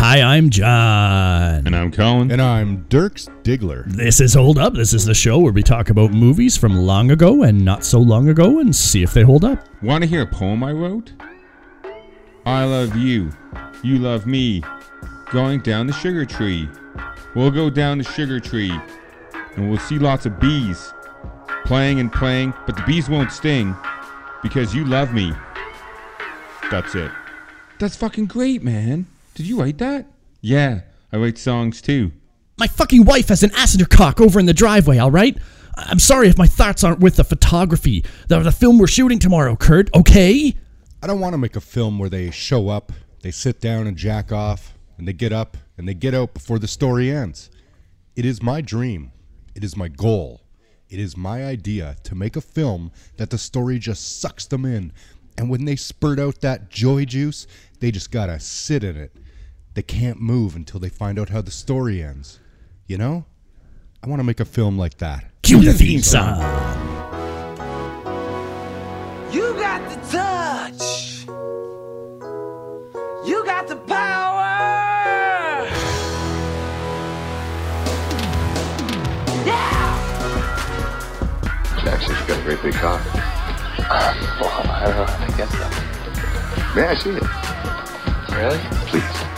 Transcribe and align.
Hi, 0.00 0.22
I'm 0.22 0.48
John. 0.50 1.66
And 1.66 1.74
I'm 1.74 1.90
Colin. 1.90 2.30
And 2.30 2.40
I'm 2.40 2.84
Dirks 2.88 3.26
Diggler. 3.42 3.84
This 3.84 4.20
is 4.20 4.32
Hold 4.32 4.56
Up. 4.56 4.74
This 4.74 4.94
is 4.94 5.04
the 5.04 5.12
show 5.12 5.40
where 5.40 5.52
we 5.52 5.64
talk 5.64 5.90
about 5.90 6.12
movies 6.12 6.56
from 6.56 6.76
long 6.76 7.10
ago 7.10 7.42
and 7.42 7.64
not 7.64 7.84
so 7.84 7.98
long 7.98 8.28
ago 8.28 8.60
and 8.60 8.74
see 8.74 9.02
if 9.02 9.12
they 9.12 9.22
hold 9.22 9.44
up. 9.44 9.58
Want 9.82 10.04
to 10.04 10.08
hear 10.08 10.22
a 10.22 10.26
poem 10.26 10.62
I 10.62 10.70
wrote? 10.70 11.14
I 12.46 12.62
love 12.64 12.94
you. 12.94 13.32
You 13.82 13.98
love 13.98 14.24
me. 14.24 14.62
Going 15.32 15.62
down 15.62 15.88
the 15.88 15.92
sugar 15.94 16.24
tree. 16.24 16.68
We'll 17.34 17.50
go 17.50 17.68
down 17.68 17.98
the 17.98 18.04
sugar 18.04 18.38
tree. 18.38 18.70
And 19.56 19.68
we'll 19.68 19.80
see 19.80 19.98
lots 19.98 20.26
of 20.26 20.38
bees. 20.38 20.94
Playing 21.64 21.98
and 21.98 22.12
playing, 22.12 22.54
but 22.66 22.76
the 22.76 22.84
bees 22.84 23.08
won't 23.08 23.32
sting. 23.32 23.74
Because 24.44 24.72
you 24.76 24.84
love 24.84 25.12
me. 25.12 25.32
That's 26.70 26.94
it. 26.94 27.10
That's 27.80 27.96
fucking 27.96 28.26
great, 28.26 28.62
man. 28.62 29.06
Did 29.38 29.46
you 29.46 29.60
write 29.60 29.78
that? 29.78 30.04
Yeah, 30.40 30.80
I 31.12 31.16
write 31.16 31.38
songs 31.38 31.80
too. 31.80 32.10
My 32.58 32.66
fucking 32.66 33.04
wife 33.04 33.28
has 33.28 33.44
an 33.44 33.52
ass 33.54 33.72
in 33.72 33.78
her 33.78 33.86
cock 33.86 34.20
over 34.20 34.40
in 34.40 34.46
the 34.46 34.52
driveway, 34.52 34.98
all 34.98 35.12
right? 35.12 35.38
I- 35.76 35.86
I'm 35.90 36.00
sorry 36.00 36.26
if 36.28 36.36
my 36.36 36.48
thoughts 36.48 36.82
aren't 36.82 36.98
with 36.98 37.14
the 37.14 37.22
photography, 37.22 38.04
the, 38.26 38.40
the 38.40 38.50
film 38.50 38.78
we're 38.78 38.88
shooting 38.88 39.20
tomorrow, 39.20 39.54
Kurt, 39.54 39.94
okay? 39.94 40.56
I 41.00 41.06
don't 41.06 41.20
want 41.20 41.34
to 41.34 41.38
make 41.38 41.54
a 41.54 41.60
film 41.60 42.00
where 42.00 42.08
they 42.10 42.32
show 42.32 42.68
up, 42.68 42.90
they 43.22 43.30
sit 43.30 43.60
down 43.60 43.86
and 43.86 43.96
jack 43.96 44.32
off, 44.32 44.74
and 44.98 45.06
they 45.06 45.12
get 45.12 45.32
up 45.32 45.56
and 45.76 45.86
they 45.86 45.94
get 45.94 46.14
out 46.14 46.34
before 46.34 46.58
the 46.58 46.66
story 46.66 47.08
ends. 47.08 47.48
It 48.16 48.24
is 48.24 48.42
my 48.42 48.60
dream. 48.60 49.12
It 49.54 49.62
is 49.62 49.76
my 49.76 49.86
goal. 49.86 50.40
It 50.90 50.98
is 50.98 51.16
my 51.16 51.44
idea 51.44 51.94
to 52.02 52.16
make 52.16 52.34
a 52.34 52.40
film 52.40 52.90
that 53.18 53.30
the 53.30 53.38
story 53.38 53.78
just 53.78 54.20
sucks 54.20 54.46
them 54.46 54.64
in. 54.64 54.92
And 55.36 55.48
when 55.48 55.64
they 55.64 55.76
spurt 55.76 56.18
out 56.18 56.40
that 56.40 56.70
joy 56.70 57.04
juice, 57.04 57.46
they 57.78 57.92
just 57.92 58.10
gotta 58.10 58.40
sit 58.40 58.82
in 58.82 58.96
it. 58.96 59.14
They 59.78 59.82
can't 59.84 60.20
move 60.20 60.56
until 60.56 60.80
they 60.80 60.88
find 60.88 61.20
out 61.20 61.28
how 61.28 61.40
the 61.40 61.52
story 61.52 62.02
ends. 62.02 62.40
You 62.88 62.98
know? 62.98 63.26
I 64.02 64.08
want 64.08 64.18
to 64.18 64.24
make 64.24 64.40
a 64.40 64.44
film 64.44 64.76
like 64.76 64.98
that. 64.98 65.24
Cue 65.42 65.62
the 65.62 65.72
theme 65.72 66.02
song. 66.02 66.40
You 69.32 69.54
got 69.54 69.88
the 69.88 69.94
touch. 70.10 71.26
You 73.24 73.44
got 73.44 73.68
the 73.68 73.76
power. 73.76 75.64
Yeah. 79.46 79.94
Jackson, 81.84 82.16
you 82.16 82.26
got 82.26 82.40
a 82.40 82.42
great 82.42 82.62
big 82.62 82.74
cock. 82.74 83.00
Well, 83.14 84.50
I 84.50 84.86
don't 84.86 84.96
know 84.96 85.04
how 85.04 85.24
to 85.24 85.32
get 85.36 85.48
them. 85.50 85.72
May 86.74 86.82
I 86.82 86.94
see 86.96 87.10
it? 87.10 87.22
Really? 88.34 88.58
Please. 88.88 89.37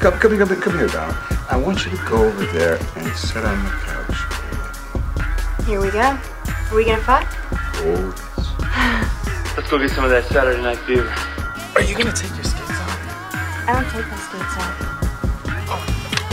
Come, 0.00 0.18
come, 0.18 0.32
here, 0.32 0.46
come, 0.46 0.60
come 0.62 0.78
here, 0.78 0.88
Don. 0.88 1.14
I 1.50 1.58
want 1.58 1.84
you 1.84 1.90
to 1.90 1.96
go 2.08 2.24
over 2.24 2.46
there 2.56 2.76
and 2.96 3.14
sit 3.14 3.44
on 3.44 3.62
the 3.62 3.70
couch. 3.84 5.66
Here 5.66 5.78
we 5.78 5.90
go. 5.90 6.00
Are 6.00 6.74
we 6.74 6.86
gonna 6.86 7.02
fuck? 7.02 7.28
Oh, 7.84 8.08
yes. 8.16 9.54
Let's 9.58 9.68
go 9.70 9.78
get 9.78 9.90
some 9.90 10.04
of 10.04 10.10
that 10.10 10.24
Saturday 10.24 10.62
night 10.62 10.78
fever. 10.88 11.06
Are 11.76 11.82
you 11.82 11.94
gonna 11.94 12.16
take 12.16 12.32
your 12.32 12.44
skates 12.44 12.80
off? 12.80 12.96
I 13.68 13.76
don't 13.76 13.90
take 13.92 14.08
my 14.08 14.16
skates 14.16 14.56
off. 14.56 14.72
Oh. 15.68 15.84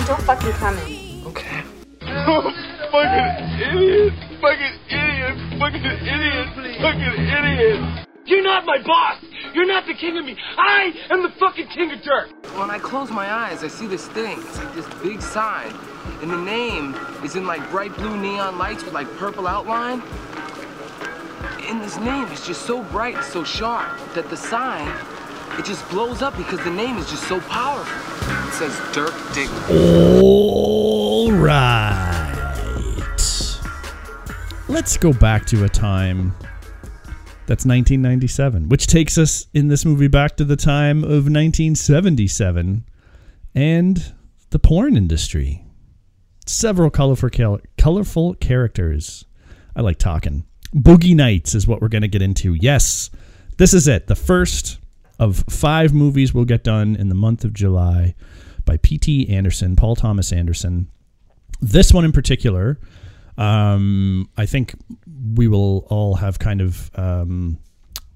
Don't 0.08 0.22
fucking 0.22 0.54
come 0.54 0.78
in. 0.88 1.28
Okay. 1.28 1.60
fucking 2.88 3.60
idiot! 3.68 4.14
Fucking 4.40 4.80
idiot! 4.88 5.60
Fucking 5.60 5.84
idiot! 5.84 6.48
Fucking 6.80 7.20
idiot! 7.20 8.07
You're 8.28 8.44
not 8.44 8.66
my 8.66 8.82
boss! 8.84 9.24
You're 9.54 9.66
not 9.66 9.88
the 9.88 9.94
king 9.94 10.18
of 10.18 10.26
me! 10.26 10.36
I 10.58 10.94
am 11.10 11.24
the 11.24 11.30
fucking 11.40 11.68
king 11.68 11.94
of 11.94 12.02
dirt! 12.02 12.30
When 12.58 12.70
I 12.70 12.78
close 12.78 13.10
my 13.10 13.32
eyes, 13.32 13.64
I 13.64 13.70
see 13.70 13.88
this 13.88 14.06
thing. 14.10 14.38
It's 14.40 14.58
like 14.58 14.76
this 14.76 14.86
big 15.02 15.22
sign. 15.22 15.74
And 16.22 16.30
the 16.30 16.38
name 16.38 16.94
is 17.24 17.38
in 17.38 17.48
like 17.48 17.68
bright 17.72 17.96
blue 17.96 18.18
neon 18.18 18.58
lights 18.58 18.84
with 18.84 18.94
like 18.94 19.08
purple 19.16 19.48
outline. 19.48 20.02
And 21.70 21.82
this 21.82 21.98
name 22.00 22.26
is 22.26 22.46
just 22.46 22.64
so 22.64 22.84
bright 22.84 23.16
and 23.16 23.24
so 23.24 23.46
sharp 23.46 23.98
that 24.14 24.30
the 24.30 24.36
sign, 24.36 24.94
it 25.58 25.64
just 25.64 25.88
blows 25.90 26.22
up 26.22 26.36
because 26.36 26.62
the 26.66 26.72
name 26.72 26.98
is 26.98 27.10
just 27.10 27.30
so 27.30 27.40
powerful. 27.40 27.96
It 28.50 28.54
says 28.56 28.78
Dirk 28.94 29.14
Diggler. 29.32 30.22
All 30.22 31.32
right. 31.32 32.34
Let's 34.68 34.98
go 34.98 35.14
back 35.14 35.46
to 35.46 35.64
a 35.64 35.70
time 35.70 36.34
that's 37.48 37.66
1997, 37.66 38.70
which 38.70 38.88
takes 38.88 39.18
us 39.18 39.48
in 39.54 39.70
this 39.70 39.86
movie 39.86 40.08
back 40.08 40.36
to 40.36 40.44
the 40.44 40.58
time 40.58 41.04
of 41.04 41.30
1977 41.30 42.84
and 43.56 44.14
the 44.50 44.60
porn 44.60 44.98
industry. 44.98 45.66
Several 46.46 46.90
colorful, 46.90 47.60
colorful 47.78 48.34
characters. 48.36 49.26
I 49.76 49.82
like 49.82 49.98
talking. 49.98 50.46
Boogie 50.76 51.16
Nights 51.16 51.56
is 51.56 51.68
what 51.68 51.82
we're 51.82 51.88
going 51.88 52.02
to 52.02 52.08
get 52.08 52.22
into. 52.22 52.54
Yes, 52.54 53.10
this 53.58 53.74
is 53.74 53.88
it. 53.88 54.08
The 54.08 54.16
first 54.16 54.80
of 55.18 55.44
five 55.50 55.94
movies 55.94 56.34
we'll 56.34 56.46
get 56.46 56.64
done 56.64 56.96
in 56.96 57.10
the 57.10 57.16
month 57.16 57.44
of 57.44 57.54
July 57.54 58.14
by 58.66 58.78
P.T. 58.78 59.30
Anderson, 59.30 59.76
Paul 59.76 59.96
Thomas 59.96 60.32
Anderson. 60.32 60.90
This 61.62 61.94
one 61.94 62.06
in 62.06 62.12
particular, 62.12 62.80
um, 63.38 64.30
I 64.38 64.46
think 64.46 64.76
we 65.36 65.48
will 65.48 65.86
all 65.90 66.16
have 66.16 66.40
kind 66.40 66.62
of 66.62 66.92
um, 66.96 67.60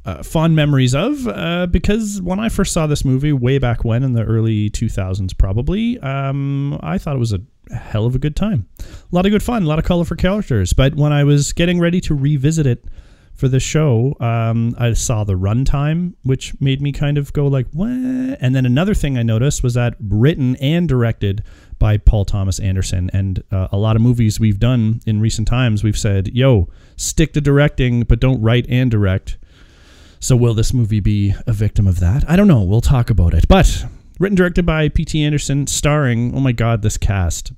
uh, 0.05 0.23
fond 0.23 0.55
memories 0.55 0.95
of 0.95 1.27
uh, 1.27 1.67
because 1.67 2.21
when 2.21 2.39
I 2.39 2.49
first 2.49 2.73
saw 2.73 2.87
this 2.87 3.05
movie 3.05 3.33
way 3.33 3.57
back 3.59 3.83
when 3.83 4.03
in 4.03 4.13
the 4.13 4.23
early 4.23 4.69
2000s, 4.69 5.37
probably, 5.37 5.99
um, 5.99 6.79
I 6.81 6.97
thought 6.97 7.15
it 7.15 7.19
was 7.19 7.33
a 7.33 7.41
hell 7.73 8.05
of 8.05 8.15
a 8.15 8.19
good 8.19 8.35
time. 8.35 8.67
A 8.79 9.15
lot 9.15 9.25
of 9.25 9.31
good 9.31 9.43
fun, 9.43 9.63
a 9.63 9.67
lot 9.67 9.79
of 9.79 9.85
colorful 9.85 10.17
characters. 10.17 10.73
But 10.73 10.95
when 10.95 11.13
I 11.13 11.23
was 11.23 11.53
getting 11.53 11.79
ready 11.79 12.01
to 12.01 12.15
revisit 12.15 12.65
it 12.65 12.85
for 13.33 13.47
the 13.47 13.59
show, 13.59 14.15
um, 14.19 14.75
I 14.77 14.93
saw 14.93 15.23
the 15.23 15.33
runtime, 15.33 16.13
which 16.23 16.59
made 16.59 16.81
me 16.81 16.91
kind 16.91 17.17
of 17.17 17.31
go 17.33 17.47
like, 17.47 17.67
"What?" 17.71 17.89
And 17.89 18.55
then 18.55 18.65
another 18.65 18.93
thing 18.93 19.17
I 19.17 19.23
noticed 19.23 19.63
was 19.63 19.75
that 19.75 19.95
written 19.99 20.55
and 20.57 20.87
directed 20.87 21.43
by 21.81 21.97
Paul 21.97 22.25
Thomas 22.25 22.59
Anderson. 22.59 23.09
And 23.11 23.43
uh, 23.51 23.67
a 23.71 23.77
lot 23.77 23.95
of 23.95 24.03
movies 24.03 24.39
we've 24.39 24.59
done 24.59 25.01
in 25.07 25.19
recent 25.19 25.47
times, 25.47 25.83
we've 25.83 25.97
said, 25.97 26.27
"Yo, 26.27 26.69
stick 26.95 27.33
to 27.33 27.41
directing, 27.41 28.03
but 28.03 28.21
don't 28.21 28.39
write 28.39 28.67
and 28.69 28.89
direct." 28.89 29.37
So 30.19 30.35
will 30.35 30.53
this 30.53 30.71
movie 30.73 30.99
be 30.99 31.33
a 31.47 31.51
victim 31.51 31.87
of 31.87 31.99
that? 31.99 32.23
I 32.29 32.35
don't 32.35 32.47
know. 32.47 32.61
We'll 32.61 32.79
talk 32.79 33.09
about 33.09 33.33
it. 33.33 33.47
But 33.47 33.85
written 34.19 34.35
directed 34.35 34.67
by 34.67 34.87
P.T. 34.89 35.21
Anderson, 35.23 35.65
starring, 35.65 36.35
oh 36.35 36.39
my 36.39 36.51
God, 36.51 36.83
this 36.83 36.95
cast. 36.95 37.51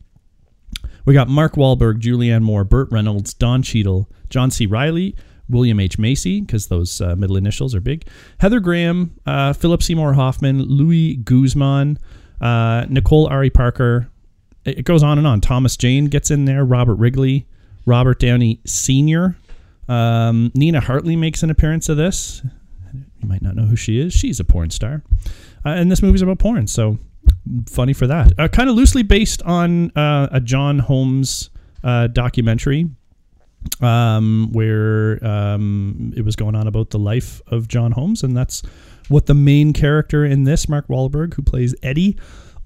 We 1.06 1.14
got 1.14 1.28
Mark 1.28 1.56
Wahlberg, 1.56 2.00
Julianne 2.00 2.42
Moore, 2.42 2.64
Burt 2.64 2.90
Reynolds, 2.90 3.34
Don 3.34 3.62
Cheadle, 3.62 4.10
John 4.30 4.50
C. 4.50 4.66
Reilly, 4.66 5.18
William 5.50 5.82
H. 5.82 6.00
Macy, 6.00 6.40
because 6.40 6.68
those 6.68 7.02
uh, 7.02 7.18
middle 7.18 7.36
initials 7.36 7.76
are 7.76 7.82
big, 7.82 8.08
Heather 8.40 8.62
Graham, 8.62 9.20
uh, 9.26 9.52
Philip 9.52 9.84
Seymour 9.84 10.14
Hoffman, 10.14 10.62
Louis 10.62 11.18
Guzman, 11.18 12.00
uh, 12.40 12.86
Nicole 12.90 13.28
Ari 13.28 13.50
Parker. 13.50 14.10
It 14.66 14.86
goes 14.86 15.04
on 15.04 15.18
and 15.18 15.28
on. 15.28 15.42
Thomas 15.42 15.76
Jane 15.76 16.06
gets 16.06 16.32
in 16.32 16.46
there, 16.46 16.64
Robert 16.64 16.96
Ridgely, 16.96 17.48
Robert 17.86 18.20
Downey 18.20 18.62
Sr., 18.66 19.36
um, 19.88 20.52
Nina 20.56 20.80
Hartley 20.80 21.16
makes 21.16 21.44
an 21.44 21.50
appearance 21.50 21.90
of 21.90 21.98
this. 21.98 22.42
You 22.94 23.28
might 23.28 23.42
not 23.42 23.56
know 23.56 23.66
who 23.66 23.76
she 23.76 24.00
is. 24.00 24.14
She's 24.14 24.40
a 24.40 24.44
porn 24.44 24.70
star. 24.70 25.04
Uh, 25.66 25.70
and 25.70 25.92
this 25.92 26.02
movie's 26.02 26.22
about 26.22 26.40
porn, 26.40 26.68
so 26.68 26.98
funny 27.70 27.94
for 27.94 28.08
that. 28.08 28.34
Uh, 28.38 28.48
kind 28.48 28.70
of 28.70 28.76
loosely 28.76 29.04
based 29.04 29.42
on 29.44 29.92
uh, 29.98 30.28
a 30.32 30.40
John 30.40 30.80
Holmes 30.80 31.50
uh, 31.84 32.08
documentary 32.08 32.90
um, 33.82 34.50
where 34.52 35.26
um, 35.26 36.14
it 36.16 36.24
was 36.24 36.36
going 36.36 36.56
on 36.56 36.68
about 36.68 36.90
the 36.90 37.00
life 37.00 37.42
of 37.48 37.68
John 37.68 37.94
Holmes, 37.94 38.24
and 38.24 38.36
that's 38.36 38.62
what 39.08 39.26
the 39.26 39.34
main 39.34 39.74
character 39.74 40.26
in 40.26 40.44
this, 40.44 40.68
Mark 40.68 40.88
Wahlberg, 40.88 41.34
who 41.34 41.42
plays 41.42 41.76
Eddie, 41.82 42.18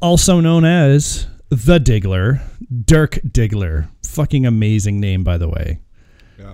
also 0.02 0.39
known 0.39 0.66
as 0.66 1.27
the 1.49 1.79
Diggler, 1.79 2.41
Dirk 2.85 3.19
Diggler. 3.27 3.89
Fucking 4.05 4.45
amazing 4.45 4.99
name, 4.99 5.23
by 5.23 5.38
the 5.38 5.49
way. 5.49 5.79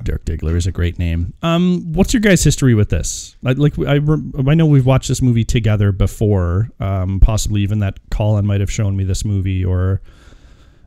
Dirk 0.03 0.23
Diggler 0.25 0.55
is 0.55 0.65
a 0.65 0.71
great 0.71 0.97
name. 0.97 1.33
Um, 1.41 1.91
what's 1.93 2.13
your 2.13 2.21
guys' 2.21 2.43
history 2.43 2.73
with 2.73 2.89
this? 2.89 3.35
Like, 3.41 3.57
like 3.57 3.77
I, 3.79 3.95
I 3.95 4.53
know 4.53 4.65
we've 4.65 4.85
watched 4.85 5.09
this 5.09 5.21
movie 5.21 5.43
together 5.43 5.91
before. 5.91 6.69
Um, 6.79 7.19
possibly 7.19 7.61
even 7.61 7.79
that 7.79 7.99
Colin 8.09 8.45
might 8.45 8.61
have 8.61 8.71
shown 8.71 8.95
me 8.95 9.03
this 9.03 9.25
movie, 9.25 9.63
or 9.63 10.01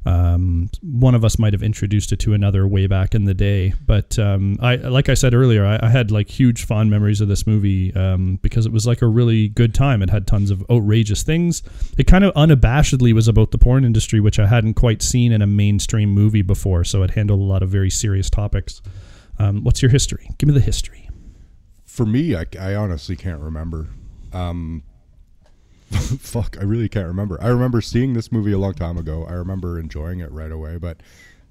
um, 0.06 0.70
one 0.82 1.16
of 1.16 1.24
us 1.24 1.36
might 1.36 1.52
have 1.52 1.64
introduced 1.64 2.12
it 2.12 2.20
to 2.20 2.32
another 2.32 2.66
way 2.66 2.86
back 2.86 3.14
in 3.14 3.24
the 3.24 3.34
day. 3.34 3.74
But 3.84 4.16
um, 4.20 4.56
I, 4.62 4.76
like 4.76 5.08
I 5.08 5.14
said 5.14 5.34
earlier, 5.34 5.66
I, 5.66 5.80
I 5.82 5.88
had 5.88 6.12
like 6.12 6.30
huge 6.30 6.64
fond 6.64 6.90
memories 6.90 7.20
of 7.20 7.26
this 7.26 7.44
movie 7.44 7.92
um, 7.94 8.38
because 8.40 8.66
it 8.66 8.72
was 8.72 8.86
like 8.86 9.02
a 9.02 9.08
really 9.08 9.48
good 9.48 9.74
time. 9.74 10.02
It 10.02 10.10
had 10.10 10.28
tons 10.28 10.52
of 10.52 10.64
outrageous 10.70 11.24
things. 11.24 11.62
It 11.98 12.06
kind 12.06 12.24
of 12.24 12.32
unabashedly 12.34 13.12
was 13.12 13.26
about 13.26 13.50
the 13.50 13.58
porn 13.58 13.84
industry, 13.84 14.20
which 14.20 14.38
I 14.38 14.46
hadn't 14.46 14.74
quite 14.74 15.02
seen 15.02 15.32
in 15.32 15.42
a 15.42 15.46
mainstream 15.46 16.10
movie 16.10 16.42
before. 16.42 16.84
So 16.84 17.02
it 17.02 17.10
handled 17.10 17.40
a 17.40 17.44
lot 17.44 17.64
of 17.64 17.68
very 17.68 17.90
serious 17.90 18.30
topics. 18.30 18.80
Um, 19.40 19.64
what's 19.64 19.82
your 19.82 19.90
history? 19.90 20.30
Give 20.38 20.46
me 20.46 20.54
the 20.54 20.60
history. 20.60 21.10
For 21.84 22.06
me, 22.06 22.36
I, 22.36 22.46
I 22.60 22.76
honestly 22.76 23.16
can't 23.16 23.40
remember. 23.40 23.88
Um, 24.32 24.84
Fuck, 26.20 26.56
I 26.60 26.64
really 26.64 26.88
can't 26.88 27.06
remember. 27.06 27.38
I 27.42 27.48
remember 27.48 27.80
seeing 27.80 28.12
this 28.14 28.32
movie 28.32 28.52
a 28.52 28.58
long 28.58 28.74
time 28.74 28.98
ago. 28.98 29.24
I 29.28 29.32
remember 29.32 29.78
enjoying 29.78 30.20
it 30.20 30.30
right 30.32 30.50
away, 30.50 30.78
but 30.78 30.98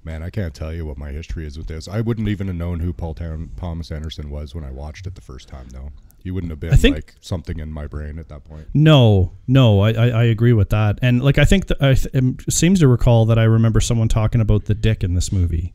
man, 0.04 0.22
I 0.22 0.30
can't 0.30 0.54
tell 0.54 0.72
you 0.72 0.84
what 0.86 0.98
my 0.98 1.10
history 1.10 1.46
is 1.46 1.56
with 1.58 1.66
this. 1.68 1.88
I 1.88 2.00
wouldn't 2.00 2.28
even 2.28 2.46
have 2.48 2.56
known 2.56 2.80
who 2.80 2.92
Paul 2.92 3.14
Tam- 3.14 3.50
Thomas 3.56 3.90
Anderson 3.90 4.30
was 4.30 4.54
when 4.54 4.64
I 4.64 4.70
watched 4.70 5.06
it 5.06 5.14
the 5.14 5.20
first 5.20 5.48
time, 5.48 5.68
though. 5.70 5.90
He 6.22 6.30
wouldn't 6.30 6.50
have 6.50 6.60
been 6.60 6.76
think- 6.76 6.94
like 6.96 7.14
something 7.20 7.58
in 7.60 7.70
my 7.72 7.86
brain 7.86 8.18
at 8.18 8.28
that 8.28 8.44
point. 8.44 8.66
No, 8.74 9.32
no, 9.46 9.80
I, 9.80 9.92
I, 9.92 10.06
I 10.08 10.22
agree 10.24 10.52
with 10.52 10.70
that. 10.70 10.98
And 11.00 11.22
like 11.22 11.38
I 11.38 11.44
think 11.44 11.68
that 11.68 11.80
I 11.82 11.94
th- 11.94 12.12
it 12.14 12.52
seems 12.52 12.80
to 12.80 12.88
recall 12.88 13.26
that 13.26 13.38
I 13.38 13.44
remember 13.44 13.80
someone 13.80 14.08
talking 14.08 14.40
about 14.40 14.64
the 14.66 14.74
dick 14.74 15.02
in 15.04 15.14
this 15.14 15.30
movie, 15.32 15.72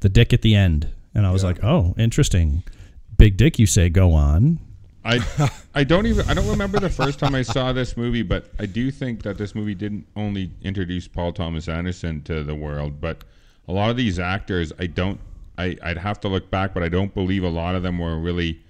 the 0.00 0.08
dick 0.08 0.32
at 0.32 0.42
the 0.42 0.54
end, 0.54 0.88
and 1.14 1.24
I 1.26 1.30
was 1.30 1.42
Yeah. 1.42 1.48
like, 1.50 1.64
oh, 1.64 1.94
interesting. 1.98 2.62
Big 3.16 3.36
dick, 3.36 3.58
you 3.60 3.66
say? 3.66 3.88
Go 3.88 4.12
on. 4.12 4.58
I 5.04 5.50
I 5.74 5.84
don't 5.84 6.06
even 6.06 6.28
I 6.28 6.34
don't 6.34 6.48
remember 6.48 6.78
the 6.80 6.90
first 6.90 7.18
time 7.18 7.34
I 7.34 7.42
saw 7.42 7.72
this 7.72 7.96
movie, 7.96 8.22
but 8.22 8.50
I 8.58 8.66
do 8.66 8.90
think 8.90 9.22
that 9.22 9.38
this 9.38 9.54
movie 9.54 9.74
didn't 9.74 10.06
only 10.16 10.50
introduce 10.62 11.08
Paul 11.08 11.32
Thomas 11.32 11.68
Anderson 11.68 12.22
to 12.24 12.44
the 12.44 12.54
world, 12.54 13.00
but 13.00 13.24
a 13.68 13.72
lot 13.72 13.90
of 13.90 13.96
these 13.96 14.18
actors 14.18 14.72
I 14.78 14.86
don't 14.86 15.20
I 15.58 15.76
I'd 15.82 15.98
have 15.98 16.20
to 16.20 16.28
look 16.28 16.50
back, 16.50 16.74
but 16.74 16.82
I 16.82 16.88
don't 16.88 17.14
believe 17.14 17.44
a 17.44 17.48
lot 17.48 17.74
of 17.74 17.82
them 17.82 17.98
were 17.98 18.18
really 18.18 18.60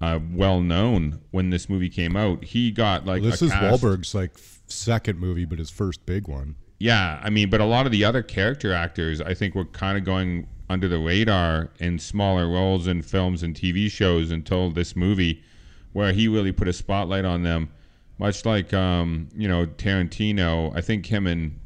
uh, 0.00 0.18
well 0.32 0.60
known 0.60 1.20
when 1.30 1.50
this 1.50 1.68
movie 1.68 1.88
came 1.88 2.16
out. 2.16 2.44
He 2.44 2.70
got 2.70 3.06
like 3.06 3.22
this 3.22 3.40
a 3.40 3.46
is 3.46 3.52
cast- 3.52 3.82
Wahlberg's 3.82 4.14
like 4.14 4.32
second 4.66 5.18
movie, 5.18 5.44
but 5.44 5.58
his 5.58 5.70
first 5.70 6.04
big 6.06 6.28
one. 6.28 6.56
Yeah, 6.78 7.20
I 7.22 7.30
mean, 7.30 7.48
but 7.48 7.60
a 7.60 7.64
lot 7.64 7.86
of 7.86 7.92
the 7.92 8.04
other 8.04 8.24
character 8.24 8.72
actors, 8.72 9.20
I 9.20 9.34
think, 9.34 9.54
were 9.54 9.66
kind 9.66 9.96
of 9.96 10.04
going 10.04 10.48
under 10.72 10.88
the 10.88 10.98
radar 10.98 11.70
in 11.78 11.98
smaller 11.98 12.48
roles 12.48 12.86
in 12.86 13.02
films 13.02 13.42
and 13.42 13.54
TV 13.54 13.90
shows 13.90 14.30
until 14.30 14.70
this 14.70 14.96
movie, 14.96 15.42
where 15.92 16.12
he 16.12 16.26
really 16.26 16.52
put 16.52 16.66
a 16.66 16.72
spotlight 16.72 17.24
on 17.24 17.42
them. 17.42 17.70
Much 18.18 18.44
like, 18.44 18.72
um, 18.72 19.28
you 19.36 19.46
know, 19.46 19.66
Tarantino, 19.66 20.74
I 20.76 20.80
think 20.80 21.06
him 21.06 21.26
and 21.26 21.58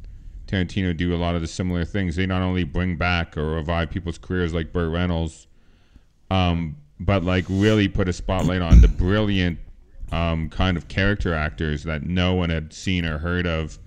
Tarantino 0.47 0.95
do 0.95 1.13
a 1.13 1.17
lot 1.17 1.35
of 1.35 1.41
the 1.41 1.47
similar 1.47 1.85
things. 1.85 2.15
They 2.15 2.25
not 2.25 2.41
only 2.41 2.63
bring 2.63 2.97
back 2.97 3.37
or 3.37 3.55
revive 3.55 3.89
people's 3.89 4.17
careers 4.17 4.53
like 4.53 4.73
Burt 4.73 4.91
Reynolds, 4.91 5.47
um, 6.29 6.77
but 6.99 7.23
like 7.23 7.45
really 7.47 7.87
put 7.87 8.09
a 8.09 8.13
spotlight 8.13 8.61
on 8.61 8.81
the 8.81 8.87
brilliant 8.87 9.59
um, 10.11 10.49
kind 10.49 10.77
of 10.77 10.87
character 10.87 11.33
actors 11.33 11.83
that 11.83 12.03
no 12.03 12.33
one 12.33 12.49
had 12.49 12.73
seen 12.73 13.05
or 13.05 13.17
heard 13.19 13.45
of. 13.45 13.77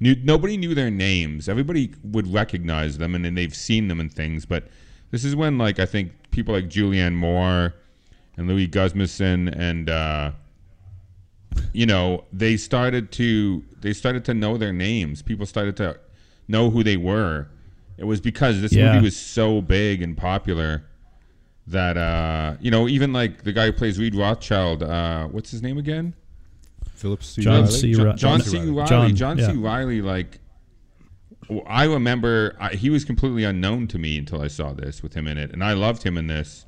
Knew, 0.00 0.14
nobody 0.22 0.56
knew 0.56 0.74
their 0.74 0.90
names. 0.90 1.48
Everybody 1.48 1.92
would 2.04 2.32
recognize 2.32 2.98
them, 2.98 3.14
and 3.14 3.24
then 3.24 3.34
they've 3.34 3.54
seen 3.54 3.88
them 3.88 3.98
in 4.00 4.08
things. 4.08 4.46
But 4.46 4.68
this 5.10 5.24
is 5.24 5.34
when, 5.34 5.58
like, 5.58 5.78
I 5.80 5.86
think 5.86 6.12
people 6.30 6.54
like 6.54 6.68
Julianne 6.68 7.14
Moore 7.14 7.74
and 8.36 8.46
Louis 8.46 8.68
Guzmison 8.68 9.52
and 9.58 9.90
uh, 9.90 10.30
you 11.72 11.86
know 11.86 12.24
they 12.32 12.56
started 12.56 13.10
to 13.12 13.64
they 13.80 13.92
started 13.92 14.24
to 14.26 14.34
know 14.34 14.56
their 14.56 14.72
names. 14.72 15.22
People 15.22 15.46
started 15.46 15.76
to 15.78 15.98
know 16.46 16.70
who 16.70 16.84
they 16.84 16.96
were. 16.96 17.48
It 17.96 18.04
was 18.04 18.20
because 18.20 18.60
this 18.60 18.72
Yeah. 18.72 18.92
movie 18.92 19.04
was 19.04 19.16
so 19.16 19.60
big 19.60 20.02
and 20.02 20.16
popular 20.16 20.84
that 21.66 21.96
uh, 21.96 22.56
you 22.60 22.70
know 22.70 22.86
even 22.88 23.12
like 23.12 23.42
the 23.42 23.52
guy 23.52 23.66
who 23.66 23.72
plays 23.72 23.98
Reed 23.98 24.14
Rothschild. 24.14 24.82
Uh, 24.84 25.26
what's 25.28 25.50
his 25.50 25.62
name 25.62 25.78
again? 25.78 26.14
Philip 26.98 27.22
C. 27.22 27.42
John 27.42 27.62
Reilly? 27.64 27.72
C. 27.72 27.94
John, 27.94 28.16
John 28.16 28.40
C. 28.40 28.50
C. 28.50 28.56
Reilly. 28.58 28.70
Reilly. 28.72 28.86
John, 28.88 29.14
John, 29.16 29.36
C. 29.38 29.42
yeah. 29.42 29.52
Reilly. 29.76 30.02
Like, 30.02 30.38
I 31.66 31.84
remember 31.84 32.56
I, 32.60 32.70
he 32.74 32.90
was 32.90 33.04
completely 33.04 33.44
unknown 33.44 33.86
to 33.88 33.98
me 33.98 34.18
until 34.18 34.42
I 34.42 34.48
saw 34.48 34.72
this 34.72 35.02
with 35.02 35.14
him 35.14 35.26
in 35.26 35.38
it, 35.38 35.52
and 35.52 35.62
I 35.64 35.72
loved 35.72 36.02
him 36.02 36.18
in 36.18 36.26
this. 36.26 36.66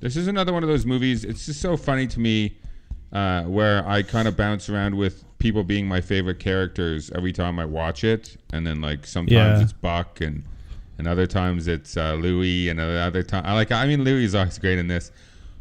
This 0.00 0.16
is 0.16 0.28
another 0.28 0.52
one 0.52 0.62
of 0.62 0.68
those 0.68 0.86
movies. 0.86 1.24
It's 1.24 1.46
just 1.46 1.60
so 1.60 1.76
funny 1.76 2.06
to 2.06 2.20
me, 2.20 2.56
uh, 3.12 3.42
where 3.44 3.86
I 3.88 4.02
kind 4.02 4.28
of 4.28 4.36
bounce 4.36 4.68
around 4.68 4.94
with 4.94 5.24
people 5.38 5.64
being 5.64 5.86
my 5.86 6.00
favorite 6.00 6.38
characters 6.38 7.10
every 7.14 7.32
time 7.32 7.58
I 7.58 7.64
watch 7.64 8.04
it, 8.04 8.36
and 8.52 8.66
then 8.66 8.80
like 8.80 9.06
sometimes 9.06 9.32
Yeah. 9.32 9.60
it's 9.62 9.72
Buck, 9.72 10.20
and 10.20 10.44
and 10.98 11.06
other 11.06 11.26
times 11.26 11.66
it's 11.68 11.96
uh, 11.96 12.14
Louis, 12.14 12.68
and 12.70 12.78
other 12.80 13.22
time 13.22 13.42
I 13.44 13.52
like. 13.54 13.72
I 13.72 13.86
mean, 13.86 14.04
Louis 14.04 14.24
is 14.24 14.34
always 14.34 14.58
great 14.58 14.78
in 14.78 14.88
this 14.88 15.10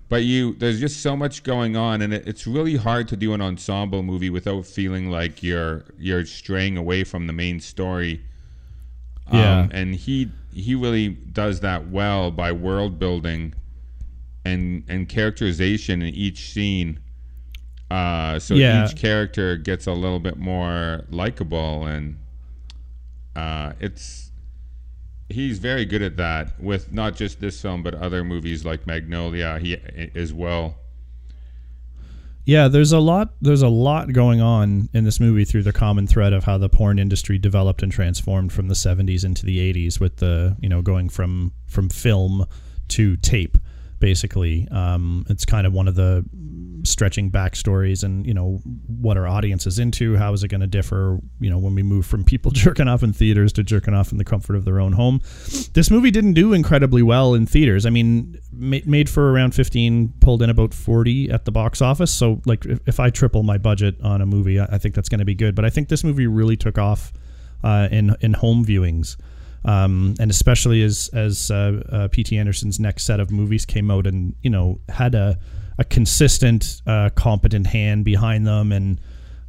but 0.09 0.23
you 0.23 0.53
there's 0.55 0.79
just 0.79 1.01
so 1.01 1.15
much 1.15 1.43
going 1.43 1.75
on 1.75 2.01
and 2.01 2.13
it, 2.13 2.27
it's 2.27 2.45
really 2.45 2.75
hard 2.75 3.07
to 3.07 3.15
do 3.17 3.33
an 3.33 3.41
ensemble 3.41 4.03
movie 4.03 4.29
without 4.29 4.65
feeling 4.65 5.09
like 5.09 5.41
you're 5.41 5.83
you're 5.97 6.25
straying 6.25 6.77
away 6.77 7.03
from 7.03 7.27
the 7.27 7.33
main 7.33 7.59
story 7.59 8.21
Yeah. 9.31 9.61
um, 9.61 9.69
and 9.73 9.95
he 9.95 10.29
he 10.53 10.75
really 10.75 11.09
does 11.09 11.59
that 11.61 11.89
well 11.89 12.31
by 12.31 12.51
world 12.51 12.99
building 12.99 13.53
and 14.45 14.83
and 14.87 15.09
characterization 15.09 16.01
in 16.01 16.13
each 16.13 16.49
scene 16.51 16.99
uh, 17.91 18.39
so 18.39 18.55
Yeah. 18.55 18.85
each 18.85 18.95
character 18.95 19.57
gets 19.57 19.85
a 19.87 19.91
little 19.93 20.19
bit 20.19 20.37
more 20.37 21.05
likable 21.09 21.85
and 21.85 22.17
uh, 23.35 23.73
it's 23.79 24.25
he's 25.30 25.60
very 25.60 25.86
good 25.86 26.01
at 26.01 26.18
that 26.18 26.60
with 26.60 26.92
not 26.92 27.16
just 27.16 27.39
this 27.39 27.62
film 27.62 27.83
but 27.83 27.94
other 27.95 28.24
movies 28.24 28.66
like 28.66 28.86
Magnolia 28.86 29.60
he 29.60 29.77
as 30.16 30.33
well. 30.33 30.77
Yeah, 32.45 32.68
there's 32.68 32.92
a 32.92 33.00
lot 33.00 33.33
there's 33.42 33.63
a 33.63 33.68
lot 33.68 34.13
going 34.13 34.39
on 34.39 34.88
in 34.94 35.04
this 35.04 35.19
movie 35.19 35.45
through 35.45 35.63
the 35.63 35.74
common 35.74 36.06
thread 36.06 36.31
of 36.31 36.44
how 36.44 36.60
the 36.60 36.69
porn 36.69 37.00
industry 37.00 37.39
developed 37.39 37.81
and 37.81 37.92
transformed 37.92 38.54
from 38.54 38.68
the 38.68 38.75
70s 38.75 39.25
into 39.25 39.45
the 39.45 39.74
80s 39.74 40.00
with 40.00 40.18
the, 40.18 40.56
you 40.60 40.69
know, 40.69 40.83
going 40.83 41.10
from 41.10 41.54
from 41.66 41.89
film 41.89 42.45
to 42.89 43.18
tape 43.18 43.57
basically. 44.05 44.67
Um, 44.69 45.25
it's 45.29 45.45
kind 45.45 45.65
of 45.65 45.73
one 45.73 45.87
of 45.87 45.95
the 45.95 46.23
stretching 46.83 47.31
backstories 47.31 48.03
and, 48.03 48.23
you 48.23 48.35
know, 48.35 48.61
what 48.85 49.17
our 49.17 49.27
audience 49.27 49.65
is 49.65 49.79
into, 49.79 50.15
how 50.15 50.31
is 50.31 50.43
it 50.43 50.49
going 50.49 50.61
to 50.61 50.67
differ, 50.67 51.17
you 51.39 51.49
know, 51.49 51.57
when 51.57 51.73
we 51.73 51.81
move 51.81 52.05
from 52.05 52.23
people 52.23 52.51
jerking 52.63 52.87
off 52.87 53.01
in 53.01 53.13
theaters 53.13 53.51
to 53.53 53.63
jerking 53.63 53.95
off 53.95 54.11
in 54.11 54.19
the 54.19 54.23
comfort 54.23 54.57
of 54.57 54.63
their 54.63 54.79
own 54.79 54.91
home. 54.91 55.21
This 55.73 55.89
movie 55.89 56.11
didn't 56.11 56.33
do 56.33 56.53
incredibly 56.53 57.01
well 57.01 57.33
in 57.33 57.47
theaters. 57.47 57.87
I 57.87 57.89
mean, 57.89 58.39
ma- 58.51 58.85
made 58.85 59.09
for 59.09 59.31
around 59.31 59.55
15, 59.55 60.13
pulled 60.19 60.43
in 60.43 60.51
about 60.51 60.71
40 60.71 61.31
at 61.31 61.45
the 61.45 61.51
box 61.51 61.81
office. 61.81 62.13
So, 62.13 62.43
like, 62.45 62.63
if, 62.67 62.79
if 62.85 62.99
I 62.99 63.09
triple 63.09 63.41
my 63.41 63.57
budget 63.57 63.99
on 64.01 64.21
a 64.21 64.27
movie, 64.27 64.59
I, 64.59 64.65
I 64.65 64.77
think 64.77 64.93
that's 64.93 65.09
going 65.09 65.17
to 65.17 65.25
be 65.25 65.33
good. 65.33 65.55
But 65.55 65.65
I 65.65 65.71
think 65.71 65.89
this 65.89 66.03
movie 66.03 66.27
really 66.27 66.57
took 66.57 66.77
off 66.77 67.11
uh, 67.63 67.87
in 67.89 68.15
in 68.21 68.33
home 68.33 68.63
viewings, 68.63 69.17
um, 69.65 70.15
and 70.19 70.31
especially 70.31 70.83
as 70.83 71.09
as 71.13 71.51
uh, 71.51 71.81
uh, 71.91 72.07
P.T. 72.09 72.38
Anderson's 72.38 72.79
next 72.79 73.06
set 73.06 73.19
of 73.19 73.31
movies 73.31 73.65
came 73.65 73.91
out, 73.91 74.07
and 74.07 74.35
you 74.41 74.50
know 74.50 74.79
had 74.89 75.15
a 75.15 75.38
a 75.77 75.83
consistent, 75.83 76.81
uh, 76.88 77.09
competent 77.15 77.67
hand 77.67 78.06
behind 78.06 78.47
them, 78.47 78.71
and 78.71 79.01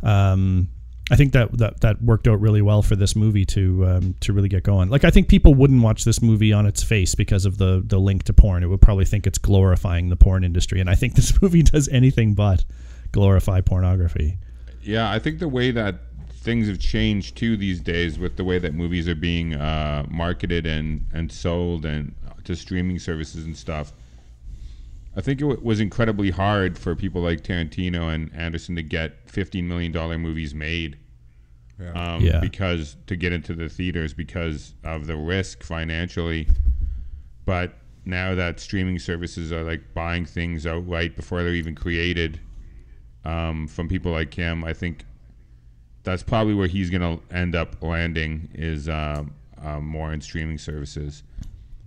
um, 0.03 0.69
I 1.11 1.17
think 1.17 1.33
that, 1.35 1.57
that 1.59 1.81
that 1.83 2.03
worked 2.03 2.27
out 2.27 2.41
really 2.41 2.63
well 2.63 2.83
for 2.83 2.97
this 2.97 3.15
movie 3.15 3.45
to 3.47 3.87
um, 3.87 4.15
to 4.21 4.33
really 4.33 4.49
get 4.49 4.65
going. 4.65 4.89
Like 4.89 5.05
I 5.05 5.11
think 5.11 5.29
people 5.29 5.55
wouldn't 5.55 5.83
watch 5.83 6.05
this 6.05 6.21
movie 6.21 6.53
on 6.53 6.67
its 6.67 6.83
face 6.83 7.15
because 7.15 7.45
of 7.45 7.59
the 7.59 7.83
the 7.85 7.99
link 7.99 8.25
to 8.25 8.33
porn. 8.33 8.63
It 8.63 8.67
would 8.67 8.81
probably 8.81 9.05
think 9.05 9.27
it's 9.27 9.39
glorifying 9.39 10.09
the 10.09 10.17
porn 10.17 10.43
industry, 10.43 10.81
and 10.81 10.91
I 10.91 10.95
think 10.95 11.15
this 11.17 11.41
movie 11.41 11.63
does 11.63 11.89
anything 11.89 12.35
but 12.35 12.65
glorify 13.13 13.61
pornography. 13.61 14.39
Yeah, 14.83 15.11
I 15.11 15.19
think 15.19 15.39
the 15.41 15.49
way 15.49 15.73
that 15.73 15.97
things 16.47 16.69
have 16.69 16.79
changed 16.79 17.37
too 17.37 17.57
these 17.57 17.81
days 17.81 18.19
with 18.19 18.37
the 18.37 18.45
way 18.45 18.59
that 18.59 18.73
movies 18.73 19.09
are 19.09 19.17
being 19.17 19.55
uh, 19.55 20.07
marketed 20.09 20.65
and 20.65 21.05
and 21.13 21.31
sold 21.31 21.85
and 21.85 22.15
to 22.45 22.55
streaming 22.55 22.99
services 22.99 23.45
and 23.45 23.57
stuff. 23.57 23.93
I 25.17 25.21
think 25.23 25.41
it 25.41 25.45
w- 25.45 25.61
was 25.63 25.81
incredibly 25.81 26.31
hard 26.31 26.79
for 26.79 26.95
people 26.95 27.21
like 27.21 27.43
Tarantino 27.43 28.15
and 28.15 28.33
Anderson 28.33 28.77
to 28.77 28.83
get 28.83 29.29
fifteen 29.29 29.67
million 29.67 29.91
dollar 29.93 30.17
movies 30.19 30.55
made. 30.55 30.97
Um, 31.95 32.23
Yeah. 32.23 32.41
Because 32.41 32.97
to 33.09 33.17
get 33.17 33.33
into 33.33 33.53
the 33.55 33.69
theaters 33.69 34.15
because 34.15 34.75
of 34.85 35.07
the 35.09 35.17
risk 35.17 35.63
financially, 35.65 36.49
but 37.45 37.75
now 38.05 38.37
that 38.37 38.61
streaming 38.61 39.01
services 39.01 39.53
are 39.53 39.65
like 39.65 39.83
buying 39.95 40.25
things 40.25 40.65
outright 40.65 41.17
before 41.17 41.43
they're 41.43 41.55
even 41.55 41.75
created, 41.75 42.39
um, 43.25 43.67
from 43.67 43.89
people 43.89 44.13
like 44.13 44.33
him, 44.33 44.65
I 44.65 44.73
think 44.73 45.05
that's 46.07 46.23
probably 46.23 46.55
where 46.55 46.69
he's 46.69 46.89
going 46.89 47.03
to 47.19 47.37
end 47.37 47.55
up 47.55 47.83
landing 47.83 48.49
is 48.55 48.89
um, 48.89 49.35
um, 49.63 49.87
more 49.87 50.13
in 50.13 50.21
streaming 50.23 50.57
services. 50.57 51.23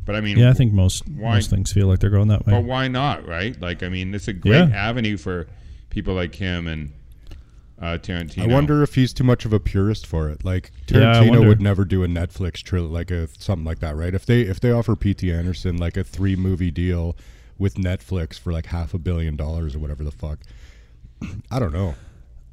But 0.05 0.15
I 0.15 0.21
mean, 0.21 0.38
Yeah, 0.38 0.49
I 0.49 0.53
think 0.53 0.73
most 0.73 1.07
why- 1.07 1.35
most 1.35 1.49
things 1.49 1.71
feel 1.71 1.88
like 1.88 1.99
they're 1.99 2.09
going 2.09 2.27
that 2.27 2.45
way. 2.45 2.53
but 2.53 2.63
why 2.63 2.88
not, 2.88 3.27
right? 3.27 3.59
Like, 3.59 3.81
I 3.83 3.89
mean, 3.89 4.13
it's 4.13 4.27
a 4.27 4.33
great 4.33 4.69
Yeah. 4.69 4.75
avenue 4.75 5.17
for 5.17 5.47
people 5.89 6.13
like 6.13 6.35
him 6.35 6.67
and 6.67 6.91
uh, 7.81 7.97
Tarantino. 7.97 8.43
I 8.43 8.53
wonder 8.53 8.83
if 8.83 8.95
he's 8.95 9.13
too 9.13 9.23
much 9.23 9.45
of 9.45 9.53
a 9.53 9.59
purist 9.59 10.05
for 10.05 10.29
it. 10.29 10.43
Like 10.43 10.71
Tarantino 10.88 11.29
wonder. 11.29 11.47
would 11.47 11.61
never 11.61 11.85
do 11.85 12.03
a 12.03 12.07
Netflix 12.07 12.55
trilogy, 12.61 12.93
like 12.93 13.09
a 13.11 13.27
something 13.39 13.63
like 13.65 13.79
that, 13.79 13.95
right? 13.95 14.13
If 14.13 14.25
they 14.25 14.41
if 14.41 14.59
they 14.59 14.71
offer 14.71 14.95
P.T. 14.97 15.31
Anderson 15.31 15.77
like 15.77 15.95
a 15.95 16.03
three 16.03 16.35
movie 16.35 16.71
deal 16.71 17.15
with 17.57 17.75
Netflix 17.75 18.38
for 18.38 18.51
like 18.51 18.65
half 18.65 18.93
a 18.93 18.97
billion 18.99 19.35
dollars 19.38 19.75
or 19.75 19.79
whatever 19.79 20.03
the 20.03 20.11
fuck, 20.11 20.39
I 21.51 21.59
don't 21.59 21.71
know. 21.71 21.95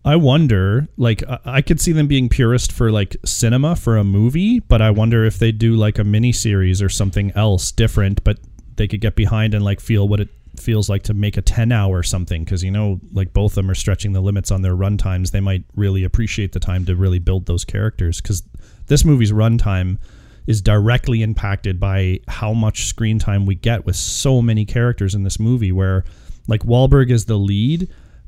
I 0.07 0.15
wonder, 0.15 0.87
like, 0.97 1.25
I- 1.45 1.63
could 1.63 1.81
see 1.81 1.91
them 1.91 2.07
being 2.07 2.29
purist 2.29 2.71
for 2.71 2.93
like 2.93 3.17
cinema 3.25 3.75
for 3.75 3.97
a 3.97 4.05
movie, 4.05 4.61
but 4.61 4.81
I 4.81 4.93
wonder 4.93 5.25
if 5.25 5.41
they 5.41 5.51
do 5.51 5.75
like 5.75 5.99
a 5.99 6.05
mini 6.05 6.31
series 6.31 6.81
or 6.81 6.89
something 6.89 7.33
else 7.33 7.73
different, 7.73 8.23
but 8.23 8.39
they 8.77 8.87
could 8.87 9.01
get 9.01 9.17
behind 9.17 9.53
and 9.53 9.65
like 9.65 9.81
feel 9.81 10.07
what 10.07 10.21
it 10.21 10.29
feels 10.61 10.89
like 10.89 11.03
to 11.03 11.15
make 11.15 11.37
a 11.37 11.43
10 11.43 11.73
hour 11.73 12.03
something 12.03 12.43
because 12.45 12.65
you 12.65 12.71
know 12.71 12.99
like 13.13 13.33
both 13.35 13.53
of 13.53 13.57
them 13.57 13.71
are 13.71 13.75
stretching 13.75 14.13
the 14.13 14.23
limits 14.23 14.51
on 14.51 14.63
their 14.63 14.75
run 14.75 14.97
times 14.97 15.31
they 15.31 15.41
might 15.41 15.63
really 15.75 16.03
appreciate 16.03 16.53
the 16.53 16.61
time 16.61 16.87
to 16.87 16.97
really 16.97 17.19
build 17.19 17.45
those 17.45 17.63
characters 17.63 18.23
because 18.23 18.43
this 18.87 19.05
movie's 19.05 19.33
runtime 19.33 19.99
is 20.47 20.63
directly 20.63 21.23
impacted 21.23 21.79
by 21.79 22.19
how 22.27 22.55
much 22.55 22.87
screen 22.87 23.19
time 23.19 23.45
we 23.45 23.55
get 23.55 23.85
with 23.85 23.97
so 23.97 24.41
many 24.41 24.65
characters 24.65 25.15
in 25.15 25.25
this 25.25 25.39
movie 25.39 25.73
where 25.73 26.05
like 26.49 26.63
Wahlberg 26.63 27.11
is 27.11 27.27
the 27.27 27.37
lead 27.37 27.87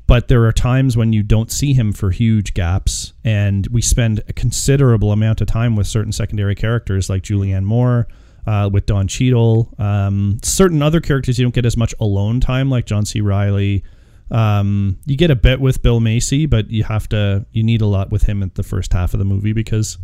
but 0.09 0.27
there 0.27 0.43
are 0.45 0.51
times 0.51 0.97
when 0.97 1.13
you 1.13 1.21
don't 1.21 1.51
see 1.51 1.71
him 1.71 1.93
for 1.93 2.09
huge 2.09 2.55
gaps 2.55 3.13
and 3.23 3.67
we 3.67 3.79
spend 3.79 4.23
a 4.27 4.33
considerable 4.33 5.11
amount 5.11 5.39
of 5.39 5.45
time 5.45 5.75
with 5.75 5.85
certain 5.85 6.11
secondary 6.11 6.55
characters 6.55 7.11
like 7.11 7.21
Julianne 7.21 7.63
Moore 7.63 8.07
uh, 8.47 8.67
with 8.73 8.87
Don 8.87 9.07
Cheadle. 9.07 9.71
Um, 9.77 10.39
certain 10.41 10.81
other 10.81 10.99
characters 10.99 11.37
you 11.37 11.45
don't 11.45 11.53
get 11.53 11.63
as 11.63 11.77
much 11.77 11.93
alone 11.99 12.39
time 12.39 12.71
like 12.71 12.87
John 12.87 13.05
C. 13.05 13.21
Reilly 13.21 13.83
um, 14.31 14.97
you 15.05 15.15
get 15.15 15.29
a 15.29 15.35
bit 15.35 15.61
with 15.61 15.83
Bill 15.83 15.99
Macy 15.99 16.47
but 16.47 16.71
you 16.71 16.83
have 16.85 17.07
to 17.09 17.45
you 17.51 17.61
need 17.61 17.81
a 17.81 17.85
lot 17.85 18.09
with 18.09 18.23
him 18.23 18.41
at 18.41 18.55
the 18.55 18.63
first 18.63 18.91
half 18.93 19.13
of 19.13 19.19
the 19.19 19.25
movie 19.25 19.53
because 19.53 19.99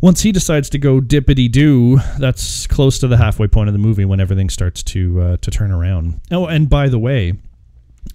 once 0.00 0.22
he 0.22 0.32
decides 0.32 0.68
to 0.70 0.78
go 0.78 0.98
dippity 0.98 1.48
doo, 1.48 2.00
that's 2.18 2.66
close 2.66 2.98
to 2.98 3.06
the 3.06 3.18
halfway 3.18 3.46
point 3.46 3.68
of 3.68 3.72
the 3.72 3.78
movie 3.78 4.04
when 4.04 4.18
everything 4.18 4.48
starts 4.48 4.82
to 4.82 5.20
uh, 5.20 5.36
to 5.36 5.50
turn 5.50 5.70
around. 5.70 6.20
Oh, 6.30 6.46
and 6.46 6.70
by 6.70 6.88
the 6.88 6.98
way, 6.98 7.34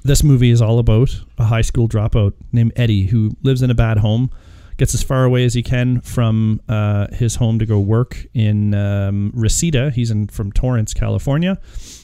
this 0.04 0.24
movie 0.24 0.52
is 0.52 0.62
all 0.62 0.80
about 0.80 1.20
a 1.38 1.46
high 1.46 1.62
school 1.62 1.88
dropout 1.88 2.34
named 2.52 2.74
Eddie 2.76 3.08
who 3.08 3.36
lives 3.44 3.62
in 3.62 3.70
a 3.70 3.76
bad 3.76 3.98
home, 3.98 4.30
gets 4.78 4.94
as 4.94 5.02
far 5.02 5.24
away 5.24 5.46
as 5.46 5.54
he 5.54 5.64
can 5.64 6.02
from 6.02 6.62
uh, 6.68 7.08
his 7.14 7.36
home 7.36 7.60
to 7.60 7.66
go 7.66 7.80
work 7.80 8.26
in 8.34 8.74
um, 8.74 9.32
Reseda. 9.34 9.92
He's 9.92 10.12
in 10.12 10.28
from 10.28 10.52
Torrance, 10.52 10.94
California, 10.94 11.60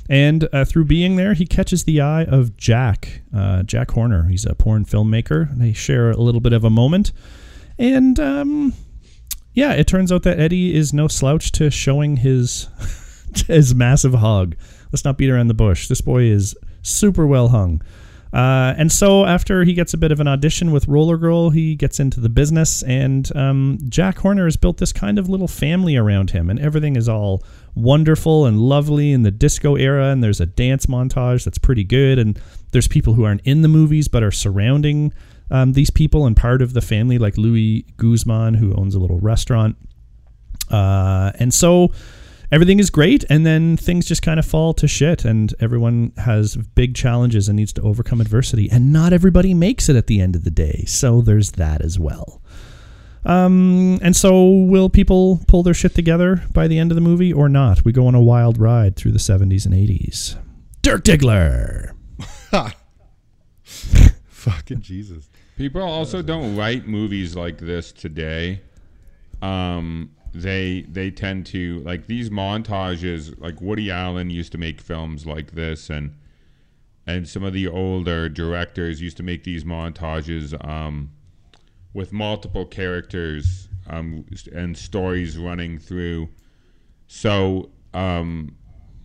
and 0.10 0.48
uh, 0.54 0.66
through 0.66 0.86
being 0.86 1.16
there, 1.16 1.34
he 1.34 1.46
catches 1.46 1.84
the 1.84 2.02
eye 2.02 2.24
of 2.24 2.58
Jack, 2.58 3.22
uh, 3.36 3.64
Jack 3.64 3.92
Horner. 3.92 4.24
He's 4.24 4.46
a 4.46 4.56
porn 4.56 4.86
filmmaker. 4.86 5.56
They 5.58 5.74
share 5.74 6.12
a 6.12 6.18
little 6.18 6.42
bit 6.42 6.54
of 6.54 6.64
a 6.64 6.70
moment, 6.70 7.12
and 7.78 8.20
um, 8.20 8.74
yeah, 9.54 9.74
it 9.74 9.88
turns 9.88 10.12
out 10.12 10.24
that 10.24 10.40
Eddie 10.40 10.76
is 10.76 10.94
no 10.94 11.08
slouch 11.08 11.52
to 11.54 11.70
showing 11.70 12.18
his 12.18 12.68
his 13.48 13.76
massive 13.76 14.16
hog. 14.16 14.56
Let's 14.92 15.06
not 15.06 15.18
beat 15.18 15.30
around 15.30 15.48
the 15.48 15.54
bush. 15.54 15.88
This 15.88 16.02
boy 16.02 16.24
is 16.24 16.56
super 16.82 17.26
well 17.26 17.50
hung. 17.50 17.82
Uh, 18.34 18.74
and 18.78 18.92
so 18.92 19.26
after 19.26 19.66
he 19.66 19.74
gets 19.74 19.94
a 19.94 19.98
bit 19.98 20.12
of 20.12 20.22
an 20.22 20.28
audition 20.28 20.72
with 20.72 20.88
Roller 20.88 21.18
Girl, 21.18 21.50
he 21.50 21.76
gets 21.76 22.00
into 22.00 22.22
the 22.22 22.30
business, 22.30 22.82
and 22.84 23.30
um, 23.36 23.78
Jack 23.90 24.20
Horner 24.20 24.46
has 24.46 24.56
built 24.56 24.78
this 24.78 24.94
kind 24.94 25.20
of 25.20 25.28
little 25.28 25.50
family 25.50 25.98
around 25.98 26.32
him, 26.32 26.50
and 26.50 26.58
everything 26.58 26.96
is 26.96 27.10
all 27.10 27.44
wonderful 27.76 28.46
and 28.46 28.58
lovely 28.58 29.12
in 29.12 29.24
the 29.24 29.32
disco 29.32 29.76
era. 29.76 30.12
And 30.12 30.24
there's 30.24 30.40
a 30.40 30.46
dance 30.46 30.86
montage 30.86 31.44
that's 31.44 31.58
pretty 31.58 31.84
good, 31.84 32.20
and 32.20 32.40
there's 32.72 32.88
people 32.88 33.16
who 33.16 33.26
aren't 33.26 33.42
in 33.42 33.64
the 33.64 33.68
movies 33.68 34.08
but 34.08 34.24
are 34.24 34.32
surrounding 34.32 35.14
um, 35.50 35.74
these 35.74 35.90
people 35.90 36.26
and 36.26 36.36
part 36.36 36.62
of 36.62 36.72
the 36.72 36.82
family, 36.82 37.18
like 37.18 37.38
Louis 37.38 37.86
Guzman, 37.98 38.54
who 38.54 38.74
owns 38.76 38.96
a 38.96 39.00
little 39.00 39.20
restaurant. 39.20 39.76
Uh, 40.70 41.34
and 41.36 41.54
so 41.54 41.92
everything 42.52 42.80
is 42.80 42.90
great, 42.90 43.24
and 43.30 43.46
then 43.46 43.78
things 43.78 44.06
just 44.06 44.22
kind 44.22 44.40
of 44.40 44.46
fall 44.46 44.74
to 44.76 44.88
shit, 44.88 45.26
and 45.26 45.54
everyone 45.60 46.14
has 46.18 46.56
big 46.56 46.96
challenges 46.96 47.48
and 47.48 47.56
needs 47.56 47.74
to 47.74 47.82
overcome 47.82 48.22
adversity, 48.22 48.70
and 48.70 48.92
not 48.92 49.14
everybody 49.14 49.54
makes 49.54 49.90
it 49.90 49.96
at 49.96 50.08
the 50.08 50.20
end 50.20 50.36
of 50.36 50.44
the 50.44 50.52
day. 50.52 50.84
So 50.88 51.22
there's 51.22 51.52
that 51.52 51.82
as 51.82 51.98
well. 51.98 52.42
Um, 53.24 54.00
and 54.02 54.16
so 54.16 54.50
will 54.50 54.90
people 54.90 55.42
pull 55.48 55.64
their 55.64 55.74
shit 55.74 55.94
together 55.94 56.44
by 56.54 56.68
the 56.68 56.80
end 56.80 56.92
of 56.92 56.96
the 56.96 57.02
movie 57.02 57.32
or 57.32 57.50
not? 57.50 57.86
We 57.86 57.92
go 57.92 58.08
on 58.08 58.16
a 58.16 58.22
wild 58.22 58.58
ride 58.58 58.96
through 58.96 59.12
the 59.12 59.20
70s 59.20 59.66
and 59.66 59.76
80s. 59.76 60.38
Dirk 60.82 61.04
Diggler. 61.04 61.92
Fucking 63.64 64.82
Jesus. 64.82 65.30
People 65.56 65.84
also 65.84 66.24
don't 66.24 66.56
write 66.56 66.88
movies 66.88 67.36
like 67.36 67.60
this 67.60 67.92
today. 67.92 68.62
Um, 69.44 70.12
they 70.34 70.86
they 70.90 71.12
tend 71.12 71.46
to 71.48 71.82
like 71.82 72.08
these 72.08 72.30
montages. 72.30 73.40
Like 73.40 73.62
Woody 73.62 73.92
Allen 73.92 74.30
used 74.30 74.52
to 74.54 74.58
make 74.58 74.82
films 74.82 75.26
like 75.26 75.52
this, 75.52 75.90
and 75.90 76.16
and 77.06 77.28
some 77.28 77.44
of 77.44 77.54
the 77.54 77.68
older 77.68 78.30
directors 78.30 79.02
used 79.02 79.18
to 79.18 79.24
make 79.24 79.44
these 79.44 79.64
montages 79.64 80.54
um, 80.66 81.12
with 81.94 82.14
multiple 82.14 82.66
characters 82.66 83.68
um, 83.88 84.26
and 84.54 84.78
stories 84.78 85.38
running 85.38 85.78
through. 85.78 86.30
So 87.08 87.72
um, 87.94 88.56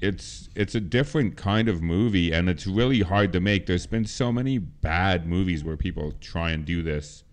it's 0.00 0.48
it's 0.54 0.74
a 0.74 0.80
different 0.80 1.36
kind 1.36 1.68
of 1.68 1.82
movie 1.82 2.32
and 2.32 2.48
it's 2.48 2.66
really 2.66 3.00
hard 3.00 3.32
to 3.32 3.40
make. 3.40 3.66
There's 3.66 3.86
been 3.86 4.04
so 4.04 4.30
many 4.30 4.58
bad 4.58 5.26
movies 5.26 5.64
where 5.64 5.76
people 5.76 6.12
try 6.20 6.50
and 6.50 6.64
do 6.64 6.82
this. 6.82 7.24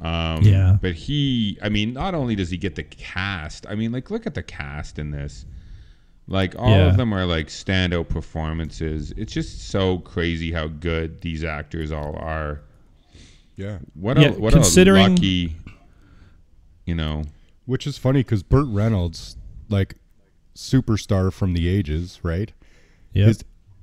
Um, 0.00 0.42
Yeah. 0.42 0.76
But 0.80 0.94
he, 0.94 1.58
I 1.62 1.68
mean, 1.68 1.92
not 1.92 2.14
only 2.14 2.34
does 2.36 2.50
he 2.50 2.56
get 2.56 2.74
the 2.76 2.84
cast, 2.84 3.66
I 3.68 3.74
mean, 3.74 3.90
like, 3.92 4.10
look 4.10 4.26
at 4.26 4.34
the 4.34 4.42
cast 4.42 4.98
in 4.98 5.10
this. 5.10 5.44
Like, 6.28 6.54
all 6.58 6.70
Yeah. 6.70 6.88
of 6.90 6.96
them 6.96 7.12
are 7.12 7.24
like 7.24 7.46
standout 7.48 8.08
performances. 8.08 9.12
It's 9.16 9.32
just 9.32 9.68
so 9.70 9.98
crazy 9.98 10.52
how 10.52 10.68
good 10.68 11.20
these 11.22 11.42
actors 11.42 11.90
all 11.90 12.14
are. 12.16 12.60
Yeah. 13.56 13.78
What 13.94 14.18
Yeah, 14.20 14.28
a 14.28 14.32
what 14.38 14.52
considering- 14.52 15.06
a 15.06 15.08
lucky, 15.10 15.56
you 16.86 16.94
know. 16.94 17.24
Which 17.66 17.86
is 17.86 17.98
funny 17.98 18.20
because 18.20 18.42
Burt 18.42 18.66
Reynolds, 18.68 19.36
like 19.68 19.96
superstar 20.54 21.32
from 21.32 21.52
the 21.54 21.68
ages, 21.68 22.20
right? 22.22 22.52
Yeah. 23.12 23.26
Has 23.26 23.42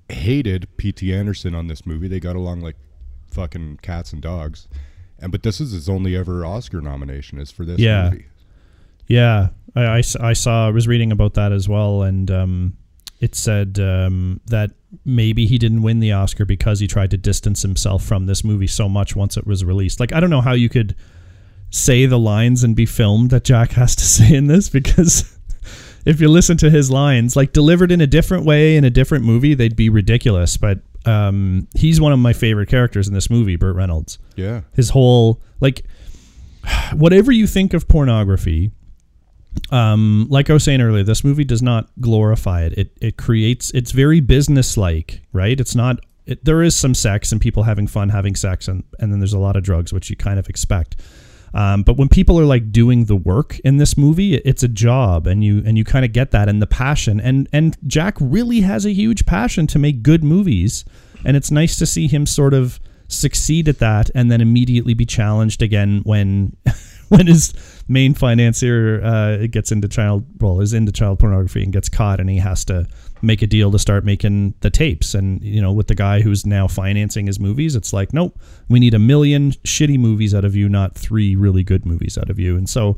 hated 0.10 0.68
P.T. 0.78 1.14
Anderson 1.14 1.54
on 1.56 1.68
this 1.68 1.86
movie. 1.86 2.08
They 2.08 2.20
got 2.20 2.36
along 2.36 2.62
like 2.62 2.76
fucking 3.32 3.80
cats 3.82 4.14
and 4.14 4.22
dogs. 4.22 4.68
And 5.20 5.32
but 5.32 5.44
this 5.44 5.62
is 5.62 5.72
his 5.72 5.88
only 5.90 6.16
ever 6.16 6.46
Oscar 6.46 6.82
nomination 6.82 7.40
is 7.40 7.52
for 7.52 7.66
this 7.66 7.80
Yeah. 7.80 8.10
movie. 8.12 8.26
Yeah, 9.08 9.50
I, 9.76 9.82
I 10.00 10.04
I 10.20 10.34
saw, 10.34 10.68
I 10.68 10.72
was 10.72 10.88
reading 10.88 11.12
about 11.12 11.36
that 11.36 11.52
as 11.52 11.70
well, 11.70 12.02
and 12.02 12.30
um, 12.32 12.78
it 13.20 13.36
said 13.36 13.80
um, 13.80 14.40
that 14.48 14.72
maybe 15.06 15.46
he 15.46 15.58
didn't 15.60 15.84
win 15.84 16.00
the 16.00 16.12
Oscar 16.12 16.44
because 16.44 16.80
he 16.80 16.88
tried 16.88 17.12
to 17.12 17.18
distance 17.18 17.62
himself 17.62 18.04
from 18.04 18.26
this 18.26 18.44
movie 18.44 18.66
so 18.68 18.90
much 18.90 19.16
once 19.16 19.38
it 19.38 19.46
was 19.46 19.64
released. 19.64 20.00
Like, 20.00 20.12
I 20.12 20.20
don't 20.20 20.32
know 20.32 20.42
how 20.42 20.54
you 20.54 20.70
could 20.70 20.96
say 21.70 22.06
the 22.08 22.18
lines 22.20 22.64
and 22.64 22.76
be 22.76 22.86
filmed 22.88 23.30
that 23.30 23.44
Jack 23.44 23.72
has 23.74 23.96
to 23.98 24.04
say 24.06 24.34
in 24.34 24.48
this 24.48 24.70
because 24.70 25.38
if 26.06 26.20
you 26.20 26.28
listen 26.28 26.58
to 26.58 26.70
his 26.72 26.90
lines, 26.90 27.36
like 27.36 27.54
delivered 27.54 27.92
in 27.92 28.02
a 28.02 28.08
different 28.08 28.44
way 28.46 28.76
in 28.76 28.84
a 28.84 28.90
different 28.90 29.24
movie, 29.24 29.54
they'd 29.54 29.76
be 29.76 29.90
ridiculous. 29.90 30.58
But 30.58 30.80
um, 31.06 31.68
he's 31.76 32.00
one 32.02 32.12
of 32.12 32.20
my 32.20 32.34
favorite 32.34 32.70
characters 32.70 33.08
in 33.08 33.14
this 33.14 33.30
movie, 33.30 33.56
Burt 33.56 33.76
Reynolds. 33.76 34.18
Yeah. 34.36 34.62
his 34.74 34.90
whole 34.90 35.42
like 35.62 35.86
whatever 36.94 37.32
you 37.32 37.48
think 37.48 37.74
of 37.74 37.88
pornography 37.88 38.72
um 39.72 40.28
like 40.30 40.50
i 40.50 40.54
was 40.54 40.66
saying 40.66 40.82
earlier 40.82 41.04
this 41.04 41.24
movie 41.24 41.46
does 41.46 41.62
not 41.62 41.90
glorify 42.02 42.64
it. 42.64 42.74
It 42.78 42.98
it 43.02 43.18
creates 43.18 43.72
it's 43.72 43.92
very 43.92 44.20
business 44.20 44.76
like 44.76 45.22
right? 45.32 45.58
It's 45.58 45.76
not 45.76 46.00
it, 46.26 46.44
there 46.44 46.62
is 46.62 46.76
some 46.76 46.94
sex 46.94 47.32
and 47.32 47.40
people 47.40 47.64
having 47.64 47.88
fun 47.88 48.10
having 48.10 48.36
sex 48.36 48.68
and 48.68 48.84
and 49.00 49.12
then 49.14 49.20
there's 49.20 49.34
a 49.34 49.40
lot 49.40 49.56
of 49.56 49.64
drugs 49.64 49.94
which 49.94 50.10
you 50.10 50.18
kind 50.18 50.40
of 50.40 50.50
expect 50.50 50.98
um, 51.56 51.84
but 51.84 51.96
when 51.96 52.10
people 52.10 52.38
are 52.38 52.46
like 52.46 52.74
doing 52.74 53.06
the 53.06 53.16
work 53.16 53.60
in 53.60 53.78
this 53.78 53.98
movie, 53.98 54.36
it's 54.36 54.62
a 54.62 54.68
job, 54.68 55.26
and 55.26 55.42
you 55.42 55.64
and 55.66 55.78
you 55.78 55.86
kind 55.86 56.04
of 56.04 56.12
get 56.12 56.32
that 56.32 56.50
and 56.50 56.62
the 56.62 56.68
passion. 56.68 57.22
And 57.22 57.48
and 57.54 57.78
Jack 57.88 58.18
really 58.20 58.60
has 58.62 58.86
a 58.86 58.92
huge 58.92 59.26
passion 59.26 59.66
to 59.68 59.80
make 59.80 60.04
good 60.04 60.22
movies, 60.22 60.84
and 61.24 61.38
it's 61.38 61.52
nice 61.52 61.78
to 61.78 61.86
see 61.86 62.08
him 62.08 62.26
sort 62.26 62.54
of 62.54 62.82
succeed 63.08 63.70
at 63.70 63.80
that, 63.80 64.12
and 64.14 64.30
then 64.30 64.42
immediately 64.42 64.94
be 64.94 65.06
challenged 65.06 65.62
again 65.62 66.02
when 66.04 66.58
when 67.08 67.28
his 67.28 67.54
main 67.88 68.14
financier 68.14 69.02
uh, 69.02 69.48
gets 69.48 69.72
into 69.72 69.88
child 69.88 70.26
well 70.42 70.60
is 70.60 70.74
into 70.74 70.92
child 70.92 71.20
pornography 71.20 71.64
and 71.64 71.72
gets 71.72 71.88
caught, 71.88 72.20
and 72.20 72.30
he 72.30 72.38
has 72.38 72.66
to 72.66 72.86
make 73.26 73.42
a 73.42 73.48
deal 73.48 73.72
to 73.72 73.80
start 73.80 74.06
making 74.06 74.54
the 74.62 74.70
tapes. 74.70 75.14
And 75.14 75.44
you 75.44 75.62
know, 75.62 75.74
with 75.74 75.88
the 75.88 75.96
guy 75.96 76.22
who's 76.22 76.46
now 76.46 76.68
financing 76.68 77.28
his 77.28 77.40
movies, 77.40 77.76
it's 77.76 77.94
like, 77.94 78.14
nope, 78.14 78.40
we 78.70 78.80
need 78.80 78.94
a 78.94 79.00
million 79.00 79.52
shitty 79.52 79.98
movies 80.00 80.34
out 80.34 80.46
of 80.46 80.56
you, 80.56 80.70
not 80.70 80.96
three 80.96 81.36
really 81.36 81.64
good 81.64 81.86
movies 81.86 82.18
out 82.18 82.30
of 82.30 82.40
you. 82.40 82.58
And 82.58 82.70
so, 82.70 82.98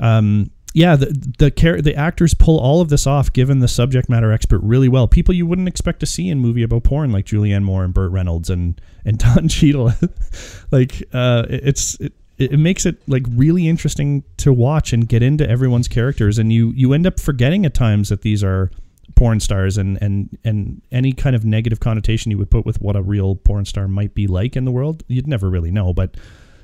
um, 0.00 0.50
yeah, 0.74 0.96
the 0.96 1.06
the 1.38 1.80
the 1.82 1.94
actors 1.96 2.34
pull 2.34 2.58
all 2.58 2.80
of 2.80 2.88
this 2.88 3.06
off, 3.06 3.32
given 3.32 3.60
the 3.60 3.68
subject 3.68 4.08
matter 4.08 4.30
expert 4.32 4.60
really 4.60 4.88
well. 4.88 5.08
People 5.08 5.34
you 5.34 5.46
wouldn't 5.46 5.68
expect 5.68 6.00
to 6.00 6.06
see 6.06 6.28
in 6.28 6.38
movie 6.40 6.62
about 6.62 6.84
porn, 6.84 7.10
like 7.10 7.24
Julianne 7.24 7.64
Moore 7.64 7.84
and 7.84 7.94
Burt 7.94 8.12
Reynolds 8.12 8.50
and 8.50 8.80
and 9.04 9.18
Don 9.34 9.48
Cheadle. 9.48 9.92
like, 10.70 11.02
uh, 11.12 11.46
it's 11.48 11.94
it, 12.00 12.12
it 12.36 12.58
makes 12.58 12.86
it 12.86 12.96
like 13.08 13.24
really 13.30 13.68
interesting 13.68 14.22
to 14.36 14.52
watch 14.52 14.92
and 14.92 15.08
get 15.08 15.22
into 15.22 15.48
everyone's 15.48 15.88
characters, 15.88 16.38
and 16.38 16.52
you 16.52 16.70
you 16.76 16.92
end 16.92 17.06
up 17.06 17.18
forgetting 17.18 17.64
at 17.64 17.74
times 17.74 18.10
that 18.10 18.22
these 18.22 18.44
are 18.44 18.70
porn 19.18 19.40
stars 19.40 19.76
and 19.76 19.98
and 20.00 20.38
and 20.44 20.80
any 20.92 21.12
kind 21.12 21.34
of 21.34 21.44
negative 21.44 21.80
connotation 21.80 22.30
you 22.30 22.38
would 22.38 22.50
put 22.50 22.64
with 22.64 22.80
what 22.80 22.94
a 22.94 23.02
real 23.02 23.34
porn 23.34 23.64
star 23.64 23.88
might 23.88 24.14
be 24.14 24.26
like 24.26 24.56
in 24.56 24.64
the 24.64 24.70
world 24.70 25.02
you'd 25.08 25.26
never 25.26 25.50
really 25.50 25.70
know 25.70 25.92
but 25.92 26.16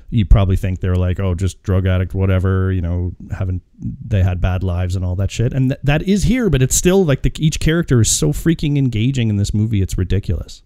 you 0.09 0.25
probably 0.25 0.55
think 0.55 0.79
they're 0.79 0.95
like, 0.95 1.19
oh, 1.19 1.33
just 1.35 1.61
drug 1.63 1.85
addict, 1.85 2.13
whatever, 2.13 2.71
you 2.71 2.81
know, 2.81 3.13
haven't 3.31 3.61
they 3.79 4.23
had 4.23 4.39
bad 4.39 4.63
lives 4.63 4.95
and 4.95 5.03
all 5.03 5.15
that 5.15 5.31
shit, 5.31 5.51
and 5.51 5.71
th- 5.71 5.79
that 5.83 6.03
is 6.03 6.23
here, 6.23 6.49
but 6.49 6.61
it's 6.61 6.75
still 6.75 7.03
like 7.03 7.23
the 7.23 7.31
each 7.37 7.59
character 7.59 8.01
is 8.01 8.15
so 8.15 8.31
freaking 8.31 8.77
engaging 8.77 9.29
in 9.29 9.37
this 9.37 9.53
movie, 9.53 9.81
it's 9.81 9.97
ridiculous. 9.97 10.61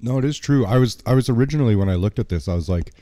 No, 0.00 0.18
it 0.18 0.24
is 0.24 0.36
true. 0.36 0.66
I 0.66 0.78
was 0.78 0.98
I 1.06 1.14
was 1.14 1.28
originally 1.28 1.76
when 1.76 1.88
I 1.88 1.94
looked 1.94 2.18
at 2.18 2.28
this, 2.28 2.48
I 2.48 2.54
was 2.54 2.68
like, 2.68 2.92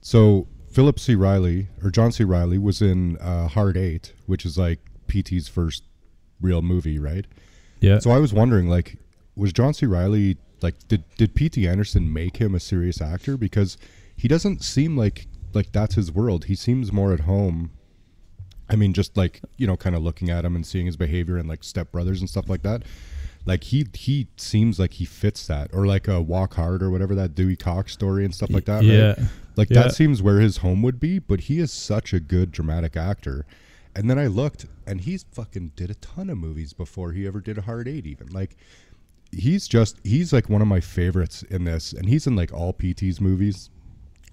so 0.00 0.46
Philip 0.70 1.00
C. 1.00 1.14
Reilly 1.16 1.68
or 1.82 1.90
John 1.90 2.12
C. 2.12 2.22
Reilly 2.22 2.58
was 2.58 2.80
in 2.80 3.16
uh, 3.18 3.48
Hard 3.48 3.76
Eight, 3.76 4.12
which 4.26 4.46
is 4.46 4.56
like 4.56 4.78
PT's 5.06 5.48
first 5.48 5.84
real 6.40 6.62
movie, 6.62 6.98
right? 6.98 7.26
Yeah. 7.80 7.98
So 7.98 8.10
I 8.10 8.18
was 8.18 8.32
wondering, 8.32 8.68
like, 8.68 8.98
was 9.34 9.52
John 9.52 9.74
C. 9.74 9.86
Reilly 9.86 10.38
like 10.62 10.88
did 10.88 11.04
did 11.16 11.34
P.T. 11.34 11.66
Anderson 11.68 12.12
make 12.12 12.38
him 12.38 12.54
a 12.54 12.60
serious 12.60 13.00
actor 13.00 13.36
because 13.36 13.76
he 14.16 14.28
doesn't 14.28 14.62
seem 14.62 14.96
like 14.96 15.26
like 15.52 15.72
that's 15.72 15.94
his 15.94 16.10
world. 16.10 16.46
He 16.46 16.54
seems 16.54 16.92
more 16.92 17.12
at 17.12 17.20
home. 17.20 17.70
I 18.68 18.76
mean, 18.76 18.92
just 18.92 19.16
like 19.16 19.42
you 19.56 19.66
know, 19.66 19.76
kind 19.76 19.94
of 19.94 20.02
looking 20.02 20.30
at 20.30 20.44
him 20.44 20.56
and 20.56 20.66
seeing 20.66 20.86
his 20.86 20.96
behavior 20.96 21.36
and 21.36 21.48
like 21.48 21.62
Step 21.62 21.92
Brothers 21.92 22.20
and 22.20 22.28
stuff 22.28 22.48
like 22.48 22.62
that. 22.62 22.82
Like 23.44 23.64
he 23.64 23.86
he 23.94 24.28
seems 24.36 24.80
like 24.80 24.94
he 24.94 25.04
fits 25.04 25.46
that, 25.46 25.72
or 25.72 25.86
like 25.86 26.08
a 26.08 26.20
Walk 26.20 26.54
Hard 26.54 26.82
or 26.82 26.90
whatever 26.90 27.14
that 27.14 27.34
Dewey 27.34 27.56
Cox 27.56 27.92
story 27.92 28.24
and 28.24 28.34
stuff 28.34 28.50
like 28.50 28.64
that. 28.64 28.82
Yeah. 28.82 29.08
right? 29.08 29.18
like 29.56 29.70
Yeah. 29.70 29.82
that 29.82 29.94
seems 29.94 30.20
where 30.20 30.40
his 30.40 30.58
home 30.58 30.82
would 30.82 30.98
be. 30.98 31.18
But 31.20 31.42
he 31.42 31.60
is 31.60 31.72
such 31.72 32.12
a 32.12 32.18
good 32.18 32.50
dramatic 32.50 32.96
actor. 32.96 33.46
And 33.96 34.08
then 34.10 34.18
I 34.18 34.26
looked, 34.28 34.66
and 34.86 35.00
he's 35.00 35.24
fucking 35.32 35.72
did 35.74 35.90
a 35.90 35.94
ton 35.94 36.30
of 36.30 36.38
movies 36.38 36.72
before 36.72 37.12
he 37.12 37.26
ever 37.26 37.40
did 37.40 37.58
a 37.58 37.62
Hard 37.62 37.88
Eight. 37.88 38.06
Even 38.06 38.28
like 38.28 38.56
he's 39.32 39.66
just 39.66 39.98
he's 40.04 40.32
like 40.32 40.48
one 40.48 40.62
of 40.62 40.68
my 40.68 40.80
favorites 40.80 41.42
in 41.44 41.64
this, 41.64 41.92
and 41.92 42.08
he's 42.08 42.26
in 42.26 42.36
like 42.36 42.52
all 42.52 42.72
PT's 42.72 43.20
movies. 43.20 43.70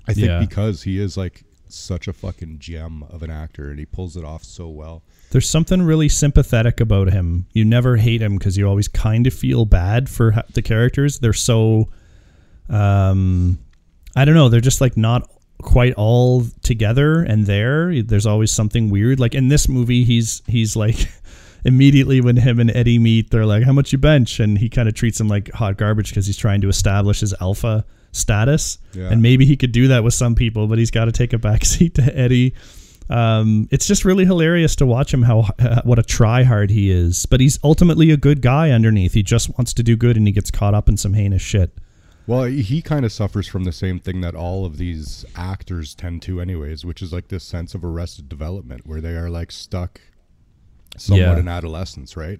I 0.08 0.13
think 0.13 0.27
Yeah. 0.27 0.39
because 0.39 0.84
he 0.84 1.00
is 1.00 1.15
like 1.17 1.43
such 1.70 2.08
a 2.08 2.13
fucking 2.13 2.60
gem 2.60 3.03
of 3.10 3.24
an 3.24 3.32
actor, 3.32 3.70
and 3.70 3.79
he 3.79 3.86
pulls 3.86 4.15
it 4.17 4.24
off 4.25 4.43
so 4.43 4.67
well. 4.67 5.01
There's 5.32 5.50
something 5.50 5.82
really 5.82 6.10
sympathetic 6.10 6.79
about 6.79 7.12
him. 7.12 7.48
You 7.53 7.65
never 7.65 7.96
hate 7.98 8.22
him 8.22 8.38
because 8.38 8.58
you 8.58 8.67
always 8.67 8.88
kind 8.89 9.25
of 9.25 9.34
feel 9.34 9.65
bad 9.65 10.08
for 10.10 10.32
ha- 10.32 10.43
the 10.53 10.62
characters. 10.62 11.20
They're 11.20 11.34
so, 11.34 11.89
um, 12.70 13.58
I 14.15 14.25
don't 14.25 14.36
know. 14.36 14.50
They're 14.50 14.62
just 14.62 14.82
like 14.82 14.96
not 14.98 15.29
quite 15.63 15.93
all 15.96 16.46
together 16.62 17.24
and 17.24 17.46
there. 17.46 18.01
There's 18.01 18.25
always 18.25 18.51
something 18.51 18.89
weird. 18.89 19.20
Like 19.20 19.34
in 19.34 19.48
this 19.48 19.67
movie, 19.67 20.03
he's 20.03 20.41
he's 20.48 20.75
like 20.75 20.96
immediately 21.65 22.22
when 22.22 22.38
him 22.38 22.60
and 22.60 22.70
Eddie 22.75 23.00
meet, 23.00 23.32
they're 23.32 23.46
like, 23.46 23.63
"How 23.63 23.74
much 23.74 23.91
you 23.91 23.98
bench?" 23.98 24.39
And 24.39 24.58
he 24.58 24.70
kind 24.70 24.88
of 24.88 24.93
treats 24.93 25.20
him 25.20 25.27
like 25.27 25.51
hot 25.51 25.77
garbage 25.77 26.10
because 26.10 26.27
he's 26.27 26.38
trying 26.38 26.62
to 26.62 26.70
establish 26.70 27.22
his 27.22 27.34
alpha 27.41 27.86
status. 28.12 28.77
Yeah. 28.93 29.10
And 29.10 29.22
maybe 29.22 29.46
he 29.46 29.58
could 29.58 29.72
do 29.72 29.88
that 29.89 30.03
with 30.03 30.13
some 30.13 30.36
people, 30.36 30.67
but 30.67 30.77
he's 30.77 30.91
got 30.91 31.05
to 31.05 31.12
take 31.12 31.34
a 31.34 31.38
backseat 31.38 31.93
to 31.96 32.17
Eddie. 32.17 32.53
Um, 33.10 33.67
it's 33.70 33.86
just 33.86 34.05
really 34.05 34.25
hilarious 34.25 34.77
to 34.77 34.86
watch 34.86 35.13
him 35.13 35.24
how 35.24 35.50
uh, 35.60 35.82
what 35.84 36.00
a 36.00 36.03
tryhard 36.03 36.70
he 36.70 36.89
is. 36.89 37.25
But 37.25 37.39
he's 37.41 37.60
ultimately 37.63 38.12
a 38.12 38.17
good 38.17 38.41
guy 38.41 38.72
underneath. 38.72 39.13
He 39.13 39.24
just 39.24 39.50
wants 39.58 39.74
to 39.74 39.84
do 39.84 39.96
good, 39.96 40.15
and 40.15 40.25
he 40.25 40.32
gets 40.32 40.51
caught 40.51 40.74
up 40.74 40.88
in 40.88 40.98
some 40.98 41.13
heinous 41.13 41.41
shit. 41.41 41.77
Well, 42.25 42.44
he 42.44 42.82
kind 42.82 43.03
of 43.03 43.12
suffers 43.12 43.48
from 43.48 43.65
the 43.65 43.72
same 43.74 44.00
thing 44.00 44.22
that 44.22 44.34
all 44.36 44.65
of 44.65 44.77
these 44.77 45.25
actors 45.36 45.94
tend 45.94 46.22
to, 46.24 46.39
anyways, 46.39 46.86
which 46.86 47.01
is 47.01 47.12
like 47.12 47.27
this 47.27 47.44
sense 47.44 47.75
of 47.75 47.84
arrested 47.84 48.30
development 48.30 48.88
where 48.88 49.01
they 49.01 49.15
are 49.15 49.30
like 49.30 49.51
stuck 49.51 50.00
somewhat 50.98 51.20
Yeah. 51.22 51.39
in 51.39 51.48
adolescence, 51.50 52.15
right? 52.15 52.39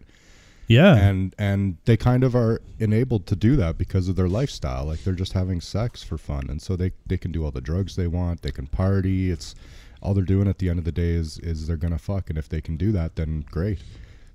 Yeah, 0.68 0.96
and 0.96 1.36
and 1.38 1.76
they 1.84 1.98
kind 1.98 2.24
of 2.24 2.34
are 2.36 2.62
enabled 2.80 3.28
to 3.28 3.36
do 3.36 3.58
that 3.58 3.78
because 3.78 4.08
of 4.08 4.16
their 4.16 4.30
lifestyle 4.30 4.86
like 4.86 5.04
they're 5.04 5.14
just 5.14 5.34
having 5.34 5.60
sex 5.60 6.02
for 6.04 6.18
fun 6.18 6.50
and 6.50 6.62
so 6.62 6.78
they 6.78 6.94
they 7.06 7.18
can 7.18 7.34
do 7.34 7.44
all 7.44 7.52
the 7.52 7.60
drugs 7.60 7.98
they 7.98 8.08
want 8.08 8.42
they 8.44 8.52
can 8.52 8.66
party 8.68 9.30
it's 9.30 9.56
all 10.02 10.14
they're 10.14 10.24
doing 10.24 10.48
at 10.48 10.60
the 10.60 10.70
end 10.70 10.80
of 10.80 10.86
the 10.86 10.92
day 10.92 11.10
is 11.12 11.38
is 11.40 11.68
they're 11.68 11.76
gonna 11.76 11.98
fuck 12.00 12.30
and 12.30 12.40
if 12.40 12.48
they 12.48 12.62
can 12.62 12.78
do 12.78 12.94
that 12.94 13.18
then 13.18 13.44
great 13.52 13.80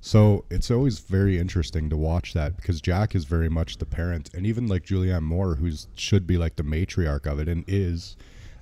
so 0.01 0.45
it's 0.51 0.71
always 0.71 1.01
very 1.01 1.39
interesting 1.39 1.91
to 1.91 1.97
watch 1.97 2.33
that 2.33 2.57
because 2.57 2.81
jack 2.81 3.15
is 3.15 3.25
very 3.25 3.49
much 3.49 3.79
the 3.79 3.87
parent 3.87 4.31
and 4.35 4.47
even 4.47 4.67
like 4.67 4.85
julianne 4.85 5.23
moore 5.23 5.57
who's 5.57 5.89
should 5.95 6.27
be 6.27 6.39
like 6.39 6.57
the 6.57 6.63
matriarch 6.63 7.27
of 7.27 7.39
it 7.39 7.49
and 7.49 7.65
is 7.67 8.17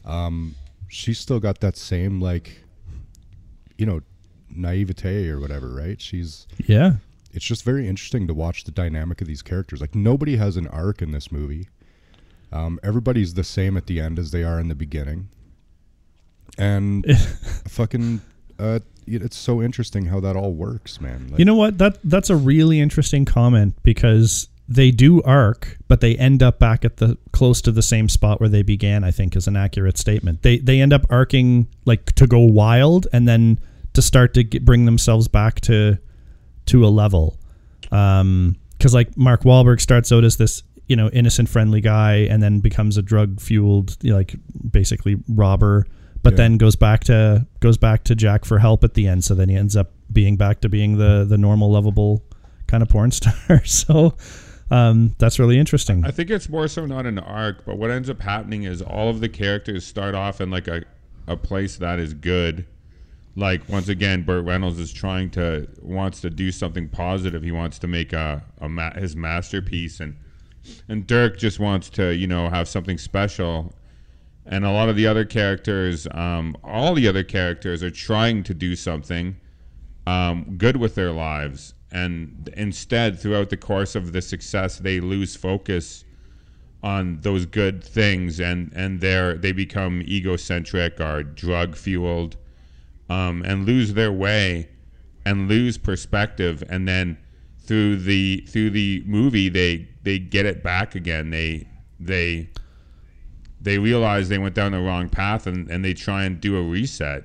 um 0.05 0.55
she's 0.89 1.19
still 1.19 1.41
got 1.41 1.61
that 1.61 1.77
same 1.77 2.21
like 2.21 2.63
you 3.77 3.85
know 3.85 4.01
naivete 4.49 5.29
or 5.29 5.41
whatever 5.41 5.69
right 5.69 6.01
she's 6.01 6.47
yeah. 6.67 6.93
it's 7.33 7.45
just 7.45 7.65
very 7.65 7.87
interesting 7.89 8.27
to 8.27 8.35
watch 8.35 8.65
the 8.65 8.71
dynamic 8.71 9.21
of 9.21 9.27
these 9.27 9.43
characters. 9.43 9.81
Like 9.81 9.95
nobody 9.95 10.37
has 10.37 10.57
an 10.57 10.67
arc 10.69 11.03
in 11.03 11.11
this 11.11 11.31
movie. 11.31 11.69
Um, 12.53 12.79
everybody's 12.83 13.35
the 13.35 13.45
same 13.45 13.77
at 13.77 13.87
the 13.87 14.01
end 14.01 14.19
as 14.19 14.31
they 14.31 14.45
are 14.45 14.59
in 14.61 14.69
the 14.69 14.75
beginning, 14.75 15.29
and 16.57 17.05
fucking, 17.69 18.23
uh, 18.59 18.81
it's 19.07 19.37
so 19.37 19.63
interesting 19.63 20.07
how 20.07 20.21
that 20.21 20.37
all 20.37 20.53
works, 20.53 21.01
man. 21.01 21.29
Like, 21.31 21.39
You 21.39 21.45
know 21.45 21.55
what? 21.55 21.79
That 21.79 21.99
that's 22.05 22.31
a 22.31 22.37
really 22.37 22.81
interesting 22.81 23.25
comment 23.25 23.75
because 23.83 24.49
they 24.69 24.91
do 24.91 25.23
arc, 25.23 25.79
but 25.87 26.01
they 26.01 26.17
end 26.17 26.43
up 26.43 26.59
back 26.59 26.85
at 26.85 26.97
the 26.97 27.17
close 27.33 27.61
to 27.63 27.73
the 27.73 27.83
same 27.83 28.09
spot 28.09 28.41
where 28.41 28.49
they 28.49 28.63
began. 28.63 29.05
I 29.05 29.11
think 29.11 29.37
is 29.37 29.47
an 29.47 29.57
accurate 29.57 29.99
statement. 29.99 30.43
They 30.43 30.59
they 30.59 30.81
end 30.81 30.93
up 30.93 31.07
arcing 31.11 31.69
like 31.85 32.13
to 32.15 32.27
go 32.27 32.41
wild 32.41 33.07
and 33.13 33.29
then 33.29 33.61
to 33.95 34.03
start 34.03 34.35
to 34.35 34.45
get, 34.45 34.65
bring 34.65 34.85
themselves 34.85 35.29
back 35.29 35.61
to 35.63 35.99
to 36.67 36.85
a 36.85 36.89
level. 36.89 37.39
Um, 37.93 38.57
because 38.77 38.93
like 38.93 39.17
Mark 39.17 39.43
Wahlberg 39.43 39.81
starts 39.81 40.13
out 40.13 40.25
as 40.25 40.37
this 40.37 40.63
you 40.89 40.97
know 40.97 41.09
innocent, 41.11 41.49
friendly 41.49 41.81
guy, 41.81 42.27
and 42.31 42.43
then 42.43 42.61
becomes 42.61 42.97
a 42.97 43.03
drug 43.03 43.41
fueled 43.41 43.97
like 44.05 44.35
basically 44.71 45.17
robber. 45.29 45.87
But 46.27 46.33
Yeah. 46.33 46.37
then 46.39 46.59
goes 46.59 46.75
back 46.75 47.05
to 47.05 47.47
goes 47.61 47.79
back 47.79 48.03
to 48.05 48.17
Jack 48.17 48.45
for 48.45 48.59
help 48.59 48.83
at 48.83 48.95
the 48.95 49.07
end. 49.07 49.23
So 49.25 49.35
then 49.35 49.49
he 49.49 49.55
ends 49.55 49.77
up 49.77 49.93
being 50.13 50.37
back 50.37 50.61
to 50.63 50.69
being 50.69 50.99
the 50.99 51.25
the 51.25 51.39
normal, 51.39 51.71
lovable 51.71 52.25
kind 52.67 52.83
of 52.83 52.89
porn 52.89 53.11
star. 53.13 53.65
so 53.65 54.15
um, 54.71 55.15
that's 55.19 55.39
really 55.39 55.57
interesting. 55.59 56.05
I 56.05 56.11
think 56.11 56.29
it's 56.31 56.49
more 56.49 56.67
so 56.67 56.85
not 56.85 57.07
an 57.07 57.21
arc, 57.21 57.65
but 57.65 57.79
what 57.79 57.93
ends 57.93 58.11
up 58.11 58.21
happening 58.21 58.65
is 58.65 58.83
all 58.83 59.09
of 59.09 59.21
the 59.21 59.29
characters 59.29 59.87
start 59.87 60.17
off 60.17 60.41
in 60.41 60.51
like 60.51 60.67
a, 60.67 60.83
a 61.29 61.37
place 61.37 61.77
that 61.77 62.01
is 62.01 62.13
good. 62.13 62.67
Like 63.37 63.69
once 63.69 63.89
again, 63.89 64.23
Burt 64.23 64.45
Reynolds 64.45 64.81
is 64.81 64.93
trying 64.93 65.31
to 65.33 65.69
wants 65.81 66.21
to 66.23 66.31
do 66.31 66.51
something 66.51 66.89
positive. 66.89 67.43
He 67.45 67.53
wants 67.53 67.79
to 67.81 67.87
make 67.87 68.13
a, 68.13 68.43
a 68.61 68.69
ma- 68.69 68.95
his 68.95 69.15
masterpiece, 69.15 70.01
and 70.01 70.17
and 70.89 71.07
Dirk 71.07 71.39
just 71.39 71.61
wants 71.61 71.89
to 71.91 72.13
you 72.17 72.27
know 72.27 72.49
have 72.49 72.67
something 72.67 72.99
special. 72.99 73.73
And 74.47 74.65
a 74.65 74.71
lot 74.71 74.89
of 74.89 74.97
the 74.97 75.07
other 75.07 75.25
characters, 75.25 76.07
um, 76.13 76.57
all 76.63 76.95
the 76.95 77.09
other 77.09 77.25
characters, 77.25 77.83
are 77.83 77.91
trying 77.91 78.43
to 78.45 78.55
do 78.55 78.77
something 78.77 79.37
um, 80.07 80.55
good 80.57 80.77
with 80.77 80.95
their 80.95 81.11
lives, 81.11 81.75
and 81.91 82.49
instead, 82.57 83.19
throughout 83.19 83.51
the 83.51 83.57
course 83.57 83.95
of 83.95 84.13
the 84.13 84.23
success, 84.23 84.79
they 84.79 85.01
lose 85.01 85.35
focus 85.35 86.05
on 86.83 87.21
those 87.23 87.47
good 87.47 87.83
things, 87.83 88.39
and 88.39 88.73
and 88.75 89.01
they 89.01 89.53
become 89.53 90.03
egocentric 90.03 91.01
or 91.01 91.23
drug 91.23 91.75
fueled, 91.75 92.37
um, 93.09 93.43
and 93.45 93.67
lose 93.67 93.95
their 93.95 94.13
way, 94.13 94.69
and 95.25 95.49
lose 95.49 95.79
perspective, 95.79 96.63
and 96.69 96.87
then 96.87 97.19
through 97.59 97.97
the 97.97 98.47
through 98.49 98.71
the 98.71 99.03
movie, 99.07 99.49
they 99.49 99.89
they 100.03 100.19
get 100.19 100.47
it 100.47 100.63
back 100.63 100.95
again. 100.95 101.31
They 101.31 101.67
they 101.99 102.51
they 103.67 103.79
realize 103.79 104.29
they 104.29 104.39
went 104.39 104.55
down 104.55 104.71
the 104.71 104.79
wrong 104.81 105.09
path, 105.09 105.47
and, 105.49 105.69
and 105.69 105.85
they 105.85 105.93
try 105.93 106.23
and 106.25 106.41
do 106.41 106.57
a 106.57 106.63
reset 106.63 107.25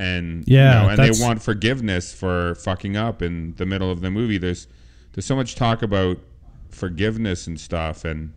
and 0.00 0.42
Yeah, 0.48 0.80
you 0.80 0.82
know, 0.82 0.88
and 0.90 0.98
they 0.98 1.24
want 1.24 1.40
forgiveness 1.40 2.12
for 2.12 2.56
fucking 2.56 2.96
up 2.96 3.22
in 3.22 3.54
the 3.56 3.64
middle 3.64 3.90
of 3.90 4.00
the 4.00 4.10
movie. 4.10 4.36
There's 4.36 4.66
there's 5.12 5.24
so 5.24 5.36
much 5.36 5.54
talk 5.54 5.82
about 5.82 6.18
forgiveness 6.70 7.46
and 7.46 7.58
stuff, 7.58 8.04
and 8.04 8.32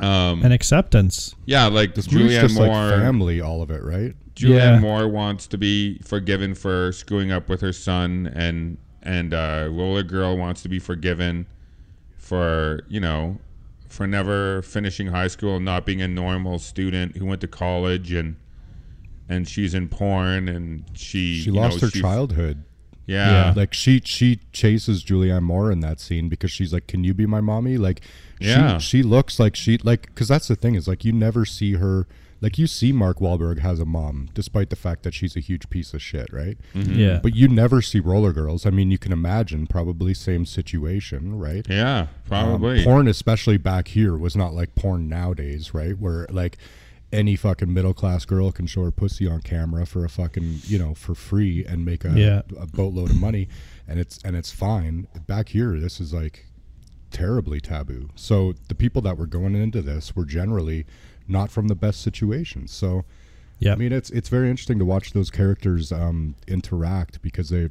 um, 0.00 0.42
and 0.44 0.52
acceptance. 0.52 1.34
yeah, 1.46 1.66
like 1.66 1.94
this 1.94 2.06
Julianne 2.08 2.42
just 2.42 2.54
Moore. 2.56 2.66
like 2.68 3.00
family, 3.00 3.40
all 3.40 3.62
of 3.62 3.70
it, 3.70 3.82
right? 3.82 4.14
Julianne 4.34 4.50
Yeah. 4.74 4.78
Moore 4.80 5.08
wants 5.08 5.46
to 5.46 5.56
be 5.56 5.98
forgiven 6.04 6.54
for 6.54 6.92
screwing 6.92 7.32
up 7.32 7.48
with 7.48 7.60
her 7.62 7.72
son, 7.72 8.30
and 8.34 8.76
and 9.02 9.32
uh, 9.32 9.68
Roller 9.70 10.02
Girl 10.02 10.36
wants 10.36 10.62
to 10.62 10.68
be 10.68 10.78
forgiven 10.78 11.46
for 12.18 12.84
you 12.88 13.00
know 13.00 13.38
for 13.94 14.06
never 14.08 14.60
finishing 14.62 15.06
high 15.08 15.28
school 15.28 15.56
and 15.56 15.64
not 15.64 15.86
being 15.86 16.02
a 16.02 16.08
normal 16.08 16.58
student 16.58 17.16
who 17.16 17.24
went 17.24 17.40
to 17.40 17.46
college 17.48 18.10
and 18.12 18.34
and 19.28 19.48
she's 19.48 19.72
in 19.72 19.88
porn 19.88 20.48
and 20.48 20.84
she 20.94 21.40
She 21.40 21.50
lost 21.50 21.76
know, 21.76 21.86
her 21.86 21.90
she- 21.90 22.00
childhood. 22.00 22.64
Yeah, 23.06 23.52
Like 23.54 23.74
she 23.74 24.00
she 24.04 24.40
chases 24.52 25.04
Julianne 25.04 25.42
Moore 25.42 25.70
in 25.70 25.80
that 25.80 26.00
scene 26.00 26.30
because 26.30 26.50
she's 26.50 26.72
like, 26.72 26.86
"Can 26.86 27.04
you 27.04 27.12
be 27.12 27.26
my 27.26 27.42
mommy?" 27.42 27.76
Like, 27.76 28.00
Yeah. 28.40 28.78
she 28.78 28.98
she 28.98 29.02
looks 29.02 29.38
like 29.38 29.54
she 29.54 29.76
like 29.84 30.06
because 30.06 30.26
that's 30.26 30.48
the 30.48 30.56
thing 30.56 30.74
is 30.74 30.88
like 30.88 31.04
you 31.04 31.12
never 31.12 31.44
see 31.44 31.74
her 31.74 32.06
like 32.40 32.58
you 32.58 32.66
see 32.66 32.92
Mark 32.92 33.18
Wahlberg 33.18 33.58
has 33.60 33.80
a 33.80 33.84
mom, 33.84 34.28
despite 34.34 34.70
the 34.70 34.76
fact 34.76 35.02
that 35.04 35.14
she's 35.14 35.34
a 35.36 35.40
huge 35.40 35.70
piece 35.70 35.94
of 35.94 36.02
shit, 36.02 36.32
right? 36.32 36.58
Yeah. 36.74 37.20
But 37.22 37.34
you 37.34 37.48
never 37.48 37.80
see 37.80 38.00
Roller 38.00 38.32
Girls. 38.32 38.66
I 38.66 38.70
mean, 38.70 38.90
you 38.90 38.98
can 38.98 39.12
imagine 39.12 39.66
probably 39.66 40.12
same 40.14 40.44
situation, 40.44 41.38
right? 41.38 41.66
Yeah, 41.68 42.00
Um, 42.00 42.08
probably. 42.26 42.84
porn, 42.84 43.08
especially 43.08 43.56
back 43.56 43.88
here, 43.88 44.16
was 44.16 44.36
not 44.36 44.52
like 44.54 44.74
porn 44.74 45.08
nowadays, 45.08 45.72
right? 45.72 45.98
Where 45.98 46.26
like 46.30 46.58
any 47.12 47.36
fucking 47.36 47.72
middle 47.72 47.94
class 47.94 48.24
girl 48.24 48.50
can 48.50 48.66
show 48.66 48.82
her 48.82 48.90
pussy 48.90 49.26
on 49.28 49.40
camera 49.40 49.86
for 49.86 50.04
a 50.04 50.08
fucking 50.08 50.58
you 50.64 50.78
know 50.78 50.94
for 50.94 51.14
free 51.14 51.64
and 51.64 51.84
make 51.84 52.04
a, 52.04 52.10
Yeah. 52.10 52.42
a 52.58 52.66
boatload 52.66 53.10
of 53.10 53.16
money, 53.20 53.48
and 53.86 53.98
it's 54.00 54.18
and 54.24 54.34
it's 54.36 54.50
fine. 54.50 55.06
Back 55.26 55.50
here, 55.50 55.78
this 55.78 56.00
is 56.00 56.12
like 56.12 56.46
terribly 57.10 57.60
taboo. 57.60 58.08
So 58.16 58.54
the 58.68 58.74
people 58.74 59.00
that 59.02 59.16
were 59.16 59.26
going 59.26 59.54
into 59.54 59.80
this 59.80 60.16
were 60.16 60.24
generally 60.24 60.84
not 61.28 61.50
from 61.50 61.68
the 61.68 61.74
best 61.74 62.00
situations. 62.02 62.72
So 62.72 63.04
Yeah. 63.58 63.72
I 63.72 63.76
mean, 63.76 63.92
it's 63.92 64.10
it's 64.10 64.28
very 64.28 64.50
interesting 64.50 64.78
to 64.78 64.84
watch 64.84 65.12
those 65.12 65.30
characters 65.30 65.92
um, 65.92 66.34
interact 66.48 67.22
because 67.22 67.48
they, 67.50 67.70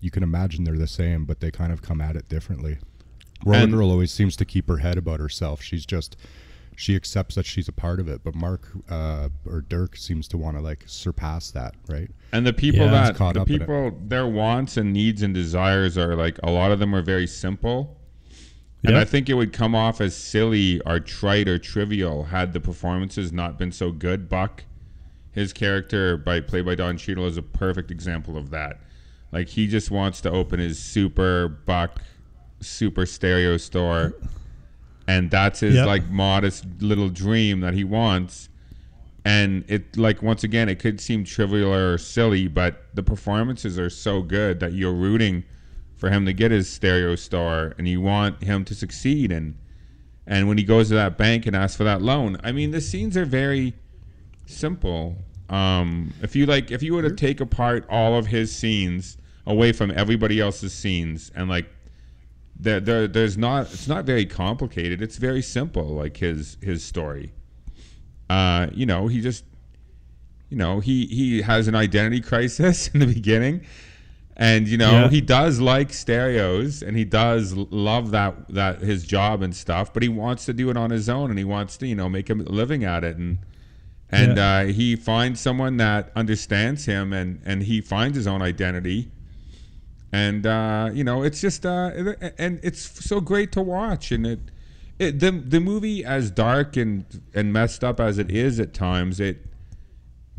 you 0.00 0.10
can 0.10 0.22
imagine 0.22 0.64
they're 0.64 0.76
the 0.78 0.86
same, 0.86 1.24
but 1.24 1.40
they 1.40 1.50
kind 1.50 1.72
of 1.72 1.82
come 1.82 2.00
at 2.00 2.16
it 2.16 2.28
differently. 2.28 2.78
Roller 3.44 3.58
And- 3.64 3.72
Girl 3.72 3.90
always 3.90 4.10
seems 4.12 4.36
to 4.36 4.44
keep 4.44 4.68
her 4.68 4.78
head 4.78 4.96
about 4.98 5.20
herself. 5.20 5.62
She's 5.62 5.86
just, 5.86 6.16
she 6.76 6.96
accepts 6.96 7.34
that 7.36 7.46
she's 7.46 7.68
a 7.68 7.72
part 7.72 8.00
of 8.00 8.08
it. 8.08 8.22
But 8.24 8.34
Mark 8.34 8.68
uh, 8.88 9.28
or 9.46 9.60
Dirk 9.60 9.96
seems 9.96 10.26
to 10.28 10.38
want 10.38 10.56
to 10.56 10.62
like 10.62 10.84
surpass 10.86 11.50
that, 11.52 11.74
right? 11.88 12.10
And 12.32 12.46
the 12.46 12.52
people 12.52 12.86
Yeah. 12.86 12.90
that 12.92 13.14
caught 13.16 13.34
the 13.34 13.42
up 13.42 13.46
people 13.48 13.92
their 14.06 14.26
wants 14.26 14.76
and 14.76 14.92
needs 14.92 15.22
and 15.22 15.34
desires 15.34 15.96
are 15.98 16.16
like 16.16 16.38
a 16.42 16.50
lot 16.50 16.72
of 16.72 16.78
them 16.78 16.94
are 16.94 17.02
very 17.02 17.26
simple. 17.26 17.96
And 18.84 18.94
Yeah. 18.94 19.00
I 19.00 19.04
think 19.04 19.28
it 19.28 19.34
would 19.34 19.52
come 19.52 19.74
off 19.74 20.00
as 20.00 20.14
silly 20.16 20.80
or 20.86 21.00
trite 21.00 21.48
or 21.48 21.58
trivial 21.58 22.24
had 22.24 22.52
the 22.52 22.60
performances 22.60 23.32
not 23.32 23.58
been 23.58 23.72
so 23.72 23.90
good. 23.90 24.28
Buck, 24.28 24.64
his 25.32 25.52
character 25.52 26.16
by 26.16 26.40
played 26.40 26.64
by 26.64 26.74
Don 26.76 26.96
Cheadle 26.96 27.26
is 27.26 27.36
a 27.36 27.42
perfect 27.42 27.90
example 27.90 28.36
of 28.36 28.50
that. 28.50 28.80
Like 29.32 29.48
he 29.48 29.66
just 29.66 29.90
wants 29.90 30.20
to 30.22 30.30
open 30.30 30.60
his 30.60 30.78
super 30.78 31.48
buck 31.48 32.00
super 32.60 33.06
stereo 33.06 33.56
store 33.56 34.14
and 35.06 35.30
that's 35.30 35.60
his 35.60 35.76
Yep. 35.76 35.86
like 35.86 36.08
modest 36.10 36.64
little 36.80 37.08
dream 37.08 37.60
that 37.60 37.72
he 37.74 37.84
wants 37.84 38.48
and 39.24 39.64
it 39.68 39.96
like 39.96 40.22
once 40.22 40.42
again 40.42 40.68
it 40.68 40.80
could 40.80 41.00
seem 41.00 41.22
trivial 41.22 41.72
or 41.72 41.98
silly 41.98 42.48
but 42.48 42.86
the 42.94 43.02
performances 43.04 43.78
are 43.78 43.90
so 43.90 44.22
good 44.22 44.58
that 44.58 44.72
you're 44.72 44.92
rooting 44.92 45.44
for 45.98 46.10
him 46.10 46.24
to 46.24 46.32
get 46.32 46.50
his 46.50 46.70
stereo 46.70 47.14
star 47.16 47.74
and 47.76 47.86
you 47.86 48.00
want 48.00 48.42
him 48.42 48.64
to 48.64 48.74
succeed. 48.74 49.30
And 49.30 49.58
and 50.26 50.48
when 50.48 50.58
he 50.58 50.64
goes 50.64 50.88
to 50.88 50.94
that 50.94 51.18
bank 51.18 51.46
and 51.46 51.54
asks 51.54 51.76
for 51.76 51.84
that 51.84 52.02
loan 52.02 52.36
i 52.44 52.52
mean 52.52 52.70
the 52.70 52.80
scenes 52.80 53.16
are 53.16 53.24
very 53.24 53.74
simple. 54.46 55.16
Um 55.50 56.14
if 56.22 56.34
you 56.36 56.46
like 56.46 56.70
if 56.70 56.82
you 56.82 56.94
were 56.94 57.02
to 57.02 57.14
take 57.14 57.40
apart 57.40 57.86
all 57.90 58.16
of 58.16 58.26
his 58.26 58.54
scenes 58.54 59.18
away 59.46 59.72
from 59.72 59.90
everybody 59.90 60.40
else's 60.40 60.72
scenes 60.72 61.30
and 61.34 61.48
like 61.48 61.66
there, 62.58 62.80
there 62.80 63.06
there's 63.06 63.38
not 63.38 63.72
it's 63.72 63.88
not 63.88 64.04
very 64.04 64.26
complicated. 64.26 65.00
It's 65.00 65.16
very 65.16 65.42
simple 65.42 65.86
like 65.86 66.16
his 66.16 66.56
his 66.60 66.84
story. 66.84 67.32
Uh, 68.28 68.68
you 68.74 68.84
know, 68.84 69.06
he 69.06 69.20
just, 69.20 69.44
you 70.50 70.56
know, 70.56 70.80
he 70.80 71.06
he 71.06 71.42
has 71.42 71.68
an 71.68 71.74
identity 71.74 72.20
crisis 72.30 72.88
in 72.88 73.00
the 73.00 73.06
beginning, 73.06 73.64
and 74.38 74.68
you 74.68 74.78
know 74.78 74.92
Yeah. 74.92 75.08
he 75.10 75.20
does 75.20 75.60
like 75.60 75.92
stereos 75.92 76.82
and 76.82 76.96
he 76.96 77.04
does 77.04 77.54
love 77.54 78.12
that 78.12 78.48
that 78.48 78.80
his 78.80 79.04
job 79.04 79.42
and 79.42 79.54
stuff, 79.54 79.92
but 79.92 80.02
he 80.02 80.08
wants 80.08 80.44
to 80.46 80.52
do 80.52 80.70
it 80.70 80.76
on 80.76 80.90
his 80.90 81.08
own 81.08 81.30
and 81.30 81.38
he 81.38 81.44
wants 81.44 81.76
to 81.78 81.86
you 81.86 81.94
know 81.96 82.08
make 82.08 82.30
a 82.30 82.34
living 82.34 82.84
at 82.84 83.04
it 83.04 83.16
and. 83.16 83.38
And 84.10 84.38
Yeah. 84.38 84.60
uh, 84.60 84.64
he 84.68 84.96
finds 84.96 85.38
someone 85.38 85.76
that 85.76 86.10
understands 86.16 86.86
him, 86.86 87.12
and, 87.12 87.42
and 87.44 87.64
he 87.64 87.82
finds 87.82 88.16
his 88.16 88.26
own 88.26 88.40
identity, 88.40 89.10
and 90.12 90.46
uh, 90.46 90.88
you 90.94 91.04
know 91.04 91.22
it's 91.22 91.42
just 91.42 91.66
uh, 91.66 91.90
and 92.38 92.58
it's 92.62 92.80
so 93.04 93.20
great 93.20 93.52
to 93.52 93.60
watch, 93.60 94.10
and 94.10 94.26
it 94.26 94.40
it, 94.98 95.20
the 95.20 95.30
the 95.30 95.60
movie 95.60 96.06
as 96.06 96.30
dark 96.30 96.74
and 96.74 97.04
and 97.34 97.52
messed 97.52 97.84
up 97.84 98.00
as 98.00 98.16
it 98.16 98.30
is 98.30 98.58
at 98.58 98.72
times 98.72 99.20
it 99.20 99.44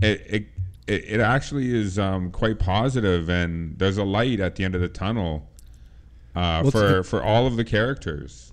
it 0.01 0.23
it, 0.27 0.47
it, 0.89 1.06
it 1.15 1.19
actually 1.19 1.73
is 1.73 1.97
um, 1.99 2.32
quite 2.32 2.58
positive 2.60 3.30
and 3.30 3.78
there's 3.80 3.97
a 3.97 4.04
light 4.04 4.39
at 4.39 4.56
the 4.56 4.63
end 4.65 4.75
of 4.75 4.82
the 4.82 4.88
tunnel 4.89 5.47
uh, 6.36 6.62
Well, 6.63 6.71
for 6.71 6.89
it's- 6.89 7.10
for 7.10 7.23
all 7.23 7.47
of 7.47 7.56
the 7.56 7.63
characters 7.65 8.52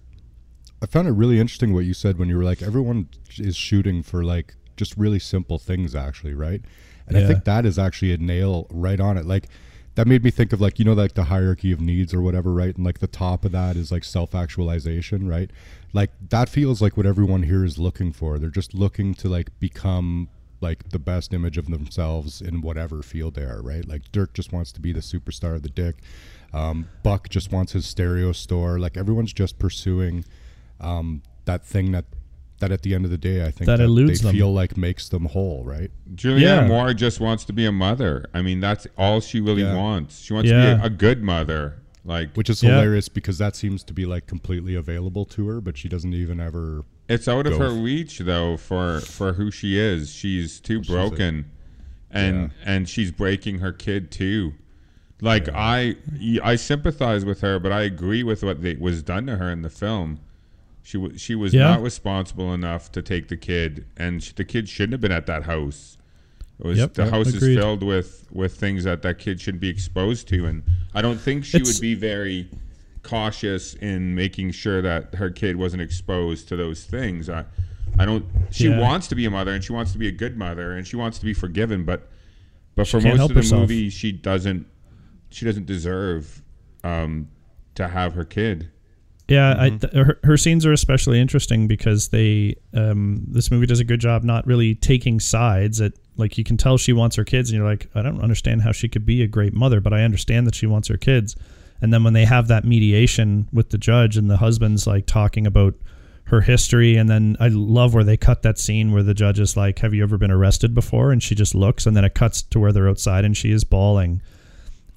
I 0.82 0.86
found 0.86 1.08
it 1.08 1.12
really 1.12 1.40
interesting 1.40 1.72
what 1.72 1.86
you 1.86 1.94
said 1.94 2.18
when 2.18 2.28
you 2.28 2.36
were 2.36 2.44
like, 2.44 2.60
everyone 2.60 3.08
is 3.38 3.56
shooting 3.56 4.02
for 4.02 4.22
like 4.22 4.54
just 4.76 4.94
really 4.98 5.18
simple 5.18 5.58
things, 5.58 5.94
actually, 5.94 6.34
right? 6.34 6.60
And 7.08 7.16
I 7.16 7.26
think 7.26 7.44
that 7.44 7.64
is 7.64 7.78
actually 7.78 8.12
a 8.12 8.18
nail 8.18 8.66
right 8.70 9.00
on 9.00 9.16
it. 9.16 9.24
Like, 9.24 9.48
that 9.94 10.06
made 10.06 10.22
me 10.22 10.30
think 10.30 10.52
of 10.52 10.60
like, 10.60 10.78
you 10.78 10.84
know, 10.84 10.92
like 10.92 11.14
the 11.14 11.24
hierarchy 11.24 11.72
of 11.72 11.80
needs 11.80 12.12
or 12.12 12.20
whatever, 12.20 12.52
right? 12.52 12.76
And 12.76 12.84
like 12.84 12.98
the 12.98 13.06
top 13.06 13.46
of 13.46 13.52
that 13.52 13.74
is 13.76 13.90
like 13.90 14.04
self 14.04 14.34
actualization, 14.34 15.26
right? 15.26 15.50
Like, 15.94 16.10
that 16.28 16.50
feels 16.50 16.82
like 16.82 16.94
what 16.98 17.06
everyone 17.06 17.44
here 17.44 17.64
is 17.64 17.78
looking 17.78 18.12
for. 18.12 18.38
They're 18.38 18.50
just 18.50 18.74
looking 18.74 19.14
to 19.14 19.30
like 19.30 19.58
become 19.58 20.28
like 20.68 20.80
the 20.90 20.98
best 20.98 21.32
image 21.38 21.56
of 21.58 21.66
themselves 21.66 22.40
in 22.48 22.60
whatever 22.60 23.02
field 23.02 23.34
they 23.34 23.42
are, 23.52 23.62
right? 23.62 23.86
Like 23.92 24.02
Dirk 24.12 24.30
just 24.34 24.52
wants 24.52 24.72
to 24.72 24.80
be 24.80 24.92
the 24.92 25.00
superstar 25.12 25.54
of 25.54 25.62
the 25.62 25.68
dick. 25.68 25.96
Um, 26.52 26.88
Buck 27.02 27.28
just 27.28 27.52
wants 27.52 27.72
his 27.72 27.86
stereo 27.86 28.32
store. 28.32 28.78
Like 28.78 28.96
everyone's 28.96 29.32
just 29.32 29.58
pursuing 29.58 30.24
um, 30.80 31.22
that 31.44 31.64
thing 31.64 31.92
that 31.92 32.04
that 32.58 32.72
at 32.72 32.80
the 32.82 32.94
end 32.94 33.04
of 33.04 33.10
the 33.10 33.18
day, 33.18 33.44
I 33.44 33.50
think 33.50 33.66
That 33.66 33.80
eludes 33.80 34.20
they 34.22 34.28
them. 34.28 34.34
feel 34.36 34.50
like 34.52 34.78
makes 34.78 35.10
them 35.10 35.26
whole, 35.26 35.62
right? 35.62 35.90
Julianne 36.14 36.40
Yeah. 36.40 36.66
Moore 36.66 36.94
just 36.94 37.20
wants 37.20 37.44
to 37.44 37.52
be 37.52 37.66
a 37.66 37.72
mother 37.72 38.12
I 38.32 38.40
mean 38.42 38.60
that's 38.60 38.86
all 38.96 39.20
she 39.20 39.40
really 39.40 39.62
Yeah. 39.62 39.76
wants 39.76 40.20
she 40.24 40.32
wants 40.32 40.48
to 40.50 40.54
be 40.56 40.82
a, 40.82 40.84
a 40.84 40.90
good 40.90 41.22
mother 41.22 41.62
like 42.04 42.28
Which 42.34 42.48
is 42.48 42.62
Yeah. 42.62 42.70
hilarious 42.70 43.08
because 43.10 43.36
that 43.38 43.54
seems 43.56 43.84
to 43.84 43.92
be 43.92 44.06
like 44.06 44.26
completely 44.26 44.74
available 44.74 45.24
to 45.36 45.46
her, 45.48 45.60
but 45.60 45.76
she 45.76 45.88
doesn't 45.88 46.14
even 46.14 46.40
ever. 46.40 46.84
It's 47.08 47.28
out 47.28 47.46
of 47.46 47.56
her 47.58 47.66
f- 47.76 47.82
reach 47.84 48.18
though 48.18 48.56
for 48.56 49.00
for 49.00 49.34
who 49.34 49.50
she 49.50 49.78
is. 49.78 50.12
She's 50.12 50.58
too 50.60 50.82
she's 50.82 50.90
a- 50.90 50.92
broken, 50.92 51.44
and 52.10 52.50
and 52.64 52.88
she's 52.88 53.12
breaking 53.12 53.58
her 53.60 53.72
kid 53.72 54.10
too. 54.10 54.54
Like 55.20 55.48
I 55.54 55.96
I 56.42 56.56
sympathize 56.56 57.24
with 57.24 57.40
her, 57.40 57.58
but 57.58 57.72
I 57.72 57.82
agree 57.82 58.22
with 58.22 58.42
what 58.42 58.62
they, 58.62 58.74
was 58.74 59.02
done 59.02 59.26
to 59.26 59.36
her 59.36 59.50
in 59.50 59.62
the 59.62 59.70
film. 59.70 60.18
She 60.82 60.96
wa 60.98 61.08
she 61.16 61.34
was 61.34 61.54
Yeah. 61.54 61.62
not 61.70 61.82
responsible 61.82 62.52
enough 62.52 62.92
to 62.92 63.02
take 63.02 63.28
the 63.28 63.36
kid, 63.36 63.84
and 63.96 64.22
sh- 64.22 64.32
the 64.32 64.44
kid 64.44 64.68
shouldn't 64.68 64.92
have 64.92 65.00
been 65.00 65.12
at 65.12 65.26
that 65.26 65.44
house. 65.44 65.96
It 66.58 66.66
was 66.66 66.78
Yep, 66.78 66.94
the 66.94 67.02
yep, 67.04 67.12
house 67.12 67.34
agreed. 67.34 67.50
is 67.52 67.56
filled 67.56 67.82
with 67.82 68.26
with 68.32 68.54
things 68.56 68.84
that 68.84 69.02
that 69.02 69.18
kid 69.18 69.40
shouldn't 69.40 69.60
be 69.60 69.68
exposed 69.68 70.28
to, 70.28 70.44
and 70.46 70.62
I 70.94 71.02
don't 71.02 71.20
think 71.20 71.44
she 71.44 71.58
It's- 71.58 71.74
would 71.74 71.80
be 71.80 71.94
very 71.94 72.48
cautious 73.06 73.74
in 73.74 74.14
making 74.14 74.50
sure 74.50 74.82
that 74.82 75.14
her 75.14 75.30
kid 75.30 75.56
wasn't 75.56 75.80
exposed 75.82 76.48
to 76.48 76.56
those 76.56 76.84
things. 76.84 77.30
I, 77.30 77.44
I 77.98 78.04
don't. 78.04 78.24
She 78.50 78.68
Yeah. 78.68 78.78
wants 78.80 79.06
to 79.08 79.14
be 79.14 79.24
a 79.24 79.30
mother, 79.30 79.52
and 79.52 79.62
she 79.64 79.72
wants 79.72 79.92
to 79.92 79.98
be 79.98 80.08
a 80.08 80.12
good 80.12 80.36
mother, 80.36 80.72
and 80.72 80.86
she 80.86 80.96
wants 80.96 81.18
to 81.18 81.24
be 81.24 81.32
forgiven. 81.32 81.84
But, 81.84 82.08
but 82.74 82.86
for 82.88 83.00
can't 83.00 83.16
most 83.16 83.30
of 83.30 83.34
the 83.34 83.40
herself. 83.40 83.60
movie, 83.62 83.88
she 83.90 84.12
doesn't. 84.12 84.66
She 85.30 85.44
doesn't 85.44 85.66
deserve 85.66 86.42
um, 86.84 87.28
to 87.74 87.88
have 87.88 88.14
her 88.14 88.24
kid. 88.24 88.70
Yeah, 89.28 89.56
I, 89.58 89.70
th- 89.70 89.92
her, 89.92 90.20
her 90.22 90.36
scenes 90.36 90.64
are 90.64 90.72
especially 90.72 91.20
interesting 91.20 91.66
because 91.66 92.08
they 92.10 92.54
um, 92.74 93.24
this 93.26 93.50
movie 93.50 93.66
does 93.66 93.80
a 93.80 93.84
good 93.84 93.98
job 93.98 94.22
not 94.22 94.46
really 94.46 94.76
taking 94.76 95.18
sides. 95.18 95.80
It 95.80 95.98
like 96.16 96.38
you 96.38 96.44
can 96.44 96.56
tell 96.56 96.78
she 96.78 96.92
wants 96.92 97.16
her 97.16 97.24
kids, 97.24 97.50
and 97.50 97.58
you're 97.58 97.68
like, 97.68 97.88
I 97.94 98.02
don't 98.02 98.20
understand 98.20 98.62
how 98.62 98.72
she 98.72 98.88
could 98.88 99.04
be 99.04 99.22
a 99.22 99.26
great 99.26 99.52
mother, 99.52 99.80
but 99.80 99.92
I 99.92 100.02
understand 100.02 100.46
that 100.46 100.54
she 100.54 100.66
wants 100.66 100.86
her 100.88 100.96
kids. 100.96 101.34
And 101.80 101.92
then 101.92 102.04
when 102.04 102.12
they 102.12 102.24
have 102.24 102.48
that 102.48 102.64
mediation 102.64 103.48
with 103.52 103.70
the 103.70 103.78
judge 103.78 104.16
and 104.16 104.30
the 104.30 104.38
husband's 104.38 104.86
like 104.86 105.06
talking 105.06 105.46
about 105.46 105.74
her 106.24 106.40
history, 106.40 106.96
and 106.96 107.08
then 107.08 107.36
I 107.38 107.48
love 107.48 107.94
where 107.94 108.02
they 108.04 108.16
cut 108.16 108.42
that 108.42 108.58
scene 108.58 108.92
where 108.92 109.02
the 109.02 109.14
judge 109.14 109.38
is 109.38 109.56
like, 109.56 109.78
"Have 109.80 109.94
you 109.94 110.02
ever 110.02 110.18
been 110.18 110.30
arrested 110.30 110.74
before?" 110.74 111.12
And 111.12 111.22
she 111.22 111.34
just 111.34 111.54
looks, 111.54 111.86
and 111.86 111.96
then 111.96 112.04
it 112.04 112.14
cuts 112.14 112.42
to 112.42 112.58
where 112.58 112.72
they're 112.72 112.88
outside, 112.88 113.24
and 113.24 113.36
she 113.36 113.52
is 113.52 113.62
bawling. 113.64 114.22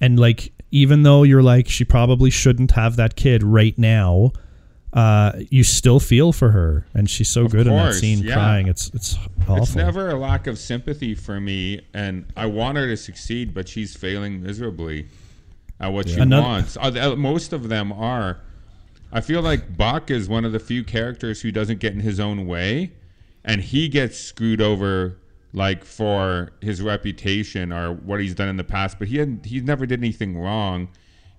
And 0.00 0.18
like 0.18 0.52
even 0.70 1.02
though 1.02 1.22
you're 1.22 1.42
like 1.42 1.68
she 1.68 1.84
probably 1.84 2.30
shouldn't 2.30 2.72
have 2.72 2.96
that 2.96 3.16
kid 3.16 3.42
right 3.42 3.76
now 3.76 4.32
uh 4.92 5.32
you 5.50 5.62
still 5.62 6.00
feel 6.00 6.32
for 6.32 6.50
her. 6.50 6.86
And 6.94 7.08
she's 7.08 7.28
so 7.28 7.44
Of 7.44 7.52
good 7.52 7.66
in 7.66 7.74
that 7.74 7.94
scene 7.94 8.20
yeah. 8.20 8.34
crying. 8.34 8.66
It's 8.66 8.90
it's 8.92 9.16
awful. 9.42 9.58
It's 9.58 9.76
never 9.76 10.10
a 10.10 10.18
lack 10.18 10.46
of 10.48 10.58
sympathy 10.58 11.14
for 11.14 11.40
me, 11.40 11.80
and 11.94 12.24
I 12.36 12.46
want 12.46 12.76
her 12.76 12.86
to 12.88 12.96
succeed, 12.96 13.54
but 13.54 13.68
she's 13.68 13.96
failing 13.96 14.42
miserably 14.42 15.06
at 15.80 15.92
what 15.92 16.08
she 16.08 16.20
Another- 16.20 16.42
wants. 16.42 16.76
Uh, 16.80 17.16
most 17.16 17.52
of 17.52 17.68
them 17.68 17.92
are. 17.92 18.38
I 19.12 19.20
feel 19.20 19.40
like 19.42 19.76
Buck 19.76 20.10
is 20.10 20.28
one 20.28 20.44
of 20.44 20.52
the 20.52 20.60
few 20.60 20.84
characters 20.84 21.40
who 21.40 21.50
doesn't 21.50 21.80
get 21.80 21.92
in 21.94 22.00
his 22.00 22.20
own 22.20 22.46
way, 22.46 22.92
and 23.44 23.60
he 23.60 23.88
gets 23.88 24.18
screwed 24.18 24.60
over 24.60 25.16
like 25.52 25.84
for 25.84 26.52
his 26.60 26.80
reputation 26.80 27.72
or 27.72 27.92
what 27.92 28.20
he's 28.20 28.36
done 28.36 28.48
in 28.48 28.56
the 28.56 28.62
past. 28.62 29.00
But 29.00 29.08
he 29.08 29.16
hadn't, 29.18 29.46
he 29.46 29.60
never 29.60 29.84
did 29.86 29.98
anything 29.98 30.38
wrong. 30.38 30.88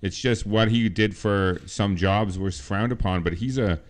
It's 0.02 0.18
just 0.18 0.44
what 0.44 0.68
he 0.68 0.88
did 0.90 1.16
for 1.16 1.60
some 1.64 1.96
jobs 1.96 2.38
was 2.38 2.60
frowned 2.60 2.92
upon. 2.92 3.22
But 3.22 3.34
he's 3.34 3.56
a 3.56 3.80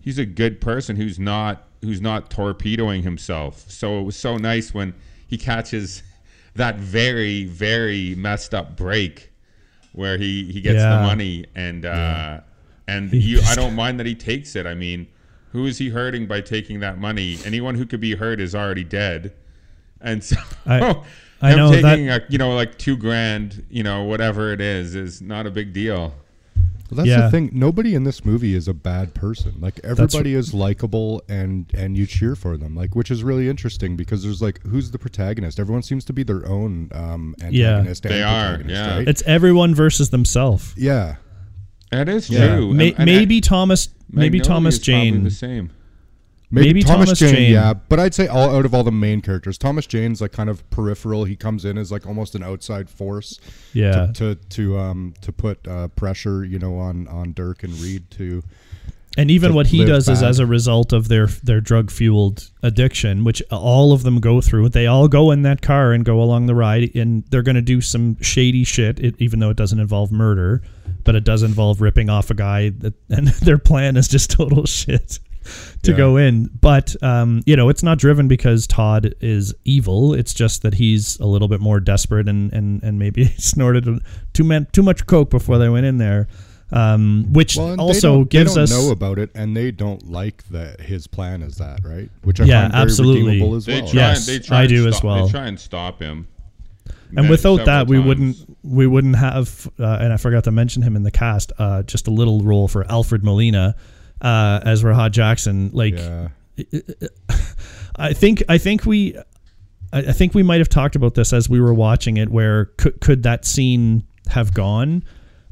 he's 0.00 0.18
a 0.18 0.26
good 0.26 0.60
person 0.60 0.94
who's 0.96 1.18
not 1.18 1.64
who's 1.80 2.00
not 2.00 2.30
torpedoing 2.30 3.02
himself. 3.02 3.68
So 3.68 3.98
it 3.98 4.02
was 4.04 4.14
so 4.14 4.36
nice 4.36 4.72
when 4.72 4.94
he 5.26 5.36
catches 5.38 6.02
that 6.54 6.76
very 6.76 7.44
very 7.46 8.14
messed 8.14 8.54
up 8.54 8.76
break 8.76 9.31
where 9.92 10.16
he 10.18 10.50
he 10.52 10.60
gets 10.60 10.76
Yeah. 10.76 10.96
the 10.96 11.02
money 11.02 11.44
and 11.54 11.84
uh 11.84 12.40
and 12.88 13.12
you 13.12 13.40
I 13.46 13.54
don't 13.54 13.74
mind 13.74 13.98
that 14.00 14.06
he 14.06 14.14
takes 14.14 14.56
it. 14.56 14.66
I 14.66 14.74
mean, 14.74 15.06
who 15.52 15.66
is 15.66 15.78
he 15.78 15.90
hurting 15.90 16.26
by 16.26 16.40
taking 16.40 16.80
that 16.80 16.98
money? 16.98 17.38
Anyone 17.44 17.74
who 17.74 17.86
could 17.86 18.00
be 18.00 18.14
hurt 18.14 18.40
is 18.40 18.54
already 18.54 18.84
dead. 18.84 19.32
And 20.00 20.22
so 20.24 20.36
I- 20.66 20.96
I 21.44 21.54
know 21.56 21.70
that- 21.70 21.82
taking 21.82 22.08
a, 22.08 22.20
you 22.28 22.38
know 22.38 22.54
like 22.54 22.78
2 22.78 22.96
grand, 22.96 23.64
you 23.70 23.82
know, 23.82 24.04
whatever 24.04 24.52
it 24.52 24.60
is 24.60 24.94
is 24.94 25.20
not 25.20 25.46
a 25.46 25.50
big 25.50 25.72
deal. 25.72 26.14
Well, 26.92 26.98
that's 26.98 27.08
Yeah. 27.08 27.22
the 27.22 27.30
thing. 27.30 27.48
Nobody 27.54 27.94
in 27.94 28.04
this 28.04 28.22
movie 28.22 28.54
is 28.54 28.68
a 28.68 28.74
bad 28.74 29.14
person. 29.14 29.54
Like 29.60 29.80
everybody 29.82 30.34
is 30.34 30.52
likable, 30.52 31.22
and 31.26 31.64
and 31.72 31.96
you 31.96 32.04
cheer 32.04 32.36
for 32.36 32.58
them. 32.58 32.76
Like, 32.76 32.94
which 32.94 33.10
is 33.10 33.24
really 33.24 33.48
interesting 33.48 33.96
because 33.96 34.22
there's 34.22 34.42
like, 34.42 34.60
who's 34.66 34.90
the 34.90 34.98
protagonist? 34.98 35.58
Everyone 35.58 35.82
seems 35.82 36.04
to 36.04 36.12
be 36.12 36.22
their 36.22 36.46
own 36.46 36.90
um, 36.92 37.34
Yeah. 37.50 37.76
antagonist. 37.78 38.04
and 38.04 38.14
They 38.14 38.22
are, 38.22 38.60
yeah. 38.68 38.96
Right? 38.98 39.08
It's 39.08 39.22
everyone 39.22 39.74
versus 39.74 40.10
themselves. 40.10 40.74
yeah. 40.76 41.16
That 41.90 42.08
is 42.10 42.28
Yeah. 42.28 42.56
true. 42.56 42.72
May, 42.74 42.90
And- 42.90 42.98
and 43.00 43.06
maybe 43.06 43.40
Thomas, 43.40 43.88
maybe 44.10 44.38
Magnolia 44.38 44.54
Thomas 44.54 44.78
Jane. 44.78 45.24
the 45.24 45.30
same. 45.30 45.70
Maybe, 46.54 46.66
Maybe 46.66 46.82
Thomas, 46.82 47.06
Thomas 47.06 47.18
Jane, 47.18 47.34
Jane. 47.34 47.52
yeah, 47.52 47.72
but 47.72 47.98
I'd 47.98 48.12
say 48.14 48.26
all 48.26 48.54
out 48.54 48.66
of 48.66 48.74
all 48.74 48.84
the 48.84 48.92
main 48.92 49.22
characters, 49.22 49.56
Thomas 49.56 49.86
Jane's 49.86 50.20
like 50.20 50.32
kind 50.32 50.50
of 50.50 50.68
peripheral. 50.68 51.24
He 51.24 51.34
comes 51.34 51.64
in 51.64 51.78
as 51.78 51.90
like 51.90 52.06
almost 52.06 52.34
an 52.34 52.42
outside 52.42 52.90
force, 52.90 53.40
Yeah. 53.72 54.08
to 54.08 54.12
to, 54.12 54.34
to 54.50 54.78
um 54.78 55.14
to 55.22 55.32
put 55.32 55.66
uh, 55.66 55.88
pressure, 55.88 56.44
you 56.44 56.58
know, 56.58 56.76
on 56.76 57.08
on 57.08 57.32
Dirk 57.32 57.62
and 57.62 57.72
Reed 57.80 58.10
to 58.12 58.42
And 59.16 59.30
even 59.30 59.50
to 59.52 59.54
what 59.54 59.68
he 59.68 59.82
does 59.86 60.10
is 60.10 60.22
as 60.22 60.38
a 60.40 60.44
result 60.46 60.92
of 60.92 61.08
their 61.08 61.26
their 61.26 61.62
drug 61.62 61.90
fueled 61.90 62.50
addiction, 62.62 63.24
which 63.24 63.42
all 63.50 63.94
of 63.94 64.02
them 64.02 64.20
go 64.20 64.42
through. 64.42 64.68
They 64.68 64.86
all 64.86 65.08
go 65.08 65.30
in 65.30 65.40
that 65.42 65.62
car 65.62 65.92
and 65.92 66.04
go 66.04 66.20
along 66.20 66.46
the 66.46 66.54
ride, 66.54 66.94
and 66.94 67.24
they're 67.30 67.42
going 67.42 67.56
to 67.56 67.62
do 67.62 67.80
some 67.80 68.20
shady 68.20 68.64
shit. 68.64 69.00
It, 69.00 69.14
even 69.18 69.38
though 69.38 69.50
it 69.50 69.56
doesn't 69.56 69.80
involve 69.80 70.12
murder, 70.12 70.60
but 71.04 71.14
it 71.14 71.24
does 71.24 71.42
involve 71.42 71.80
ripping 71.80 72.10
off 72.10 72.30
a 72.30 72.34
guy. 72.34 72.68
That, 72.70 72.92
and 73.08 73.28
their 73.28 73.58
plan 73.58 73.96
is 73.96 74.06
just 74.06 74.30
total 74.30 74.66
shit 74.80 75.18
to 75.82 75.90
Yeah. 75.90 75.96
go 75.96 76.16
in. 76.16 76.50
But 76.60 76.94
um, 77.02 77.42
you 77.46 77.56
know, 77.56 77.68
it's 77.68 77.82
not 77.82 77.98
driven 77.98 78.28
because 78.28 78.66
Todd 78.66 79.14
is 79.20 79.54
evil. 79.64 80.14
It's 80.14 80.34
just 80.34 80.62
that 80.62 80.74
he's 80.74 81.18
a 81.20 81.26
little 81.26 81.48
bit 81.48 81.60
more 81.60 81.80
desperate 81.80 82.28
and 82.28 82.52
and 82.52 82.82
and 82.82 82.98
maybe 82.98 83.24
snorted 83.38 83.86
too 84.32 84.44
man, 84.44 84.66
too 84.72 84.82
much 84.82 85.06
coke 85.06 85.30
before 85.30 85.58
they 85.58 85.68
went 85.68 85.86
in 85.86 85.98
there. 85.98 86.28
Um, 86.74 87.26
which 87.34 87.56
Well, 87.58 87.68
and 87.72 87.78
they 87.78 87.82
also 87.82 88.14
don't- 88.18 88.30
gives 88.30 88.54
they 88.54 88.60
don't 88.60 88.64
us 88.64 88.70
know 88.70 88.90
about 88.92 89.18
it, 89.18 89.30
and 89.34 89.54
they 89.54 89.70
don't 89.72 90.10
like 90.10 90.42
that 90.48 90.80
his 90.80 91.06
plan 91.06 91.42
is 91.42 91.56
that 91.56 91.80
right, 91.84 92.08
which 92.22 92.40
I 92.40 92.44
Yeah, 92.44 92.62
find 92.62 92.74
absolutely. 92.74 93.24
redeemable 93.26 93.56
as 93.56 93.66
They 93.66 93.82
well. 93.82 93.90
try, 93.90 94.00
Yes, 94.00 94.26
they 94.26 94.38
try 94.38 94.58
I 94.58 94.60
and 94.62 94.68
do 94.70 94.88
as 94.88 94.94
stop- 94.96 95.04
well. 95.04 95.26
They 95.26 95.32
try 95.32 95.46
and 95.48 95.60
stop 95.60 96.00
him. 96.00 96.28
and 97.14 97.28
without 97.28 97.66
that 97.66 97.88
we 97.88 97.96
times. 97.98 98.06
wouldn't 98.06 98.36
we 98.62 98.86
wouldn't 98.86 99.16
have 99.16 99.68
uh, 99.78 99.98
and 100.00 100.14
i 100.14 100.16
forgot 100.16 100.44
to 100.44 100.50
mention 100.50 100.80
him 100.80 100.96
in 100.96 101.02
the 101.02 101.10
cast 101.10 101.52
uh, 101.58 101.82
just 101.82 102.08
a 102.08 102.10
little 102.10 102.40
role 102.40 102.68
for 102.68 102.90
alfred 102.90 103.22
molina 103.22 103.74
uh, 104.22 104.60
as 104.64 104.82
Rahad 104.82 105.10
jackson 105.12 105.70
like 105.74 105.94
Yeah. 105.96 106.28
i 107.96 108.12
think 108.12 108.42
i 108.48 108.56
think 108.58 108.86
we 108.86 109.16
I 109.94 110.12
think 110.12 110.32
we 110.34 110.42
might 110.42 110.58
have 110.60 110.70
talked 110.70 110.96
about 110.96 111.16
this 111.16 111.34
as 111.34 111.50
we 111.50 111.60
were 111.60 111.74
watching 111.74 112.16
it, 112.16 112.30
where 112.30 112.64
could, 112.78 112.98
could 113.02 113.24
that 113.24 113.44
scene 113.44 114.04
have 114.28 114.54
gone? 114.54 115.04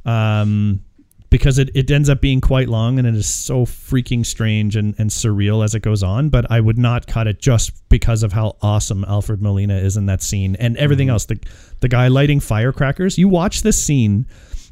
Um, 0.06 0.82
because 1.28 1.58
it, 1.58 1.68
it 1.74 1.90
ends 1.90 2.08
up 2.08 2.22
being 2.22 2.40
quite 2.40 2.66
long 2.66 2.98
and 2.98 3.06
it 3.06 3.14
is 3.14 3.28
so 3.28 3.66
freaking 3.66 4.24
strange 4.24 4.76
and, 4.76 4.94
and 4.98 5.10
surreal 5.10 5.62
as 5.62 5.74
it 5.74 5.82
goes 5.82 6.02
on. 6.02 6.30
But 6.30 6.50
I 6.50 6.58
would 6.58 6.78
not 6.78 7.06
cut 7.06 7.26
it 7.26 7.38
just 7.38 7.86
because 7.90 8.22
of 8.22 8.32
how 8.32 8.56
awesome 8.62 9.04
Alfred 9.04 9.42
Molina 9.42 9.76
is 9.76 9.98
in 9.98 10.06
that 10.06 10.22
scene 10.22 10.56
and 10.56 10.74
everything 10.78 11.10
else. 11.10 11.26
The, 11.26 11.38
the 11.80 11.88
guy 11.88 12.08
lighting 12.08 12.40
firecrackers, 12.40 13.18
you 13.18 13.28
watch 13.28 13.60
this 13.60 13.80
scene. 13.82 14.24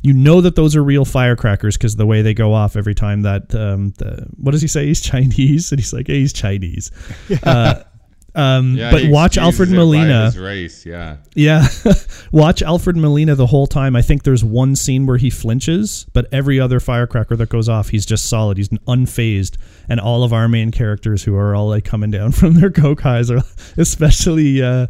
You 0.03 0.13
know 0.13 0.41
that 0.41 0.55
those 0.55 0.77
are 0.77 0.83
real 0.85 1.05
firecrackers 1.05 1.77
because 1.77 1.97
the 1.97 2.07
way 2.07 2.23
they 2.23 2.35
go 2.35 2.53
off 2.55 2.77
every 2.77 2.95
time 2.95 3.23
that 3.23 3.55
um, 3.55 3.91
the 3.99 4.27
what 4.37 4.53
does 4.53 4.63
he 4.63 4.69
say? 4.69 4.87
He's 4.87 5.01
Chinese, 5.01 5.73
and 5.73 5.81
he's 5.81 5.93
like, 5.93 6.07
"Hey, 6.07 6.21
he's 6.21 6.33
Chinese." 6.33 6.91
Uh, 7.43 7.83
um, 8.35 8.77
Yeah, 8.77 8.93
but 8.93 9.09
watch 9.09 9.37
Alfred 9.37 9.71
Molina. 9.71 10.31
race, 10.39 10.87
yeah. 10.87 11.17
Yeah. 11.35 11.67
Watch 12.33 12.63
Alfred 12.63 12.97
Molina 12.97 13.35
the 13.35 13.47
whole 13.47 13.67
time. 13.67 13.97
I 13.97 14.03
think 14.03 14.23
there's 14.23 14.45
one 14.45 14.77
scene 14.77 15.07
where 15.07 15.17
he 15.17 15.29
flinches, 15.31 16.07
but 16.13 16.27
every 16.31 16.61
other 16.61 16.79
firecracker 16.79 17.35
that 17.37 17.49
goes 17.49 17.69
off, 17.69 17.89
he's 17.89 18.07
just 18.07 18.29
solid. 18.29 18.59
He's 18.59 18.69
unfazed. 18.69 19.57
And 19.89 19.99
all 19.99 20.23
of 20.23 20.33
our 20.33 20.47
main 20.47 20.71
characters 20.71 21.25
who 21.25 21.35
are 21.35 21.55
all 21.55 21.69
like 21.69 21.85
coming 21.85 22.11
down 22.13 22.31
from 22.39 22.55
their 22.55 22.71
coke 22.71 23.01
highs 23.01 23.31
are 23.31 23.41
especially 23.77 24.63
uh 24.63 24.87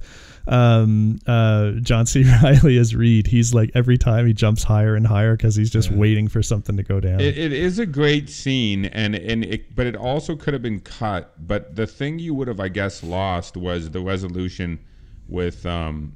um 0.48 1.18
uh 1.26 1.72
John 1.82 2.06
C. 2.06 2.24
Reilly 2.42 2.78
as 2.78 2.94
Reed. 2.94 3.26
He's 3.26 3.52
like 3.54 3.70
every 3.74 3.98
time 3.98 4.26
he 4.26 4.32
jumps 4.32 4.62
higher 4.62 4.94
and 4.94 5.06
higher 5.06 5.37
because 5.37 5.54
he's 5.56 5.70
just 5.70 5.90
waiting 5.90 6.28
for 6.28 6.42
something 6.42 6.76
to 6.76 6.82
go 6.82 7.00
down. 7.00 7.20
It, 7.20 7.37
it 7.37 7.52
is 7.52 7.78
a 7.78 7.87
great 7.87 8.28
scene, 8.30 8.87
and 8.87 9.14
and 9.14 9.44
it, 9.44 9.74
but 9.76 9.87
it 9.87 9.96
also 9.96 10.34
could 10.37 10.54
have 10.54 10.62
been 10.62 10.80
cut. 10.80 11.34
But 11.46 11.76
the 11.76 11.87
thing 11.87 12.18
you 12.18 12.34
would 12.34 12.48
have, 12.48 12.61
I 12.61 12.68
guess, 12.68 13.02
lost 13.02 13.56
was 13.56 13.90
the 13.90 14.00
resolution 14.00 14.80
with 15.28 15.64
um, 15.66 16.14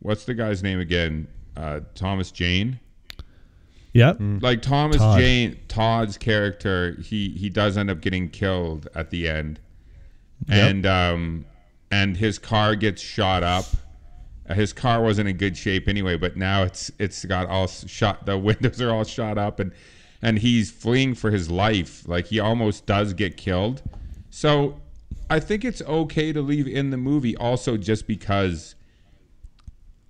what's 0.00 0.24
the 0.24 0.34
guy's 0.34 0.62
name 0.62 0.80
again? 0.80 1.28
Uh, 1.56 1.80
Thomas 1.94 2.30
Jane. 2.30 2.80
yep. 3.92 4.16
Like 4.20 4.62
Thomas 4.62 4.96
Todd. 4.96 5.18
Jane, 5.18 5.58
Todd's 5.68 6.16
character, 6.18 6.96
he 7.00 7.30
he 7.30 7.48
does 7.48 7.76
end 7.76 7.90
up 7.90 8.00
getting 8.00 8.28
killed 8.28 8.88
at 8.94 9.10
the 9.10 9.28
end, 9.28 9.60
and 10.48 10.86
um, 10.86 11.44
and 11.92 12.16
his 12.16 12.38
car 12.40 12.74
gets 12.74 13.00
shot 13.02 13.44
up. 13.44 13.66
Uh, 14.48 14.54
His 14.54 14.72
car 14.72 15.00
wasn't 15.02 15.28
in 15.28 15.36
good 15.36 15.56
shape 15.56 15.86
anyway, 15.86 16.16
but 16.16 16.36
now 16.36 16.64
it's 16.64 16.90
it's 16.98 17.24
got 17.24 17.46
all 17.48 17.68
shot. 17.68 18.26
The 18.26 18.36
windows 18.50 18.80
are 18.80 18.90
all 18.90 19.04
shot 19.04 19.38
up, 19.38 19.60
and 19.60 19.70
and 20.20 20.38
he's 20.40 20.70
fleeing 20.72 21.14
for 21.14 21.30
his 21.30 21.48
life. 21.50 22.08
Like 22.08 22.26
he 22.26 22.40
almost 22.40 22.86
does 22.86 23.12
get 23.12 23.36
killed. 23.36 23.82
So 24.30 24.80
I 25.30 25.38
think 25.38 25.64
it's 25.64 25.82
okay 25.82 26.32
to 26.32 26.40
leave 26.40 26.66
in 26.66 26.90
the 26.90 26.96
movie, 26.96 27.36
also 27.36 27.76
just 27.76 28.06
because 28.08 28.74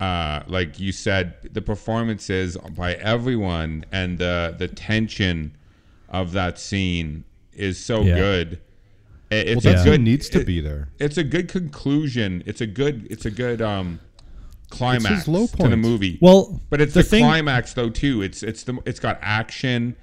uh, 0.01 0.43
like 0.47 0.81
you 0.81 0.93
said, 0.93 1.35
the 1.53 1.63
performances 1.63 2.57
by 2.57 2.95
everyone 2.95 3.85
and 3.93 4.19
the 4.19 4.55
the 4.57 4.69
tension 4.69 5.57
of 6.09 6.33
that 6.33 6.59
scene 6.59 7.25
is 7.53 7.79
so 7.79 8.03
Yeah. 8.03 8.17
good. 8.17 8.61
I- 9.33 9.45
Well, 9.45 9.53
It's 9.57 9.65
that's 9.65 9.83
a 9.83 9.85
good 9.85 10.01
needs 10.01 10.29
to 10.31 10.41
it- 10.41 10.47
be 10.47 10.61
there. 10.61 10.89
It's 10.99 11.17
a 11.19 11.25
good 11.25 11.49
conclusion. 11.49 12.43
It's 12.47 12.61
a 12.61 12.67
good. 12.67 13.07
It's 13.11 13.25
a 13.27 13.31
good 13.31 13.61
um 13.63 13.99
climax 14.71 15.29
low 15.29 15.47
to 15.47 15.69
the 15.69 15.77
movie. 15.77 16.19
Well, 16.21 16.61
but 16.71 16.81
it's 16.81 16.95
the 16.95 17.01
the, 17.03 17.09
thing- 17.09 17.25
climax 17.25 17.75
though 17.75 17.91
too. 17.91 18.23
It's 18.23 18.43
it's 18.43 18.63
the 18.65 18.79
it's 18.87 19.01
got 19.01 19.19
action 19.21 19.97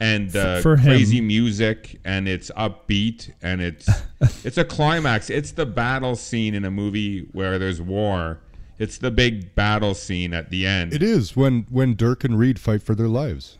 and 0.00 0.34
uh, 0.36 0.60
for 0.60 0.76
him- 0.76 0.84
crazy 0.92 1.20
music 1.20 1.98
and 2.04 2.28
it's 2.28 2.50
upbeat 2.56 3.30
and 3.42 3.60
it's 3.60 3.88
it's 4.44 4.58
a 4.58 4.64
climax. 4.64 5.30
It's 5.30 5.52
the 5.52 5.66
battle 5.66 6.16
scene 6.16 6.54
in 6.54 6.64
a 6.64 6.70
movie 6.70 7.28
where 7.32 7.58
there's 7.58 7.80
war. 7.80 8.40
It's 8.78 8.98
the 8.98 9.10
big 9.10 9.54
battle 9.54 9.94
scene 9.94 10.34
at 10.34 10.50
the 10.50 10.66
end. 10.66 10.92
It 10.92 11.02
is 11.02 11.34
when 11.36 11.66
when 11.70 11.94
Dirk 11.94 12.24
and 12.24 12.38
Reed 12.38 12.58
fight 12.58 12.82
for 12.82 12.94
their 12.94 13.08
lives. 13.08 13.56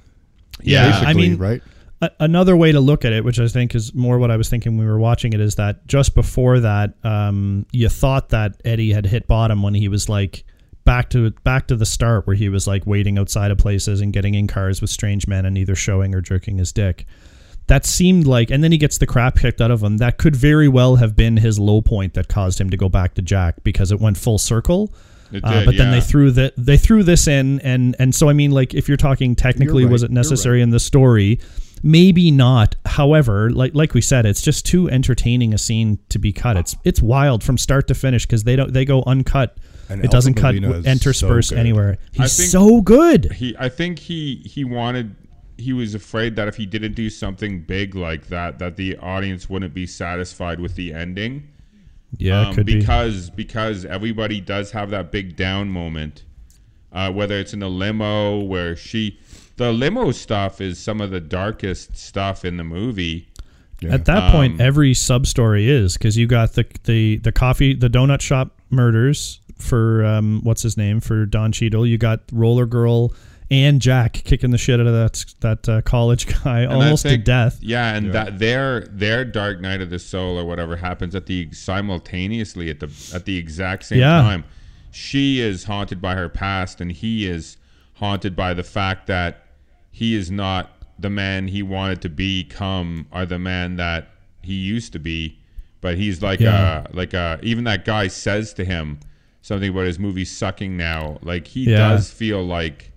Yeah, 0.63 0.91
Basically, 0.91 1.07
I 1.09 1.15
mean, 1.15 1.37
right? 1.39 1.63
A- 2.03 2.11
another 2.21 2.57
way 2.57 2.73
to 2.73 2.81
look 2.81 3.05
at 3.05 3.13
it, 3.13 3.25
which 3.25 3.39
I 3.41 3.49
think 3.49 3.75
is 3.75 3.95
more 3.95 4.19
what 4.19 4.31
I 4.31 4.37
was 4.37 4.49
thinking 4.49 4.77
when 4.77 4.87
we 4.87 4.93
were 4.93 4.99
watching 4.99 5.33
it, 5.33 5.41
is 5.41 5.55
that 5.57 5.87
just 5.87 6.15
before 6.15 6.61
that, 6.61 6.95
um, 7.05 7.67
you 7.73 7.89
thought 7.89 8.31
that 8.31 8.61
Eddie 8.65 8.93
had 8.93 9.07
hit 9.07 9.27
bottom 9.27 9.63
when 9.63 9.75
he 9.75 9.89
was 9.89 10.09
like 10.09 10.45
back 10.85 11.11
to 11.11 11.31
back 11.43 11.67
to 11.69 11.77
the 11.77 11.87
start, 11.87 12.27
where 12.27 12.37
he 12.37 12.49
was 12.49 12.67
like 12.67 12.87
waiting 12.87 13.19
outside 13.19 13.51
of 13.51 13.59
places 13.59 14.01
and 14.01 14.13
getting 14.13 14.35
in 14.35 14.47
cars 14.47 14.81
with 14.81 14.91
strange 14.91 15.27
men 15.27 15.45
and 15.47 15.57
either 15.59 15.75
showing 15.75 16.15
or 16.15 16.21
jerking 16.21 16.59
his 16.59 16.73
dick. 16.73 17.07
That 17.69 17.85
seemed 17.85 18.29
like, 18.29 18.53
and 18.53 18.63
then 18.63 18.71
he 18.71 18.79
gets 18.79 18.99
the 18.99 19.07
crap 19.09 19.37
kicked 19.39 19.61
out 19.61 19.73
of 19.73 19.83
him. 19.83 19.97
That 19.97 20.19
could 20.19 20.37
very 20.37 20.69
well 20.69 20.97
have 20.97 21.17
been 21.17 21.37
his 21.39 21.59
low 21.59 21.81
point 21.83 22.15
that 22.15 22.29
caused 22.29 22.61
him 22.61 22.71
to 22.71 22.77
go 22.77 22.89
back 22.89 23.15
to 23.15 23.23
Jack 23.23 23.65
because 23.65 23.91
it 23.91 23.99
went 23.99 24.17
full 24.17 24.39
circle. 24.39 24.95
It 25.33 25.45
Uh, 25.45 25.51
did, 25.55 25.67
but 25.67 25.77
then 25.77 25.91
they 25.91 26.01
threw 26.01 26.31
the 26.31 26.53
they 26.57 26.77
threw 26.77 27.03
this 27.03 27.27
in, 27.27 27.59
and 27.63 27.97
and 27.99 28.15
so 28.15 28.29
I 28.29 28.33
mean, 28.35 28.53
like 28.53 28.73
if 28.75 28.87
you're 28.87 28.97
talking 28.97 29.35
technically, 29.35 29.83
You're 29.83 29.91
was 29.91 30.05
it 30.05 30.13
necessary 30.13 30.59
right. 30.59 30.63
in 30.63 30.71
the 30.71 30.79
story? 30.79 31.41
Maybe 31.83 32.31
not. 32.31 32.77
However, 32.85 33.51
like 33.51 33.75
like 33.75 33.95
we 33.95 34.01
said, 34.01 34.27
it's 34.27 34.43
just 34.43 34.67
too 34.67 34.89
entertaining 34.91 35.55
a 35.55 35.59
scene 35.59 35.99
to 36.09 36.19
be 36.19 36.33
cut. 36.33 36.57
It's 36.57 36.77
it's 36.85 37.03
wild 37.03 37.45
from 37.45 37.59
start 37.59 37.89
to 37.89 37.95
finish 37.95 38.27
because 38.27 38.45
they 38.45 38.57
don't 38.57 38.73
they 38.73 38.85
go 38.85 39.03
uncut. 39.07 39.59
And 39.89 40.05
it 40.05 40.11
doesn't 40.11 40.35
cut 40.35 40.47
Alfred 40.47 40.63
Molina 40.63 40.79
is 40.81 40.87
intersperse 40.87 41.49
so 41.51 41.57
anywhere. 41.57 41.99
He's 42.13 42.51
so 42.51 42.81
good. 42.81 43.33
he 43.33 43.55
I 43.59 43.69
think 43.69 43.99
he 43.99 44.37
he 44.45 44.65
wanted 44.65 45.15
he 45.59 45.73
was 45.73 45.95
afraid 45.95 46.37
that 46.37 46.49
if 46.49 46.57
he 46.57 46.67
didn't 46.67 46.95
do 46.95 47.09
something 47.09 47.63
big 47.63 47.95
like 47.95 48.27
that 48.29 48.59
that 48.59 48.77
the 48.77 48.97
audience 48.99 49.49
wouldn't 49.49 49.75
be 49.75 49.87
satisfied 49.87 50.61
with 50.61 50.75
the 50.75 50.93
ending. 50.93 51.49
Yeah, 52.19 52.49
um, 52.49 52.55
could 52.55 52.67
be. 52.67 52.79
because 52.79 53.31
because 53.31 53.85
everybody 53.85 54.41
does 54.41 54.73
have 54.73 54.91
that 54.91 55.13
big 55.13 55.37
down 55.37 55.69
moment. 55.69 56.25
Uh, 56.93 57.13
whether 57.13 57.37
it's 57.39 57.53
in 57.53 57.61
the 57.61 57.69
limo 57.69 58.41
where 58.41 58.75
she 58.75 59.19
the 59.57 59.73
limo 59.73 60.11
stuff 60.13 60.61
is 60.61 60.79
some 60.79 61.01
of 61.01 61.11
the 61.11 61.21
darkest 61.21 61.97
stuff 61.97 62.45
in 62.45 62.57
the 62.57 62.65
movie. 62.65 63.29
At 63.89 64.07
that 64.07 64.33
point, 64.33 64.55
Um, 64.55 64.61
every 64.61 64.95
sub 64.95 65.27
story 65.27 65.69
is 65.69 65.95
because 65.95 66.17
you 66.17 66.27
got 66.27 66.55
the 66.55 66.65
the 66.85 67.17
the 67.19 67.33
coffee, 67.33 67.75
the 67.75 67.89
donut 67.91 68.21
shop 68.23 68.59
murders 68.71 69.41
for 69.59 70.05
um, 70.05 70.41
what's 70.43 70.63
his 70.63 70.77
name 70.77 71.01
for 71.01 71.27
Don 71.27 71.53
Cheadle. 71.53 71.87
You 71.87 71.99
got 71.99 72.21
Roller 72.33 72.67
Girl 72.67 73.13
and 73.51 73.81
Jack 73.81 74.15
kicking 74.25 74.51
the 74.51 74.59
shit 74.59 74.81
out 74.81 74.87
of 74.87 74.93
that 74.95 75.25
that 75.41 75.69
uh, 75.69 75.81
college 75.83 76.27
guy 76.45 76.61
And 76.61 76.73
I 76.73 76.75
almost 76.85 77.03
to 77.07 77.17
death. 77.19 77.59
Yeah, 77.63 77.95
and 77.95 78.13
that 78.13 78.39
their 78.39 78.81
their 78.91 79.25
Dark 79.27 79.61
Night 79.61 79.81
of 79.83 79.91
the 79.91 79.99
Soul 79.99 80.39
or 80.39 80.45
whatever 80.47 80.77
happens 80.77 81.15
at 81.15 81.27
the 81.27 81.49
simultaneously 81.53 82.71
at 82.71 82.81
the 82.81 82.91
at 83.15 83.25
the 83.25 83.37
exact 83.37 83.85
same 83.85 84.01
Yeah. 84.01 84.23
time. 84.23 84.45
She 84.91 85.41
is 85.41 85.65
haunted 85.65 86.01
by 86.01 86.15
her 86.15 86.29
past, 86.31 86.81
and 86.81 86.91
he 86.91 87.27
is 87.27 87.59
haunted 87.95 88.35
by 88.35 88.55
the 88.55 88.63
fact 88.65 89.07
that 89.07 89.43
he 89.97 90.15
is 90.15 90.31
not 90.31 90.71
the 90.99 91.09
man 91.09 91.49
he 91.49 91.63
wanted 91.63 92.03
to 92.03 92.11
become, 92.11 93.07
or 93.11 93.25
the 93.25 93.39
man 93.39 93.77
that 93.77 94.09
he 94.43 94.53
used 94.53 94.93
to 94.93 94.99
be. 94.99 95.39
But 95.81 95.97
he's 95.97 96.21
like 96.21 96.41
Yeah. 96.41 96.85
a 96.93 96.95
like 96.97 97.15
a 97.15 97.39
even 97.43 97.65
that 97.65 97.87
guy 97.87 98.09
says 98.09 98.53
to 98.55 98.65
him 98.65 99.01
something 99.41 99.71
about 99.71 99.87
his 99.87 99.99
movie 99.99 100.27
sucking 100.27 100.77
now. 100.77 101.19
Like 101.23 101.47
he 101.47 101.65
Yeah. 101.71 101.79
does 101.91 102.11
feel 102.11 102.45
like 102.45 102.93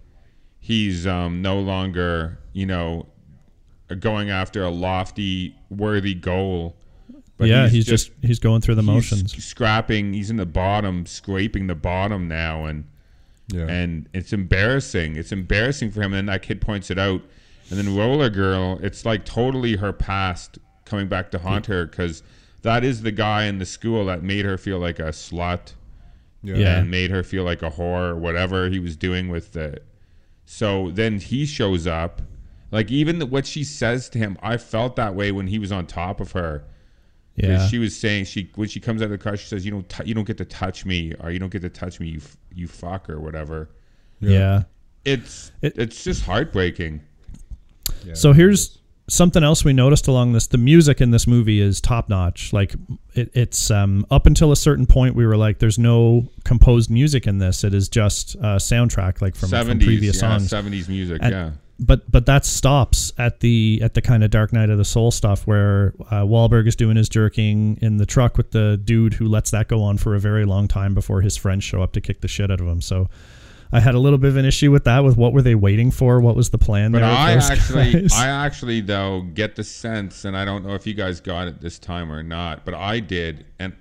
he's 0.59 1.07
um, 1.07 1.41
no 1.41 1.59
longer, 1.59 2.39
you 2.51 2.65
know, 2.65 3.07
going 3.99 4.29
after 4.29 4.63
a 4.63 4.69
lofty, 4.69 5.55
worthy 5.69 6.13
goal. 6.13 6.75
yeah, 7.39 7.69
he's, 7.69 7.85
just, 7.85 8.12
he's 8.21 8.39
going 8.39 8.59
through 8.62 8.75
the 8.75 8.81
he's 8.81 8.88
motions. 8.88 9.43
scrapping. 9.45 10.12
He's 10.13 10.29
in 10.29 10.35
the 10.38 10.45
bottom, 10.45 11.05
scraping 11.05 11.67
the 11.67 11.75
bottom 11.75 12.27
now, 12.27 12.65
and 12.65 12.83
Yeah. 13.51 13.65
and 13.67 14.07
it's 14.13 14.31
embarrassing. 14.33 15.15
It's 15.15 15.31
embarrassing 15.31 15.91
for 15.91 16.01
him. 16.01 16.13
And 16.13 16.15
then 16.15 16.25
that 16.27 16.41
kid 16.43 16.62
points 16.62 16.91
it 16.91 16.99
out. 16.99 17.21
And 17.69 17.77
then 17.79 17.95
Roller 17.95 18.29
Girl, 18.29 18.79
it's 18.81 19.05
like 19.05 19.25
totally 19.25 19.75
her 19.77 19.93
past 19.93 20.59
coming 20.85 21.07
back 21.07 21.31
to 21.31 21.39
haunt 21.39 21.65
her 21.67 21.85
because 21.85 22.23
that 22.63 22.83
is 22.83 23.01
the 23.01 23.12
guy 23.12 23.45
in 23.45 23.59
the 23.59 23.65
school 23.65 24.05
that 24.05 24.23
made 24.23 24.45
her 24.45 24.57
feel 24.57 24.79
like 24.79 24.99
a 24.99 25.09
slut 25.09 25.73
Yeah. 26.43 26.79
and 26.79 26.89
made 26.91 27.09
her 27.12 27.23
feel 27.23 27.43
like 27.43 27.62
a 27.62 27.69
whore 27.71 28.09
or 28.09 28.15
whatever 28.15 28.69
he 28.69 28.79
was 28.79 28.95
doing 28.95 29.29
with 29.29 29.53
the. 29.53 29.79
So 30.45 30.89
then 30.91 31.19
he 31.19 31.45
shows 31.45 31.85
up, 31.85 32.21
like 32.71 32.89
even 32.91 33.19
the, 33.19 33.25
what 33.27 33.45
she 33.45 33.63
says 33.63 34.09
to 34.09 34.17
him. 34.19 34.38
I 34.41 34.57
felt 34.57 34.95
that 34.95 35.13
way 35.15 35.31
when 35.31 35.47
he 35.47 35.59
was 35.59 35.71
on 35.71 35.85
top 35.85 36.19
of 36.19 36.31
her. 36.33 36.63
'Cause 37.39 37.49
Yeah. 37.49 37.67
she 37.67 37.78
was 37.78 37.95
saying 37.97 38.25
she 38.25 38.49
when 38.56 38.67
she 38.67 38.80
comes 38.80 39.02
out 39.02 39.06
of 39.06 39.12
the 39.12 39.17
car, 39.17 39.38
she 39.38 39.47
says, 39.47 39.63
"You 39.65 39.71
don't 39.71 39.88
t- 39.88 40.04
you 40.06 40.13
don't 40.13 40.28
get 40.28 40.38
to 40.39 40.45
touch 40.45 40.86
me, 40.86 41.13
or 41.19 41.32
you 41.32 41.39
don't 41.39 41.52
get 41.52 41.62
to 41.62 41.69
touch 41.69 41.99
me, 41.99 42.10
you 42.10 42.17
f- 42.17 42.38
you 42.54 42.67
fuck 42.67 43.10
or 43.10 43.19
whatever." 43.19 43.69
yeah. 44.19 44.63
It's 45.06 45.52
It- 45.62 45.78
it's 45.78 46.04
just 46.04 46.23
heartbreaking. 46.23 47.02
So 48.13 48.34
here's 48.34 48.78
something 49.08 49.43
else 49.43 49.63
we 49.65 49.73
noticed 49.73 50.08
along 50.08 50.34
this: 50.34 50.47
the 50.47 50.58
music 50.58 51.02
in 51.02 51.12
this 51.12 51.25
movie 51.28 51.60
is 51.62 51.80
top 51.82 52.10
notch. 52.10 52.52
Like 52.54 52.75
it, 53.15 53.32
it's 53.34 53.71
um, 53.71 54.06
up 54.12 54.25
until 54.25 54.52
a 54.52 54.56
certain 54.56 54.86
point, 54.86 55.15
we 55.15 55.25
were 55.25 55.38
like, 55.38 55.60
"There's 55.60 55.80
no 55.80 56.28
composed 56.43 56.89
music 56.89 57.25
in 57.28 57.38
this. 57.39 57.63
It 57.63 57.73
is 57.73 57.88
just 57.89 58.36
a 58.36 58.58
soundtrack, 58.60 59.21
like 59.21 59.36
from, 59.36 59.49
from 59.49 59.80
previous 59.80 60.15
yeah, 60.17 60.19
songs." 60.38 60.49
seventies 60.49 60.88
music, 60.89 61.19
And- 61.21 61.32
yeah. 61.32 61.52
But 61.80 62.12
but 62.12 62.26
that 62.26 62.46
stops 62.46 63.13
at 63.18 63.39
the 63.39 63.80
at 63.82 63.94
the 63.94 64.02
kind 64.02 64.24
of 64.24 64.32
Dark 64.32 64.52
Night 64.52 64.70
of 64.70 64.78
the 64.78 64.86
Soul 64.86 65.12
stuff 65.12 65.48
where 65.48 65.94
uh, 66.12 66.24
Wahlberg 66.24 66.68
is 66.68 66.76
doing 66.76 66.98
his 66.98 67.08
jerking 67.08 67.78
in 67.82 67.98
the 67.98 68.06
truck 68.06 68.38
with 68.38 68.52
the 68.52 68.80
dude 68.84 69.13
who 69.13 69.28
lets 69.28 69.52
that 69.52 69.70
go 69.70 69.82
on 69.82 69.98
for 69.98 70.13
a 70.13 70.20
very 70.20 70.46
long 70.46 70.68
time 70.68 70.94
before 70.94 71.22
his 71.22 71.38
friends 71.38 71.63
show 71.63 71.82
up 71.82 71.94
to 71.94 72.02
kick 72.02 72.22
the 72.22 72.28
shit 72.28 72.52
out 72.52 72.60
of 72.62 72.68
him. 72.68 72.82
So. 72.82 73.10
I 73.72 73.80
had 73.80 73.94
a 73.94 74.00
little 74.00 74.18
bit 74.18 74.30
of 74.30 74.38
an 74.38 74.46
issue 74.46 74.72
with 74.72 74.86
that. 74.86 75.04
With 75.04 75.15
what 75.15 75.32
were 75.32 75.44
they 75.44 75.54
waiting 75.54 75.92
for? 75.92 76.20
What 76.20 76.36
was 76.36 76.50
the 76.50 76.58
plan 76.58 76.92
But 76.92 77.02
there? 77.02 77.08
I 77.08 77.34
actually, 77.34 77.92
guys? 77.94 78.13
I 78.13 78.26
actually 78.26 78.82
though 78.82 79.22
get 79.22 79.56
the 79.56 79.63
sense, 79.63 80.26
and 80.26 80.36
I 80.36 80.44
don't 80.44 80.65
know 80.65 80.74
if 80.74 80.88
you 80.88 80.96
guys 80.96 81.22
got 81.22 81.48
it 81.48 81.62
this 81.62 81.78
time 81.78 82.12
or 82.12 82.24
not, 82.24 82.65
but 82.65 82.74
I 82.74 83.00
did, 83.00 83.46
and 83.60 83.76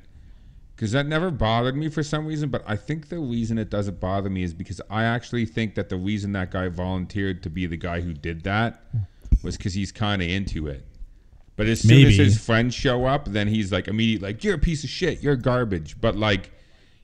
because 0.78 0.92
that 0.92 1.06
never 1.06 1.32
bothered 1.32 1.76
me 1.76 1.88
for 1.88 2.04
some 2.04 2.24
reason. 2.24 2.50
But 2.50 2.62
I 2.64 2.76
think 2.76 3.08
the 3.08 3.18
reason 3.18 3.58
it 3.58 3.68
doesn't 3.68 3.98
bother 3.98 4.30
me 4.30 4.44
is 4.44 4.54
because 4.54 4.80
I 4.88 5.02
actually 5.02 5.44
think 5.44 5.74
that 5.74 5.88
the 5.88 5.96
reason 5.96 6.30
that 6.32 6.52
guy 6.52 6.68
volunteered 6.68 7.42
to 7.42 7.50
be 7.50 7.66
the 7.66 7.76
guy 7.76 8.00
who 8.00 8.14
did 8.14 8.44
that 8.44 8.84
was 9.42 9.56
because 9.56 9.74
he's 9.74 9.90
kind 9.90 10.22
of 10.22 10.28
into 10.28 10.68
it. 10.68 10.86
But 11.56 11.66
as 11.66 11.80
soon 11.80 12.06
as 12.06 12.14
his 12.14 12.38
friends 12.38 12.76
show 12.76 13.06
up, 13.06 13.24
then 13.24 13.48
he's 13.48 13.72
like 13.72 13.88
immediately 13.88 14.28
like, 14.28 14.44
"You're 14.44 14.54
a 14.54 14.58
piece 14.58 14.84
of 14.84 14.90
shit. 14.90 15.20
You're 15.20 15.34
garbage." 15.34 16.00
But 16.00 16.14
like, 16.14 16.52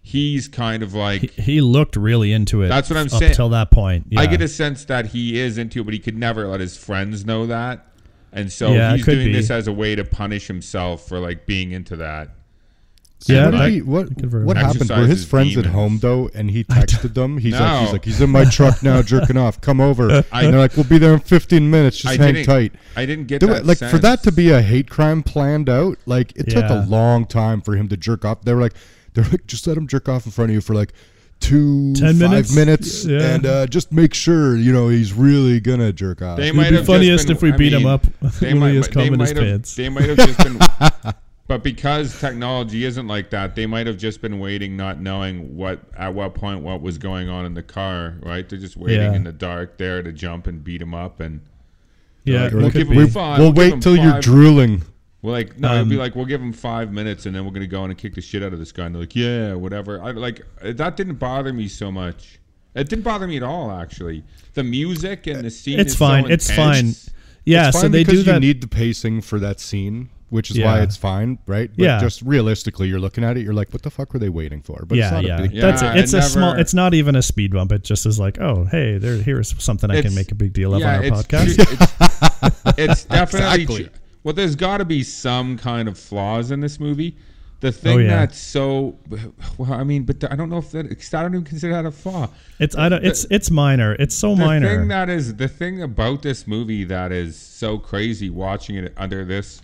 he's 0.00 0.46
kind 0.46 0.84
of 0.84 0.94
like 0.94 1.32
he, 1.32 1.42
he 1.42 1.60
looked 1.60 1.96
really 1.96 2.32
into 2.32 2.62
it. 2.62 2.68
That's 2.68 2.88
what 2.88 2.96
I'm 2.96 3.06
up 3.06 3.10
saying. 3.10 3.34
Till 3.34 3.48
that 3.48 3.72
point, 3.72 4.06
yeah. 4.10 4.20
I 4.20 4.26
get 4.26 4.40
a 4.40 4.46
sense 4.46 4.84
that 4.84 5.06
he 5.06 5.40
is 5.40 5.58
into 5.58 5.80
it, 5.80 5.84
but 5.84 5.94
he 5.94 5.98
could 5.98 6.16
never 6.16 6.46
let 6.46 6.60
his 6.60 6.76
friends 6.76 7.26
know 7.26 7.48
that. 7.48 7.88
And 8.30 8.52
so 8.52 8.72
Yeah, 8.72 8.94
he's 8.94 9.04
doing 9.04 9.26
be. 9.26 9.32
this 9.32 9.50
as 9.50 9.66
a 9.66 9.72
way 9.72 9.96
to 9.96 10.04
punish 10.04 10.46
himself 10.46 11.08
for 11.08 11.18
like 11.18 11.44
being 11.46 11.72
into 11.72 11.96
that. 11.96 12.30
Yeah, 13.28 13.44
what, 13.46 13.50
did 13.52 13.60
that- 13.60 13.70
he, 13.70 13.82
what, 13.82 14.08
that 14.08 14.14
could 14.20 14.30
very 14.30 14.44
what 14.44 14.56
happened? 14.56 14.90
Were 14.90 14.96
his 15.06 15.08
his 15.20 15.24
friends 15.24 15.56
at 15.56 15.66
home 15.66 15.98
though, 16.00 16.30
and 16.34 16.50
he 16.50 16.64
texted 16.64 17.14
them? 17.14 17.38
He's 17.38 17.54
like, 17.54 17.80
he's 17.82 17.92
like, 17.92 18.04
he's 18.04 18.20
in 18.20 18.30
my 18.30 18.44
truck 18.44 18.82
now, 18.82 19.02
jerking 19.02 19.36
off. 19.36 19.60
Come 19.60 19.80
over. 19.80 20.24
I- 20.32 20.44
and 20.44 20.52
they're 20.52 20.60
like, 20.60 20.76
we'll 20.76 20.84
be 20.84 20.98
there 20.98 21.14
in 21.14 21.20
15 21.20 21.70
minutes. 21.70 21.98
Just 21.98 22.18
I 22.20 22.22
hang 22.22 22.44
tight. 22.44 22.72
I 22.96 23.06
didn't 23.06 23.26
get 23.26 23.40
Do 23.40 23.46
that 23.48 23.58
it- 23.58 23.66
like 23.66 23.78
for 23.78 23.98
that 23.98 24.22
to 24.24 24.32
be 24.32 24.50
a 24.50 24.60
hate 24.62 24.90
crime 24.90 25.22
planned 25.22 25.68
out, 25.68 25.98
like 26.06 26.36
it 26.36 26.50
took 26.50 26.64
a 26.68 26.84
long 26.88 27.24
time 27.26 27.60
for 27.60 27.76
him 27.76 27.88
to 27.88 27.96
jerk 27.96 28.24
off. 28.24 28.42
They 28.42 28.52
were 28.54 28.60
like, 28.60 28.74
they're 29.14 29.24
like, 29.24 29.46
just 29.46 29.66
let 29.66 29.76
him 29.76 29.86
jerk 29.86 30.08
off 30.08 30.26
in 30.26 30.32
front 30.32 30.50
of 30.50 30.54
you 30.54 30.60
for 30.60 30.74
like 30.74 30.92
two, 31.40 31.92
10 31.94 32.06
five 32.06 32.18
minutes? 32.18 32.54
minutes, 32.56 33.04
Yeah. 33.04 33.34
and 33.34 33.46
uh, 33.46 33.66
just 33.66 33.92
make 33.92 34.14
sure 34.14 34.56
you 34.56 34.72
know 34.72 34.88
he's 34.88 35.12
really 35.12 35.60
gonna 35.60 35.92
jerk 35.92 36.20
off. 36.22 36.36
They 36.38 36.44
It'd 36.48 36.56
might 36.56 36.70
be 36.70 36.76
have 36.76 36.86
funniest 36.86 37.26
been, 37.28 37.36
if 37.36 37.42
we 37.42 37.52
I 37.52 37.56
beat 37.56 37.72
him 37.72 37.86
up 37.86 38.06
They 38.40 38.54
might, 38.54 38.72
he 38.72 38.80
they 38.80 38.88
cum 38.88 39.02
in 39.02 39.10
his 39.12 39.18
might 39.18 39.28
have, 39.36 39.36
pants. 39.44 39.74
They 39.76 39.88
might 39.88 40.08
have 40.08 40.16
just 40.16 40.38
been, 40.38 40.58
but 41.46 41.62
because 41.62 42.18
technology 42.20 42.84
isn't 42.84 43.06
like 43.06 43.30
that, 43.30 43.54
they 43.54 43.66
might 43.66 43.86
have 43.86 43.98
just 43.98 44.20
been 44.22 44.38
waiting, 44.38 44.76
not 44.76 45.00
knowing 45.00 45.56
what 45.56 45.80
at 45.96 46.14
what 46.14 46.34
point 46.34 46.60
what 46.62 46.80
was 46.80 46.98
going 46.98 47.28
on 47.28 47.44
in 47.44 47.54
the 47.54 47.62
car. 47.62 48.14
Right? 48.22 48.48
They're 48.48 48.58
just 48.58 48.76
waiting 48.76 49.00
Yeah. 49.00 49.14
in 49.14 49.24
the 49.24 49.32
dark 49.32 49.76
there 49.78 50.02
to 50.02 50.12
jump 50.12 50.46
and 50.46 50.62
beat 50.64 50.80
him 50.80 50.94
up, 50.94 51.20
and 51.20 51.40
yeah, 52.24 52.44
Like, 52.44 52.52
we'll 52.54 52.70
give 52.70 52.88
be. 52.88 52.94
him 52.94 53.04
we, 53.04 53.10
five, 53.10 53.38
we'll 53.38 53.52
we'll 53.52 53.66
him 53.66 53.72
wait 53.74 53.82
till 53.82 53.96
you're 53.96 54.20
drooling. 54.20 54.82
We're 55.20 55.32
like, 55.32 55.58
no, 55.58 55.74
it'd 55.76 55.88
be 55.88 55.94
Um, 55.94 56.00
like 56.00 56.14
we'll 56.14 56.26
give 56.26 56.40
him 56.42 56.52
five 56.52 56.92
minutes 56.92 57.24
and 57.24 57.34
then 57.34 57.46
we're 57.46 57.50
gonna 57.52 57.66
go 57.66 57.82
in 57.84 57.90
and 57.90 57.98
kick 57.98 58.14
the 58.14 58.20
shit 58.20 58.42
out 58.42 58.52
of 58.52 58.58
this 58.58 58.72
guy. 58.72 58.84
And 58.86 58.94
they're 58.94 59.00
like, 59.02 59.16
yeah, 59.16 59.54
whatever. 59.54 60.02
I 60.02 60.10
like 60.10 60.42
that 60.62 60.96
didn't 60.98 61.14
bother 61.16 61.52
me 61.52 61.66
so 61.68 61.90
much. 61.90 62.38
It 62.74 62.88
didn't 62.90 63.04
bother 63.04 63.26
me 63.26 63.36
at 63.38 63.42
all, 63.42 63.70
actually. 63.70 64.22
The 64.54 64.64
music 64.64 65.26
and 65.26 65.44
the 65.44 65.50
scene. 65.50 65.78
It's 65.80 65.92
is 65.92 65.98
so 65.98 66.04
fine. 66.06 66.30
It's 66.30 66.50
fine. 66.50 66.92
Yeah, 67.46 67.68
it's 67.68 67.80
so 67.80 67.88
they 67.88 68.04
because 68.04 68.20
do 68.20 68.22
that. 68.24 68.34
You 68.34 68.40
need 68.48 68.60
the 68.62 68.66
pacing 68.68 69.20
for 69.22 69.38
that 69.38 69.60
scene, 69.60 70.08
which 70.30 70.50
is 70.50 70.58
why 70.58 70.80
it's 70.80 70.96
fine, 70.96 71.38
right? 71.46 71.70
But 71.76 71.82
Yeah. 71.82 72.00
Just 72.00 72.22
realistically, 72.22 72.88
you're 72.88 72.98
looking 73.00 73.24
at 73.24 73.36
it, 73.36 73.42
you're 73.44 73.54
like, 73.54 73.72
what 73.72 73.82
the 73.82 73.90
fuck 73.90 74.12
were 74.12 74.18
they 74.18 74.28
waiting 74.28 74.62
for? 74.62 74.84
But 74.86 74.98
it's 74.98 75.04
yeah, 75.04 75.10
not 75.10 75.24
yeah. 75.24 75.38
a 75.38 75.42
big 75.42 75.52
Yeah, 75.52 75.60
That's 75.62 75.82
it. 75.82 75.96
It's 75.96 76.14
I 76.14 76.18
a 76.18 76.22
small. 76.22 76.48
never- 76.50 76.60
It's 76.60 76.74
not 76.74 76.94
even 76.94 77.14
a 77.16 77.22
speed 77.22 77.52
bump. 77.52 77.72
It 77.72 77.84
just 77.84 78.06
is 78.06 78.18
like, 78.18 78.40
oh, 78.40 78.64
hey, 78.64 78.98
there. 78.98 79.16
Here's 79.16 79.54
something 79.62 79.90
I 79.90 80.02
can 80.02 80.14
make 80.14 80.32
a 80.32 80.34
big 80.34 80.52
deal 80.52 80.74
of 80.74 80.80
yeah, 80.80 80.88
on 80.88 80.94
our 80.96 81.04
it's, 81.04 81.22
podcast. 81.22 81.58
It's, 81.58 82.78
it's 82.78 83.04
definitely. 83.04 83.62
Exactly. 83.62 83.90
Well, 84.22 84.34
there's 84.34 84.56
got 84.56 84.78
to 84.78 84.84
be 84.84 85.02
some 85.02 85.58
kind 85.58 85.86
of 85.88 85.98
flaws 85.98 86.50
in 86.50 86.60
this 86.60 86.80
movie. 86.80 87.16
The 87.60 87.72
thing 87.72 87.96
Oh, 87.96 87.98
yeah. 88.00 88.08
that's 88.08 88.38
so, 88.38 88.98
well, 89.56 89.72
I 89.72 89.84
mean, 89.84 90.02
but 90.04 90.30
I 90.30 90.36
don't 90.36 90.50
know 90.50 90.58
if 90.58 90.70
that. 90.72 90.86
I 91.14 91.22
don't 91.22 91.32
even 91.34 91.44
consider 91.44 91.72
that 91.72 91.86
a 91.86 91.90
flaw. 91.90 92.28
It's 92.58 92.76
I 92.76 92.90
don't. 92.90 93.02
It's 93.02 93.24
it's 93.30 93.50
minor. 93.50 93.94
It's 93.94 94.14
so 94.14 94.34
the 94.34 94.44
minor. 94.44 94.68
thing 94.80 94.88
that 94.88 95.08
is 95.08 95.36
the 95.36 95.48
thing 95.48 95.82
about 95.82 96.20
this 96.20 96.46
movie 96.46 96.84
that 96.84 97.10
is 97.10 97.36
so 97.36 97.78
crazy 97.78 98.28
watching 98.28 98.76
it 98.76 98.92
under 98.98 99.24
this 99.24 99.62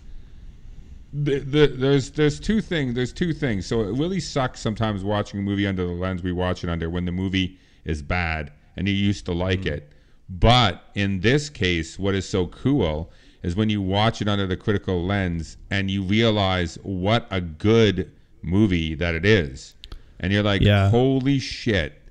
the, 1.13 1.39
the, 1.39 1.67
there's 1.67 2.11
there's 2.11 2.39
two 2.39 2.61
things 2.61 2.95
there's 2.95 3.13
two 3.13 3.33
things. 3.33 3.65
So 3.65 3.81
it 3.81 3.97
really 3.97 4.19
sucks 4.19 4.59
sometimes 4.59 5.03
watching 5.03 5.39
a 5.39 5.43
movie 5.43 5.67
under 5.67 5.85
the 5.85 5.91
lens 5.91 6.23
we 6.23 6.31
watch 6.31 6.63
it 6.63 6.69
under 6.69 6.89
when 6.89 7.05
the 7.05 7.11
movie 7.11 7.59
is 7.85 8.01
bad 8.01 8.51
and 8.77 8.87
you 8.87 8.93
used 8.93 9.25
to 9.25 9.33
like 9.33 9.61
mm-hmm. 9.61 9.75
it. 9.75 9.91
But 10.29 10.83
in 10.95 11.19
this 11.19 11.49
case 11.49 11.99
what 11.99 12.15
is 12.15 12.27
so 12.27 12.47
cool 12.47 13.11
is 13.43 13.55
when 13.55 13.69
you 13.69 13.81
watch 13.81 14.21
it 14.21 14.29
under 14.29 14.47
the 14.47 14.55
critical 14.55 15.05
lens 15.05 15.57
and 15.69 15.89
you 15.91 16.03
realize 16.03 16.77
what 16.83 17.27
a 17.31 17.41
good 17.41 18.11
movie 18.41 18.95
that 18.95 19.15
it 19.15 19.25
is. 19.25 19.75
And 20.19 20.31
you're 20.31 20.43
like 20.43 20.61
Yeah. 20.61 20.89
holy 20.89 21.39
shit. 21.39 22.01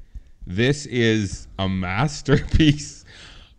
This 0.46 0.84
is 0.86 1.46
a 1.58 1.68
masterpiece 1.68 2.99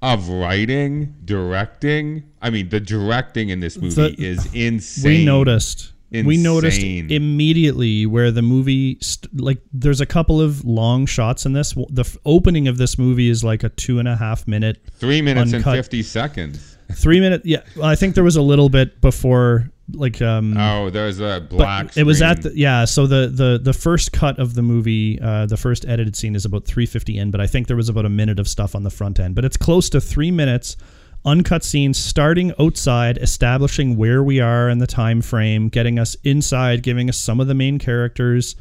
of 0.01 0.29
writing, 0.29 1.15
directing. 1.25 2.23
I 2.41 2.49
mean, 2.49 2.69
the 2.69 2.79
directing 2.79 3.49
in 3.49 3.59
this 3.59 3.77
movie 3.77 3.95
The- 4.15 4.15
is 4.25 4.47
insane. 4.53 5.19
we 5.19 5.25
noticed. 5.25 5.93
We 6.13 6.35
noticed 6.35 6.81
immediately 6.81 8.05
where 8.05 8.31
the 8.31 8.41
movie, 8.41 8.97
st- 8.99 9.39
like, 9.39 9.59
there's 9.71 10.01
a 10.01 10.05
couple 10.05 10.41
of 10.41 10.65
long 10.65 11.05
shots 11.05 11.45
in 11.45 11.53
this. 11.53 11.73
The 11.89 12.01
f- 12.01 12.17
opening 12.25 12.67
of 12.67 12.77
this 12.77 12.97
movie 12.97 13.29
is 13.29 13.45
like 13.45 13.63
a 13.63 13.69
two 13.69 13.97
and 13.97 14.09
a 14.09 14.17
half 14.17 14.45
minute, 14.45 14.81
three 14.99 15.21
minutes 15.21 15.53
uncut- 15.53 15.67
and 15.75 15.77
fifty 15.85 16.03
seconds. 16.03 16.75
three 16.93 17.21
minute. 17.21 17.43
Yeah, 17.45 17.61
I 17.81 17.95
think 17.95 18.15
there 18.15 18.25
was 18.25 18.35
a 18.35 18.41
little 18.41 18.67
bit 18.67 18.99
before, 18.99 19.71
like, 19.93 20.21
um, 20.21 20.55
Oh, 20.57 20.89
there's 20.89 21.19
a 21.19 21.45
black. 21.49 21.95
it 21.97 22.03
was 22.03 22.21
at 22.21 22.41
the 22.43 22.51
yeah. 22.55 22.85
So 22.85 23.07
the 23.07 23.27
the 23.27 23.59
the 23.61 23.73
first 23.73 24.11
cut 24.11 24.39
of 24.39 24.53
the 24.55 24.61
movie, 24.61 25.19
uh, 25.21 25.45
the 25.45 25.57
first 25.57 25.85
edited 25.85 26.15
scene 26.15 26.35
is 26.35 26.45
about 26.45 26.65
three 26.65 26.85
fifty 26.85 27.17
in, 27.17 27.31
but 27.31 27.41
I 27.41 27.47
think 27.47 27.67
there 27.67 27.77
was 27.77 27.89
about 27.89 28.05
a 28.05 28.09
minute 28.09 28.39
of 28.39 28.47
stuff 28.47 28.75
on 28.75 28.83
the 28.83 28.89
front 28.89 29.19
end. 29.19 29.35
But 29.35 29.45
it's 29.45 29.57
close 29.57 29.89
to 29.89 30.01
three 30.01 30.31
minutes 30.31 30.77
uncut 31.23 31.63
scenes 31.63 31.99
starting 31.99 32.51
outside, 32.59 33.17
establishing 33.19 33.95
where 33.95 34.23
we 34.23 34.39
are 34.39 34.69
in 34.69 34.79
the 34.79 34.87
time 34.87 35.21
frame, 35.21 35.69
getting 35.69 35.99
us 35.99 36.15
inside, 36.23 36.81
giving 36.81 37.09
us 37.09 37.17
some 37.17 37.39
of 37.39 37.45
the 37.47 37.53
main 37.53 37.77
characters, 37.77 38.55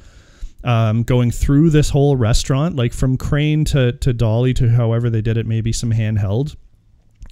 um, 0.63 1.03
going 1.03 1.31
through 1.31 1.71
this 1.71 1.89
whole 1.89 2.17
restaurant, 2.17 2.77
like 2.77 2.93
from 2.93 3.17
crane 3.17 3.65
to 3.65 3.93
to 3.93 4.13
dolly 4.13 4.53
to 4.55 4.69
however 4.69 5.09
they 5.09 5.23
did 5.23 5.37
it, 5.39 5.47
maybe 5.47 5.73
some 5.73 5.91
handheld. 5.93 6.55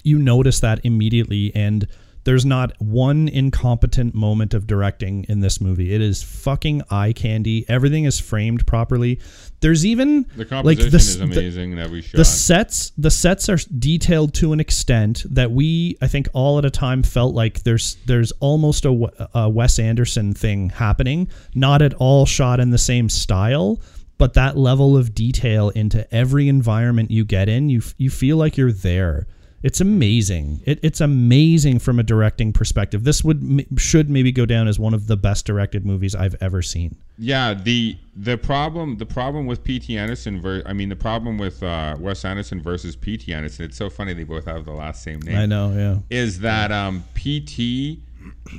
You 0.01 0.17
notice 0.17 0.61
that 0.61 0.79
immediately, 0.83 1.51
and 1.53 1.87
there's 2.25 2.45
not 2.45 2.73
one 2.79 3.27
incompetent 3.27 4.13
moment 4.13 4.53
of 4.53 4.67
directing 4.67 5.23
in 5.29 5.39
this 5.39 5.59
movie. 5.61 5.93
It 5.93 6.01
is 6.01 6.21
fucking 6.21 6.83
eye 6.89 7.13
candy. 7.13 7.65
Everything 7.69 8.03
is 8.05 8.19
framed 8.19 8.67
properly. 8.67 9.19
There's 9.61 9.85
even 9.85 10.23
The 10.35 10.39
like 10.39 10.49
composition 10.49 10.91
the, 10.91 10.97
is 10.97 11.17
the- 11.17 11.23
amazing 11.23 11.71
in 11.73 11.79
every 11.79 12.01
shot. 12.01 12.17
the 12.17 12.25
sets 12.25 12.91
the 12.97 13.11
sets 13.11 13.49
are 13.49 13.57
detailed 13.77 14.33
to 14.35 14.53
an 14.53 14.59
extent 14.59 15.25
that 15.29 15.51
we 15.51 15.97
I 16.01 16.07
think 16.07 16.27
all 16.33 16.57
at 16.57 16.65
a 16.65 16.69
time 16.69 17.03
felt 17.03 17.33
like 17.35 17.63
there's 17.63 17.97
there's 18.05 18.31
almost 18.39 18.85
a 18.85 19.49
Wes 19.49 19.79
Anderson 19.79 20.33
thing 20.33 20.69
happening 20.69 21.27
not 21.55 21.81
at 21.81 21.93
all 21.95 22.25
shot 22.25 22.59
in 22.59 22.69
the 22.69 22.77
same 22.77 23.09
style 23.09 23.81
but 24.17 24.33
that 24.33 24.57
level 24.57 24.95
of 24.97 25.13
detail 25.15 25.69
into 25.69 26.05
every 26.13 26.47
environment 26.49 27.11
you 27.11 27.25
get 27.25 27.49
in 27.49 27.69
you 27.69 27.81
you 27.97 28.09
feel 28.09 28.37
like 28.37 28.55
you're 28.57 28.71
there 28.71 29.27
it's 29.63 29.81
amazing 29.81 30.61
it, 30.65 30.79
it's 30.81 31.01
amazing 31.01 31.79
from 31.79 31.99
a 31.99 32.03
directing 32.03 32.53
perspective 32.53 33.03
this 33.03 33.23
would 33.23 33.65
should 33.77 34.09
maybe 34.09 34.31
go 34.31 34.45
down 34.45 34.67
as 34.67 34.79
one 34.79 34.93
of 34.93 35.07
the 35.07 35.17
best 35.17 35.45
directed 35.45 35.85
movies 35.85 36.15
I've 36.15 36.35
ever 36.41 36.61
seen 36.61 36.95
Yeah, 37.17 37.53
the 37.53 37.97
the 38.15 38.37
problem 38.37 38.97
the 38.97 39.05
problem 39.05 39.45
with 39.45 39.63
P.T. 39.63 39.97
Anderson 39.97 40.41
ver- 40.41 40.63
I 40.65 40.73
mean 40.73 40.87
the 40.89 40.95
problem 40.95 41.37
with 41.37 41.61
uh, 41.61 41.95
Wes 41.99 42.23
Anderson 42.23 42.61
versus 42.61 42.95
P.T. 42.95 43.33
Anderson. 43.33 43.65
It's 43.65 43.75
so 43.77 43.89
funny 43.89 44.13
they 44.13 44.23
both 44.23 44.45
have 44.45 44.63
the 44.63 44.71
last 44.71 45.03
same 45.03 45.19
name. 45.21 45.37
I 45.37 45.45
know 45.45 45.73
yeah 45.73 45.97
Is 46.09 46.39
that 46.39 46.71
um, 46.71 47.03
P.T. 47.13 48.01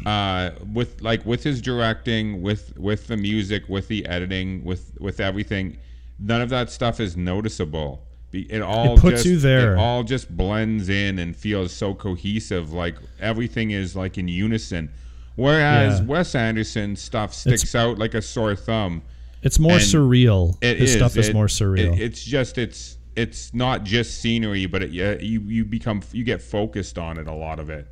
Uh, 0.07 0.51
with 0.73 1.01
like 1.01 1.25
with 1.25 1.43
his 1.43 1.61
directing, 1.63 2.43
with 2.43 2.77
with 2.79 3.07
the 3.07 3.17
music, 3.17 3.63
with 3.69 3.89
the 3.89 4.05
editing, 4.07 4.63
with 4.65 4.97
with 5.01 5.21
everything, 5.21 5.79
none 6.19 6.41
of 6.41 6.51
that 6.51 6.71
stuff 6.71 7.01
is 7.01 7.17
noticeable. 7.17 8.03
It 8.33 8.62
all 8.62 8.97
puts 8.97 9.16
just, 9.22 9.26
you 9.26 9.39
there. 9.39 9.74
It 9.74 9.78
all 9.78 10.05
just 10.05 10.35
blends 10.37 10.89
in 10.89 11.18
and 11.18 11.35
feels 11.35 11.72
so 11.72 11.95
cohesive. 11.95 12.72
Like 12.72 12.97
everything 13.18 13.72
is 13.72 13.97
like 13.97 14.18
in 14.18 14.28
unison. 14.28 14.91
Whereas 15.37 16.01
Yeah. 16.01 16.07
Wes 16.07 16.35
Anderson 16.35 16.97
stuff 16.97 17.35
sticks 17.35 17.74
out 17.74 17.99
like 17.99 18.14
a 18.14 18.22
sore 18.22 18.55
thumb. 18.55 19.03
it's 19.43 19.59
more 19.59 19.78
surreal 19.78 20.57
It 20.62 20.78
his 20.78 20.93
stuff 20.93 21.16
is 21.16 21.28
It- 21.28 21.35
more 21.35 21.47
surreal 21.47 21.95
it- 21.95 22.01
it's 22.01 22.22
just 22.22 22.59
it's 22.59 22.99
it's 23.16 23.53
not 23.53 23.85
just 23.85 24.20
scenery, 24.20 24.66
but 24.66 24.83
it, 24.83 24.91
yeah, 24.93 25.16
you 25.18 25.41
you 25.41 25.64
become 25.64 26.01
you 26.12 26.22
get 26.24 26.41
focused 26.41 26.99
on 26.99 27.18
it 27.18 27.26
a 27.26 27.35
lot 27.35 27.59
of 27.59 27.68
it. 27.70 27.89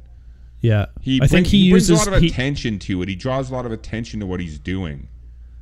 Yeah, 0.61 0.87
He 1.01 1.21
I 1.23 1.27
think 1.27 1.47
he, 1.47 1.71
brings 1.71 1.89
uses. 1.89 2.07
a 2.07 2.11
lot 2.11 2.17
of 2.17 2.23
he- 2.23 2.29
attention 2.29 2.79
to 2.81 3.03
it. 3.03 3.09
He 3.09 3.15
draws 3.17 3.51
a 3.51 3.55
lot 3.55 3.65
of 3.67 3.73
attention 3.73 4.21
to 4.21 4.27
what 4.27 4.41
he's 4.41 4.59
doing. 4.59 5.09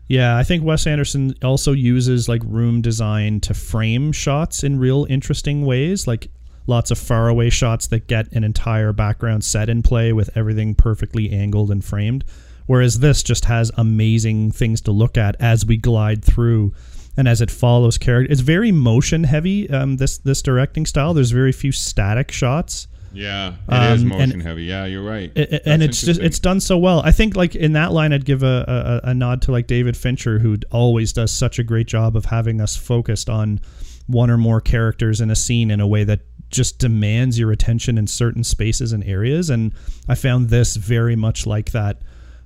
Yeah, 0.09 0.37
I 0.37 0.45
think 0.45 0.63
Wes 0.63 0.87
Anderson 0.87 1.35
also 1.43 1.73
uses 1.73 2.29
like 2.29 2.43
room 2.45 2.81
design 2.81 3.41
to 3.41 3.55
frame 3.55 4.13
shots 4.13 4.63
in 4.63 4.79
real 4.79 5.07
interesting 5.09 5.67
ways, 5.67 6.07
like 6.07 6.29
lots 6.67 6.91
of 6.91 6.99
faraway 6.99 7.51
shots 7.51 7.89
that 7.89 8.07
get 8.07 8.31
an 8.33 8.45
entire 8.45 8.93
background 8.93 9.45
set 9.45 9.69
in 9.69 9.83
play 9.83 10.13
with 10.13 10.37
everything 10.37 10.75
perfectly 10.75 11.31
angled 11.31 11.71
and 11.71 11.85
framed. 11.85 12.25
Whereas 12.67 12.99
this 12.99 13.23
just 13.23 13.45
has 13.45 13.71
amazing 13.77 14.51
things 14.51 14.81
to 14.83 14.93
look 14.93 15.17
at 15.17 15.37
as 15.41 15.65
we 15.65 15.77
glide 15.77 16.25
through. 16.25 16.73
And 17.17 17.29
as 17.29 17.41
it 17.41 17.51
follows 17.51 17.97
character, 17.97 18.31
it's 18.31 18.43
very 18.43 18.73
motion 18.73 19.25
heavy. 19.25 19.71
Um, 19.71 19.97
this 19.97 20.19
this 20.19 20.43
directing 20.43 20.85
style. 20.85 21.15
There's 21.15 21.31
very 21.31 21.53
few 21.53 21.73
static 21.73 22.31
shots. 22.31 22.89
Yeah, 23.13 23.55
it 23.69 23.93
is 23.97 24.03
Um, 24.03 24.09
motion 24.09 24.33
and- 24.33 24.43
heavy. 24.43 24.65
Yeah, 24.65 24.85
you're 24.87 25.03
right. 25.03 25.33
I- 25.37 25.41
I- 25.41 25.61
and 25.67 25.83
it's 25.83 26.01
just 26.03 26.21
it's 26.21 26.39
done 26.39 26.61
so 26.61 26.77
well. 26.79 27.01
I 27.05 27.13
think 27.13 27.35
like 27.37 27.55
in 27.55 27.73
that 27.73 27.93
line, 27.93 28.13
I'd 28.13 28.25
give 28.25 28.43
a, 28.43 29.01
a 29.05 29.11
a 29.11 29.15
nod 29.15 29.43
to 29.43 29.53
like 29.53 29.67
David 29.67 29.97
Fincher, 29.97 30.39
who 30.39 30.57
always 30.71 31.13
does 31.13 31.31
such 31.31 31.59
a 31.59 31.63
great 31.65 31.87
job 31.87 32.17
of 32.17 32.27
having 32.27 32.61
us 32.61 32.77
focused 32.77 33.29
on 33.31 33.61
one 34.07 34.31
or 34.31 34.37
more 34.37 34.61
characters 34.61 35.21
in 35.21 35.31
a 35.31 35.37
scene 35.37 35.71
in 35.71 35.81
a 35.81 35.87
way 35.87 36.05
that 36.05 36.21
just 36.51 36.79
demands 36.79 37.39
your 37.39 37.51
attention 37.51 37.99
in 37.99 38.07
certain 38.07 38.45
spaces 38.45 38.93
and 38.93 39.03
areas. 39.05 39.51
And 39.51 39.73
I 40.09 40.15
found 40.15 40.49
this 40.49 40.77
very 40.77 41.17
much 41.17 41.45
like 41.47 41.73
that. 41.73 42.03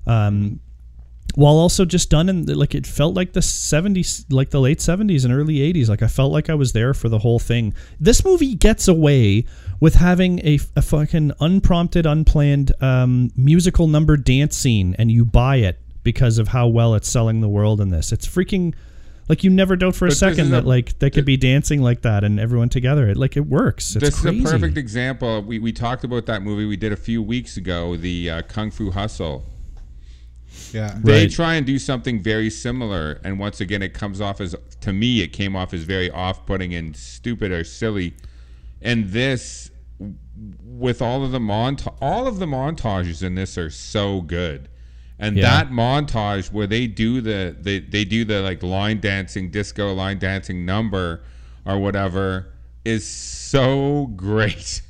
Um, 0.07 0.61
while 1.35 1.55
also 1.55 1.85
just 1.85 2.11
done 2.11 2.28
in 2.28 2.47
like 2.47 2.74
it 2.74 2.87
felt 2.87 3.14
like 3.14 3.33
the 3.33 3.41
70s 3.41 4.24
like 4.31 4.51
the 4.51 4.61
late 4.61 4.78
70s 4.78 5.24
and 5.24 5.33
early 5.33 5.57
80s 5.57 5.89
like 5.89 6.03
i 6.03 6.07
felt 6.07 6.33
like 6.33 6.51
i 6.51 6.55
was 6.55 6.72
there 6.72 6.95
for 6.95 7.09
the 7.09 7.18
whole 7.18 7.39
thing. 7.39 7.74
This 7.99 8.24
movie 8.24 8.55
gets 8.55 8.89
away 8.89 9.45
with 9.81 9.95
having 9.95 10.39
a, 10.47 10.59
a 10.76 10.83
fucking 10.83 11.33
unprompted 11.41 12.07
unplanned 12.07 12.72
um, 12.83 13.31
musical 13.37 13.87
number 13.87 14.16
dance 14.16 14.57
scene 14.57 14.95
and 14.99 15.11
you 15.11 15.24
buy 15.24 15.57
it 15.57 15.78
because 16.03 16.39
of 16.39 16.49
how 16.49 16.66
well 16.68 16.95
it's 16.95 17.09
selling 17.09 17.41
the 17.41 17.49
world 17.49 17.81
in 17.81 17.91
this. 17.91 18.12
It's 18.12 18.26
freaking 18.26 18.74
like 19.28 19.45
you 19.45 19.51
never 19.51 19.76
doubt 19.76 19.95
for 19.95 20.07
a 20.07 20.09
But 20.09 20.16
second 20.16 20.51
that 20.51 20.64
a- 20.64 20.66
like 20.68 20.99
they 20.99 21.09
could 21.09 21.24
be 21.24 21.37
dancing 21.37 21.81
like 21.83 22.03
that 22.03 22.24
and 22.24 22.41
everyone 22.41 22.68
together. 22.68 23.09
It 23.09 23.16
like 23.16 23.37
it 23.37 23.47
works. 23.47 23.95
It's 23.95 24.05
this 24.07 24.20
crazy 24.20 24.43
is 24.43 24.51
a 24.51 24.53
perfect 24.55 24.76
example. 24.76 25.43
We, 25.43 25.59
we 25.61 25.72
talked 25.72 26.03
about 26.05 26.26
that 26.26 26.43
movie 26.43 26.64
we 26.66 26.76
did 26.76 26.93
a 26.93 26.97
few 26.97 27.22
weeks 27.22 27.57
ago, 27.57 27.97
the 27.97 28.28
uh, 28.31 28.43
Kung 28.43 28.70
Fu 28.70 28.91
Hustle. 28.91 29.45
Yeah. 30.73 30.99
They 31.03 31.23
Right. 31.23 31.31
try 31.31 31.55
and 31.57 31.67
do 31.67 31.79
something 31.79 32.23
very 32.23 32.51
similar, 32.51 33.21
and 33.25 33.39
once 33.39 33.61
again, 33.61 33.83
it 33.83 33.93
comes 33.95 34.21
off 34.21 34.41
as 34.41 34.55
to 34.81 34.93
me, 34.93 35.21
it 35.21 35.29
came 35.33 35.55
off 35.57 35.75
as 35.75 35.83
very 35.83 36.11
off-putting 36.11 36.75
and 36.75 36.97
stupid 36.97 37.51
or 37.53 37.65
silly. 37.65 38.15
And 38.81 39.11
this, 39.11 39.71
with 40.65 41.03
all 41.03 41.25
of 41.25 41.33
the 41.33 41.41
mont, 41.41 41.87
all 42.01 42.27
of 42.27 42.39
the 42.39 42.47
montages 42.47 43.23
in 43.23 43.35
this 43.35 43.59
are 43.59 43.69
so 43.71 44.21
good. 44.23 44.69
And 45.19 45.37
Yeah. 45.37 45.43
that 45.51 45.71
montage 45.71 46.51
where 46.51 46.67
they 46.67 46.87
do 46.87 47.21
the 47.21 47.55
they, 47.61 47.79
they 47.81 48.07
do 48.07 48.25
the 48.25 48.41
like 48.41 48.63
line 48.63 49.01
dancing 49.01 49.51
disco 49.51 49.93
line 49.93 50.19
dancing 50.19 50.65
number 50.65 51.21
or 51.67 51.79
whatever 51.79 52.47
is 52.87 53.07
so 53.07 54.07
great. 54.17 54.81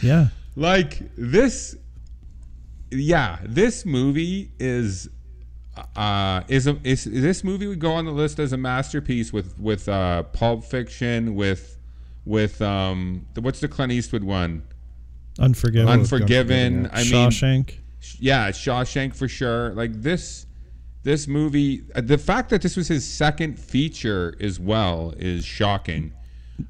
yeah 0.00 0.28
like 0.54 1.00
this 1.16 1.74
yeah 2.92 3.38
this 3.44 3.86
movie 3.86 4.50
is 4.58 5.08
uh 5.96 6.42
is 6.48 6.66
a 6.66 6.78
is 6.84 7.04
this 7.04 7.42
movie 7.42 7.66
would 7.66 7.78
go 7.78 7.92
on 7.92 8.04
the 8.04 8.12
list 8.12 8.38
as 8.38 8.52
a 8.52 8.56
masterpiece 8.56 9.32
with 9.32 9.58
with 9.58 9.88
uh 9.88 10.22
pulp 10.24 10.64
fiction 10.64 11.34
with 11.34 11.78
with 12.24 12.60
um 12.60 13.26
the, 13.34 13.40
what's 13.40 13.60
the 13.60 13.68
clint 13.68 13.92
eastwood 13.92 14.22
one? 14.22 14.62
Unforgiven. 15.38 15.88
Unforgiven 15.88 16.90
i 16.92 17.02
mean 17.02 17.12
shawshank. 17.12 17.78
Yeah 18.18 18.50
shawshank 18.50 19.14
for 19.14 19.28
sure. 19.28 19.70
Like 19.70 19.92
this 19.94 20.46
this 21.02 21.26
movie 21.26 21.82
uh, 21.94 22.02
the 22.02 22.18
fact 22.18 22.50
that 22.50 22.60
this 22.62 22.76
was 22.76 22.88
his 22.88 23.06
second 23.06 23.58
feature 23.58 24.36
as 24.40 24.60
well 24.60 25.14
is 25.16 25.44
shocking 25.44 26.12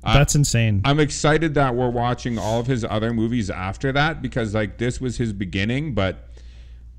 that's 0.02 0.34
insane 0.34 0.80
I'm 0.84 1.00
excited 1.00 1.54
that 1.54 1.74
we're 1.74 1.90
watching 1.90 2.38
all 2.38 2.60
of 2.60 2.66
his 2.66 2.84
other 2.84 3.12
movies 3.12 3.50
after 3.50 3.92
that 3.92 4.22
because 4.22 4.54
like 4.54 4.78
this 4.78 5.00
was 5.00 5.16
his 5.18 5.32
beginning, 5.32 5.94
but 5.94 6.28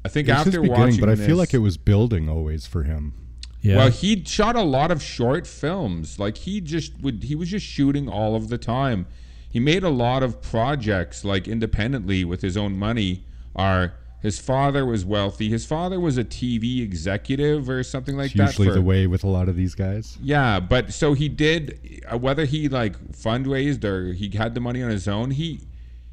I 0.06 0.10
think 0.10 0.28
It 0.28 0.32
was 0.32 0.48
after 0.48 0.62
his 0.62 0.70
watching 0.70 1.00
but 1.00 1.10
I 1.10 1.16
this, 1.16 1.26
feel 1.26 1.38
like 1.38 1.54
it 1.54 1.60
was 1.60 1.78
building 1.78 2.28
always 2.30 2.66
for 2.68 2.84
him. 2.84 3.14
yeah 3.62 3.78
well, 3.78 3.89
he 3.89 4.24
shot 4.26 4.56
a 4.56 4.62
lot 4.62 4.91
of 4.91 5.02
short 5.02 5.48
films. 5.48 6.20
Like 6.20 6.38
he 6.38 6.60
just 6.62 7.00
would 7.02 7.24
he 7.24 7.36
was 7.36 7.50
just 7.50 7.66
shooting 7.66 8.10
all 8.10 8.36
of 8.36 8.50
the 8.50 8.58
time. 8.58 9.06
He 9.50 9.60
made 9.60 9.84
a 9.84 9.89
lot 9.89 10.24
of 10.24 10.41
projects 10.41 11.24
like 11.24 11.48
independently 11.48 12.26
with 12.26 12.41
his 12.41 12.58
own 12.58 12.78
money. 12.78 13.26
Our 13.56 13.94
his 14.24 14.39
father 14.39 14.86
was 14.86 15.05
wealthy. 15.05 15.49
His 15.49 15.65
father 15.65 15.99
was 15.99 16.17
a 16.17 16.24
TV 16.24 16.82
executive 16.82 17.69
or 17.69 17.84
something 17.84 18.15
like 18.17 18.28
It's 18.32 18.36
that. 18.38 18.47
usually 18.47 18.69
for- 18.69 18.74
the 18.74 18.82
way 18.82 19.05
with 19.05 19.24
a 19.24 19.28
lot 19.28 19.47
of 19.49 19.55
these 19.55 19.76
guys. 19.76 20.17
Yeah, 20.21 20.59
but 20.59 20.91
so 20.93 21.13
he 21.13 21.30
did 21.30 22.01
uh, 22.11 22.17
whether 22.17 22.45
he 22.45 22.69
like 22.69 22.97
fundraised 23.11 23.84
or 23.84 24.13
he 24.13 24.30
had 24.36 24.55
the 24.55 24.61
money 24.61 24.82
on 24.82 24.89
his 24.89 25.07
own. 25.07 25.30
He 25.32 25.61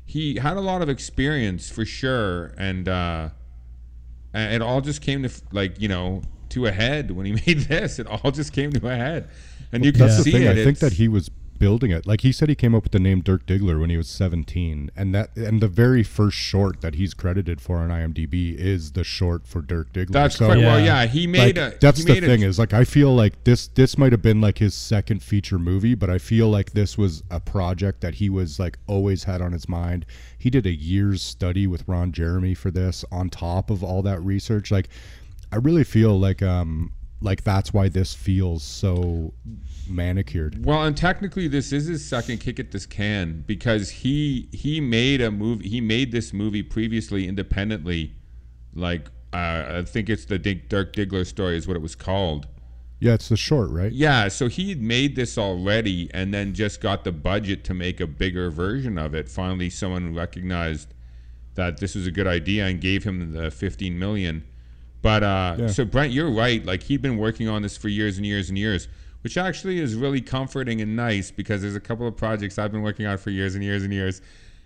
he 0.05 0.35
had 0.41 0.57
a 0.57 0.61
lot 0.61 0.83
of 0.83 0.89
experience 0.89 1.71
for 1.71 1.85
sure, 1.85 2.53
and 2.59 2.89
uh, 2.89 3.29
it 4.35 4.61
all 4.61 4.81
just 4.81 5.03
came 5.03 5.23
to 5.23 5.31
like 5.53 5.81
you 5.81 5.89
know 5.89 6.23
to 6.51 6.67
a 6.67 6.73
head 6.73 7.13
when 7.13 7.27
he 7.27 7.33
made 7.47 7.61
this. 7.69 7.99
It 8.01 8.07
all 8.09 8.31
just 8.33 8.53
came 8.53 8.73
to 8.73 8.89
a 8.89 8.97
head, 8.97 9.29
and 9.73 9.85
you 9.85 9.93
can 9.93 10.11
see 10.11 10.33
thing. 10.33 10.43
it. 10.43 10.59
I 10.59 10.65
think 10.65 10.81
that 10.81 10.95
he 10.95 11.07
was 11.09 11.31
building 11.61 11.93
it. 11.93 12.05
Like 12.07 12.23
he 12.23 12.33
said, 12.33 12.49
he 12.49 12.57
came 12.57 12.75
up 12.75 12.83
with 12.83 12.91
the 12.91 12.99
name 12.99 13.21
Dirk 13.21 13.47
Diggler 13.47 13.79
when 13.79 13.89
he 13.91 13.97
was 13.97 14.09
17, 14.09 14.91
and 14.97 15.15
that 15.15 15.37
and 15.37 15.61
the 15.63 15.69
very 15.69 16.03
first 16.03 16.37
short 16.37 16.81
that 16.81 16.97
he's 16.97 17.15
credited 17.15 17.61
for 17.61 17.77
on 17.79 17.91
IMDb 17.91 18.57
is 18.57 18.93
the 18.93 19.05
short 19.05 19.47
for 19.47 19.61
Dirk 19.63 19.93
Diggler. 19.93 20.11
that's 20.13 20.37
So, 20.37 20.47
quite 20.47 20.59
well. 20.59 20.81
Yeah. 20.81 21.03
Yeah, 21.03 21.07
he 21.07 21.29
like, 21.29 21.31
made 21.55 21.59
a. 21.59 21.75
that's 21.81 22.03
the 22.03 22.13
made 22.15 22.25
a- 22.25 22.27
thing 22.27 22.43
is 22.43 22.59
like 22.59 22.73
I 22.75 22.83
feel 22.85 23.15
like 23.15 23.45
this 23.45 23.69
this 23.69 23.97
might 23.97 24.11
have 24.11 24.23
been 24.23 24.41
like 24.41 24.59
his 24.59 24.75
second 24.75 25.23
feature 25.23 25.59
movie, 25.61 25.95
but 25.95 26.11
I 26.11 26.19
feel 26.19 26.49
like 26.49 26.73
this 26.73 26.99
was 26.99 27.23
a 27.31 27.39
project 27.39 28.01
that 28.01 28.15
he 28.15 28.29
was 28.29 28.59
like 28.59 28.79
always 28.89 29.25
had 29.25 29.41
on 29.41 29.53
his 29.53 29.69
mind. 29.69 30.05
He 30.37 30.51
did 30.51 30.67
a 30.67 30.73
year's 30.75 31.23
study 31.23 31.67
with 31.69 31.87
Ron 31.87 32.11
Jeremy 32.11 32.55
for 32.55 32.71
this 32.73 33.05
on 33.13 33.31
top 33.31 33.71
of 33.71 33.85
all 33.85 34.03
that 34.03 34.21
research. 34.23 34.71
Like 34.73 34.89
I 35.53 35.57
really 35.57 35.85
feel 35.85 36.19
like 36.19 36.43
um 36.43 36.93
like 37.21 37.45
that's 37.45 37.73
why 37.73 37.89
this 37.89 38.15
feels 38.15 38.63
so 38.63 39.35
manicured. 39.89 40.65
Well, 40.65 40.85
and 40.85 40.97
technically, 40.97 41.49
this 41.49 41.73
is 41.73 41.87
his 41.87 42.05
second 42.05 42.39
kick 42.39 42.59
at 42.59 42.71
this 42.71 42.87
can 42.87 43.45
because 43.47 43.91
he 43.91 44.49
he 44.53 44.81
made 44.81 45.21
a 45.21 45.31
movie. 45.31 45.69
He 45.69 45.81
made 45.81 46.13
this 46.13 46.33
movie 46.33 46.63
previously 46.63 47.29
independently, 47.29 48.15
like 48.75 49.09
uh, 49.33 49.79
I 49.79 49.83
think 49.87 50.09
it's 50.09 50.25
the 50.25 50.39
Dirk 50.39 50.93
Diggler 50.93 51.27
story 51.27 51.57
is 51.57 51.69
what 51.69 51.77
it 51.77 51.83
was 51.83 51.95
called. 51.95 52.47
Yeah, 53.01 53.15
it's 53.15 53.31
the 53.31 53.37
short, 53.37 53.71
right? 53.71 53.93
Yeah, 53.93 54.29
so 54.29 54.49
he 54.49 54.69
had 54.69 54.83
made 54.83 55.17
this 55.17 55.39
already 55.39 56.11
and 56.13 56.35
then 56.35 56.53
just 56.53 56.83
got 56.83 57.05
the 57.05 57.13
budget 57.13 57.65
to 57.65 57.75
make 57.75 57.99
a 57.99 58.07
bigger 58.07 58.51
version 58.51 58.99
of 58.99 59.15
it. 59.15 59.27
Finally, 59.27 59.71
someone 59.71 60.15
recognized 60.15 60.93
that 61.55 61.79
this 61.79 61.95
was 61.95 62.07
a 62.07 62.11
good 62.11 62.27
idea 62.27 62.67
and 62.67 62.79
gave 62.79 63.05
him 63.05 63.33
the 63.33 63.51
15 63.51 63.99
million. 63.99 64.45
But 65.03 65.23
uh, 65.23 65.57
Yeah. 65.59 65.67
so 65.69 65.85
Brent, 65.85 66.13
you're 66.13 66.31
right. 66.31 66.65
Like 66.65 66.83
he'd 66.85 67.03
been 67.03 67.17
working 67.17 67.49
on 67.49 67.63
this 67.63 67.77
for 67.77 67.89
years 67.89 68.17
and 68.17 68.27
years 68.27 68.49
and 68.49 68.59
years, 68.59 68.89
which 69.23 69.37
actually 69.37 69.79
is 69.79 69.95
really 69.95 70.21
comforting 70.21 70.81
and 70.81 70.97
nice 70.97 71.31
because 71.31 71.63
there's 71.63 71.77
a 71.77 71.81
couple 71.81 72.07
of 72.07 72.17
projects 72.17 72.59
I've 72.59 72.73
been 72.73 72.83
working 72.83 73.07
on 73.07 73.19
for 73.19 73.31
years 73.31 73.55
and 73.55 73.65
years 73.65 73.83
and 73.83 73.93
years, 73.93 74.21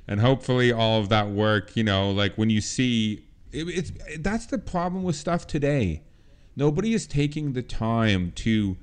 and 0.08 0.20
hopefully 0.20 0.72
all 0.72 1.00
of 1.00 1.08
that 1.10 1.30
work, 1.30 1.76
you 1.76 1.84
know, 1.84 2.10
like 2.10 2.34
when 2.36 2.50
you 2.50 2.60
see, 2.60 3.24
it, 3.52 3.68
it's 3.68 3.92
that's 4.18 4.46
the 4.46 4.58
problem 4.58 5.02
with 5.04 5.16
stuff 5.16 5.46
today. 5.46 6.02
Nobody 6.56 6.94
is 6.94 7.06
taking 7.06 7.52
the 7.52 7.62
time 7.62 8.32
to 8.36 8.76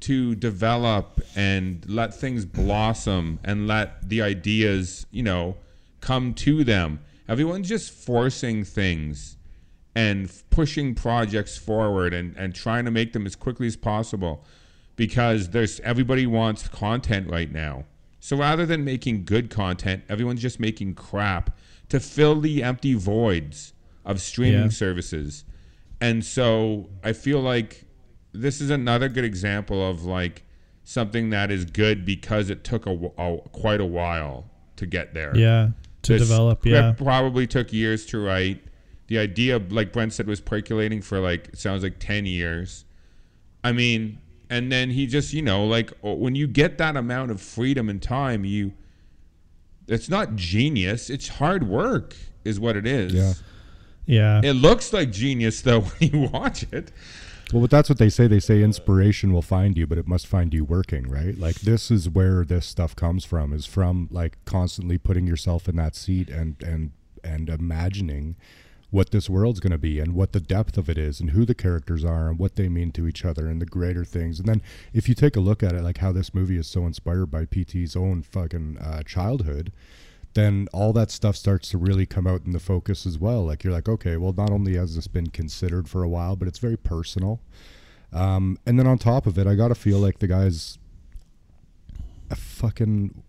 to 0.00 0.34
develop 0.34 1.20
and 1.36 1.84
let 1.88 2.12
things 2.12 2.44
blossom 2.44 3.38
and 3.44 3.68
let 3.68 4.08
the 4.08 4.20
ideas, 4.20 5.06
you 5.12 5.22
know, 5.22 5.56
come 6.00 6.34
to 6.34 6.64
them. 6.64 6.98
Everyone's 7.28 7.68
just 7.68 7.92
forcing 7.92 8.64
things 8.64 9.36
and 9.94 10.26
f- 10.28 10.42
pushing 10.50 10.94
projects 10.94 11.56
forward 11.58 12.14
and, 12.14 12.36
and 12.36 12.54
trying 12.54 12.84
to 12.84 12.90
make 12.90 13.12
them 13.12 13.26
as 13.26 13.36
quickly 13.36 13.66
as 13.66 13.76
possible 13.76 14.44
because 14.96 15.50
there's 15.50 15.80
everybody 15.80 16.26
wants 16.26 16.68
content 16.68 17.28
right 17.30 17.50
now. 17.52 17.84
So 18.20 18.36
rather 18.36 18.64
than 18.64 18.84
making 18.84 19.24
good 19.24 19.50
content, 19.50 20.04
everyone's 20.08 20.40
just 20.40 20.60
making 20.60 20.94
crap 20.94 21.56
to 21.88 21.98
fill 22.00 22.40
the 22.40 22.62
empty 22.62 22.94
voids 22.94 23.72
of 24.04 24.20
streaming 24.20 24.62
Yeah. 24.64 24.68
services. 24.68 25.44
And 26.00 26.24
so 26.24 26.88
I 27.04 27.12
feel 27.12 27.40
like 27.40 27.84
this 28.32 28.60
is 28.60 28.70
another 28.70 29.08
good 29.08 29.24
example 29.24 29.86
of 29.88 30.04
like 30.04 30.44
something 30.84 31.30
that 31.30 31.50
is 31.50 31.64
good 31.64 32.04
because 32.04 32.48
it 32.50 32.64
took 32.64 32.86
a, 32.86 33.10
a 33.18 33.38
quite 33.52 33.80
a 33.80 33.86
while 33.86 34.50
to 34.76 34.86
get 34.86 35.14
there. 35.14 35.36
Yeah, 35.36 35.70
to 36.02 36.12
The 36.14 36.18
develop. 36.20 36.64
Yeah, 36.66 36.92
probably 36.96 37.46
took 37.46 37.72
years 37.72 38.06
to 38.06 38.18
write. 38.18 38.64
The 39.12 39.18
idea, 39.18 39.58
like 39.58 39.92
Brent 39.92 40.14
said, 40.14 40.26
was 40.26 40.40
percolating 40.40 41.02
for 41.02 41.20
like 41.20 41.48
it 41.48 41.58
sounds 41.58 41.82
like 41.82 41.98
ten 41.98 42.24
years. 42.24 42.86
I 43.62 43.72
mean, 43.72 44.18
and 44.48 44.72
then 44.72 44.88
he 44.88 45.06
just, 45.06 45.34
you 45.34 45.42
know, 45.42 45.66
like 45.66 45.92
when 46.00 46.34
you 46.34 46.46
get 46.46 46.78
that 46.78 46.96
amount 46.96 47.30
of 47.30 47.42
freedom 47.42 47.90
and 47.90 48.00
time, 48.02 48.46
you, 48.46 48.72
it's 49.86 50.08
not 50.08 50.34
genius. 50.34 51.10
It's 51.10 51.28
hard 51.28 51.68
work, 51.68 52.16
is 52.42 52.58
what 52.58 52.74
it 52.74 52.86
is. 52.86 53.12
Yeah. 53.12 53.32
yeah. 54.06 54.40
It 54.42 54.54
looks 54.54 54.94
like 54.94 55.10
genius 55.12 55.60
though 55.60 55.80
when 55.98 56.10
you 56.10 56.28
watch 56.28 56.64
it. 56.72 56.90
Well, 57.52 57.60
but 57.60 57.70
that's 57.70 57.90
what 57.90 57.98
they 57.98 58.08
say. 58.08 58.28
They 58.28 58.40
say 58.40 58.62
inspiration 58.62 59.34
will 59.34 59.42
find 59.42 59.76
you, 59.76 59.86
but 59.86 59.98
it 59.98 60.08
must 60.08 60.26
find 60.26 60.54
you 60.54 60.64
working, 60.64 61.06
right? 61.06 61.38
Like 61.38 61.56
this 61.56 61.90
is 61.90 62.08
where 62.08 62.46
this 62.46 62.64
stuff 62.64 62.96
comes 62.96 63.26
from. 63.26 63.52
Is 63.52 63.66
from 63.66 64.08
like 64.10 64.38
constantly 64.46 64.96
putting 64.96 65.26
yourself 65.26 65.68
in 65.68 65.76
that 65.76 65.94
seat 65.94 66.30
and 66.30 66.56
and 66.62 66.92
and 67.22 67.50
imagining 67.50 68.36
what 68.92 69.10
this 69.10 69.28
world's 69.28 69.58
going 69.58 69.72
to 69.72 69.78
be 69.78 69.98
and 69.98 70.14
what 70.14 70.32
the 70.32 70.40
depth 70.40 70.76
of 70.76 70.88
it 70.90 70.98
is 70.98 71.18
and 71.18 71.30
who 71.30 71.46
the 71.46 71.54
characters 71.54 72.04
are 72.04 72.28
and 72.28 72.38
what 72.38 72.56
they 72.56 72.68
mean 72.68 72.92
to 72.92 73.08
each 73.08 73.24
other 73.24 73.48
and 73.48 73.60
the 73.60 73.66
greater 73.66 74.04
things. 74.04 74.38
And 74.38 74.46
then 74.46 74.60
if 74.92 75.08
you 75.08 75.14
take 75.14 75.34
a 75.34 75.40
look 75.40 75.62
at 75.62 75.72
it, 75.72 75.82
like 75.82 75.98
how 75.98 76.12
this 76.12 76.34
movie 76.34 76.58
is 76.58 76.66
so 76.66 76.84
inspired 76.84 77.30
by 77.30 77.46
PT's 77.46 77.96
own 77.96 78.22
fucking 78.22 78.76
uh, 78.78 79.02
childhood, 79.04 79.72
then 80.34 80.68
all 80.74 80.92
that 80.92 81.10
stuff 81.10 81.36
starts 81.36 81.70
to 81.70 81.78
really 81.78 82.04
come 82.04 82.26
out 82.26 82.42
in 82.44 82.52
the 82.52 82.60
focus 82.60 83.06
as 83.06 83.18
well. 83.18 83.46
Like 83.46 83.64
you're 83.64 83.72
like, 83.72 83.88
okay, 83.88 84.18
well, 84.18 84.34
not 84.36 84.50
only 84.50 84.76
has 84.76 84.94
this 84.94 85.06
been 85.06 85.28
considered 85.28 85.88
for 85.88 86.02
a 86.02 86.08
while, 86.08 86.36
but 86.36 86.46
it's 86.46 86.58
very 86.58 86.76
personal. 86.76 87.40
Um, 88.12 88.58
and 88.66 88.78
then 88.78 88.86
on 88.86 88.98
top 88.98 89.26
of 89.26 89.38
it, 89.38 89.46
I 89.46 89.54
gotta 89.54 89.74
feel 89.74 90.00
like 90.00 90.18
the 90.18 90.26
guy's 90.26 90.76
a 92.30 92.36
fucking 92.36 93.22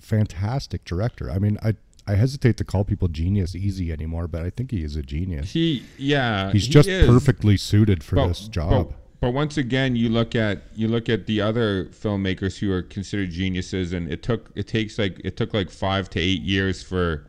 fantastic 0.00 0.84
director. 0.84 1.30
I 1.30 1.38
mean, 1.38 1.56
I 1.62 1.76
I 2.06 2.14
hesitate 2.16 2.56
to 2.58 2.64
call 2.64 2.84
people 2.84 3.08
genius 3.08 3.54
easy 3.54 3.90
anymore, 3.92 4.28
but 4.28 4.42
I 4.42 4.50
think 4.50 4.70
he 4.70 4.82
is 4.84 4.94
a 4.96 5.02
genius. 5.02 5.52
He, 5.52 5.84
yeah, 5.96 6.52
He's 6.52 6.66
he 6.66 6.72
just 6.72 6.88
is. 6.88 7.06
perfectly 7.08 7.56
suited 7.56 8.04
for 8.04 8.16
But- 8.16 8.28
this 8.28 8.48
job. 8.48 8.88
But, 8.88 8.96
but 9.20 9.30
once 9.32 9.56
again, 9.56 9.96
you 9.96 10.10
look 10.10 10.34
at 10.34 10.64
you 10.74 10.86
look 10.86 11.08
at 11.08 11.24
the 11.26 11.40
other 11.40 11.86
filmmakers 11.86 12.58
who 12.58 12.70
are 12.72 12.82
considered 12.82 13.30
geniuses, 13.30 13.94
and 13.94 14.12
it 14.12 14.22
took 14.22 14.50
it 14.54 14.66
takes 14.68 14.98
like 14.98 15.18
it 15.24 15.38
took 15.38 15.54
like 15.54 15.70
five 15.70 16.10
to 16.10 16.20
eight 16.20 16.42
years 16.42 16.82
for 16.82 17.26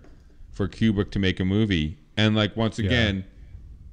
for 0.51 0.67
Kubrick 0.67 1.09
to 1.11 1.19
make 1.19 1.39
a 1.39 1.45
movie, 1.45 1.97
and 2.17 2.35
like 2.35 2.57
once 2.57 2.79
again, 2.79 3.23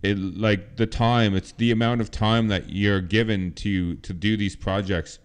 it 0.02 0.18
like 0.18 0.76
the 0.78 0.86
time 0.86 1.36
it's 1.36 1.52
the 1.52 1.70
amount 1.70 2.00
of 2.00 2.10
time 2.10 2.48
that 2.48 2.70
you're 2.70 3.00
given 3.00 3.52
to 3.52 3.94
to 3.96 4.12
do 4.12 4.36
these 4.36 4.56
projects. 4.56 5.20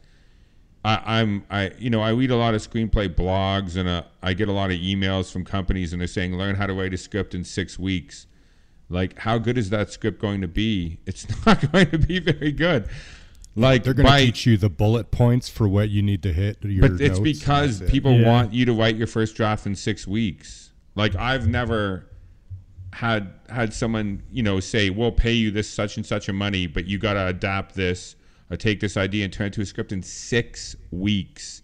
I, 0.87 1.19
I'm 1.19 1.43
I 1.49 1.71
you 1.77 1.89
know 1.89 2.01
I 2.01 2.11
read 2.11 2.31
a 2.31 2.37
lot 2.37 2.53
of 2.55 2.61
screenplay 2.61 3.13
blogs 3.13 3.75
and 3.75 3.89
uh, 3.89 4.03
I 4.23 4.33
get 4.33 4.47
a 4.47 4.53
lot 4.53 4.71
of 4.71 4.77
emails 4.77 5.29
from 5.29 5.43
companies 5.43 5.91
and 5.91 5.99
they're 5.99 6.07
saying 6.07 6.37
learn 6.37 6.55
how 6.55 6.65
to 6.65 6.73
write 6.73 6.93
a 6.93 6.97
script 6.97 7.35
in 7.35 7.43
six 7.43 7.77
weeks. 7.77 8.25
Like 8.89 9.19
how 9.19 9.37
good 9.37 9.57
is 9.57 9.69
that 9.71 9.91
script 9.91 10.21
going 10.21 10.39
to 10.39 10.47
be? 10.47 10.99
It's 11.05 11.27
not 11.45 11.71
going 11.73 11.91
to 11.91 11.97
be 11.97 12.19
very 12.19 12.53
good. 12.53 12.87
Like 13.53 13.83
They're 13.83 13.93
going 13.93 14.07
to 14.07 14.17
teach 14.17 14.45
you 14.45 14.55
the 14.55 14.69
bullet 14.69 15.11
points 15.11 15.49
for 15.49 15.67
what 15.67 15.89
you 15.89 16.01
need 16.01 16.23
to 16.23 16.31
hit. 16.31 16.63
Your 16.63 16.87
but 16.87 17.01
it's 17.01 17.19
because 17.19 17.79
that's 17.79 17.89
it. 17.89 17.93
people 17.93 18.13
Yeah. 18.13 18.27
want 18.31 18.53
you 18.53 18.63
to 18.65 18.73
write 18.73 18.95
your 18.95 19.07
first 19.07 19.35
draft 19.35 19.65
in 19.65 19.75
six 19.75 20.07
weeks. 20.07 20.71
Like 20.95 21.15
I've 21.17 21.49
never 21.49 22.05
had 22.93 23.33
had 23.49 23.73
someone 23.73 24.23
you 24.31 24.41
know 24.41 24.61
say 24.61 24.89
we'll 24.89 25.11
pay 25.11 25.33
you 25.33 25.51
this 25.51 25.69
such 25.69 25.97
and 25.97 26.05
such 26.05 26.29
a 26.29 26.33
money, 26.33 26.65
but 26.65 26.85
you 26.85 26.97
got 26.97 27.13
to 27.15 27.27
adapt 27.27 27.75
this 27.75 28.15
or 28.49 28.57
take 28.57 28.79
this 28.79 28.97
idea 28.97 29.23
and 29.23 29.33
turn 29.33 29.45
it 29.45 29.47
into 29.47 29.61
a 29.61 29.65
script 29.65 29.91
in 29.91 30.01
six 30.03 30.75
weeks. 30.91 31.61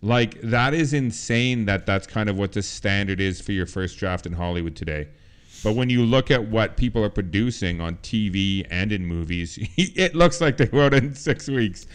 Like 0.00 0.40
that 0.42 0.74
is 0.74 0.92
insane. 0.92 1.66
That 1.66 1.86
that's 1.86 2.06
kind 2.06 2.28
of 2.28 2.36
what 2.36 2.52
the 2.52 2.62
standard 2.62 3.20
is 3.20 3.40
for 3.40 3.52
your 3.52 3.66
first 3.66 3.98
draft 3.98 4.26
in 4.26 4.32
Hollywood 4.32 4.76
today. 4.76 5.08
But 5.62 5.76
when 5.76 5.90
you 5.90 6.04
look 6.04 6.30
at 6.32 6.48
what 6.48 6.76
people 6.76 7.04
are 7.04 7.10
producing 7.10 7.80
on 7.80 7.96
TV 7.98 8.66
and 8.68 8.90
in 8.90 9.06
movies, 9.06 9.58
it 9.76 10.14
looks 10.14 10.40
like 10.40 10.56
they 10.56 10.68
wrote 10.72 10.92
it 10.92 11.04
in 11.04 11.14
six 11.14 11.48
weeks 11.48 11.86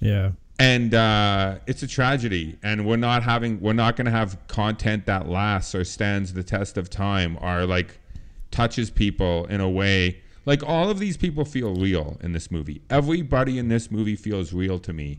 yeah. 0.00 0.32
and 0.58 0.94
uh, 0.94 1.58
it's 1.66 1.82
a 1.82 1.86
tragedy 1.86 2.58
and 2.62 2.86
we're 2.86 2.96
not 2.96 3.22
having 3.22 3.60
we're 3.60 3.72
not 3.72 3.96
going 3.96 4.06
to 4.06 4.10
have 4.10 4.38
content 4.48 5.06
that 5.06 5.28
lasts 5.28 5.74
or 5.74 5.84
stands 5.84 6.32
the 6.32 6.42
test 6.42 6.76
of 6.76 6.90
time 6.90 7.38
or 7.40 7.66
like 7.66 7.98
touches 8.50 8.90
people 8.90 9.46
in 9.46 9.60
a 9.60 9.68
way 9.68 10.20
like 10.46 10.62
all 10.62 10.88
of 10.88 10.98
these 10.98 11.16
people 11.18 11.44
feel 11.44 11.74
real 11.74 12.16
in 12.22 12.32
this 12.32 12.50
movie 12.50 12.80
everybody 12.88 13.58
in 13.58 13.68
this 13.68 13.90
movie 13.90 14.16
feels 14.16 14.52
real 14.54 14.78
to 14.78 14.92
me 14.92 15.18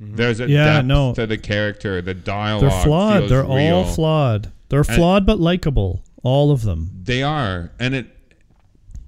mm-hmm. 0.00 0.16
there's 0.16 0.40
a 0.40 0.48
Yeah, 0.48 0.64
depth 0.76 0.86
no. 0.86 1.14
to 1.14 1.26
the 1.26 1.36
character 1.38 2.00
the 2.00 2.14
dialogue 2.14 2.70
They're 2.70 2.82
flawed. 2.84 3.18
feels 3.18 3.30
They're 3.30 3.42
real. 3.44 3.76
all 3.76 3.84
flawed. 3.84 4.52
They're 4.68 4.84
flawed 4.84 5.26
but 5.26 5.38
likable. 5.38 6.02
All 6.24 6.50
of 6.50 6.62
them. 6.62 6.90
They 7.04 7.22
are, 7.22 7.70
and 7.78 7.94
it 7.94 8.08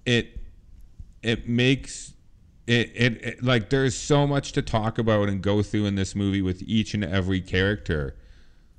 it 0.07 0.39
it 1.20 1.49
makes 1.49 2.12
it, 2.68 2.93
it 2.95 3.24
it 3.24 3.43
like 3.43 3.70
there's 3.70 3.97
so 3.97 4.24
much 4.26 4.53
to 4.53 4.62
talk 4.62 4.99
about 4.99 5.28
and 5.28 5.43
go 5.43 5.62
through 5.64 5.86
in 5.86 5.97
this 5.97 6.14
movie 6.14 6.43
with 6.43 6.62
each 6.62 6.95
and 6.95 7.05
every 7.05 7.41
character. 7.41 8.14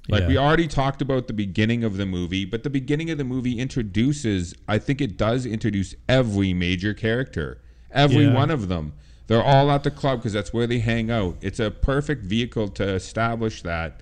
Like 0.10 0.22
Yeah. 0.24 0.28
we 0.28 0.38
already 0.38 0.68
talked 0.68 1.02
about 1.02 1.28
the 1.28 1.34
beginning 1.34 1.84
of 1.84 1.98
the 1.98 2.06
movie, 2.06 2.44
but 2.46 2.64
the 2.64 2.70
beginning 2.70 3.10
of 3.12 3.18
the 3.18 3.24
movie 3.24 3.60
introduces, 3.60 4.54
I 4.68 4.78
think 4.80 5.02
it 5.02 5.18
does 5.18 5.46
introduce 5.46 5.94
every 6.08 6.52
major 6.54 6.94
character, 6.94 7.62
every 7.92 8.26
Yeah. 8.26 8.34
one 8.34 8.50
of 8.50 8.68
them. 8.70 8.94
They're 9.28 9.44
all 9.44 9.70
at 9.72 9.84
the 9.84 9.92
club 9.92 10.20
because 10.20 10.34
that's 10.34 10.52
where 10.52 10.66
they 10.66 10.80
hang 10.80 11.12
out. 11.12 11.38
It's 11.42 11.60
a 11.60 11.70
perfect 11.70 12.26
vehicle 12.26 12.70
to 12.70 12.84
establish 12.96 13.62
that. 13.62 14.02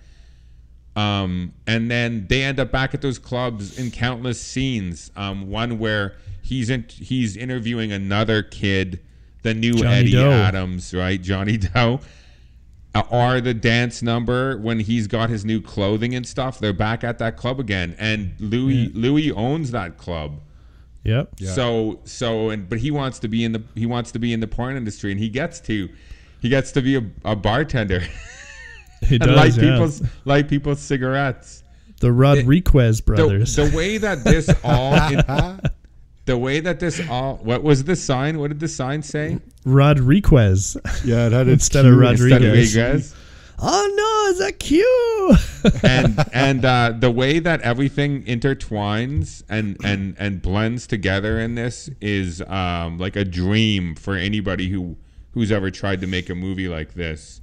Um, 0.96 1.54
and 1.68 1.92
then 1.92 2.26
they 2.30 2.44
end 2.44 2.60
up 2.60 2.72
back 2.72 2.94
at 2.94 3.02
those 3.02 3.20
clubs 3.20 3.78
in 3.78 3.92
countless 3.92 4.42
scenes. 4.42 5.12
Um, 5.16 5.50
one 5.50 5.78
where 5.78 6.16
he's 6.42 6.70
in, 6.70 6.86
he's 6.90 7.36
interviewing 7.38 7.92
another 7.92 8.42
kid, 8.42 9.00
the 9.44 9.54
new 9.54 9.74
Johnny 9.74 9.88
Eddie 9.96 10.12
Doe. 10.14 10.32
Adams, 10.32 10.94
right? 10.94 11.22
Johnny 11.22 11.58
Doe. 11.74 12.00
Or 13.10 13.42
the 13.42 13.54
dance 13.54 14.02
number 14.02 14.58
when 14.58 14.80
he's 14.80 15.08
got 15.08 15.30
his 15.30 15.44
new 15.46 15.62
clothing 15.62 16.16
and 16.16 16.26
stuff. 16.28 16.60
They're 16.60 16.74
back 16.74 17.04
at 17.04 17.18
that 17.20 17.38
club 17.38 17.60
again, 17.60 17.96
and 17.98 18.34
Louis 18.40 18.90
Louis 18.94 19.32
owns 19.32 19.72
that 19.72 19.98
club. 19.98 20.40
Yep. 21.04 21.40
So 21.40 22.00
so 22.04 22.50
and 22.50 22.68
but 22.68 22.80
he 22.80 22.92
wants 22.92 23.20
to 23.20 23.28
be 23.28 23.44
in 23.44 23.52
the 23.54 23.64
he 23.76 23.86
wants 23.86 24.12
to 24.14 24.20
be 24.20 24.34
in 24.34 24.40
the 24.40 24.48
porn 24.48 24.76
industry, 24.78 25.12
and 25.12 25.20
he 25.20 25.30
gets 25.30 25.60
to 25.62 25.90
he 26.42 26.50
gets 26.50 26.72
to 26.74 26.82
be 26.82 26.96
a, 26.98 27.04
a 27.26 27.36
bartender 27.36 28.02
He 29.02 29.18
does. 29.20 29.30
light 29.36 29.56
yeah. 29.56 29.72
people's 29.72 30.02
light 30.26 30.48
people's 30.50 30.80
cigarettes. 30.80 31.64
the 32.02 32.12
Rodriguez 32.12 32.98
The, 32.98 33.04
brothers. 33.04 33.56
the 33.56 33.72
way 33.76 33.98
that 33.98 34.24
this 34.24 34.50
all 34.64 34.94
in, 35.12 35.20
the 36.28 36.38
way 36.38 36.60
that 36.60 36.80
this 36.80 37.02
all 37.10 37.38
what 37.38 37.64
was 37.64 37.86
the 37.86 37.96
sign? 37.96 38.40
What 38.40 38.50
did 38.50 38.60
the 38.60 38.68
sign 38.68 39.02
say? 39.02 39.40
Rodriguez 39.66 40.78
Yeah, 41.04 41.28
it 41.28 41.32
had 41.32 41.48
its 41.48 41.66
instead 41.66 41.86
of 41.86 41.94
cue. 41.94 42.02
Rodriguez. 42.02 42.76
Rodriguez. 42.76 43.16
Oh 43.60 43.94
no, 43.96 44.30
it's 44.30 44.40
that 44.40 44.60
cute? 44.60 45.84
and 45.84 46.24
and 46.34 46.64
uh, 46.64 46.94
the 46.98 47.10
way 47.10 47.40
that 47.40 47.62
everything 47.62 48.24
intertwines 48.26 49.42
and 49.50 49.78
and 49.84 50.16
and 50.20 50.42
blends 50.42 50.86
together 50.86 51.40
in 51.40 51.56
this 51.56 51.90
is 52.00 52.42
um, 52.44 53.00
like 53.00 53.16
a 53.16 53.26
dream 53.26 53.96
for 53.96 54.16
anybody 54.16 54.70
who 54.70 54.96
who's 55.32 55.52
ever 55.52 55.72
tried 55.72 56.02
to 56.02 56.08
make 56.08 56.30
a 56.30 56.36
movie 56.36 56.68
like 56.68 56.94
this 56.94 57.42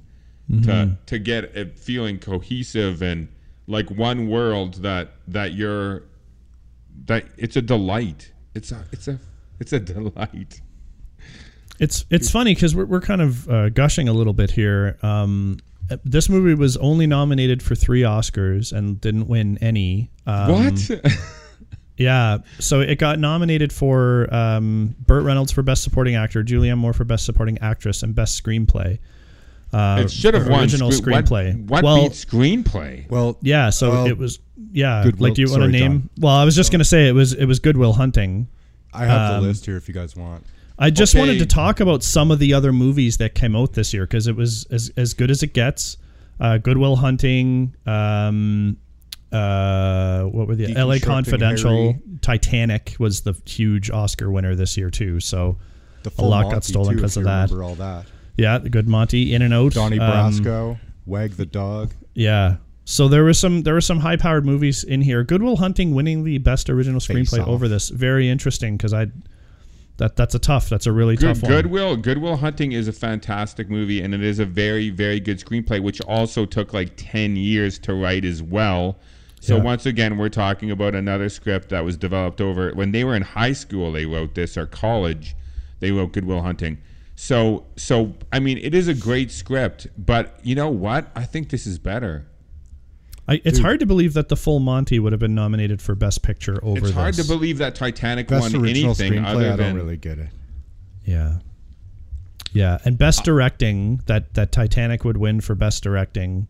to 0.63 0.97
to 1.07 1.17
get 1.17 1.43
it 1.55 1.77
feeling 1.79 2.19
cohesive 2.19 3.01
and 3.01 3.27
like 3.67 3.89
one 3.89 4.29
world 4.29 4.75
that 4.75 5.13
that 5.27 5.53
you're 5.53 6.03
that 7.05 7.25
it's 7.37 7.55
a 7.55 7.61
delight 7.61 8.31
it's 8.55 8.71
a 8.71 8.83
it's 8.91 9.07
a 9.07 9.19
it's 9.59 9.73
a 9.73 9.79
delight 9.93 10.61
It's 11.79 12.05
it's 12.09 12.31
funny 12.31 12.55
because 12.55 12.75
we're 12.75 12.85
we're 12.85 13.01
kind 13.01 13.21
of 13.21 13.49
uh, 13.49 13.69
gushing 13.69 14.07
a 14.07 14.13
little 14.13 14.33
bit 14.33 14.51
here. 14.51 14.97
Um, 15.03 15.57
this 16.03 16.29
movie 16.29 16.55
was 16.55 16.77
only 16.77 17.05
nominated 17.05 17.61
for 17.61 17.75
three 17.75 18.01
Oscars 18.01 18.73
and 18.73 18.99
didn't 18.99 19.27
win 19.27 19.57
any. 19.59 20.09
Um, 20.25 20.51
what 20.51 20.89
Yeah, 21.97 22.39
so 22.59 22.81
it 22.81 22.99
got 22.99 23.19
nominated 23.19 23.71
for 23.71 24.33
um, 24.33 24.95
Burt 24.99 25.23
Reynolds 25.23 25.53
for 25.53 25.63
Best 25.63 25.81
Supporting 25.81 26.15
Actor, 26.15 26.43
Julianne 26.43 26.77
Moore 26.77 26.91
for 26.91 27.05
Best 27.05 27.25
Supporting 27.25 27.57
Actress, 27.59 28.03
and 28.03 28.13
Best 28.13 28.41
Screenplay. 28.43 28.99
Uh, 29.73 30.03
it 30.05 30.11
should 30.11 30.33
have 30.33 30.47
won 30.47 30.61
original 30.61 30.91
screen- 30.91 31.17
screenplay. 31.17 31.67
what, 31.67 31.83
well, 31.83 32.03
beat 32.03 32.13
screenplay 32.13 33.09
Well, 33.09 33.37
yeah, 33.41 33.69
so 33.69 33.89
Well, 33.91 34.05
it 34.07 34.17
was 34.17 34.39
yeah. 34.71 35.03
Goodwill- 35.03 35.29
like, 35.29 35.35
do 35.35 35.41
you 35.41 35.49
want 35.49 35.63
to 35.63 35.67
name? 35.67 35.91
John. 36.01 36.09
Well, 36.19 36.35
I 36.35 36.45
was 36.45 36.55
just 36.55 36.71
gonna 36.71 36.83
say 36.85 37.07
it 37.07 37.13
was 37.13 37.33
it 37.33 37.45
was 37.45 37.59
Good 37.59 37.75
Will 37.77 37.93
Hunting. 37.93 38.47
I 38.93 39.05
have 39.05 39.31
um, 39.35 39.41
the 39.41 39.47
list 39.49 39.65
here 39.65 39.75
if 39.77 39.87
you 39.87 39.93
guys 39.93 40.15
want. 40.15 40.45
I 40.77 40.89
just 40.89 41.15
wanted 41.15 41.39
to 41.39 41.45
talk 41.45 41.79
about 41.79 42.03
some 42.03 42.31
of 42.31 42.39
the 42.39 42.53
other 42.53 42.71
movies 42.73 43.17
that 43.17 43.33
came 43.35 43.55
out 43.55 43.73
this 43.73 43.93
year 43.93 44.03
because 44.05 44.27
it 44.27 44.35
was 44.35 44.65
as, 44.71 44.91
as 44.97 45.13
good 45.13 45.31
as 45.31 45.41
it 45.43 45.53
gets. 45.53 45.97
Uh, 46.39 46.57
Good 46.57 46.77
Will 46.77 46.97
Hunting, 46.97 47.73
um, 47.85 48.75
uh, 49.31 50.23
what 50.23 50.47
were 50.47 50.55
the 50.55 50.75
L.A. 50.75 50.99
Confidential, 50.99 51.93
Harry. 51.93 51.99
Titanic 52.21 52.95
was 52.99 53.21
the 53.21 53.33
huge 53.45 53.89
Oscar 53.89 54.29
winner 54.29 54.53
this 54.55 54.75
year 54.77 54.89
too. 54.89 55.19
So 55.21 55.57
The 56.03 56.11
a 56.17 56.23
lot 56.23 56.43
Monty, 56.43 56.55
got 56.55 56.63
stolen 56.65 56.95
because 56.95 57.15
of 57.17 57.23
that. 57.23 57.51
All 57.51 57.75
that? 57.75 58.05
Yeah, 58.37 58.57
the 58.57 58.69
good 58.69 58.87
Monty, 58.87 59.33
In 59.33 59.41
and 59.41 59.53
Out, 59.53 59.73
Donnie 59.73 59.99
um, 59.99 60.11
Brasco, 60.11 60.79
Wag 61.05 61.31
the 61.33 61.45
dog. 61.45 61.93
Yeah. 62.13 62.57
So 62.83 63.07
there 63.07 63.23
was 63.23 63.39
some 63.39 63.63
there 63.63 63.73
were 63.73 63.81
some 63.81 63.99
high 63.99 64.17
powered 64.17 64.45
movies 64.45 64.83
in 64.83 65.01
here. 65.01 65.23
Good 65.23 65.41
Will 65.41 65.57
Hunting 65.57 65.95
winning 65.95 66.23
the 66.23 66.37
best 66.37 66.69
original 66.69 66.99
Face 66.99 67.31
screenplay 67.31 67.41
Off. 67.41 67.47
over 67.47 67.67
this. 67.67 67.89
Very 67.89 68.29
interesting 68.29 68.77
because 68.77 68.93
I 68.93 69.07
that 69.97 70.15
that's 70.17 70.35
a 70.35 70.39
tough 70.39 70.69
that's 70.69 70.85
a 70.85 70.91
really 70.91 71.15
Good, 71.15 71.35
tough 71.35 71.43
one. 71.43 71.51
Goodwill 71.51 71.95
Good 71.95 72.17
Will 72.19 72.35
Hunting 72.35 72.73
is 72.73 72.87
a 72.87 72.93
fantastic 72.93 73.69
movie, 73.69 74.01
and 74.01 74.13
it 74.13 74.21
is 74.21 74.39
a 74.39 74.45
very 74.45 74.89
very 74.91 75.19
good 75.19 75.39
screenplay, 75.39 75.81
which 75.81 75.99
also 76.01 76.45
took 76.45 76.73
like 76.73 76.91
ten 76.95 77.35
years 77.35 77.79
to 77.79 77.93
write 77.95 78.23
as 78.25 78.43
well. 78.43 78.97
So 79.39 79.57
Yeah. 79.57 79.63
once 79.63 79.85
again, 79.85 80.17
we're 80.17 80.29
talking 80.29 80.69
about 80.71 80.93
another 80.95 81.29
script 81.29 81.69
that 81.69 81.83
was 81.85 81.97
developed 81.97 82.41
over 82.41 82.71
when 82.73 82.91
they 82.91 83.03
were 83.03 83.15
in 83.15 83.21
high 83.23 83.53
school. 83.53 83.91
They 83.91 84.05
wrote 84.05 84.35
this 84.35 84.57
or 84.57 84.65
college. 84.67 85.35
They 85.79 85.91
wrote 85.91 86.13
Good 86.13 86.25
Will 86.25 86.41
Hunting. 86.41 86.77
So 87.15 87.65
so 87.77 88.13
I 88.31 88.39
mean, 88.39 88.57
it 88.57 88.75
is 88.75 88.87
a 88.87 88.93
great 88.93 89.31
script, 89.31 89.87
but 89.97 90.39
you 90.43 90.55
know 90.55 90.69
what? 90.69 91.09
I 91.15 91.23
think 91.23 91.49
this 91.49 91.65
is 91.65 91.79
better. 91.79 92.27
I, 93.27 93.41
it's 93.43 93.57
hard 93.57 93.79
to 93.79 93.87
believe 93.87 94.13
that 94.13 94.29
the 94.29 94.35
Full 94.35 94.59
Monty 94.59 94.99
would 94.99 95.11
have 95.11 95.19
been 95.19 95.33
nominated 95.33 95.81
for 95.81 95.95
Best 95.95 96.21
Picture 96.21 96.59
over 96.63 96.77
It's 96.85 96.91
hard 96.91 97.15
this. 97.15 97.25
to 97.25 97.33
believe 97.33 97.57
that 97.57 97.73
Titanic 97.73 98.27
Best 98.27 98.53
won 98.53 98.61
original 98.63 98.91
anything 98.91 99.13
screenplay. 99.13 99.25
other 99.25 99.51
I 99.53 99.55
don't 99.55 99.73
really 99.75 99.97
get 99.97 100.19
it. 100.19 100.29
Yeah. 101.05 101.37
Yeah, 102.53 102.77
and 102.85 102.97
Best 102.97 103.23
Directing 103.23 104.01
that 104.05 104.33
that 104.35 104.51
Titanic 104.51 105.03
would 105.03 105.17
win 105.17 105.41
for 105.41 105.55
Best 105.55 105.83
Directing. 105.83 106.47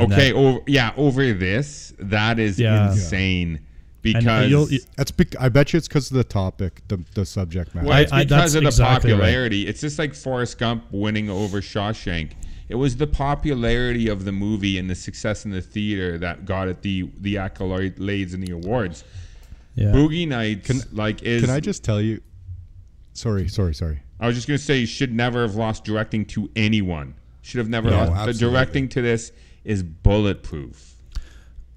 Okay. 0.00 0.30
that- 0.32 0.34
over 0.34 0.60
yeah, 0.66 0.92
over 0.96 1.32
this 1.32 1.92
that 2.00 2.38
is 2.40 2.58
Yeah. 2.58 2.90
insane 2.90 3.56
and 3.56 3.64
because 4.04 4.50
you'll- 4.50 4.68
That's 4.96 5.10
bec- 5.10 5.34
I 5.40 5.48
bet 5.48 5.72
you 5.72 5.78
it's 5.78 5.88
because 5.88 6.10
of 6.10 6.16
the 6.16 6.24
topic, 6.24 6.82
the 6.88 7.02
the 7.14 7.26
subject 7.26 7.74
matter. 7.74 7.88
Well, 7.88 7.98
it's 7.98 8.12
I- 8.12 8.18
I- 8.20 8.24
because 8.24 8.52
that's 8.52 8.54
of 8.54 8.62
the 8.62 8.68
exactly 8.68 9.12
right. 9.12 9.18
popularity. 9.18 9.66
It's 9.66 9.80
just 9.80 9.98
like 9.98 10.14
Forrest 10.14 10.58
Gump 10.58 10.84
winning 10.92 11.28
over 11.30 11.60
Shawshank. 11.60 12.32
It 12.68 12.76
was 12.76 12.96
the 12.96 13.06
popularity 13.06 14.08
of 14.08 14.24
the 14.24 14.32
movie 14.32 14.78
and 14.78 14.88
the 14.88 14.94
success 14.94 15.44
in 15.44 15.50
the 15.50 15.60
theater 15.60 16.16
that 16.18 16.44
got 16.44 16.68
it 16.68 16.82
the 16.82 17.10
the 17.20 17.34
accolades 17.36 18.32
and 18.34 18.42
the 18.46 18.52
awards. 18.52 19.04
yeah. 19.74 19.86
Boogie 19.92 20.28
Nights, 20.28 20.66
Can- 20.68 20.82
like, 20.96 21.22
is 21.22 21.42
Can 21.42 21.50
I 21.50 21.60
just 21.60 21.82
tell 21.82 22.00
you? 22.00 22.20
Sorry, 23.12 23.48
sorry, 23.48 23.74
sorry. 23.74 24.00
I 24.20 24.26
was 24.26 24.36
just 24.36 24.46
gonna 24.48 24.58
say, 24.58 24.78
you 24.78 24.86
should 24.86 25.12
never 25.12 25.42
have 25.42 25.56
lost 25.56 25.84
directing 25.84 26.24
to 26.26 26.48
anyone. 26.56 27.14
Should 27.42 27.58
have 27.58 27.68
never. 27.68 27.90
No, 27.90 28.04
lost. 28.06 28.26
The 28.26 28.34
directing 28.34 28.88
to 28.90 29.02
this 29.02 29.32
is 29.64 29.82
bulletproof. 29.82 30.93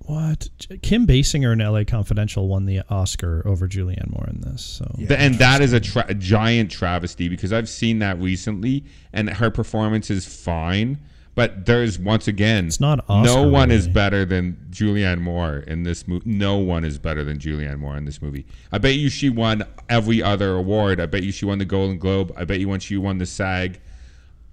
What? 0.08 0.47
Kim 0.82 1.05
Basinger 1.05 1.51
in 1.53 1.60
LA 1.60 1.84
Confidential 1.84 2.47
won 2.47 2.66
the 2.66 2.82
Oscar 2.89 3.43
over 3.45 3.68
Julianne 3.68 4.10
Moore 4.10 4.28
in 4.30 4.39
this. 4.41 4.64
So 4.64 4.89
Th- 4.97 5.12
and 5.12 5.36
that 5.36 5.62
is 5.62 5.74
a, 5.74 5.80
tra- 5.82 6.05
a 6.08 6.14
giant 6.14 6.72
travesty 6.72 7.28
because 7.28 7.51
I've 7.51 7.68
seen 7.70 7.99
that 7.99 8.18
recently, 8.20 8.86
and 9.12 9.30
her 9.30 9.51
performance 9.51 10.10
is 10.10 10.26
fine. 10.26 10.97
But 11.36 11.68
there's 11.68 11.99
once 11.99 12.28
again, 12.28 12.66
It's 12.66 12.80
not 12.80 13.08
no 13.10 13.16
Oscar 13.16 13.49
one 13.49 13.70
is 13.70 13.88
better 13.88 14.26
than 14.26 14.58
Julianne 14.72 15.20
Moore 15.20 15.58
in 15.68 15.84
this 15.84 16.08
movie. 16.08 16.28
No 16.28 16.58
one 16.58 16.84
is 16.84 16.97
better 16.97 17.24
than 17.24 17.38
Julianne 17.38 17.78
Moore 17.78 17.95
in 17.95 18.05
this 18.05 18.24
movie. 18.24 18.47
I 18.72 18.80
bet 18.80 18.95
you 18.95 19.08
she 19.10 19.30
won 19.30 19.64
every 19.88 20.24
other 20.24 20.55
award. 20.55 20.99
I 20.99 21.05
bet 21.05 21.22
you 21.22 21.32
she 21.32 21.45
won 21.45 21.60
the 21.60 21.66
Golden 21.66 21.99
Globe. 21.99 22.34
I 22.36 22.43
bet 22.45 22.60
you 22.60 22.68
when 22.68 22.80
she 22.80 22.97
won 22.97 23.20
the 23.20 23.28
SAG. 23.28 23.80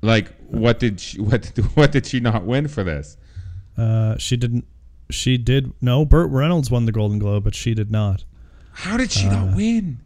Like 0.02 0.34
what 0.48 0.78
did 0.78 1.00
she 1.00 1.20
what 1.22 1.54
did, 1.54 1.64
what 1.76 1.90
did 1.92 2.04
she 2.04 2.20
not 2.20 2.44
win 2.44 2.68
for 2.68 2.84
this? 2.84 3.16
uh, 3.78 4.18
she 4.18 4.36
didn't. 4.36 4.66
She 5.14 5.38
did. 5.38 5.72
No, 5.80 6.04
Burt 6.04 6.30
Reynolds 6.30 6.70
won 6.70 6.86
the 6.86 6.92
Golden 6.92 7.18
Globe, 7.18 7.44
but 7.44 7.54
she 7.54 7.74
did 7.74 7.90
not. 7.90 8.24
How 8.72 8.96
did 8.96 9.12
she 9.12 9.26
not 9.28 9.54
win? 9.56 9.98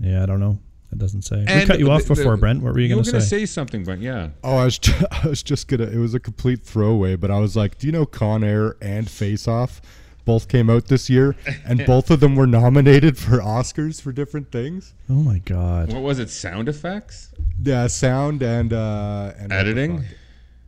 Yeah, 0.00 0.22
I 0.22 0.26
don't 0.26 0.40
know. 0.40 0.58
It 0.92 0.98
doesn't 0.98 1.22
say. 1.22 1.40
we 1.40 1.66
cut 1.66 1.78
you 1.78 1.90
off 1.90 2.02
the- 2.04 2.08
the- 2.08 2.14
before, 2.16 2.36
Brent. 2.36 2.62
What 2.62 2.72
were 2.72 2.78
you 2.80 2.86
You 2.88 2.94
going 2.94 3.04
to 3.04 3.10
say? 3.10 3.10
You 3.10 3.16
were 3.16 3.20
gonna 3.20 3.26
say? 3.26 3.38
say 3.40 3.46
something, 3.46 3.84
Brent. 3.84 4.02
Yeah. 4.02 4.28
Oh, 4.44 4.56
I 4.56 4.64
was 4.64 4.78
ju- 4.78 4.92
I 5.10 5.26
was 5.28 5.42
just 5.42 5.68
gonna. 5.68 5.84
It 5.84 5.98
was 5.98 6.14
a 6.14 6.20
complete 6.20 6.62
throwaway, 6.62 7.16
but 7.16 7.30
I 7.30 7.38
was 7.38 7.56
like, 7.56 7.78
do 7.78 7.86
you 7.86 7.92
know 7.92 8.06
Con 8.06 8.42
Air 8.44 8.76
and 8.80 9.08
Face 9.10 9.46
Off 9.48 9.80
both 10.24 10.48
came 10.48 10.68
out 10.70 10.86
this 10.86 11.08
year, 11.08 11.36
and 11.64 11.84
both 11.86 12.10
of 12.10 12.20
them 12.20 12.34
were 12.34 12.46
nominated 12.48 13.16
for 13.16 13.38
Oscars 13.38 14.00
for 14.00 14.10
different 14.12 14.50
things. 14.50 14.92
Oh 15.08 15.14
my 15.14 15.38
God. 15.38 15.92
What 15.92 16.02
was 16.02 16.18
it? 16.18 16.30
Sound 16.30 16.68
effects? 16.68 17.30
Yeah, 17.62 17.86
sound 17.88 18.42
and 18.42 18.72
uh, 18.72 19.32
and 19.38 19.42
what 19.42 19.48
the 19.50 19.54
Editing? 19.54 20.04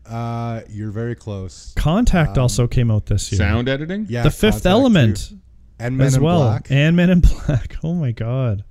Fuck? 0.09 0.14
Uh, 0.14 0.61
you're 0.70 0.90
very 0.90 1.14
close. 1.14 1.72
Contact 1.76 2.38
also 2.38 2.66
came 2.66 2.90
out 2.90 3.06
this 3.06 3.30
year. 3.32 3.38
Sound 3.38 3.68
editing? 3.68 4.06
Yeah, 4.09 4.22
the 4.22 4.30
Fifth 4.30 4.66
Element 4.66 5.28
too. 5.30 5.38
and 5.78 5.96
Men 5.96 6.06
as 6.06 6.16
in 6.16 6.22
well, 6.22 6.40
Black. 6.42 6.66
and 6.70 6.96
Men 6.96 7.11
in 7.11 7.20
Black. 7.46 7.76
Oh 7.82 7.94
my 7.94 8.12
God. 8.12 8.64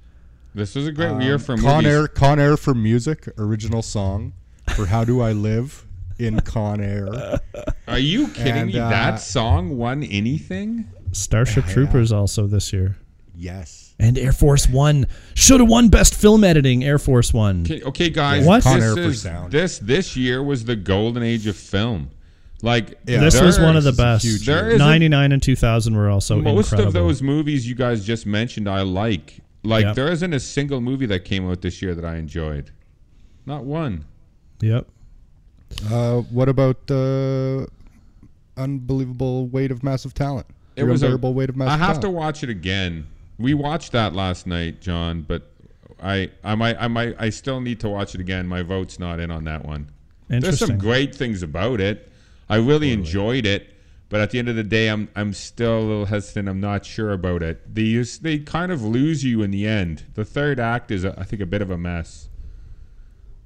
This 0.55 0.73
was 0.75 0.88
a 0.88 0.91
great 0.91 1.21
year 1.21 1.38
for 1.38 1.53
Um, 1.53 1.59
Con 1.61 1.83
movies. 1.83 1.88
Air, 1.95 2.07
Con 2.07 2.39
Air 2.39 2.57
for 2.57 2.73
music, 2.73 3.27
original 3.38 3.81
song 3.83 4.33
for 4.75 4.88
"How 4.88 5.03
Do 5.03 5.21
I 5.21 5.31
Live" 5.33 5.85
in 6.17 6.39
Con 6.41 6.81
Air. 6.81 7.39
Are 7.88 7.99
you 7.99 8.27
kidding 8.29 8.53
And, 8.53 8.73
me? 8.73 8.79
uh, 8.79 8.89
that 8.89 9.17
song 9.21 9.77
won 9.77 10.03
anything? 10.03 10.85
Starship 11.11 11.65
Troopers 11.65 12.11
also 12.11 12.47
this 12.47 12.73
year, 12.73 12.97
Yes. 13.35 13.86
And 13.99 14.17
Air 14.17 14.31
Force 14.31 14.67
One 14.69 15.07
should 15.33 15.59
have 15.59 15.69
won 15.69 15.89
Best 15.89 16.13
Film 16.15 16.43
Editing. 16.43 16.83
Air 16.83 16.99
Force 16.99 17.33
One. 17.33 17.61
Okay, 17.61 17.81
okay, 17.83 18.09
guys. 18.09 18.45
What? 18.45 18.63
This 18.63 18.73
Air 18.83 18.93
for 18.93 18.99
is 19.01 19.21
sound. 19.21 19.51
this 19.51 19.79
this 19.79 20.15
year 20.15 20.43
was 20.43 20.65
the 20.65 20.75
golden 20.75 21.23
age 21.23 21.47
of 21.47 21.55
film. 21.55 22.09
Like 22.61 22.97
Yeah, 23.05 23.19
this 23.19 23.39
was 23.39 23.59
one 23.59 23.75
of 23.77 23.83
the 23.83 23.91
best. 23.91 24.25
huge 24.25 24.45
There 24.45 24.69
is 24.69 24.75
a- 24.75 24.77
Ninety 24.79 25.07
nine 25.09 25.31
and 25.31 25.41
two 25.41 25.55
thousand 25.55 25.95
were 25.95 26.09
also 26.09 26.41
most 26.41 26.71
incredible. 26.71 26.87
of 26.87 26.93
those 26.93 27.21
movies 27.21 27.67
you 27.67 27.75
guys 27.75 28.05
just 28.05 28.25
mentioned, 28.25 28.67
I 28.69 28.81
like. 28.81 29.39
Like 29.63 29.85
Yep. 29.85 29.95
there 29.95 30.07
isn't 30.11 30.33
a 30.33 30.39
single 30.39 30.81
movie 30.81 31.05
that 31.07 31.25
came 31.25 31.49
out 31.49 31.61
this 31.61 31.81
year 31.81 31.93
that 31.93 32.05
I 32.05 32.15
enjoyed. 32.17 32.71
Not 33.45 33.63
one. 33.65 34.05
Yep. 34.61 34.87
Uh, 35.91 36.21
what 36.21 36.47
about 36.49 36.87
the 36.87 37.67
unbelievable 38.55 39.47
weight 39.47 39.71
of 39.71 39.83
massive 39.83 40.13
talent? 40.13 40.47
It 40.75 40.81
The 40.83 40.85
was 40.91 41.03
a, 41.03 41.07
unbearable 41.07 41.33
weight 41.33 41.49
of 41.49 41.57
massive 41.57 41.81
I 41.81 41.85
have 41.85 41.99
to 42.01 42.09
watch 42.09 42.43
it 42.43 42.49
again. 42.49 43.07
We 43.39 43.53
watched 43.53 43.91
that 43.91 44.13
last 44.13 44.47
night, 44.47 44.81
John, 44.81 45.21
but 45.21 45.51
I 46.01 46.31
I 46.43 46.55
might 46.55 46.77
I 46.79 46.88
might 46.88 47.15
I 47.19 47.29
still 47.29 47.61
need 47.61 47.79
to 47.81 47.89
watch 47.89 48.15
it 48.15 48.21
again. 48.21 48.47
My 48.47 48.61
vote's 48.61 48.99
not 48.99 49.19
in 49.19 49.31
on 49.31 49.43
that 49.45 49.65
one. 49.65 49.91
There's 50.27 50.59
some 50.59 50.77
great 50.77 51.15
things 51.15 51.43
about 51.43 51.79
it. 51.79 52.11
I 52.49 52.57
really 52.57 52.91
enjoyed 52.91 53.45
it, 53.45 53.73
but 54.09 54.21
at 54.21 54.31
the 54.31 54.39
end 54.39 54.49
of 54.49 54.55
the 54.55 54.63
day, 54.63 54.89
I'm 54.89 55.09
I'm 55.15 55.33
still 55.33 55.79
a 55.79 55.81
little 55.81 56.05
hesitant. 56.05 56.49
I'm 56.49 56.59
not 56.59 56.85
sure 56.85 57.11
about 57.11 57.43
it. 57.43 57.73
They 57.73 57.93
they 58.21 58.39
kind 58.39 58.71
of 58.71 58.83
lose 58.83 59.23
you 59.23 59.41
in 59.41 59.51
the 59.51 59.67
end. 59.67 60.05
The 60.15 60.25
third 60.25 60.59
act 60.59 60.91
is, 60.91 61.05
I 61.05 61.23
think, 61.23 61.41
a 61.41 61.45
bit 61.45 61.61
of 61.61 61.71
a 61.71 61.77
mess. 61.77 62.29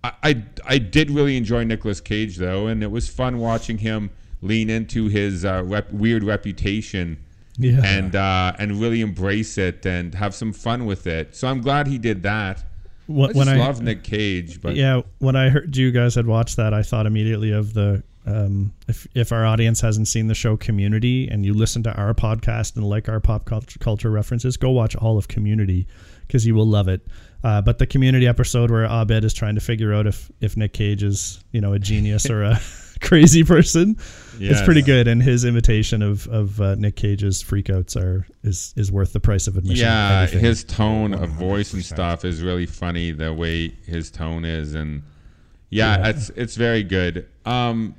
I, 0.03 0.13
I, 0.23 0.43
I 0.65 0.77
did 0.79 1.11
really 1.11 1.37
enjoy 1.37 1.63
Nicolas 1.63 2.01
Cage 2.01 2.37
though, 2.37 2.67
and 2.67 2.83
it 2.83 2.91
was 2.91 3.07
fun 3.07 3.37
watching 3.37 3.79
him 3.79 4.09
lean 4.41 4.69
into 4.69 5.07
his 5.07 5.45
uh, 5.45 5.61
rep, 5.63 5.91
weird 5.91 6.23
reputation 6.23 7.23
Yeah. 7.57 7.81
and 7.83 8.15
uh, 8.15 8.53
and 8.57 8.79
really 8.79 9.01
embrace 9.01 9.57
it 9.57 9.85
and 9.85 10.15
have 10.15 10.33
some 10.33 10.53
fun 10.53 10.85
with 10.85 11.07
it. 11.07 11.35
So 11.35 11.47
I'm 11.47 11.61
glad 11.61 11.87
he 11.87 11.97
did 11.97 12.23
that. 12.23 12.63
When, 13.07 13.31
I 13.31 13.33
just 13.33 13.37
when 13.37 13.49
I 13.49 13.57
love 13.57 13.81
Nick 13.81 14.03
Cage, 14.03 14.61
but 14.61 14.75
yeah, 14.75 15.01
when 15.19 15.35
I 15.35 15.49
heard 15.49 15.75
you 15.75 15.91
guys 15.91 16.15
had 16.15 16.27
watched 16.27 16.55
that, 16.57 16.73
I 16.73 16.81
thought 16.81 17.05
immediately 17.05 17.51
of 17.51 17.73
the 17.73 18.03
um, 18.25 18.73
if 18.87 19.07
if 19.15 19.31
our 19.31 19.45
audience 19.45 19.81
hasn't 19.81 20.07
seen 20.07 20.27
the 20.27 20.35
show 20.35 20.55
Community 20.55 21.27
and 21.27 21.45
you 21.45 21.53
listen 21.53 21.83
to 21.83 21.93
our 21.93 22.13
podcast 22.13 22.75
and 22.75 22.87
like 22.87 23.09
our 23.09 23.19
pop 23.19 23.45
culture, 23.45 23.79
culture 23.79 24.11
references, 24.11 24.57
go 24.57 24.69
watch 24.69 24.95
all 24.95 25.17
of 25.17 25.27
Community 25.27 25.87
because 26.27 26.45
you 26.45 26.53
will 26.53 26.67
love 26.67 26.87
it. 26.87 27.01
Uh, 27.43 27.61
but 27.61 27.79
the 27.79 27.87
Community 27.87 28.27
episode 28.27 28.69
where 28.69 28.85
Abed 28.85 29.23
is 29.23 29.33
trying 29.33 29.55
to 29.55 29.61
figure 29.61 29.93
out 29.93 30.05
if 30.05 30.31
if 30.39 30.55
Nick 30.55 30.73
Cage 30.73 31.03
is 31.03 31.43
you 31.51 31.61
know 31.61 31.73
a 31.73 31.79
genius 31.79 32.29
or 32.29 32.43
a 32.43 32.61
crazy 33.01 33.43
person, 33.43 33.97
it's 34.49 34.61
pretty 34.61 34.81
good. 34.81 35.07
And 35.07 35.21
his 35.21 35.45
imitation 35.45 36.01
of 36.01 36.27
of 36.27 36.59
uh, 36.59 36.75
Nick 36.75 36.95
Cage's 36.95 37.43
freakouts 37.43 37.95
are 37.95 38.25
is 38.43 38.73
is 38.75 38.91
worth 38.91 39.13
the 39.13 39.19
price 39.19 39.47
of 39.47 39.57
admission. 39.57 39.85
yeah, 39.85 40.21
I 40.21 40.27
think. 40.27 40.41
his 40.41 40.63
tone 40.63 41.13
of 41.13 41.29
voice 41.29 41.73
and 41.73 41.83
stuff 41.83 42.25
is 42.25 42.41
really 42.41 42.65
funny. 42.65 43.11
The 43.11 43.33
way 43.33 43.69
his 43.85 44.09
tone 44.11 44.45
is, 44.45 44.73
and 44.73 45.03
yeah, 45.69 45.97
Yeah. 45.99 46.09
it's 46.09 46.29
it's 46.31 46.55
very 46.55 46.83
good. 46.83 47.27
Um, 47.45 47.95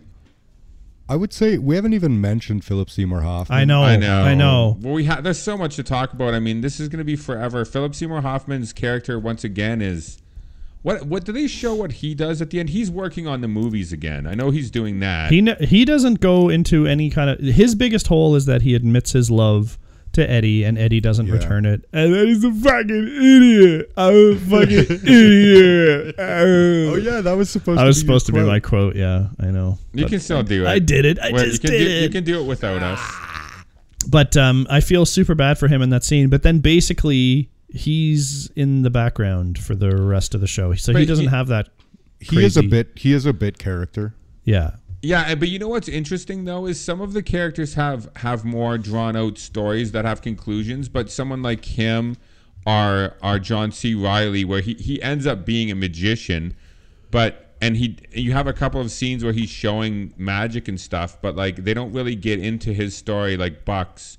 I 1.09 1.17
would 1.17 1.33
say 1.33 1.59
we 1.59 1.75
haven't 1.75 1.93
even 1.93 2.21
mentioned 2.21 2.65
Philip 2.65 2.89
Seymour 2.89 3.21
Hoffman. 3.23 3.59
I 3.59 3.65
know, 3.65 3.83
I 3.83 3.97
know. 3.97 4.23
I 4.23 4.35
know. 4.35 4.79
Well, 4.81 4.95
we 4.95 5.05
ha- 5.05 5.21
there's 5.21 5.39
so 5.43 5.59
much 5.59 5.77
to 5.77 5.83
talk 5.83 6.13
about. 6.15 6.33
I 6.33 6.39
mean, 6.41 6.61
this 6.63 6.81
is 6.81 6.89
going 6.89 6.99
to 7.01 7.05
be 7.05 7.17
forever. 7.17 7.65
Philip 7.67 7.95
Seymour 7.95 8.23
Hoffman's 8.23 8.73
character 8.73 9.19
once 9.19 9.45
again 9.45 9.83
is 9.83 10.22
what? 10.83 11.07
What 11.07 11.25
do 11.25 11.33
they 11.33 11.47
show? 11.47 11.75
What 11.75 11.93
he 11.93 12.15
does 12.15 12.43
at 12.43 12.51
the 12.51 12.61
end? 12.61 12.71
He's 12.71 12.91
working 12.91 13.27
on 13.27 13.41
the 13.41 13.49
movies 13.49 13.93
again. 13.93 14.27
I 14.27 14.35
know 14.35 14.51
he's 14.51 14.71
doing 14.71 15.01
that. 15.01 15.31
He 15.31 15.41
ne- 15.41 15.65
he 15.67 15.85
doesn't 15.85 16.21
go 16.21 16.49
into 16.49 16.87
any 16.87 17.09
kind 17.11 17.31
of 17.31 17.39
his 17.41 17.75
biggest 17.75 18.09
hole 18.09 18.35
is 18.37 18.47
that 18.47 18.63
he 18.63 18.75
admits 18.75 19.13
his 19.13 19.31
love 19.31 19.79
to 20.13 20.29
Eddie 20.31 20.63
and 20.63 20.77
Eddie 20.77 21.01
doesn't 21.01 21.27
Yeah. 21.27 21.33
return 21.35 21.65
it. 21.65 21.89
And 21.93 22.13
then 22.13 22.27
he's 22.27 22.45
a 22.45 22.53
fucking 22.53 23.09
idiot. 23.09 23.93
I'm 23.97 24.15
a 24.33 24.37
fucking 24.37 24.99
idiot. 25.09 26.15
Oh 26.19 26.97
yeah, 26.97 27.21
that 27.23 27.33
was 27.35 27.49
supposed. 27.49 27.81
I 27.81 27.85
was 27.85 27.97
to 27.97 28.03
be 28.03 28.07
supposed 28.07 28.27
to 28.27 28.33
your 28.33 28.43
be 28.45 28.49
my 28.51 28.61
quote. 28.61 28.93
quote. 28.93 28.97
Yeah, 28.97 29.29
I 29.41 29.51
know. 29.51 29.79
you 29.95 30.05
can 30.07 30.21
still 30.21 30.43
do 30.43 30.65
it. 30.65 30.69
I 30.69 30.79
did 30.81 31.05
it. 31.07 31.19
I 31.19 31.31
Well, 31.33 31.45
just 31.45 31.63
you 31.63 31.69
can 31.71 31.79
did 31.79 31.85
do, 31.87 31.91
it. 31.95 32.03
You 32.03 32.09
can 32.11 32.25
do 32.25 32.41
it 32.43 32.47
without 32.47 32.83
us. 32.83 33.01
But 34.09 34.37
um, 34.37 34.67
I 34.69 34.81
feel 34.81 35.07
super 35.07 35.35
bad 35.35 35.59
for 35.59 35.69
him 35.69 35.81
in 35.81 35.91
that 35.91 36.03
scene. 36.05 36.29
But 36.29 36.43
then 36.43 36.59
basically 36.59 37.49
he's 37.73 38.51
in 38.55 38.83
the 38.83 38.91
background 38.91 39.59
for 39.59 39.75
the 39.75 39.97
rest 39.97 40.35
of 40.35 40.41
the 40.41 40.47
show, 40.47 40.75
so 40.75 40.95
he 40.95 41.07
doesn't 41.07 41.25
he- 41.27 41.31
have 41.31 41.49
that. 41.49 41.69
He 42.21 42.45
is 42.45 42.57
a 42.57 42.63
bit. 42.63 42.93
He 42.97 43.13
is 43.13 43.27
a 43.27 43.33
bit 43.33 43.59
character. 43.59 44.15
Yeah, 44.45 44.77
Yeah, 45.03 45.35
but 45.35 45.49
you 45.49 45.59
know 45.59 45.69
what's 45.69 45.89
interesting 45.89 46.45
though 46.45 46.67
is 46.67 46.81
some 46.81 47.01
of 47.01 47.13
the 47.13 47.23
characters 47.23 47.75
have 47.75 48.09
have 48.17 48.45
more 48.45 48.79
drawn 48.79 49.17
out 49.17 49.39
stories 49.39 49.93
that 49.93 50.05
have 50.05 50.23
conclusions, 50.23 50.89
but 50.89 51.11
someone 51.11 51.43
like 51.43 51.65
him 51.65 52.17
or 52.67 53.15
or 53.23 53.39
John 53.39 53.73
C. 53.73 53.95
Reilly, 53.95 54.45
where 54.45 54.61
he 54.61 54.75
he 54.75 55.03
ends 55.03 55.27
up 55.27 55.45
being 55.45 55.71
a 55.71 55.75
magician, 55.75 56.55
but 57.11 57.55
and 57.61 57.77
he 57.77 57.99
you 58.13 58.33
have 58.33 58.47
a 58.47 58.53
couple 58.53 58.81
of 58.81 58.91
scenes 58.91 59.25
where 59.25 59.33
he's 59.33 59.51
showing 59.51 60.13
magic 60.17 60.69
and 60.69 60.81
stuff, 60.81 61.21
but 61.21 61.35
like 61.35 61.65
they 61.65 61.75
don't 61.75 61.93
really 61.93 62.15
get 62.15 62.39
into 62.39 62.73
his 62.73 62.97
story 62.97 63.37
like 63.37 63.65
Bucks, 63.65 64.19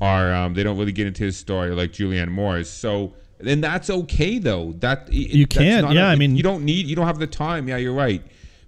or 0.00 0.32
um, 0.32 0.54
they 0.54 0.62
don't 0.62 0.78
really 0.78 0.92
get 0.92 1.06
into 1.06 1.24
his 1.24 1.36
story 1.36 1.70
like 1.70 1.92
Julianne 1.92 2.28
Moore's. 2.30 2.68
So. 2.70 3.14
then 3.40 3.60
that's 3.60 3.88
okay 3.90 4.38
though. 4.38 4.72
That 4.78 5.12
You 5.12 5.46
can't, 5.46 5.92
yeah, 5.92 6.08
I 6.08 6.12
I 6.12 6.16
mean- 6.16 6.36
you 6.36 6.42
don't 6.42 6.64
need, 6.64 6.86
you 6.86 6.96
don't 6.96 7.06
have 7.06 7.18
the 7.18 7.26
time. 7.26 7.68
Yeah, 7.68 7.76
you're 7.76 7.92
right. 7.94 8.22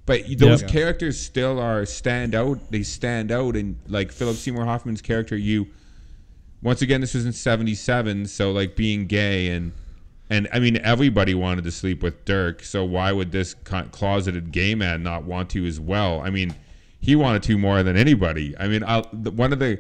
But 0.07 0.23
those 0.39 0.63
Yep. 0.63 0.71
characters 0.71 1.21
still 1.21 1.59
are 1.61 1.85
stand 1.87 2.35
out. 2.35 2.59
They 2.71 2.83
stand 2.83 3.31
out, 3.31 3.55
and 3.55 3.77
like 3.87 4.11
Philip 4.13 4.37
Seymour 4.37 4.65
Hoffman's 4.65 5.03
character, 5.03 5.37
you. 5.37 5.69
Once 6.63 6.83
again, 6.83 7.01
this 7.01 7.15
was 7.15 7.25
in 7.27 7.33
'77, 7.33 8.27
so 8.27 8.51
like 8.53 8.77
being 8.77 9.07
gay 9.07 9.49
and 9.51 9.73
and 10.29 10.47
I 10.53 10.59
mean 10.59 10.79
everybody 10.83 11.33
wanted 11.35 11.65
to 11.65 11.71
sleep 11.71 12.03
with 12.03 12.25
Dirk, 12.25 12.63
so 12.65 12.85
why 12.85 13.13
would 13.13 13.31
this 13.33 13.55
closeted 13.93 14.53
gay 14.53 14.75
man 14.75 15.03
not 15.03 15.25
want 15.25 15.51
to 15.51 15.65
as 15.67 15.79
well? 15.81 16.21
I 16.21 16.31
mean, 16.31 16.55
he 17.01 17.15
wanted 17.17 17.43
to 17.45 17.57
more 17.59 17.83
than 17.83 17.97
anybody. 17.97 18.55
I 18.59 18.69
mean, 18.69 18.83
I'll, 18.87 19.03
one 19.05 19.53
of 19.53 19.59
the 19.59 19.79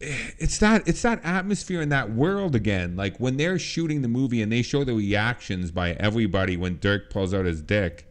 it's 0.00 0.58
that 0.58 0.86
it's 0.86 1.02
that 1.02 1.20
atmosphere 1.24 1.80
in 1.82 1.88
that 1.88 2.10
world 2.12 2.54
again. 2.54 2.94
Like 2.96 3.18
when 3.18 3.36
they're 3.36 3.58
shooting 3.58 4.02
the 4.02 4.08
movie 4.08 4.42
and 4.42 4.50
they 4.52 4.62
show 4.62 4.84
the 4.84 4.94
reactions 4.94 5.70
by 5.70 5.92
everybody 5.94 6.56
when 6.56 6.78
Dirk 6.78 7.10
pulls 7.10 7.34
out 7.34 7.44
his 7.46 7.60
dick. 7.62 8.04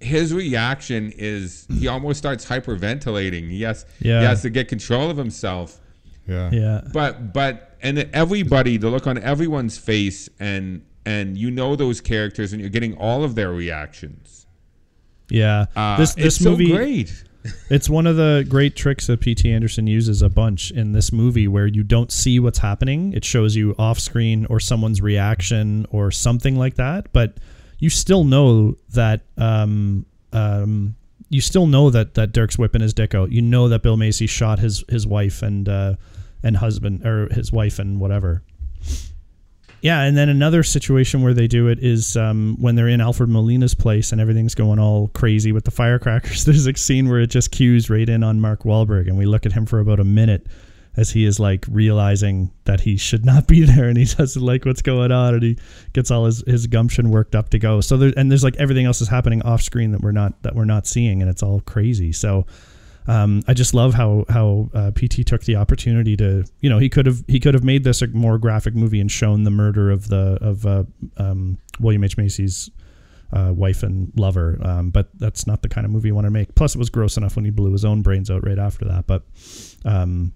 His 0.00 0.32
reaction 0.32 1.12
is 1.16 1.66
he 1.68 1.86
almost 1.94 2.18
starts 2.18 2.46
hyperventilating. 2.46 3.50
He 3.50 3.62
has, 3.62 3.84
Yeah. 4.00 4.20
he 4.20 4.26
has 4.26 4.42
to 4.42 4.50
get 4.50 4.68
control 4.68 5.10
of 5.10 5.16
himself. 5.16 5.78
Yeah. 6.26 6.48
yeah. 6.52 6.80
But 6.92 7.32
but 7.34 7.76
and 7.82 7.98
everybody, 8.12 8.76
the 8.76 8.88
look 8.88 9.06
on 9.06 9.18
everyone's 9.18 9.76
face, 9.76 10.28
and 10.38 10.82
and 11.04 11.36
you 11.36 11.50
know 11.50 11.76
those 11.76 12.00
characters, 12.00 12.52
and 12.52 12.60
you're 12.60 12.70
getting 12.70 12.94
all 12.96 13.24
of 13.24 13.34
their 13.34 13.50
reactions. 13.52 14.46
Yeah, 15.28 15.66
Uh, 15.76 15.96
this 15.96 16.10
it's 16.14 16.22
this 16.22 16.36
so 16.44 16.50
movie 16.52 16.70
great. 16.72 17.24
It's 17.70 17.88
one 17.88 18.06
of 18.06 18.16
the 18.16 18.44
great 18.48 18.76
tricks 18.76 19.06
that 19.06 19.20
P.T. 19.20 19.50
Anderson 19.50 19.86
uses 19.86 20.22
a 20.22 20.28
bunch 20.28 20.70
in 20.70 20.92
this 20.92 21.12
movie 21.12 21.48
where 21.48 21.66
you 21.66 21.82
don't 21.82 22.12
see 22.12 22.38
what's 22.38 22.58
happening. 22.58 23.12
It 23.12 23.24
shows 23.24 23.56
you 23.56 23.74
off 23.78 23.98
screen 23.98 24.46
or 24.46 24.60
someone's 24.60 25.00
reaction 25.00 25.86
or 25.90 26.10
something 26.10 26.56
like 26.56 26.74
that, 26.74 27.12
but 27.12 27.34
you 27.78 27.88
still 27.88 28.24
know 28.24 28.76
that 28.90 29.22
um, 29.38 30.04
um, 30.32 30.96
you 31.28 31.40
still 31.40 31.66
know 31.66 31.90
that 31.90 32.14
that 32.14 32.32
Dirk's 32.32 32.58
whipping 32.58 32.82
his 32.82 32.92
dick 32.92 33.14
out. 33.14 33.32
You 33.32 33.40
know 33.40 33.68
that 33.68 33.82
Bill 33.82 33.96
Macy 33.96 34.26
shot 34.26 34.58
his 34.58 34.84
his 34.88 35.06
wife 35.06 35.42
and 35.42 35.68
uh, 35.68 35.94
and 36.42 36.56
husband 36.56 37.06
or 37.06 37.28
his 37.32 37.52
wife 37.52 37.78
and 37.78 37.98
whatever. 38.00 38.42
Yeah, 39.82 40.02
and 40.02 40.16
then 40.16 40.28
another 40.28 40.62
situation 40.62 41.22
where 41.22 41.32
they 41.32 41.46
do 41.46 41.68
it 41.68 41.78
is 41.80 42.16
um, 42.16 42.56
when 42.60 42.74
they're 42.74 42.88
in 42.88 43.00
Alfred 43.00 43.30
Molina's 43.30 43.74
place 43.74 44.12
and 44.12 44.20
everything's 44.20 44.54
going 44.54 44.78
all 44.78 45.08
crazy 45.08 45.52
with 45.52 45.64
the 45.64 45.70
firecrackers. 45.70 46.44
There's 46.46 46.66
a 46.66 46.76
scene 46.76 47.08
where 47.08 47.20
it 47.20 47.28
just 47.28 47.50
cues 47.50 47.88
right 47.88 48.08
in 48.08 48.22
on 48.22 48.40
Mark 48.40 48.64
Wahlberg, 48.64 49.08
and 49.08 49.16
we 49.16 49.24
look 49.24 49.46
at 49.46 49.52
him 49.52 49.66
for 49.66 49.80
about 49.80 50.00
a 50.00 50.04
minute 50.04 50.46
as 50.96 51.10
he 51.10 51.24
is 51.24 51.38
like 51.38 51.64
realizing 51.70 52.50
that 52.64 52.80
he 52.80 52.96
should 52.96 53.24
not 53.24 53.46
be 53.46 53.64
there 53.64 53.88
and 53.88 53.96
he 53.96 54.04
doesn't 54.04 54.42
like 54.42 54.64
what's 54.64 54.82
going 54.82 55.12
on 55.12 55.34
and 55.34 55.42
he 55.42 55.58
gets 55.92 56.10
all 56.10 56.24
his, 56.24 56.42
his 56.46 56.66
gumption 56.66 57.10
worked 57.10 57.34
up 57.34 57.48
to 57.50 57.58
go. 57.58 57.80
So 57.80 57.96
there 57.96 58.12
and 58.16 58.30
there's 58.30 58.44
like 58.44 58.56
everything 58.56 58.86
else 58.86 59.00
is 59.00 59.08
happening 59.08 59.40
off 59.42 59.62
screen 59.62 59.92
that 59.92 60.00
we're 60.00 60.12
not 60.12 60.42
that 60.42 60.54
we're 60.54 60.64
not 60.64 60.86
seeing 60.86 61.22
and 61.22 61.30
it's 61.30 61.42
all 61.42 61.60
crazy. 61.60 62.12
So 62.12 62.44
um, 63.06 63.42
I 63.48 63.54
just 63.54 63.74
love 63.74 63.94
how 63.94 64.24
how 64.28 64.70
uh, 64.74 64.90
PT 64.92 65.26
took 65.26 65.42
the 65.44 65.56
opportunity 65.56 66.16
to 66.16 66.44
you 66.60 66.70
know 66.70 66.78
he 66.78 66.88
could 66.88 67.06
have 67.06 67.24
he 67.26 67.40
could 67.40 67.54
have 67.54 67.64
made 67.64 67.84
this 67.84 68.02
a 68.02 68.06
more 68.08 68.38
graphic 68.38 68.74
movie 68.74 69.00
and 69.00 69.10
shown 69.10 69.44
the 69.44 69.50
murder 69.50 69.90
of 69.90 70.08
the 70.08 70.38
of 70.40 70.66
uh, 70.66 70.84
um, 71.16 71.58
William 71.80 72.04
H 72.04 72.16
Macy's 72.16 72.70
uh, 73.32 73.52
wife 73.54 73.82
and 73.82 74.12
lover, 74.16 74.58
um, 74.62 74.90
but 74.90 75.08
that's 75.18 75.46
not 75.46 75.62
the 75.62 75.68
kind 75.68 75.84
of 75.84 75.90
movie 75.90 76.08
you 76.08 76.14
want 76.14 76.26
to 76.26 76.30
make. 76.30 76.54
Plus, 76.54 76.74
it 76.74 76.78
was 76.78 76.90
gross 76.90 77.16
enough 77.16 77.36
when 77.36 77.44
he 77.44 77.50
blew 77.50 77.72
his 77.72 77.84
own 77.84 78.02
brains 78.02 78.30
out 78.30 78.44
right 78.44 78.58
after 78.58 78.84
that. 78.86 79.06
But 79.06 79.22
um, 79.84 80.32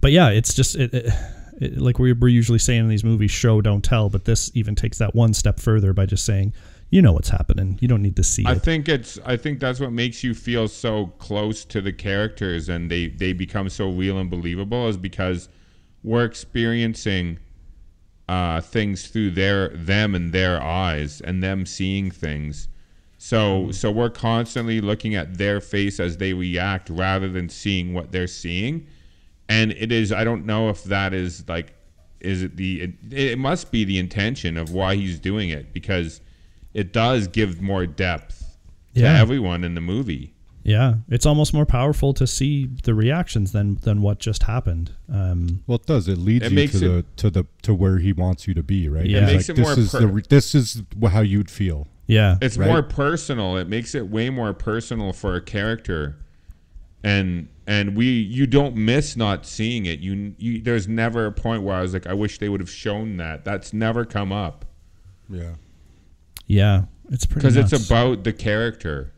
but 0.00 0.12
yeah, 0.12 0.30
it's 0.30 0.54
just 0.54 0.76
it, 0.76 0.92
it, 0.94 1.12
it, 1.60 1.78
like 1.78 1.98
we 1.98 2.12
we're 2.12 2.28
usually 2.28 2.58
saying 2.58 2.80
in 2.80 2.88
these 2.88 3.04
movies, 3.04 3.30
show 3.30 3.60
don't 3.60 3.84
tell. 3.84 4.08
But 4.08 4.24
this 4.24 4.50
even 4.54 4.74
takes 4.74 4.98
that 4.98 5.14
one 5.14 5.34
step 5.34 5.60
further 5.60 5.92
by 5.92 6.06
just 6.06 6.24
saying, 6.24 6.54
you 6.94 7.02
know 7.02 7.12
what's 7.12 7.30
happening. 7.30 7.76
You 7.80 7.88
don't 7.88 8.02
need 8.02 8.14
to 8.14 8.22
see 8.22 8.44
I 8.46 8.52
it. 8.52 8.62
think 8.62 8.88
it's 8.88 9.18
I 9.26 9.36
think 9.36 9.58
that's 9.58 9.80
what 9.80 9.90
makes 9.90 10.22
you 10.22 10.32
feel 10.32 10.68
so 10.68 11.06
close 11.18 11.64
to 11.64 11.80
the 11.80 11.92
characters 11.92 12.68
and 12.68 12.88
they 12.88 13.08
they 13.08 13.32
become 13.32 13.68
so 13.68 13.90
real 13.90 14.16
and 14.16 14.30
believable 14.30 14.86
is 14.86 14.96
because 14.96 15.48
we're 16.04 16.24
experiencing 16.24 17.40
uh, 18.28 18.60
things 18.60 19.08
through 19.08 19.32
their 19.32 19.70
them 19.70 20.14
and 20.14 20.32
their 20.32 20.62
eyes 20.62 21.20
and 21.20 21.42
them 21.42 21.66
seeing 21.66 22.12
things. 22.12 22.68
So 23.18 23.72
so 23.72 23.90
we're 23.90 24.08
constantly 24.08 24.80
looking 24.80 25.16
at 25.16 25.36
their 25.36 25.60
face 25.60 25.98
as 25.98 26.18
they 26.18 26.32
react 26.32 26.90
rather 26.90 27.28
than 27.28 27.48
seeing 27.48 27.92
what 27.92 28.12
they're 28.12 28.28
seeing. 28.28 28.86
And 29.48 29.72
it 29.72 29.90
is 29.90 30.12
I 30.12 30.22
don't 30.22 30.46
know 30.46 30.68
if 30.68 30.84
that 30.84 31.12
is 31.12 31.48
like 31.48 31.74
is 32.20 32.44
it 32.44 32.56
the 32.56 32.82
it, 32.82 32.94
it 33.10 33.38
must 33.40 33.72
be 33.72 33.82
the 33.82 33.98
intention 33.98 34.56
of 34.56 34.70
why 34.70 34.94
he's 34.94 35.18
doing 35.18 35.50
it 35.50 35.72
because 35.72 36.20
it 36.74 36.92
does 36.92 37.28
give 37.28 37.62
more 37.62 37.86
depth 37.86 38.56
to 38.94 39.02
everyone 39.04 39.64
in 39.64 39.74
the 39.74 39.80
movie. 39.80 40.32
Yeah, 40.62 40.94
it's 41.10 41.26
almost 41.26 41.52
more 41.52 41.66
powerful 41.66 42.14
to 42.14 42.26
see 42.26 42.66
the 42.84 42.94
reactions 42.94 43.52
than 43.52 43.76
than 43.82 44.00
what 44.02 44.18
just 44.18 44.44
happened. 44.44 44.92
Um, 45.12 45.62
Well, 45.66 45.76
it 45.76 45.86
does. 45.86 46.08
It 46.08 46.16
leads 46.18 46.46
It 46.46 46.52
you 46.52 46.56
makes 46.56 46.72
to 46.72 46.78
the 46.78 47.04
to 47.16 47.30
the 47.30 47.44
to 47.62 47.74
where 47.74 47.98
he 47.98 48.12
wants 48.14 48.48
you 48.48 48.54
to 48.54 48.62
be, 48.62 48.88
right? 48.88 49.04
Yeah. 49.06 49.18
It 49.28 49.32
makes 49.34 49.48
like, 49.48 49.58
it 49.58 49.60
this 49.60 49.68
more 49.76 49.78
is 49.78 49.92
per- 49.92 50.00
the 50.00 50.06
re- 50.06 50.22
this 50.28 50.54
is 50.54 50.82
how 51.10 51.20
you'd 51.20 51.50
feel. 51.50 51.86
yeah, 52.06 52.36
It's 52.40 52.56
Right. 52.56 52.66
more 52.68 52.82
personal. 52.82 53.56
It 53.58 53.68
makes 53.68 53.94
it 53.94 54.08
way 54.08 54.30
more 54.30 54.54
personal 54.54 55.12
for 55.12 55.34
a 55.36 55.40
character. 55.42 56.16
And 57.02 57.48
and 57.66 57.94
we 57.96 58.06
you 58.06 58.46
don't 58.46 58.74
miss 58.76 59.16
not 59.16 59.44
seeing 59.44 59.84
it. 59.84 60.00
You, 60.00 60.34
you 60.38 60.62
there's 60.62 60.88
never 60.88 61.26
a 61.26 61.32
point 61.32 61.62
where 61.62 61.76
I 61.76 61.82
was 61.82 61.92
like 61.92 62.06
I 62.06 62.14
wish 62.14 62.38
they 62.38 62.48
would 62.48 62.60
have 62.60 62.70
shown 62.70 63.18
that. 63.18 63.44
That's 63.44 63.74
never 63.74 64.06
come 64.06 64.32
up 64.32 64.64
Yeah. 65.28 65.54
Yeah, 66.46 66.84
it's 67.10 67.26
pretty 67.26 67.48
because 67.48 67.56
it's 67.72 67.88
about 67.88 68.24
the 68.24 68.32
character. 68.32 69.12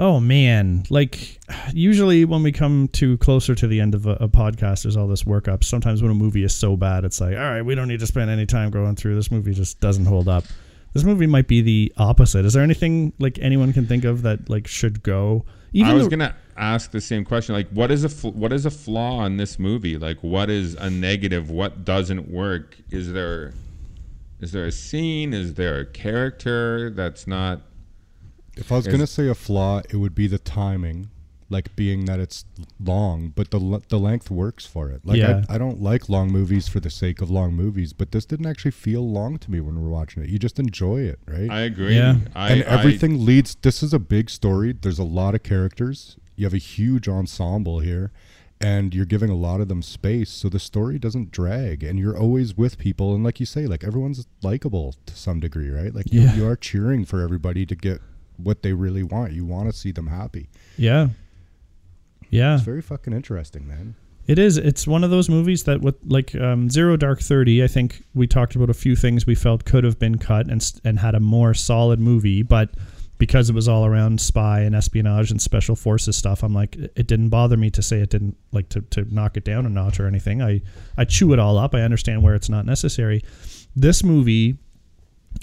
Oh 0.00 0.20
man, 0.20 0.84
like 0.90 1.40
usually 1.72 2.24
when 2.24 2.44
we 2.44 2.52
come 2.52 2.86
to 2.92 3.18
closer 3.18 3.56
to 3.56 3.66
the 3.66 3.80
end 3.80 3.96
of 3.96 4.06
a, 4.06 4.12
a 4.12 4.28
podcast, 4.28 4.84
there's 4.84 4.96
all 4.96 5.08
this 5.08 5.24
workup. 5.24 5.64
Sometimes 5.64 6.02
when 6.02 6.12
a 6.12 6.14
movie 6.14 6.44
is 6.44 6.54
so 6.54 6.76
bad, 6.76 7.04
it's 7.04 7.20
like, 7.20 7.36
all 7.36 7.42
right, 7.42 7.62
we 7.62 7.74
don't 7.74 7.88
need 7.88 7.98
to 8.00 8.06
spend 8.06 8.30
any 8.30 8.46
time 8.46 8.70
going 8.70 8.94
through 8.94 9.16
this 9.16 9.30
movie. 9.32 9.52
Just 9.52 9.80
doesn't 9.80 10.06
hold 10.06 10.28
up. 10.28 10.44
This 10.94 11.02
movie 11.02 11.26
might 11.26 11.48
be 11.48 11.62
the 11.62 11.92
opposite. 11.96 12.44
Is 12.44 12.52
there 12.52 12.62
anything 12.62 13.12
like 13.18 13.38
anyone 13.40 13.72
can 13.72 13.86
think 13.86 14.04
of 14.04 14.22
that 14.22 14.48
like 14.48 14.68
should 14.68 15.02
go? 15.02 15.44
I 15.82 15.92
was 15.92 16.04
the- 16.04 16.10
gonna 16.10 16.36
ask 16.56 16.92
the 16.92 17.00
same 17.00 17.24
question. 17.24 17.56
Like, 17.56 17.68
what 17.70 17.90
is 17.90 18.04
a 18.04 18.08
fl- 18.08 18.28
what 18.28 18.52
is 18.52 18.66
a 18.66 18.70
flaw 18.70 19.24
in 19.24 19.36
this 19.36 19.58
movie? 19.58 19.98
Like, 19.98 20.22
what 20.22 20.48
is 20.48 20.74
a 20.76 20.90
negative? 20.90 21.50
What 21.50 21.84
doesn't 21.84 22.30
work? 22.30 22.76
Is 22.90 23.12
there 23.12 23.52
is 24.40 24.52
there 24.52 24.66
a 24.66 24.72
scene? 24.72 25.32
Is 25.34 25.54
there 25.54 25.80
a 25.80 25.86
character 25.86 26.90
that's 26.90 27.26
not? 27.26 27.62
If 28.56 28.72
I 28.72 28.76
was 28.76 28.86
Is- 28.86 28.92
gonna 28.92 29.06
say 29.06 29.28
a 29.28 29.34
flaw, 29.34 29.82
it 29.90 29.96
would 29.96 30.14
be 30.14 30.26
the 30.26 30.38
timing, 30.38 31.10
like 31.50 31.74
being 31.76 32.04
that 32.06 32.18
it's 32.20 32.44
long, 32.84 33.32
but 33.34 33.50
the 33.50 33.80
the 33.88 33.98
length 33.98 34.30
works 34.30 34.66
for 34.66 34.90
it. 34.90 35.00
Like 35.04 35.18
Yeah. 35.18 35.44
I, 35.48 35.54
I 35.54 35.58
don't 35.58 35.80
like 35.80 36.08
long 36.08 36.30
movies 36.32 36.66
for 36.68 36.80
the 36.80 36.90
sake 36.90 37.20
of 37.20 37.30
long 37.30 37.54
movies, 37.54 37.92
but 37.92 38.10
this 38.12 38.24
didn't 38.24 38.46
actually 38.46 38.72
feel 38.72 39.08
long 39.08 39.38
to 39.38 39.50
me 39.50 39.60
when 39.60 39.80
we're 39.80 39.88
watching 39.90 40.22
it. 40.22 40.28
You 40.28 40.38
just 40.38 40.58
enjoy 40.58 41.02
it, 41.02 41.20
right? 41.26 41.50
I 41.50 41.60
agree. 41.60 41.96
Yeah. 41.96 42.16
I, 42.34 42.50
and 42.52 42.62
I- 42.62 42.66
everything 42.66 43.24
leads. 43.24 43.54
This 43.56 43.82
is 43.82 43.92
a 43.94 43.98
big 44.00 44.28
story. 44.30 44.72
There's 44.72 44.98
a 44.98 45.04
lot 45.04 45.34
of 45.34 45.42
characters. 45.42 46.16
You 46.36 46.44
have 46.46 46.54
a 46.54 46.58
huge 46.58 47.08
ensemble 47.08 47.80
here, 47.80 48.12
and 48.60 48.94
you're 48.94 49.06
giving 49.06 49.30
a 49.30 49.34
lot 49.36 49.60
of 49.60 49.68
them 49.68 49.82
space, 49.82 50.30
so 50.30 50.48
the 50.48 50.58
story 50.58 50.98
doesn't 50.98 51.30
drag, 51.30 51.82
and 51.84 51.98
you're 51.98 52.18
always 52.18 52.56
with 52.56 52.76
people. 52.78 53.14
And 53.14 53.22
like 53.22 53.38
you 53.40 53.46
say, 53.46 53.66
like 53.66 53.84
everyone's 53.84 54.26
likable 54.42 54.94
to 55.06 55.16
some 55.16 55.40
degree, 55.40 55.70
right? 55.70 55.94
Like 55.94 56.06
Yeah. 56.10 56.34
you, 56.34 56.42
you 56.42 56.48
are 56.48 56.56
cheering 56.56 57.04
for 57.04 57.20
everybody 57.22 57.64
to 57.66 57.74
get 57.74 58.00
what 58.36 58.62
they 58.62 58.72
really 58.72 59.02
want. 59.02 59.32
You 59.32 59.44
want 59.44 59.70
to 59.70 59.76
see 59.76 59.90
them 59.92 60.06
happy. 60.08 60.48
yeah, 60.76 61.08
yeah. 62.30 62.54
It's 62.54 62.64
very 62.64 62.82
fucking 62.82 63.12
interesting, 63.12 63.66
man. 63.66 63.94
It 64.26 64.38
is. 64.38 64.58
It's 64.58 64.86
one 64.86 65.04
of 65.04 65.10
those 65.10 65.30
movies 65.30 65.64
that, 65.64 65.80
with 65.80 65.94
like 66.04 66.34
um, 66.34 66.68
Zero 66.68 66.96
Dark 66.98 67.20
Thirty, 67.20 67.64
I 67.64 67.66
think 67.66 68.04
we 68.14 68.26
talked 68.26 68.54
about 68.54 68.68
a 68.68 68.74
few 68.74 68.94
things 68.94 69.26
we 69.26 69.34
felt 69.34 69.64
could 69.64 69.84
have 69.84 69.98
been 69.98 70.18
cut 70.18 70.50
and 70.50 70.62
and 70.84 70.98
had 70.98 71.14
a 71.14 71.20
more 71.20 71.54
solid 71.54 71.98
movie, 71.98 72.42
but 72.42 72.70
because 73.18 73.50
it 73.50 73.54
was 73.54 73.68
all 73.68 73.84
around 73.84 74.20
spy 74.20 74.60
and 74.60 74.74
espionage 74.74 75.30
and 75.30 75.42
special 75.42 75.76
forces 75.76 76.16
stuff, 76.16 76.42
I'm 76.42 76.54
like, 76.54 76.76
it 76.76 77.06
didn't 77.06 77.28
bother 77.28 77.56
me 77.56 77.70
to 77.70 77.82
say 77.82 78.00
it 78.00 78.10
didn't 78.10 78.36
like 78.52 78.68
to, 78.70 78.80
to 78.80 79.12
knock 79.12 79.36
it 79.36 79.44
down 79.44 79.66
a 79.66 79.68
notch 79.68 80.00
or 80.00 80.06
anything. 80.06 80.40
I 80.40 80.62
I 80.96 81.04
chew 81.04 81.32
it 81.32 81.38
all 81.38 81.58
up. 81.58 81.74
I 81.74 81.82
understand 81.82 82.22
where 82.22 82.34
it's 82.34 82.48
not 82.48 82.64
necessary. 82.64 83.22
This 83.74 84.02
movie 84.02 84.58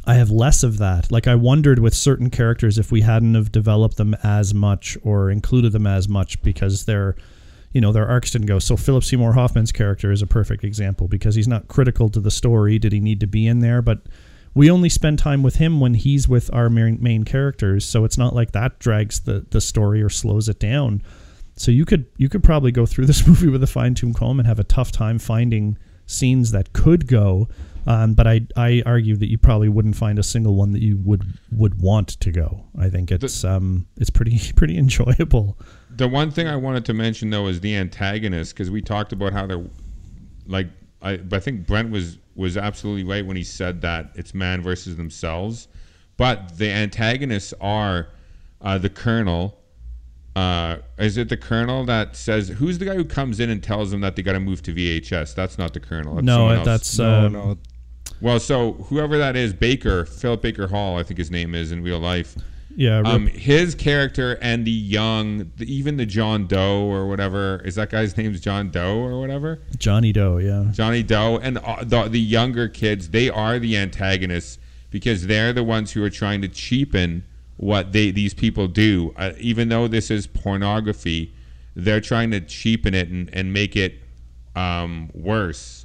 I 0.07 0.15
have 0.15 0.31
less 0.31 0.63
of 0.63 0.77
that. 0.79 1.11
Like 1.11 1.27
I 1.27 1.35
wondered 1.35 1.79
with 1.79 1.93
certain 1.93 2.29
characters 2.29 2.77
if 2.77 2.91
we 2.91 3.01
hadn't 3.01 3.35
have 3.35 3.51
developed 3.51 3.97
them 3.97 4.15
as 4.23 4.53
much 4.53 4.97
or 5.03 5.29
included 5.29 5.71
them 5.71 5.87
as 5.87 6.07
much 6.07 6.41
because 6.41 6.85
they're 6.85 7.15
you 7.71 7.81
know 7.81 7.91
their 7.91 8.07
arcs 8.07 8.31
didn't 8.31 8.47
go. 8.47 8.59
So 8.59 8.77
Philip 8.77 9.03
Seymour 9.03 9.33
Hoffman's 9.33 9.71
character 9.71 10.11
is 10.11 10.21
a 10.21 10.27
perfect 10.27 10.63
example 10.63 11.07
because 11.07 11.35
he's 11.35 11.47
not 11.47 11.67
critical 11.67 12.09
to 12.09 12.21
the 12.21 12.31
story. 12.31 12.79
Did 12.79 12.93
he 12.93 13.01
need 13.01 13.19
to 13.19 13.27
be 13.27 13.47
in 13.47 13.59
there? 13.59 13.81
But 13.81 14.03
we 14.55 14.71
only 14.71 14.87
spend 14.87 15.19
time 15.19 15.43
with 15.43 15.57
him 15.57 15.81
when 15.81 15.93
he's 15.93 16.27
with 16.27 16.51
our 16.53 16.69
main, 16.69 17.25
characters. 17.25 17.85
So 17.85 18.05
it's 18.05 18.17
not 18.17 18.33
like 18.33 18.53
that 18.53 18.79
drags 18.79 19.19
the 19.19 19.45
the 19.51 19.61
story 19.61 20.01
or 20.01 20.09
slows 20.09 20.49
it 20.49 20.59
down. 20.59 21.03
So 21.57 21.71
you 21.71 21.85
could 21.85 22.05
you 22.17 22.29
could 22.29 22.43
probably 22.43 22.71
go 22.71 22.85
through 22.85 23.05
this 23.11 23.27
movie 23.27 23.49
with 23.49 23.61
a 23.61 23.67
fine 23.67 23.93
tooth 23.93 24.15
comb 24.15 24.39
and 24.39 24.47
have 24.47 24.59
a 24.59 24.63
tough 24.63 24.91
time 24.91 25.19
finding 25.19 25.77
scenes 26.07 26.51
that 26.51 26.73
could 26.73 27.05
go. 27.05 27.49
Um, 27.85 28.13
but 28.13 28.25
I 28.25 28.47
I 28.55 28.81
argue 28.85 29.17
that 29.17 29.29
you 29.29 29.37
probably 29.37 29.69
wouldn't 29.69 29.97
find 29.97 30.17
a 30.17 30.23
single 30.23 30.55
one 30.55 30.71
that 30.71 30.81
you 30.81 30.97
would 31.03 31.23
would 31.51 31.81
want 31.81 32.19
to 32.21 32.31
go. 32.31 32.65
I 32.79 32.89
think 32.89 33.11
it's 33.11 33.43
um 33.43 33.87
it's 33.97 34.09
pretty 34.09 34.39
pretty 34.55 34.77
enjoyable. 34.77 35.59
The 35.89 36.07
one 36.07 36.31
thing 36.31 36.47
I 36.47 36.55
wanted 36.55 36.85
to 36.85 36.93
mention 36.93 37.29
though 37.29 37.47
is 37.47 37.59
the 37.59 37.75
antagonist 37.75 38.53
because 38.53 38.71
we 38.71 38.81
talked 38.81 39.11
about 39.11 39.33
how 39.33 39.45
they're 39.45 39.65
like 40.47 40.67
I 41.01 41.17
but 41.17 41.35
I 41.35 41.39
think 41.41 41.67
Brent 41.67 41.91
was 41.91 42.17
was 42.35 42.57
absolutely 42.57 43.03
right 43.03 43.25
when 43.25 43.37
he 43.37 43.43
said 43.43 43.81
that 43.81 44.11
it's 44.15 44.33
man 44.33 44.61
versus 44.61 44.97
themselves, 44.97 45.67
but 46.17 46.57
the 46.57 46.69
antagonists 46.69 47.53
are 47.61 48.09
uh, 48.61 48.77
the 48.77 48.89
colonel. 48.89 49.57
Uh, 50.35 50.77
is 50.97 51.17
it 51.17 51.29
the 51.29 51.37
colonel 51.37 51.85
that 51.85 52.15
says 52.15 52.49
who's 52.49 52.77
the 52.77 52.85
guy 52.85 52.95
who 52.95 53.05
comes 53.05 53.39
in 53.39 53.49
and 53.49 53.63
tells 53.63 53.89
them 53.91 54.01
that 54.01 54.17
they 54.17 54.21
got 54.21 54.33
to 54.33 54.39
move 54.39 54.61
to 54.63 54.73
VHS? 54.73 55.33
That's 55.33 55.57
not 55.57 55.73
the 55.73 55.79
colonel. 55.79 56.15
That's 56.15 56.25
no, 56.25 56.33
someone 56.33 56.55
else. 56.57 56.65
that's 56.65 56.97
No, 56.99 57.25
uh, 57.25 57.27
no, 57.29 57.57
well. 58.19 58.39
So 58.39 58.73
whoever 58.73 59.17
that 59.17 59.37
is, 59.37 59.53
Baker, 59.53 60.05
Philip 60.05 60.41
Baker 60.41 60.67
Hall, 60.67 60.97
I 60.97 61.03
think 61.03 61.17
his 61.17 61.31
name 61.31 61.55
is 61.55 61.71
in 61.71 61.83
real 61.83 61.99
life. 61.99 62.35
Yeah. 62.75 62.97
Rip- 62.97 63.07
Um, 63.07 63.27
his 63.27 63.75
character 63.75 64.37
and 64.41 64.65
the 64.65 64.71
young, 64.71 65.51
the, 65.57 65.65
even 65.73 65.97
the 65.97 66.05
John 66.05 66.47
Doe 66.47 66.83
or 66.89 67.07
whatever 67.07 67.61
is 67.65 67.75
that 67.75 67.89
guy's 67.89 68.15
name's 68.17 68.39
John 68.41 68.69
Doe 68.69 68.97
or 68.97 69.19
whatever, 69.19 69.59
Johnny 69.77 70.11
Doe. 70.11 70.37
Yeah. 70.37 70.71
Johnny 70.71 71.03
Doe, 71.03 71.37
and 71.37 71.57
uh, 71.59 71.83
the 71.83 72.07
the 72.07 72.19
younger 72.19 72.67
kids, 72.67 73.09
they 73.09 73.29
are 73.29 73.59
the 73.59 73.77
antagonists 73.77 74.59
because 74.91 75.27
they're 75.27 75.53
the 75.53 75.63
ones 75.63 75.91
who 75.91 76.03
are 76.03 76.09
trying 76.09 76.41
to 76.41 76.47
cheapen 76.47 77.23
what 77.57 77.91
they 77.93 78.11
these 78.11 78.33
people 78.33 78.67
do. 78.67 79.13
Uh, 79.17 79.31
even 79.39 79.69
though 79.69 79.87
this 79.87 80.11
is 80.11 80.27
pornography, 80.27 81.33
they're 81.75 82.01
trying 82.01 82.31
to 82.31 82.39
cheapen 82.41 82.93
it 82.93 83.09
and, 83.09 83.29
and 83.33 83.51
make 83.53 83.75
it 83.75 83.99
um, 84.55 85.09
worse. 85.13 85.84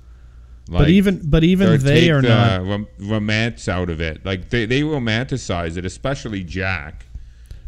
But 0.78 0.88
even 0.88 1.20
but 1.24 1.42
even 1.44 1.78
they 1.80 2.00
take 2.02 2.10
are 2.10 2.22
the 2.22 2.28
not. 2.28 2.66
rom- 2.66 2.88
romance 2.98 3.68
out 3.68 3.90
of 3.90 4.00
it. 4.00 4.24
Like 4.24 4.50
they, 4.50 4.66
they 4.66 4.82
romanticize 4.82 5.76
it, 5.76 5.84
especially 5.84 6.44
Jack, 6.44 7.06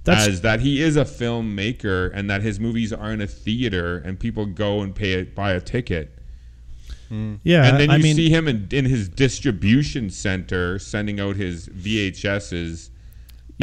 That's 0.05 0.29
as 0.29 0.41
that 0.43 0.61
he 0.61 0.81
is 0.81 0.97
a 0.97 1.05
filmmaker 1.05 2.11
and 2.15 2.31
that 2.31 2.43
his 2.43 2.61
movies 2.61 2.93
are 2.93 3.13
in 3.13 3.21
a 3.21 3.27
theater 3.27 3.99
and 3.99 4.19
people 4.19 4.47
go 4.47 4.83
and 4.83 4.95
pay 4.95 5.15
it, 5.15 5.35
buy 5.35 5.53
a 5.53 5.61
ticket. 5.61 6.17
Hmm. 7.09 7.35
yeah. 7.43 7.67
and 7.67 7.79
then 7.79 7.91
you 7.91 7.97
I 7.97 7.99
mean, 7.99 8.17
see 8.17 8.31
him 8.31 8.49
in, 8.49 8.69
in 8.71 8.85
his 8.85 9.09
distribution 9.09 10.09
center 10.09 10.79
sending 10.79 11.21
out 11.21 11.37
his 11.37 11.69
VHSs. 11.69 12.89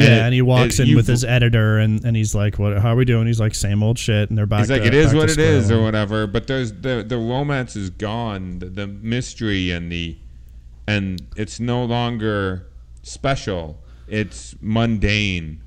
Yeah, 0.00 0.16
it- 0.16 0.20
and 0.26 0.34
he 0.34 0.42
walks 0.42 0.78
it- 0.78 0.88
in 0.88 0.96
with 0.96 1.06
his 1.06 1.24
editor, 1.24 1.78
and, 1.78 2.04
and 2.04 2.16
he's 2.16 2.34
like, 2.34 2.58
"What? 2.58 2.78
How 2.78 2.92
are 2.92 2.96
we 2.96 3.04
doing?" 3.04 3.26
He's 3.26 3.40
like, 3.40 3.54
"Same 3.54 3.82
old 3.82 3.98
shit," 3.98 4.28
and 4.28 4.36
they're 4.38 4.46
back. 4.46 4.60
He's 4.60 4.70
like, 4.70 4.82
to, 4.82 4.88
it 4.88 4.94
is 4.94 5.14
what 5.14 5.30
it 5.30 5.38
is," 5.38 5.70
or 5.70 5.82
whatever. 5.82 6.26
But 6.26 6.46
there's 6.46 6.72
the 6.72 7.04
the 7.06 7.18
romance 7.18 7.76
is 7.76 7.90
gone, 7.90 8.58
the, 8.60 8.66
the 8.66 8.86
mystery 8.86 9.70
and 9.70 9.90
the 9.90 10.16
and 10.86 11.22
it's 11.36 11.60
no 11.60 11.84
longer 11.84 12.66
special. 13.02 13.78
It's 14.08 14.56
mundane. 14.60 15.62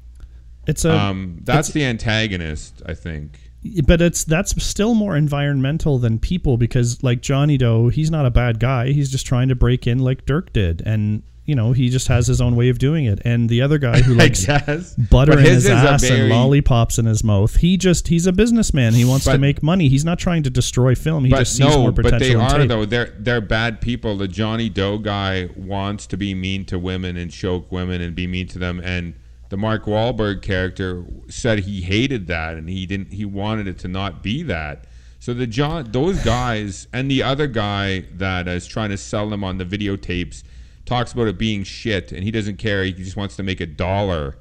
It's 0.68 0.86
a 0.86 0.94
um, 0.98 1.40
that's 1.44 1.70
the 1.70 1.84
antagonist, 1.86 2.82
I 2.86 2.94
think. 2.94 3.40
but 3.86 4.02
it's 4.02 4.24
that's 4.24 4.62
still 4.64 4.94
more 4.96 5.16
environmental 5.16 5.98
than 6.00 6.20
people 6.20 6.58
because 6.58 7.02
like 7.04 7.22
Johnny 7.22 7.58
Doe, 7.58 7.90
he's 7.90 8.12
not 8.12 8.26
a 8.26 8.32
bad 8.32 8.60
guy. 8.60 8.92
He's 8.92 9.12
just 9.12 9.26
trying 9.26 9.48
to 9.50 9.56
break 9.56 9.88
in 9.88 10.00
like 10.00 10.26
Dirk 10.26 10.52
did, 10.54 10.82
and 10.86 11.24
you 11.46 11.56
know 11.56 11.74
he 11.74 11.90
just 11.90 12.08
has 12.08 12.28
his 12.28 12.40
own 12.40 12.56
way 12.56 12.70
of 12.70 12.78
doing 12.80 13.06
it. 13.06 13.20
And 13.26 13.50
the 13.50 13.62
other 13.62 13.78
guy 13.78 14.02
who 14.02 14.14
likes 14.16 14.46
butter 14.46 14.86
But 15.10 15.30
in 15.30 15.40
his 15.40 15.64
his 15.64 15.68
ass 15.68 16.04
very- 16.04 16.22
and 16.22 16.30
lollipops 16.30 16.98
in 16.98 17.06
his 17.06 17.24
mouth, 17.24 17.58
he 17.58 17.78
just 17.78 18.08
he's 18.08 18.26
a 18.28 18.32
businessman. 18.32 18.94
He 18.94 19.06
wants 19.06 19.26
to 19.26 19.38
make 19.38 19.62
money. 19.64 19.90
He's 19.90 20.06
not 20.06 20.20
trying 20.20 20.44
to 20.44 20.50
destroy 20.50 20.96
film. 20.96 21.26
He 21.26 21.32
but 21.32 21.40
just 21.40 21.58
sees 21.58 21.68
no, 21.68 21.82
more 21.82 21.92
but 21.92 22.06
potential. 22.06 22.28
they 22.28 22.34
in 22.34 22.42
are 22.42 22.58
tape. 22.60 22.70
though. 22.70 22.86
They're 22.86 23.14
they're 23.20 23.42
bad 23.42 23.82
people. 23.82 24.18
The 24.18 24.28
Johnny 24.28 24.70
Doe 24.70 24.98
guy 24.98 25.50
wants 25.56 26.08
to 26.08 26.18
be 26.18 26.34
mean 26.34 26.66
to 26.66 26.80
women 26.80 27.18
and 27.18 27.32
choke 27.32 27.72
women 27.72 28.02
and 28.02 28.16
be 28.16 28.28
mean 28.28 28.48
to 28.48 28.60
them. 28.60 28.80
And 28.84 29.16
the 29.50 29.58
Mark 29.58 29.86
Wahlberg 29.86 30.42
character 30.42 31.06
said 31.30 31.60
he 31.60 31.82
hated 31.82 32.28
that 32.28 32.56
and 32.56 32.70
he 32.70 32.86
didn't. 32.86 33.14
He 33.14 33.26
wanted 33.26 33.68
it 33.68 33.78
to 33.80 33.88
not 33.88 34.24
be 34.24 34.44
that. 34.44 34.86
So 35.20 35.34
the 35.34 35.48
John, 35.48 35.90
those 35.92 36.22
guys, 36.24 36.88
and 36.92 37.10
the 37.10 37.24
other 37.24 37.48
guy 37.48 38.06
that 38.16 38.48
is 38.48 38.66
trying 38.68 38.90
to 38.90 38.98
sell 38.98 39.30
them 39.30 39.42
on 39.44 39.58
the 39.58 39.64
videotapes 39.66 40.44
talks 40.86 41.14
about 41.14 41.28
it 41.28 41.38
being 41.38 41.64
shit, 41.64 42.12
and 42.12 42.24
he 42.24 42.32
doesn't 42.32 42.58
care. 42.58 42.84
He 42.84 42.94
just 42.94 43.16
wants 43.16 43.36
to 43.38 43.44
make 43.44 43.62
a 43.62 43.66
dollar. 43.66 44.38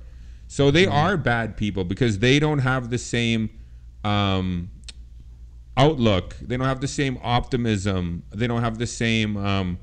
So 0.49 0.71
they 0.71 0.87
are 0.87 1.17
bad 1.17 1.57
people 1.57 1.85
because 1.85 2.19
they 2.19 2.39
don't 2.39 2.59
have 2.59 2.91
the 2.91 2.99
same 2.99 3.51
um, 4.05 4.71
outlook. 5.77 6.37
They 6.43 6.57
don't 6.57 6.67
have 6.67 6.81
the 6.81 6.89
same 6.89 7.19
optimism. 7.23 8.25
They 8.31 8.47
don't 8.47 8.61
have 8.63 8.79
the 8.79 8.87
same. 8.87 9.37
Um, 9.37 9.79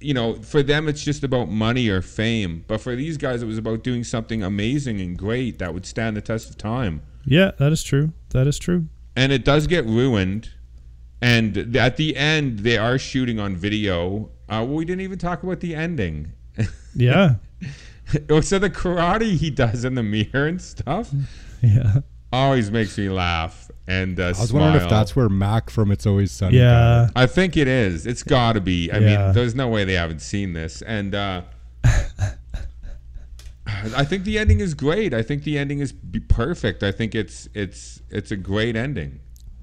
you 0.00 0.14
know, 0.14 0.34
for 0.34 0.62
them 0.62 0.88
it's 0.88 1.02
just 1.02 1.24
about 1.24 1.48
money 1.48 1.88
or 1.88 2.02
fame. 2.02 2.64
But 2.68 2.80
for 2.80 2.94
these 2.94 3.16
guys, 3.16 3.42
it 3.42 3.46
was 3.46 3.58
about 3.58 3.82
doing 3.82 4.04
something 4.04 4.42
amazing 4.42 5.00
and 5.00 5.18
great 5.18 5.58
that 5.58 5.74
would 5.74 5.86
stand 5.86 6.16
the 6.16 6.20
test 6.20 6.48
of 6.48 6.56
time. 6.56 7.02
Yeah, 7.24 7.52
that 7.58 7.72
is 7.72 7.82
true. 7.82 8.12
That 8.30 8.46
is 8.46 8.58
true. 8.58 8.86
And 9.16 9.32
it 9.32 9.44
does 9.44 9.66
get 9.66 9.84
ruined. 9.84 10.50
And 11.20 11.76
at 11.76 11.96
the 11.96 12.16
end, 12.16 12.60
they 12.60 12.78
are 12.78 12.98
shooting 12.98 13.40
on 13.40 13.56
video. 13.56 14.30
Uh, 14.48 14.64
well, 14.64 14.74
we 14.76 14.84
didn't 14.84 15.02
even 15.02 15.18
talk 15.18 15.42
about 15.42 15.60
the 15.60 15.74
ending. 15.74 16.32
Yeah, 16.94 17.34
Oh, 18.30 18.40
so 18.40 18.58
the 18.58 18.70
karate 18.70 19.36
he 19.36 19.50
does 19.50 19.84
in 19.84 19.94
the 19.94 20.02
mirror 20.02 20.46
and 20.48 20.60
stuff 20.60 21.10
yeah, 21.62 22.00
always 22.32 22.70
makes 22.70 22.96
me 22.98 23.08
laugh. 23.10 23.70
And 23.86 24.18
uh, 24.18 24.24
I 24.36 24.40
was 24.40 24.52
wondering 24.52 24.82
if 24.82 24.88
that's 24.90 25.14
where 25.14 25.28
Mac 25.28 25.70
from 25.70 25.90
It's 25.92 26.06
Always 26.06 26.32
Sunny. 26.32 26.58
yeah. 26.58 27.04
it. 27.06 27.10
I 27.14 27.26
think 27.26 27.56
it 27.56 27.68
is. 27.68 28.06
It's 28.06 28.22
got 28.22 28.54
to 28.54 28.60
be. 28.60 28.90
I 28.90 28.98
Yeah. 28.98 29.24
mean, 29.26 29.34
there's 29.34 29.54
no 29.54 29.68
way 29.68 29.84
they 29.84 29.94
haven't 29.94 30.20
seen 30.22 30.54
this. 30.54 30.82
And 30.82 31.14
uh, 31.14 31.42
I 33.94 34.04
think 34.04 34.24
the 34.24 34.38
ending 34.38 34.60
is 34.60 34.74
great. 34.74 35.12
I 35.14 35.22
think 35.22 35.44
the 35.44 35.58
ending 35.58 35.78
is 35.80 35.92
perfect. 36.28 36.82
I 36.82 36.90
think 36.90 37.14
it's 37.14 37.48
it's 37.54 38.00
it's 38.10 38.30
a 38.30 38.36
great 38.36 38.74
ending. 38.76 39.20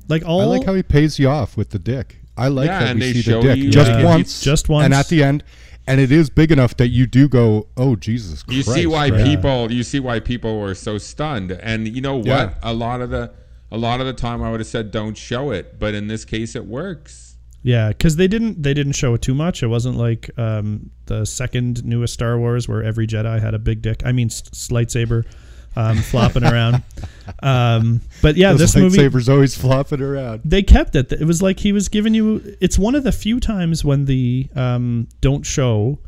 Like 0.08 0.24
all 0.26 0.42
I 0.42 0.46
like 0.46 0.66
how 0.66 0.74
he 0.76 0.84
pays 0.84 1.18
you 1.20 1.28
off 1.28 1.58
with 1.58 1.72
the 1.72 1.80
dick. 1.80 2.20
I 2.38 2.48
like 2.50 2.68
Yeah, 2.68 2.80
that 2.86 2.96
we 2.96 3.14
see 3.14 3.22
the 3.32 3.42
dick 3.42 3.58
you, 3.58 3.70
just 3.70 3.92
uh, 3.92 4.02
once, 4.04 4.42
Just 4.42 4.68
once. 4.70 4.86
and 4.86 4.94
at 4.94 5.08
the 5.08 5.24
end, 5.24 5.44
and 5.88 6.02
it 6.02 6.12
is 6.12 6.30
big 6.30 6.52
enough 6.52 6.76
that 6.78 6.90
you 6.90 7.06
do 7.08 7.30
go, 7.30 7.68
"Oh 7.78 7.96
Jesus 7.96 8.44
You 8.50 8.62
see 8.64 8.86
why 8.88 9.10
right? 9.10 9.24
people 9.26 9.72
you 9.72 9.84
see 9.84 10.00
why 10.00 10.20
people 10.20 10.60
were 10.60 10.76
so 10.76 10.98
stunned. 10.98 11.52
And 11.52 11.88
you 11.88 12.02
know 12.02 12.16
what? 12.18 12.26
Yeah. 12.28 12.54
A 12.64 12.74
lot 12.74 13.02
of 13.02 13.10
the 13.10 13.32
a 13.72 13.78
lot 13.78 14.00
of 14.00 14.06
the 14.06 14.14
time 14.14 14.42
I 14.44 14.52
would 14.52 14.60
have 14.60 14.68
said 14.68 14.92
don't 14.92 15.16
show 15.18 15.52
it, 15.52 15.80
but 15.80 15.94
in 15.94 16.08
this 16.08 16.26
case 16.26 16.56
it 16.56 16.66
works. 16.66 17.38
Yeah, 17.64 17.88
because 17.90 18.16
they 18.18 18.28
didn't 18.28 18.62
they 18.62 18.74
didn't 18.76 18.94
show 18.94 19.14
it 19.16 19.22
too 19.24 19.34
much. 19.34 19.64
It 19.64 19.68
wasn't 19.68 19.98
like 19.98 20.30
um, 20.38 20.92
the 21.08 21.26
second 21.26 21.84
newest 21.84 22.14
Star 22.14 22.38
Wars 22.38 22.68
where 22.68 22.84
every 22.84 23.08
Jedi 23.08 23.42
had 23.42 23.54
a 23.56 23.60
big 23.60 23.82
dick. 23.82 24.04
I 24.06 24.12
mean, 24.12 24.28
s- 24.28 24.44
s- 24.52 24.68
lightsaber 24.70 25.24
um, 25.76 25.98
flopping 25.98 26.44
around. 26.44 26.84
Um, 27.42 28.02
but 28.22 28.36
yeah, 28.38 28.52
Those 28.52 28.60
this 28.60 28.76
movie 28.76 28.98
lightsabers 29.00 29.30
always 29.30 29.56
flopping 29.56 30.02
around. 30.02 30.42
they 30.46 30.64
kept 30.64 30.96
it. 30.96 31.12
It 31.12 31.26
was 31.26 31.42
like 31.42 31.60
he 31.60 31.72
was 31.72 31.90
giving 31.90 32.14
you. 32.14 32.56
It's 32.62 32.78
one 32.78 32.96
of 32.96 33.04
the 33.04 33.12
few 33.12 33.40
times 33.40 33.84
when 33.84 34.06
the 34.06 34.48
um, 34.56 35.08
don't 35.22 35.46
show. 35.46 36.00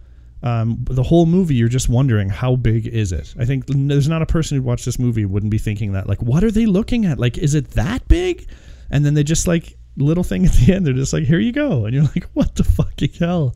Um, 0.43 0.85
the 0.87 1.01
whole 1.01 1.25
movie, 1.25 1.55
you're 1.55 1.67
just 1.67 1.89
wondering 1.89 2.29
how 2.29 2.55
big 2.55 2.85
is 2.85 3.11
it. 3.11 3.33
I 3.39 3.45
think 3.45 3.65
there's 3.67 4.07
not 4.07 4.21
a 4.21 4.25
person 4.27 4.55
who'd 4.55 4.65
watch 4.65 4.85
this 4.85 4.99
movie 4.99 5.25
wouldn't 5.25 5.49
be 5.49 5.57
thinking 5.57 5.93
that. 5.93 6.07
Like, 6.07 6.21
what 6.21 6.43
are 6.43 6.51
they 6.51 6.67
looking 6.67 7.05
at? 7.05 7.17
Like, 7.17 7.39
is 7.39 7.55
it 7.55 7.71
that 7.71 8.07
big? 8.07 8.47
And 8.91 9.03
then 9.03 9.15
they 9.15 9.23
just 9.23 9.47
like 9.47 9.75
little 9.97 10.23
thing 10.23 10.45
at 10.45 10.51
the 10.53 10.73
end. 10.73 10.85
They're 10.85 10.93
just 10.93 11.11
like, 11.11 11.23
here 11.23 11.39
you 11.39 11.51
go, 11.51 11.85
and 11.85 11.93
you're 11.93 12.03
like, 12.03 12.25
what 12.33 12.53
the 12.55 12.63
fucking 12.63 13.13
hell? 13.19 13.55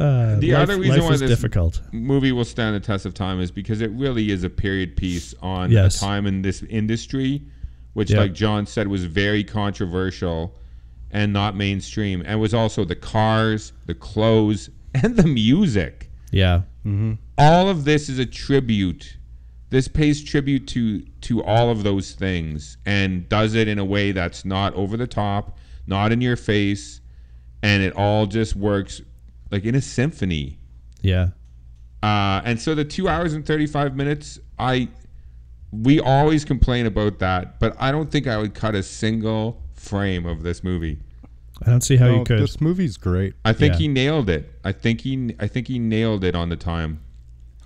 Uh, 0.00 0.36
The 0.38 0.52
life, 0.52 0.62
other 0.62 0.78
reason 0.78 1.02
why 1.02 1.12
is 1.12 1.20
this 1.20 1.28
difficult. 1.30 1.80
movie 1.92 2.30
will 2.32 2.44
stand 2.44 2.76
the 2.76 2.80
test 2.80 3.04
of 3.04 3.14
time 3.14 3.40
is 3.40 3.50
because 3.50 3.80
it 3.80 3.90
really 3.92 4.30
is 4.30 4.44
a 4.44 4.50
period 4.50 4.96
piece 4.96 5.34
on 5.42 5.70
Yes. 5.72 5.96
a 5.96 6.00
time 6.00 6.26
in 6.26 6.42
this 6.42 6.62
industry, 6.64 7.42
which, 7.94 8.10
Yeah. 8.10 8.20
like 8.20 8.32
John 8.34 8.66
said, 8.66 8.86
was 8.88 9.04
very 9.04 9.42
controversial 9.42 10.54
and 11.10 11.32
not 11.32 11.56
mainstream, 11.56 12.22
and 12.24 12.38
was 12.40 12.54
also 12.54 12.84
the 12.84 12.94
cars, 12.94 13.72
the 13.86 13.94
clothes, 13.94 14.70
and 14.94 15.16
the 15.16 15.26
music. 15.26 16.10
Yeah, 16.30 16.62
all 17.38 17.68
of 17.68 17.84
this 17.84 18.08
is 18.08 18.18
a 18.18 18.26
tribute. 18.26 19.16
This 19.70 19.88
pays 19.88 20.22
tribute 20.22 20.66
to 20.68 21.00
to 21.22 21.42
all 21.42 21.70
of 21.70 21.82
those 21.82 22.12
things 22.12 22.76
and 22.86 23.28
does 23.28 23.54
it 23.54 23.66
in 23.68 23.78
a 23.78 23.84
way 23.84 24.12
that's 24.12 24.44
not 24.44 24.74
over 24.74 24.96
the 24.96 25.06
top, 25.06 25.58
not 25.86 26.12
in 26.12 26.20
your 26.20 26.36
face, 26.36 27.00
and 27.62 27.82
it 27.82 27.92
all 27.94 28.26
just 28.26 28.54
works 28.56 29.00
like 29.50 29.64
in 29.64 29.74
a 29.74 29.80
symphony. 29.80 30.58
yeah, 31.02 31.28
Uh, 32.02 32.40
and 32.44 32.60
so 32.60 32.74
the 32.74 32.84
two 32.84 33.08
hours 33.08 33.32
and 33.34 33.44
thirty 33.46 33.66
five 33.66 33.96
minutes, 33.96 34.38
I 34.58 34.88
we 35.70 36.00
always 36.00 36.44
complain 36.44 36.86
about 36.86 37.18
that, 37.18 37.60
but 37.60 37.76
I 37.78 37.92
don't 37.92 38.10
think 38.10 38.26
I 38.26 38.38
would 38.38 38.54
cut 38.54 38.74
a 38.74 38.82
single 38.82 39.62
frame 39.74 40.24
of 40.26 40.42
this 40.42 40.64
movie. 40.64 40.98
I 41.62 41.70
don't 41.70 41.82
see 41.82 41.96
how 41.96 42.06
No, 42.06 42.18
you 42.18 42.24
could. 42.24 42.40
This 42.40 42.60
movie's 42.60 42.96
great, 42.96 43.34
I 43.44 43.52
think 43.52 43.74
Yeah. 43.74 43.78
he 43.80 43.88
nailed 43.88 44.30
it. 44.30 44.50
I 44.64 44.72
think 44.72 45.00
he 45.02 45.34
I 45.40 45.46
think 45.46 45.66
he 45.68 45.78
nailed 45.78 46.24
it 46.24 46.34
on 46.34 46.48
the 46.48 46.56
time. 46.56 47.00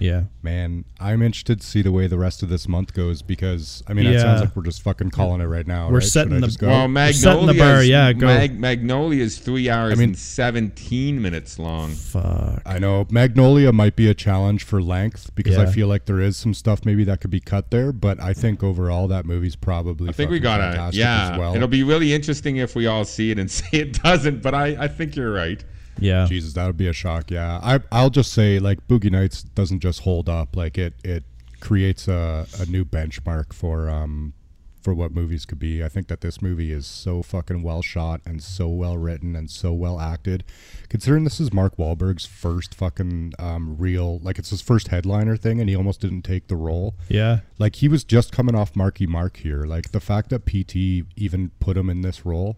Yeah, 0.03 0.25
man. 0.43 0.85
I'm 1.01 1.23
interested 1.23 1.61
to 1.61 1.67
see 1.67 1.83
the 1.83 1.93
way 1.93 2.07
the 2.07 2.19
rest 2.19 2.43
of 2.43 2.49
this 2.49 2.67
month 2.69 2.93
goes 2.95 3.23
because 3.23 3.83
I 3.89 3.93
mean, 3.95 4.07
it 4.07 4.13
Yeah. 4.15 4.21
sounds 4.21 4.41
like 4.41 4.57
we're 4.57 4.63
just 4.65 4.83
fucking 4.83 5.11
calling 5.11 5.41
it 5.41 5.45
right 5.47 5.67
now. 5.67 5.89
We're 5.89 5.95
right? 5.99 6.03
Setting 6.03 6.41
the- 6.41 6.47
just 6.47 6.59
go? 6.59 6.69
Well, 6.69 6.89
We're 6.89 7.13
setting 7.13 7.47
the 7.47 7.55
bar, 7.55 7.83
yeah, 7.83 8.13
go. 8.13 8.27
Mag, 8.27 8.59
Magnolia 8.59 9.23
is 9.23 9.39
three 9.39 9.69
hours 9.71 9.93
I 9.93 9.97
mean- 9.97 10.11
and 10.11 10.19
seventeen 10.19 11.23
minutes 11.23 11.59
long. 11.59 11.93
fuck. 11.93 12.63
I 12.67 12.79
know 12.79 13.07
Magnolia 13.11 13.73
might 13.73 13.97
be 13.97 14.09
a 14.09 14.15
challenge 14.15 14.65
for 14.65 14.83
length 14.83 15.35
because 15.35 15.57
I 15.57 15.67
feel 15.67 15.89
like 15.89 16.07
there 16.07 16.21
is 16.21 16.37
some 16.37 16.55
stuff 16.55 16.85
maybe 16.85 17.05
that 17.05 17.21
could 17.21 17.31
be 17.31 17.41
cut 17.41 17.71
there, 17.71 17.93
but 17.93 18.21
I 18.21 18.33
think 18.35 18.63
overall 18.63 19.09
that 19.09 19.25
movie's 19.25 19.57
probably. 19.57 20.09
I 20.09 20.13
think 20.13 20.31
we 20.31 20.39
gotta, 20.41 20.65
fantastic 20.65 21.01
yeah. 21.01 21.33
As 21.33 21.39
well. 21.39 21.55
It'll 21.55 21.69
be 21.69 21.83
really 21.83 22.13
interesting 22.13 22.57
if 22.57 22.75
we 22.75 22.87
all 22.87 23.05
see 23.05 23.31
it 23.31 23.39
and 23.39 23.51
say 23.51 23.67
it 23.73 24.03
doesn't, 24.03 24.43
but 24.43 24.55
I, 24.55 24.77
I 24.85 24.89
think 24.89 25.17
you're 25.17 25.33
right. 25.33 25.65
Yeah, 25.99 26.27
Jesus, 26.29 26.55
that 26.55 26.67
would 26.67 26.77
be 26.77 26.89
a 26.89 26.93
shock. 26.93 27.31
Yeah, 27.31 27.61
I 27.63 27.81
I'll 27.93 28.11
just 28.11 28.33
say 28.33 28.59
like 28.59 28.87
Boogie 28.89 29.11
Nights 29.11 29.43
doesn't 29.43 29.81
just 29.81 30.01
hold 30.01 30.29
up. 30.29 30.57
Like 30.57 30.79
it 30.79 30.95
it 31.05 31.25
creates 31.61 32.09
a, 32.09 32.47
a 32.59 32.67
new 32.67 32.85
benchmark 32.85 33.53
for 33.53 33.89
um 33.89 34.33
for 34.81 34.93
what 34.93 35.13
movies 35.13 35.45
could 35.47 35.61
be. 35.61 35.85
I 35.85 35.89
think 35.89 36.09
that 36.09 36.23
this 36.23 36.43
movie 36.43 36.73
is 36.73 36.87
so 36.89 37.23
fucking 37.23 37.63
well 37.63 37.83
shot 37.83 38.21
and 38.27 38.43
so 38.43 38.67
well 38.69 38.99
written 38.99 39.37
and 39.37 39.49
so 39.49 39.73
well 39.73 40.01
acted. 40.01 40.43
Considering 40.89 41.23
this 41.23 41.39
is 41.39 41.53
Mark 41.53 41.77
Wahlberg's 41.77 42.27
first 42.27 42.75
fucking 42.75 43.35
um, 43.39 43.77
real 43.79 44.19
like 44.25 44.41
it's 44.41 44.51
his 44.51 44.61
first 44.61 44.89
headliner 44.89 45.37
thing 45.37 45.61
and 45.61 45.69
he 45.71 45.77
almost 45.77 46.01
didn't 46.01 46.23
take 46.23 46.49
the 46.49 46.57
role. 46.57 46.97
yeah, 47.09 47.41
Like 47.61 47.77
he 47.77 47.87
was 47.87 48.03
just 48.03 48.33
coming 48.33 48.57
off 48.57 48.75
Marky 48.75 49.07
Mark 49.07 49.37
here. 49.37 49.67
Like 49.67 49.93
the 49.93 50.01
fact 50.01 50.31
that 50.31 50.47
PT 50.47 51.07
even 51.17 51.51
put 51.61 51.77
him 51.77 51.89
in 51.89 52.01
this 52.01 52.27
role, 52.27 52.57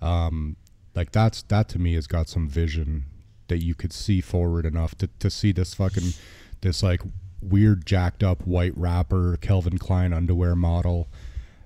um, 0.00 0.54
like 0.96 1.12
that's 1.12 1.42
that 1.42 1.68
to 1.68 1.78
me 1.78 1.94
has 1.94 2.06
got 2.06 2.28
some 2.28 2.48
vision 2.48 3.04
that 3.48 3.62
you 3.62 3.74
could 3.74 3.92
see 3.92 4.20
forward 4.20 4.66
enough 4.66 4.96
to, 4.96 5.08
to 5.18 5.30
see 5.30 5.52
this 5.52 5.74
fucking 5.74 6.14
this 6.62 6.82
like 6.82 7.02
weird 7.40 7.86
jacked 7.86 8.22
up 8.22 8.44
white 8.46 8.76
rapper 8.76 9.36
Calvin 9.40 9.78
Klein 9.78 10.12
underwear 10.12 10.56
model. 10.56 11.08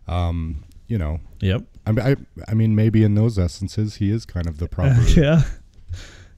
Um, 0.06 0.64
you 0.88 0.98
know, 0.98 1.20
yep, 1.40 1.62
I, 1.86 1.90
I 1.90 2.16
I 2.48 2.54
mean 2.54 2.74
maybe 2.74 3.04
in 3.04 3.14
those 3.14 3.38
essences 3.38 3.96
he 3.96 4.10
is 4.10 4.26
kind 4.26 4.46
of 4.46 4.58
the 4.58 4.68
proper 4.68 5.00
yeah. 5.16 5.42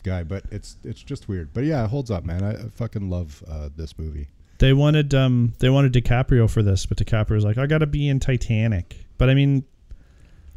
guy, 0.03 0.22
but 0.22 0.45
it's 0.51 0.76
it's 0.84 1.03
just 1.03 1.28
weird. 1.28 1.53
But 1.55 1.64
yeah, 1.64 1.84
it 1.84 1.90
holds 1.90 2.11
up, 2.11 2.24
man. 2.24 2.45
I, 2.45 2.53
I 2.53 2.68
fucking 2.68 3.09
love 3.09 3.43
uh, 3.49 3.70
this 3.74 3.99
movie. 3.99 4.28
They 4.59 4.74
wanted 4.74 5.14
um 5.14 5.55
they 5.59 5.70
wanted 5.70 5.93
DiCaprio 5.93 6.49
for 6.49 6.62
this, 6.62 6.84
but 6.86 6.99
DiCaprio 6.99 7.30
was 7.30 7.45
like, 7.45 7.59
I 7.59 7.66
gotta 7.66 7.86
be 7.86 8.09
in 8.09 8.20
Titanic. 8.20 8.97
But 9.16 9.30
I 9.30 9.34
mean, 9.34 9.64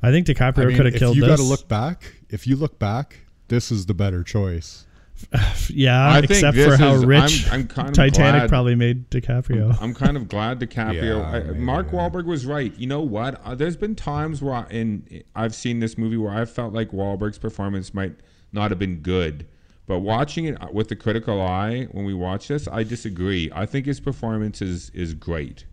I 0.02 0.12
think 0.12 0.28
DiCaprio 0.28 0.64
I 0.64 0.66
mean, 0.66 0.78
could 0.78 0.86
have 0.86 0.96
killed 0.96 1.16
you 1.16 1.26
got 1.26 1.38
to 1.38 1.44
look 1.44 1.68
back, 1.68 2.15
if 2.30 2.48
you 2.48 2.56
look 2.56 2.80
back, 2.80 3.20
this 3.48 3.72
is 3.72 3.86
the 3.86 3.94
better 3.94 4.24
choice. 4.24 4.86
yeah, 5.70 6.08
I 6.10 6.20
except 6.20 6.58
for 6.58 6.76
how 6.76 6.96
is- 6.96 7.06
rich 7.06 7.46
I'm- 7.50 7.62
I'm 7.62 7.68
kind 7.68 7.88
of 7.90 7.94
Titanic 7.96 8.42
glad- 8.42 8.50
probably 8.50 8.76
made 8.76 9.10
DiCaprio. 9.10 9.78
I'm 9.82 9.94
kind 9.94 10.18
of 10.18 10.28
glad 10.28 10.60
DiCaprio. 10.60 11.20
Yeah, 11.20 11.52
I, 11.52 11.58
Mark 11.58 11.88
yeah. 11.88 11.94
Wahlberg 11.94 12.26
was 12.26 12.46
right. 12.46 12.76
You 12.78 12.88
know 12.88 13.02
what? 13.02 13.42
Uh, 13.46 13.56
there's 13.56 13.78
been 13.78 13.96
times 13.96 14.42
where 14.42 14.56
I, 14.56 14.66
in 14.70 15.24
I've 15.36 15.56
seen 15.56 15.80
this 15.80 15.98
movie 15.98 16.18
where 16.18 16.34
I 16.34 16.44
felt 16.46 16.74
like 16.74 16.92
Wahlberg's 16.92 17.38
performance 17.38 17.94
might 17.94 18.16
not 18.52 18.72
have 18.72 18.80
been 18.80 18.98
good, 18.98 19.48
but 19.88 20.00
watching 20.00 20.46
it 20.46 20.58
with 20.74 20.90
the 20.90 20.96
critical 20.98 21.42
eye 21.42 21.86
when 21.92 22.04
we 22.04 22.14
watch 22.14 22.50
this, 22.50 22.68
I 22.68 22.84
disagree. 22.84 23.50
I 23.56 23.66
think 23.66 23.86
his 23.86 24.02
performance 24.02 24.62
is 24.62 24.90
is 24.90 25.14
great. 25.14 25.64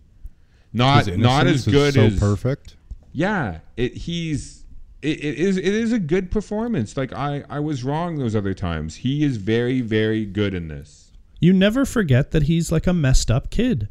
Not 0.73 1.07
His 1.07 1.19
not 1.19 1.47
as 1.49 1.67
innocence 1.67 1.67
is 1.67 1.73
good 1.73 1.95
so 1.95 2.01
as 2.03 2.19
perfect. 2.21 2.77
yeah. 3.13 3.59
It 3.77 3.95
he's. 3.97 4.62
It, 5.03 5.19
it 5.25 5.35
is 5.39 5.57
it 5.57 5.65
is 5.67 5.93
a 5.93 5.99
good 5.99 6.31
performance. 6.31 6.97
Like 6.97 7.13
I, 7.13 7.43
I 7.51 7.59
was 7.61 7.83
wrong 7.85 8.17
those 8.19 8.37
other 8.37 8.55
times. 8.55 8.97
He 8.97 9.25
is 9.25 9.37
very 9.37 9.81
very 9.81 10.25
good 10.25 10.55
in 10.55 10.69
this. 10.69 11.11
You 11.41 11.53
never 11.53 11.85
forget 11.85 12.31
that 12.31 12.45
he's 12.45 12.71
like 12.71 12.87
a 12.87 12.93
messed 12.93 13.31
up 13.31 13.51
kid. 13.51 13.89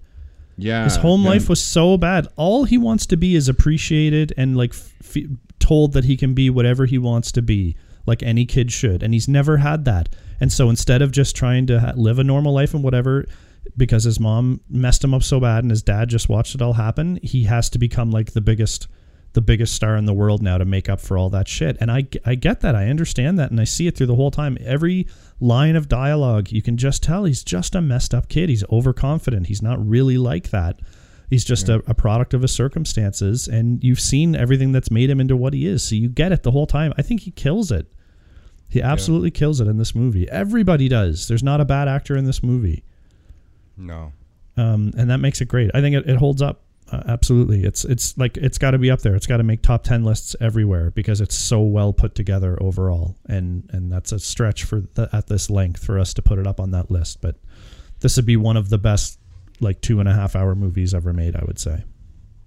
Yeah, 0.57 0.83
His 0.83 0.97
home 0.97 1.21
and- 1.21 1.29
life 1.29 1.49
was 1.49 1.61
so 1.61 1.97
bad. 1.97 2.27
All 2.35 2.63
he 2.65 2.77
wants 2.77 3.05
to 3.07 3.17
be 3.17 3.35
is 3.35 3.49
appreciated 3.49 4.33
and 4.37 4.55
like 4.55 4.73
f- 4.73 5.17
told 5.59 5.93
that 5.93 6.05
he 6.05 6.15
can 6.17 6.33
be 6.33 6.49
whatever 6.49 6.85
he 6.85 6.97
wants 6.97 7.31
to 7.33 7.41
be, 7.41 7.75
like 8.05 8.21
any 8.21 8.45
kid 8.45 8.71
should. 8.71 9.01
And 9.03 9.13
he's 9.13 9.27
never 9.27 9.57
had 9.57 9.85
that. 9.85 10.09
And 10.39 10.51
so 10.51 10.69
instead 10.69 11.01
of 11.01 11.11
just 11.11 11.35
trying 11.35 11.65
to 11.67 11.79
ha- 11.79 11.93
live 11.95 12.19
a 12.19 12.23
normal 12.23 12.53
life 12.53 12.73
and 12.73 12.83
whatever, 12.83 13.25
because 13.75 14.03
his 14.03 14.19
mom 14.19 14.61
messed 14.69 15.03
him 15.03 15.13
up 15.13 15.23
so 15.23 15.39
bad 15.39 15.63
and 15.63 15.71
his 15.71 15.81
dad 15.83 16.09
just 16.09 16.29
watched 16.29 16.53
it 16.55 16.61
all 16.61 16.73
happen, 16.73 17.19
he 17.23 17.43
has 17.45 17.69
to 17.71 17.79
become 17.79 18.11
like 18.11 18.33
the 18.33 18.41
biggest, 18.41 18.87
the 19.33 19.41
biggest 19.41 19.73
star 19.73 19.95
in 19.95 20.05
the 20.05 20.13
world 20.13 20.41
now 20.41 20.57
to 20.57 20.65
make 20.65 20.89
up 20.89 20.99
for 20.99 21.17
all 21.17 21.29
that 21.29 21.47
shit. 21.47 21.77
And 21.79 21.89
I, 21.91 22.05
I 22.25 22.35
get 22.35 22.59
that. 22.61 22.75
I 22.75 22.87
understand 22.89 23.39
that. 23.39 23.49
And 23.51 23.61
I 23.61 23.63
see 23.63 23.87
it 23.87 23.95
through 23.95 24.07
the 24.07 24.15
whole 24.15 24.31
time. 24.31 24.57
Every 24.61 25.07
line 25.39 25.75
of 25.75 25.87
dialogue, 25.87 26.51
you 26.51 26.61
can 26.61 26.75
just 26.75 27.01
tell 27.01 27.23
he's 27.23 27.43
just 27.43 27.73
a 27.73 27.81
messed 27.81 28.13
up 28.13 28.27
kid. 28.27 28.49
He's 28.49 28.65
overconfident. 28.69 29.47
He's 29.47 29.61
not 29.61 29.85
really 29.87 30.17
like 30.17 30.49
that. 30.49 30.79
He's 31.29 31.45
just 31.45 31.69
a, 31.69 31.75
a 31.87 31.93
product 31.93 32.33
of 32.33 32.41
his 32.41 32.53
circumstances, 32.53 33.47
and 33.47 33.81
you've 33.81 34.01
seen 34.01 34.35
everything 34.35 34.73
that's 34.73 34.91
made 34.91 35.09
him 35.09 35.21
into 35.21 35.37
what 35.37 35.53
he 35.53 35.65
is. 35.65 35.81
So 35.81 35.95
you 35.95 36.09
get 36.09 36.33
it 36.33 36.43
the 36.43 36.51
whole 36.51 36.67
time. 36.67 36.93
I 36.97 37.03
think 37.03 37.21
he 37.21 37.31
kills 37.31 37.71
it. 37.71 37.87
He 38.67 38.81
absolutely 38.81 39.31
kills 39.31 39.61
it 39.61 39.67
in 39.67 39.77
this 39.77 39.95
movie. 39.95 40.29
Everybody 40.29 40.89
does. 40.89 41.29
There's 41.29 41.41
not 41.41 41.61
a 41.61 41.65
bad 41.65 41.87
actor 41.87 42.17
in 42.17 42.25
this 42.25 42.43
movie, 42.43 42.83
No. 43.77 44.11
um, 44.57 44.91
and 44.97 45.09
that 45.09 45.19
makes 45.19 45.39
it 45.39 45.47
great. 45.47 45.71
I 45.73 45.79
think 45.79 45.95
it, 45.95 46.09
it 46.09 46.17
holds 46.17 46.41
up. 46.41 46.63
Uh, 46.91 47.03
absolutely, 47.07 47.63
it's 47.63 47.85
it's 47.85 48.17
like 48.17 48.35
it's 48.37 48.57
got 48.57 48.71
to 48.71 48.77
be 48.77 48.91
up 48.91 49.01
there. 49.01 49.15
It's 49.15 49.27
got 49.27 49.37
to 49.37 49.43
make 49.43 49.61
top 49.61 49.83
ten 49.83 50.03
lists 50.03 50.35
everywhere 50.41 50.91
because 50.91 51.21
it's 51.21 51.35
so 51.35 51.61
well 51.61 51.93
put 51.93 52.15
together 52.15 52.61
overall, 52.61 53.15
and 53.27 53.69
and 53.71 53.91
that's 53.91 54.11
a 54.11 54.19
stretch 54.19 54.65
for 54.65 54.81
the, 54.95 55.09
at 55.13 55.27
this 55.27 55.49
length 55.49 55.83
for 55.83 55.97
us 55.97 56.13
to 56.15 56.21
put 56.21 56.37
it 56.37 56.45
up 56.45 56.59
on 56.59 56.71
that 56.71 56.91
list. 56.91 57.21
But 57.21 57.37
this 58.01 58.17
would 58.17 58.25
be 58.25 58.35
one 58.35 58.57
of 58.57 58.69
the 58.69 58.77
best 58.77 59.19
like 59.61 59.79
two 59.79 60.01
and 60.01 60.09
a 60.09 60.13
half 60.13 60.35
hour 60.35 60.53
movies 60.53 60.93
ever 60.93 61.13
made. 61.13 61.35
I 61.35 61.43
would 61.45 61.59
say. 61.59 61.85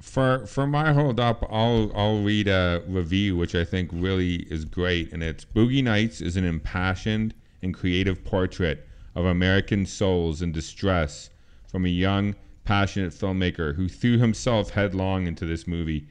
For 0.03 0.45
for 0.45 0.67
my 0.67 0.93
hold 0.93 1.19
up, 1.19 1.43
I'll 1.51 1.91
I'll 1.97 2.23
read 2.23 2.47
a 2.47 2.83
review 2.87 3.39
which 3.39 3.55
I 3.55 3.65
think 3.65 3.89
really 3.95 4.47
is 4.51 4.67
great, 4.67 5.11
and 5.15 5.23
it's 5.23 5.47
Boogie 5.47 5.83
Nights 5.83 6.21
is 6.21 6.37
an 6.37 6.45
impassioned 6.45 7.33
and 7.63 7.73
creative 7.73 8.23
portrait 8.23 8.87
of 9.15 9.25
American 9.25 9.87
souls 9.87 10.43
in 10.43 10.53
distress 10.53 11.31
from 11.67 11.87
a 11.87 11.89
young, 11.89 12.35
passionate 12.65 13.13
filmmaker 13.13 13.75
who 13.77 13.89
threw 13.89 14.19
himself 14.19 14.71
headlong 14.71 15.27
into 15.27 15.45
this 15.47 15.67
movie. 15.67 16.07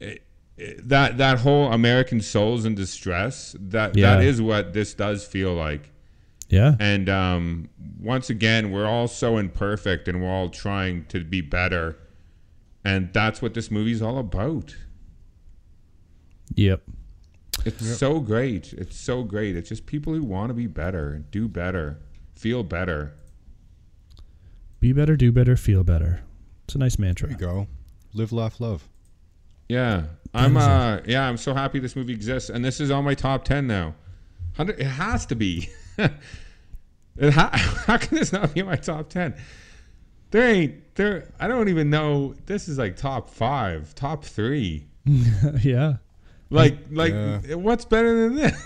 It- 0.00 0.22
it- 0.56 0.88
that 0.88 1.18
that 1.18 1.38
whole 1.40 1.72
American 1.72 2.20
souls 2.20 2.64
in 2.64 2.74
distress 2.74 3.54
that 3.60 3.96
Yeah. 3.96 4.16
that 4.16 4.24
is 4.24 4.40
what 4.42 4.72
this 4.72 4.94
does 4.94 5.24
feel 5.26 5.54
like. 5.54 5.92
Yeah. 6.48 6.74
And 6.80 7.08
um, 7.08 7.68
once 8.00 8.30
again, 8.30 8.70
we're 8.70 8.86
all 8.86 9.06
so 9.06 9.36
imperfect 9.36 10.08
and 10.08 10.22
we're 10.22 10.30
all 10.30 10.48
trying 10.48 11.04
to 11.06 11.22
be 11.22 11.40
better. 11.42 11.98
And 12.84 13.12
that's 13.12 13.42
what 13.42 13.52
this 13.54 13.70
movie's 13.70 14.00
all 14.00 14.18
about. 14.18 14.74
Yep. 16.54 16.82
It's 17.66 17.98
so 17.98 18.20
great. 18.20 18.72
It's 18.72 18.96
so 18.96 19.24
great. 19.24 19.56
It's 19.56 19.68
just 19.68 19.84
people 19.84 20.14
who 20.14 20.22
want 20.22 20.48
to 20.50 20.54
be 20.54 20.66
better, 20.66 21.24
do 21.30 21.48
better, 21.48 21.98
feel 22.34 22.62
better. 22.62 23.12
Be 24.80 24.92
better, 24.92 25.16
do 25.16 25.32
better, 25.32 25.56
feel 25.56 25.82
better. 25.84 26.22
It's 26.64 26.74
a 26.74 26.78
nice 26.78 26.98
mantra. 26.98 27.28
There 27.28 27.36
you 27.38 27.40
go. 27.46 27.66
Live, 28.14 28.32
laugh, 28.32 28.60
love. 28.60 28.88
Yeah. 29.68 30.04
I'm 30.34 30.56
uh 30.56 31.00
yeah, 31.06 31.26
I'm 31.28 31.36
so 31.36 31.54
happy 31.54 31.78
this 31.78 31.96
movie 31.96 32.12
exists 32.12 32.50
and 32.50 32.64
this 32.64 32.80
is 32.80 32.90
on 32.90 33.04
my 33.04 33.14
top 33.14 33.44
10 33.44 33.66
now. 33.66 33.94
100 34.56 34.78
it 34.80 34.84
has 34.84 35.26
to 35.26 35.34
be. 35.34 35.68
it 35.98 37.32
ha- 37.32 37.50
how 37.86 37.96
can 37.96 38.16
this 38.18 38.32
not 38.32 38.54
be 38.54 38.62
my 38.62 38.76
top 38.76 39.08
10? 39.08 39.34
There 40.30 40.48
ain't 40.48 40.94
there 40.94 41.32
I 41.40 41.48
don't 41.48 41.68
even 41.68 41.90
know 41.90 42.34
this 42.46 42.68
is 42.68 42.78
like 42.78 42.96
top 42.96 43.28
5, 43.30 43.94
top 43.94 44.24
3. 44.24 44.86
yeah. 45.62 45.94
Like 46.50 46.78
like 46.90 47.12
Yeah. 47.12 47.54
what's 47.54 47.84
better 47.84 48.28
than 48.28 48.36
this? 48.36 48.62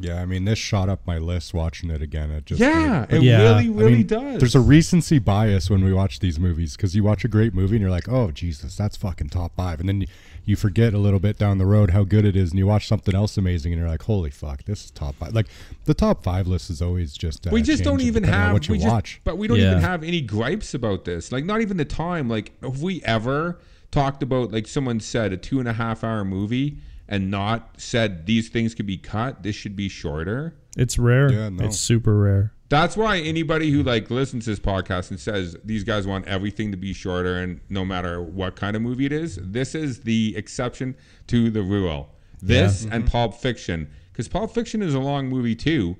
Yeah, 0.00 0.20
I 0.20 0.24
mean, 0.26 0.44
this 0.44 0.58
shot 0.58 0.88
up 0.88 1.06
my 1.06 1.18
list 1.18 1.52
watching 1.54 1.90
it 1.90 2.02
again. 2.02 2.30
It 2.30 2.46
just 2.46 2.60
Yeah, 2.60 3.04
it- 3.04 3.14
it 3.16 3.22
Yeah. 3.22 3.38
really 3.42 3.66
I 3.68 3.72
really 3.72 3.96
mean, 3.98 4.06
does. 4.06 4.38
There's 4.40 4.54
a 4.54 4.60
recency 4.60 5.18
bias 5.18 5.68
when 5.70 5.84
we 5.84 5.92
watch 5.92 6.20
these 6.20 6.38
movies 6.38 6.76
because 6.76 6.94
you 6.94 7.02
watch 7.04 7.24
a 7.24 7.28
great 7.28 7.54
movie 7.54 7.76
and 7.76 7.82
you're 7.82 7.90
like, 7.90 8.08
oh, 8.08 8.30
Jesus, 8.30 8.76
that's 8.76 8.96
fucking 8.96 9.28
top 9.28 9.54
five. 9.56 9.80
And 9.80 9.88
then 9.88 10.00
you, 10.02 10.06
you 10.44 10.56
forget 10.56 10.94
a 10.94 10.98
little 10.98 11.20
bit 11.20 11.38
down 11.38 11.58
the 11.58 11.66
road 11.66 11.90
how 11.90 12.02
good 12.04 12.24
it 12.24 12.34
is 12.36 12.50
and 12.50 12.58
you 12.58 12.66
watch 12.66 12.88
something 12.88 13.14
else 13.14 13.36
amazing 13.36 13.72
and 13.72 13.80
you're 13.80 13.90
like, 13.90 14.02
holy 14.02 14.30
fuck, 14.30 14.64
this 14.64 14.84
is 14.86 14.90
top 14.90 15.14
five. 15.16 15.34
Like, 15.34 15.46
the 15.84 15.94
top 15.94 16.24
five 16.24 16.46
list 16.46 16.70
is 16.70 16.80
always 16.82 17.12
just. 17.14 17.46
Uh, 17.46 17.50
we 17.52 17.62
just 17.62 17.84
don't 17.84 18.00
even 18.00 18.24
have 18.24 18.52
what 18.54 18.66
you 18.68 18.72
we 18.72 18.78
just, 18.78 18.90
watch. 18.90 19.20
but 19.24 19.38
we 19.38 19.46
don't 19.48 19.58
Yeah. 19.58 19.70
even 19.72 19.82
have 19.82 20.02
any 20.02 20.20
gripes 20.20 20.74
about 20.74 21.04
this 21.04 21.30
like 21.32 21.44
not 21.44 21.60
even 21.60 21.76
the 21.76 21.84
time 21.84 22.28
like 22.28 22.52
have 22.62 22.80
we 22.82 23.02
ever 23.04 23.58
talked 23.90 24.22
about 24.22 24.52
like 24.52 24.66
someone 24.66 25.00
said 25.00 25.32
a 25.32 25.36
two 25.36 25.58
and 25.58 25.68
a 25.68 25.72
half 25.72 26.02
hour 26.04 26.24
movie 26.24 26.78
and 27.10 27.30
not 27.30 27.74
said 27.78 28.24
these 28.26 28.48
things 28.48 28.74
could 28.74 28.86
be 28.86 28.96
cut 28.96 29.42
this 29.42 29.54
should 29.56 29.76
be 29.76 29.88
shorter 29.88 30.54
It's 30.76 30.98
rare. 30.98 31.30
Yeah, 31.30 31.48
no. 31.50 31.64
It's 31.66 31.78
super 31.78 32.16
rare. 32.18 32.52
that's 32.70 32.96
why 32.96 33.18
anybody 33.18 33.70
who 33.72 33.82
like 33.82 34.08
listens 34.10 34.44
to 34.44 34.50
this 34.50 34.60
podcast 34.60 35.10
and 35.10 35.18
says 35.20 35.56
these 35.64 35.82
guys 35.84 36.06
want 36.06 36.26
everything 36.26 36.70
to 36.70 36.76
be 36.76 36.92
shorter 36.94 37.36
and 37.42 37.60
no 37.68 37.84
matter 37.84 38.22
what 38.22 38.54
kind 38.56 38.76
of 38.76 38.80
movie 38.82 39.04
it 39.06 39.12
is 39.12 39.38
this 39.42 39.74
is 39.74 40.00
the 40.02 40.34
exception 40.36 40.94
to 41.26 41.50
the 41.50 41.62
rule 41.62 42.14
this 42.40 42.86
and 42.90 43.06
pulp 43.10 43.34
fiction 43.34 43.90
because 44.12 44.28
pulp 44.28 44.54
fiction 44.54 44.80
is 44.82 44.94
a 44.94 45.00
long 45.00 45.28
movie 45.28 45.56
too 45.56 45.96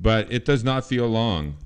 but 0.00 0.32
it 0.32 0.44
does 0.44 0.62
not 0.64 0.84
feel 0.86 1.08
long 1.08 1.56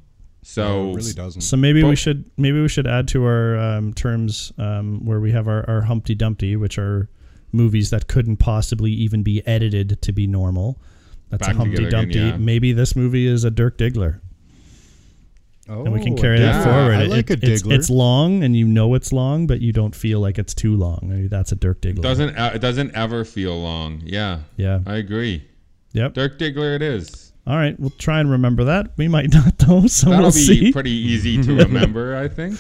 so 0.43 0.63
No, 0.63 0.91
it 0.93 0.97
really 0.97 1.13
doesn't. 1.13 1.43
So 1.43 1.57
maybe 1.59 1.83
we 1.83 1.97
should 1.97 2.25
maybe 2.39 2.61
we 2.63 2.69
should 2.69 2.87
add 2.87 3.07
to 3.09 3.25
our 3.25 3.59
um, 3.59 3.93
terms 3.93 4.51
um, 4.57 5.05
where 5.05 5.21
we 5.21 5.31
have 5.33 5.47
our, 5.47 5.69
our 5.69 5.83
Humpty 5.83 6.15
Dumpty, 6.15 6.57
which 6.57 6.79
are 6.79 7.11
movies 7.53 7.91
that 7.91 8.07
couldn't 8.09 8.37
possibly 8.39 8.91
even 8.93 9.23
be 9.23 9.47
edited 9.47 10.01
to 10.03 10.13
be 10.13 10.27
normal. 10.27 10.81
That's 11.31 11.47
Back 11.47 11.55
a 11.57 11.59
Humpty 11.59 11.77
together 11.77 11.89
again, 11.89 12.01
Dumpty. 12.03 12.19
yeah. 12.19 12.37
Maybe 12.39 12.73
this 12.73 12.97
movie 12.97 13.27
is 13.27 13.45
a 13.45 13.51
Dirk 13.51 13.77
Diggler, 13.79 14.21
oh, 15.69 15.85
and 15.85 15.93
we 15.93 16.01
can 16.03 16.15
a 16.15 16.17
carry 16.21 16.39
that 16.39 16.65
forward. 16.65 16.95
I 16.95 17.05
like 17.05 17.31
it- 17.31 17.45
it's, 17.45 17.63
Diggler. 17.63 17.73
it's 17.75 17.91
long, 17.91 18.43
and 18.43 18.57
you 18.57 18.67
know 18.67 18.95
it's 18.95 19.13
long, 19.13 19.47
but 19.47 19.61
you 19.61 19.73
don't 19.73 19.95
feel 19.95 20.21
like 20.21 20.39
it's 20.39 20.55
too 20.55 20.77
long. 20.77 21.01
Maybe 21.03 21.27
that's 21.29 21.53
a 21.53 21.57
Dirk 21.57 21.81
Diggler. 21.83 22.03
doesn't 22.03 22.37
uh, 22.37 22.53
it 22.55 22.61
doesn't 22.61 22.95
ever 22.95 23.25
feel 23.25 23.61
long. 23.61 24.01
Yeah, 24.05 24.41
Yeah. 24.57 24.81
I 24.87 24.97
agree. 24.97 25.45
Yep. 25.93 26.15
Dirk 26.15 26.39
Diggler, 26.39 26.77
it 26.77 26.83
is. 26.83 27.33
All 27.47 27.57
right. 27.57 27.79
We'll 27.81 27.91
try 27.91 28.21
and 28.21 28.31
remember 28.31 28.65
that. 28.65 28.91
We 28.99 29.09
might 29.09 29.31
not 29.35 29.59
though, 29.59 29.87
so 29.87 30.11
That'll 30.11 30.25
we'll 30.27 30.33
be 30.33 30.39
see. 30.39 30.73
pretty 30.73 30.91
easy 30.91 31.43
to 31.43 31.57
remember, 31.65 32.17
I 32.17 32.29
think. 32.29 32.59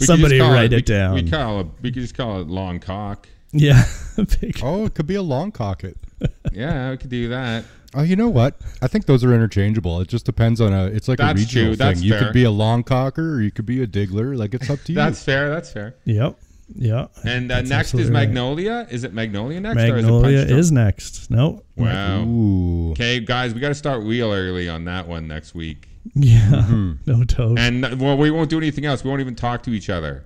We 0.00 0.06
Somebody 0.06 0.40
write 0.40 0.70
we- 0.70 0.78
it 0.78 0.86
down. 0.86 1.14
We 1.14 1.30
call 1.30 1.60
it. 1.60 1.66
We 1.82 1.90
could 1.92 2.02
just 2.02 2.14
call 2.16 2.40
it 2.40 2.48
long 2.48 2.80
cock. 2.80 3.28
Yeah. 3.54 3.84
Big- 4.40 4.60
Oh, 4.62 4.84
it 4.86 4.94
could 4.94 5.06
be 5.06 5.14
a 5.14 5.22
long 5.22 5.50
cocket. 5.52 5.96
Yeah, 6.52 6.90
we 6.92 6.96
could 6.96 7.10
do 7.10 7.28
that. 7.30 7.64
Oh, 7.94 8.02
you 8.02 8.14
know 8.16 8.28
what? 8.28 8.60
I 8.80 8.86
think 8.86 9.06
those 9.06 9.24
are 9.24 9.34
interchangeable. 9.34 10.00
It 10.00 10.08
just 10.08 10.24
depends 10.24 10.60
on 10.60 10.72
a. 10.72 10.86
It's 10.86 11.08
like 11.08 11.18
That's 11.18 11.38
a 11.38 11.42
regional 11.42 11.66
true. 11.70 11.76
That's 11.76 11.98
thing. 12.00 12.06
You 12.08 12.14
fair. 12.14 12.24
could 12.24 12.32
be 12.32 12.44
a 12.44 12.50
long 12.50 12.82
cocker, 12.84 13.34
or 13.34 13.42
you 13.42 13.50
could 13.50 13.66
be 13.66 13.82
a 13.82 13.86
diggler. 13.86 14.36
Like 14.36 14.54
it's 14.54 14.70
up 14.70 14.80
to 14.84 14.92
you. 14.92 14.96
That's 14.96 15.22
fair. 15.22 15.50
That's 15.50 15.72
fair. 15.72 15.96
Yep. 16.04 16.38
Yeah. 16.76 17.06
And 17.24 17.50
uh, 17.52 17.56
next 17.56 17.66
is 17.66 17.72
absolutely 17.72 18.12
right. 18.12 18.20
Magnolia. 18.28 18.86
Is 18.90 19.04
it 19.04 19.12
Magnolia 19.12 19.60
next? 19.60 19.82
or 19.82 19.96
is, 19.96 20.04
Magnolia 20.04 20.38
is 20.38 20.72
next. 20.72 21.30
No. 21.30 21.62
Wow. 21.76 22.22
Ooh. 22.24 22.90
Okay, 22.92 23.20
guys, 23.20 23.52
we 23.52 23.60
got 23.60 23.68
to 23.68 23.74
start 23.74 24.02
real 24.02 24.32
early 24.32 24.68
on 24.68 24.84
that 24.86 25.06
one 25.08 25.26
next 25.28 25.54
week. 25.54 25.88
Yeah. 26.14 26.94
No 27.06 27.24
doubt. 27.24 27.58
And 27.58 27.84
uh, 27.84 27.96
well, 27.98 28.16
we 28.16 28.30
won't 28.30 28.48
do 28.48 28.58
anything 28.58 28.86
else. 28.86 29.02
We 29.04 29.10
won't 29.10 29.20
even 29.20 29.34
talk 29.34 29.62
to 29.64 29.70
each 29.70 29.90
other. 29.90 30.24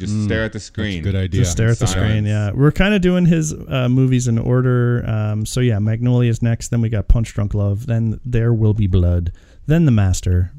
We 0.00 0.06
just 0.06 0.24
stare 0.24 0.44
at 0.44 0.52
the 0.52 0.60
screen. 0.60 1.02
Good 1.02 1.14
idea. 1.16 1.40
Just 1.40 1.52
stare 1.52 1.68
at 1.70 1.78
the 1.78 1.86
Silence. 1.86 2.10
screen. 2.10 2.24
Yeah, 2.26 2.52
we're 2.52 2.72
kind 2.72 2.94
of 2.94 3.00
doing 3.00 3.26
his 3.26 3.52
uh, 3.52 3.88
movies 3.88 4.28
in 4.28 4.38
order. 4.38 5.04
Um, 5.08 5.46
so 5.46 5.60
yeah, 5.60 5.78
Magnolia 5.78 6.30
is 6.30 6.42
next. 6.42 6.68
Then 6.68 6.80
we 6.80 6.88
got 6.88 7.08
Punch 7.08 7.32
Drunk 7.34 7.54
Love. 7.54 7.86
Then 7.86 8.20
There 8.24 8.52
Will 8.52 8.74
Be 8.74 8.86
Blood. 8.86 9.32
Then 9.66 9.84
The 9.86 9.92
Master. 9.92 10.52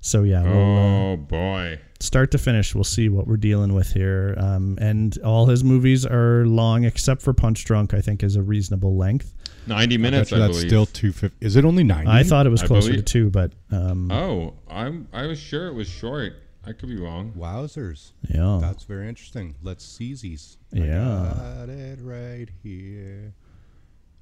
So 0.00 0.22
yeah, 0.22 0.42
we'll, 0.42 0.52
uh, 0.52 1.12
Oh 1.12 1.16
boy. 1.16 1.80
start 1.98 2.30
to 2.32 2.38
finish, 2.38 2.74
we'll 2.74 2.84
see 2.84 3.08
what 3.08 3.26
we're 3.26 3.38
dealing 3.38 3.72
with 3.72 3.92
here. 3.92 4.34
Um, 4.36 4.76
and 4.80 5.16
all 5.24 5.46
his 5.46 5.64
movies 5.64 6.04
are 6.04 6.44
long, 6.44 6.84
except 6.84 7.22
for 7.22 7.32
Punch 7.32 7.64
Drunk. 7.64 7.94
I 7.94 8.02
think 8.02 8.22
is 8.22 8.36
a 8.36 8.42
reasonable 8.42 8.98
length. 8.98 9.32
90 9.66 9.82
I 9.82 9.86
bet 9.96 10.00
minutes, 10.00 10.30
you 10.30 10.36
I, 10.36 10.40
that's 10.40 10.52
believe. 10.58 10.68
still 10.68 10.84
two 10.84 11.10
fifty. 11.10 11.46
Is 11.46 11.56
it 11.56 11.64
only 11.64 11.84
ninety? 11.84 12.10
I 12.10 12.22
thought 12.22 12.44
it 12.44 12.50
was 12.50 12.62
I 12.62 12.66
closer 12.66 12.92
to 12.92 13.00
two, 13.00 13.30
but 13.30 13.52
um, 13.70 14.10
Oh, 14.12 14.52
I'm. 14.68 15.08
I 15.10 15.24
was 15.26 15.38
sure 15.38 15.68
it 15.68 15.72
was 15.74 15.88
short. 15.88 16.34
I 16.66 16.72
could 16.72 16.88
be 16.88 16.96
wrong. 16.96 17.32
Wowzers. 17.36 18.12
yeah, 18.28 18.58
That's 18.60 18.84
very 18.84 19.08
interesting. 19.08 19.54
Let's 19.62 19.84
see 19.84 20.14
these. 20.14 20.56
I 20.74 20.78
Yeah. 20.78 21.34
got 21.36 21.68
it 21.68 21.98
right 22.00 22.48
here. 22.62 23.34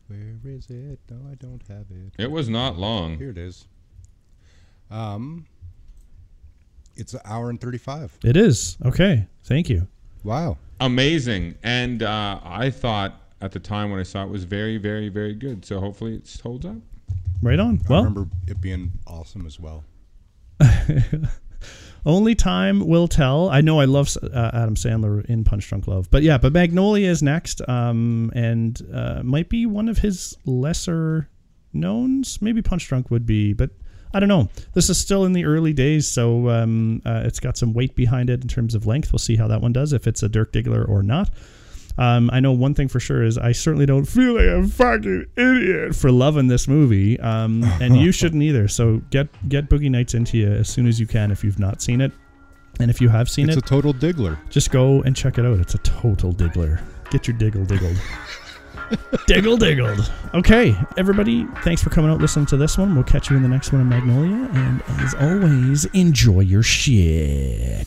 Where 0.08 0.36
is 0.52 0.68
it? 0.68 0.98
No, 1.10 1.16
I 1.30 1.34
don't 1.36 1.62
have 1.68 1.86
it. 1.90 2.12
It 2.18 2.30
was 2.30 2.48
not 2.48 2.76
long. 2.78 3.16
Here 3.18 3.30
it 3.30 3.38
is. 3.38 3.66
Um, 4.90 5.46
it's 6.96 7.14
an 7.14 7.20
hour 7.24 7.48
and 7.48 7.58
thirty-five. 7.60 8.18
it 8.24 8.36
is 8.36 8.76
okay. 8.84 9.26
Thank 9.44 9.70
you. 9.70 9.88
Wow. 10.24 10.58
Amazing. 10.80 11.54
And 11.62 12.02
uh, 12.02 12.40
I 12.44 12.68
thought 12.70 13.20
at 13.40 13.52
the 13.52 13.58
time 13.60 13.90
when 13.90 13.98
I 14.00 14.02
saw 14.02 14.24
it 14.24 14.28
was 14.30 14.44
very, 14.44 14.76
very, 14.76 15.08
very 15.08 15.34
good. 15.34 15.64
So 15.64 15.80
hopefully 15.80 16.16
it 16.16 16.40
holds 16.42 16.66
up. 16.66 16.76
Right 17.40 17.58
on. 17.58 17.80
I 17.86 17.88
Well, 17.88 18.04
remember 18.04 18.28
it 18.46 18.60
being 18.60 18.92
awesome 19.06 19.46
as 19.46 19.58
well. 19.58 19.84
Only 22.04 22.34
time 22.34 22.86
will 22.86 23.06
tell. 23.06 23.48
I 23.48 23.60
know 23.60 23.78
I 23.78 23.84
love 23.84 24.16
uh, 24.22 24.50
Adam 24.52 24.74
Sandler 24.74 25.24
in 25.26 25.44
Punch 25.44 25.68
Drunk 25.68 25.86
Love, 25.86 26.10
but 26.10 26.22
yeah, 26.22 26.36
but 26.36 26.52
Magnolia 26.52 27.08
is 27.08 27.22
next, 27.22 27.60
um, 27.68 28.32
and 28.34 28.80
uh, 28.92 29.22
might 29.22 29.48
be 29.48 29.66
one 29.66 29.88
of 29.88 29.98
his 29.98 30.36
lesser 30.44 31.28
knowns. 31.72 32.42
Maybe 32.42 32.60
Punch 32.60 32.88
Drunk 32.88 33.10
would 33.10 33.24
be, 33.24 33.52
but 33.52 33.70
I 34.12 34.20
don't 34.20 34.28
know. 34.28 34.48
This 34.74 34.90
is 34.90 34.98
still 34.98 35.24
in 35.24 35.32
the 35.32 35.44
early 35.44 35.72
days, 35.72 36.08
so 36.08 36.50
um, 36.50 37.02
uh, 37.06 37.22
it's 37.24 37.40
got 37.40 37.56
some 37.56 37.72
weight 37.72 37.94
behind 37.94 38.30
it 38.30 38.42
in 38.42 38.48
terms 38.48 38.74
of 38.74 38.84
length. 38.84 39.12
We'll 39.12 39.20
see 39.20 39.36
how 39.36 39.46
that 39.48 39.60
one 39.60 39.72
does, 39.72 39.92
if 39.92 40.06
it's 40.06 40.22
a 40.22 40.28
Dirk 40.28 40.52
Diggler 40.52 40.88
or 40.88 41.02
not. 41.02 41.30
Um, 41.98 42.30
I 42.32 42.40
know 42.40 42.52
one 42.52 42.74
thing 42.74 42.88
for 42.88 42.98
sure 43.00 43.22
is 43.22 43.36
I 43.36 43.52
certainly 43.52 43.84
don't 43.86 44.06
feel 44.06 44.34
like 44.34 44.46
a 44.46 44.66
fucking 44.66 45.26
idiot 45.36 45.94
for 45.94 46.10
loving 46.10 46.48
this 46.48 46.66
movie, 46.66 47.20
um, 47.20 47.62
and 47.80 47.96
you 47.96 48.12
shouldn't 48.18 48.42
either. 48.42 48.66
So 48.68 49.02
get 49.10 49.28
get 49.48 49.68
Boogie 49.68 49.90
Nights 49.90 50.14
into 50.14 50.38
you 50.38 50.50
as 50.50 50.68
soon 50.68 50.86
as 50.86 50.98
you 50.98 51.06
can 51.06 51.30
if 51.30 51.44
you've 51.44 51.58
not 51.58 51.82
seen 51.82 52.00
it, 52.00 52.12
and 52.80 52.90
if 52.90 53.00
you 53.00 53.08
have 53.10 53.28
seen 53.28 53.48
It's 53.48 53.56
it, 53.56 53.58
it's 53.60 53.70
a 53.70 53.74
total 53.74 53.92
diggler. 53.92 54.38
just 54.48 54.70
go 54.70 55.02
and 55.02 55.14
check 55.14 55.36
it 55.38 55.44
out. 55.44 55.58
It's 55.60 55.74
a 55.74 55.78
total 55.78 56.32
diggler. 56.32 56.80
Get 57.10 57.28
your 57.28 57.36
diggle 57.36 57.64
diggled. 57.66 57.96
diggle 59.26 59.56
diggled. 59.58 60.10
Okay, 60.34 60.74
everybody, 60.96 61.46
thanks 61.62 61.82
for 61.82 61.90
coming 61.90 62.10
out 62.10 62.20
listening 62.20 62.46
to 62.46 62.56
this 62.56 62.78
one. 62.78 62.94
We'll 62.94 63.04
catch 63.04 63.30
you 63.30 63.36
in 63.36 63.42
the 63.42 63.48
next 63.48 63.70
one 63.72 63.80
in 63.82 63.88
Magnolia, 63.88 64.48
and 64.54 64.82
as 65.00 65.14
always, 65.14 65.84
enjoy 65.86 66.40
your 66.40 66.62
shit. 66.62 67.86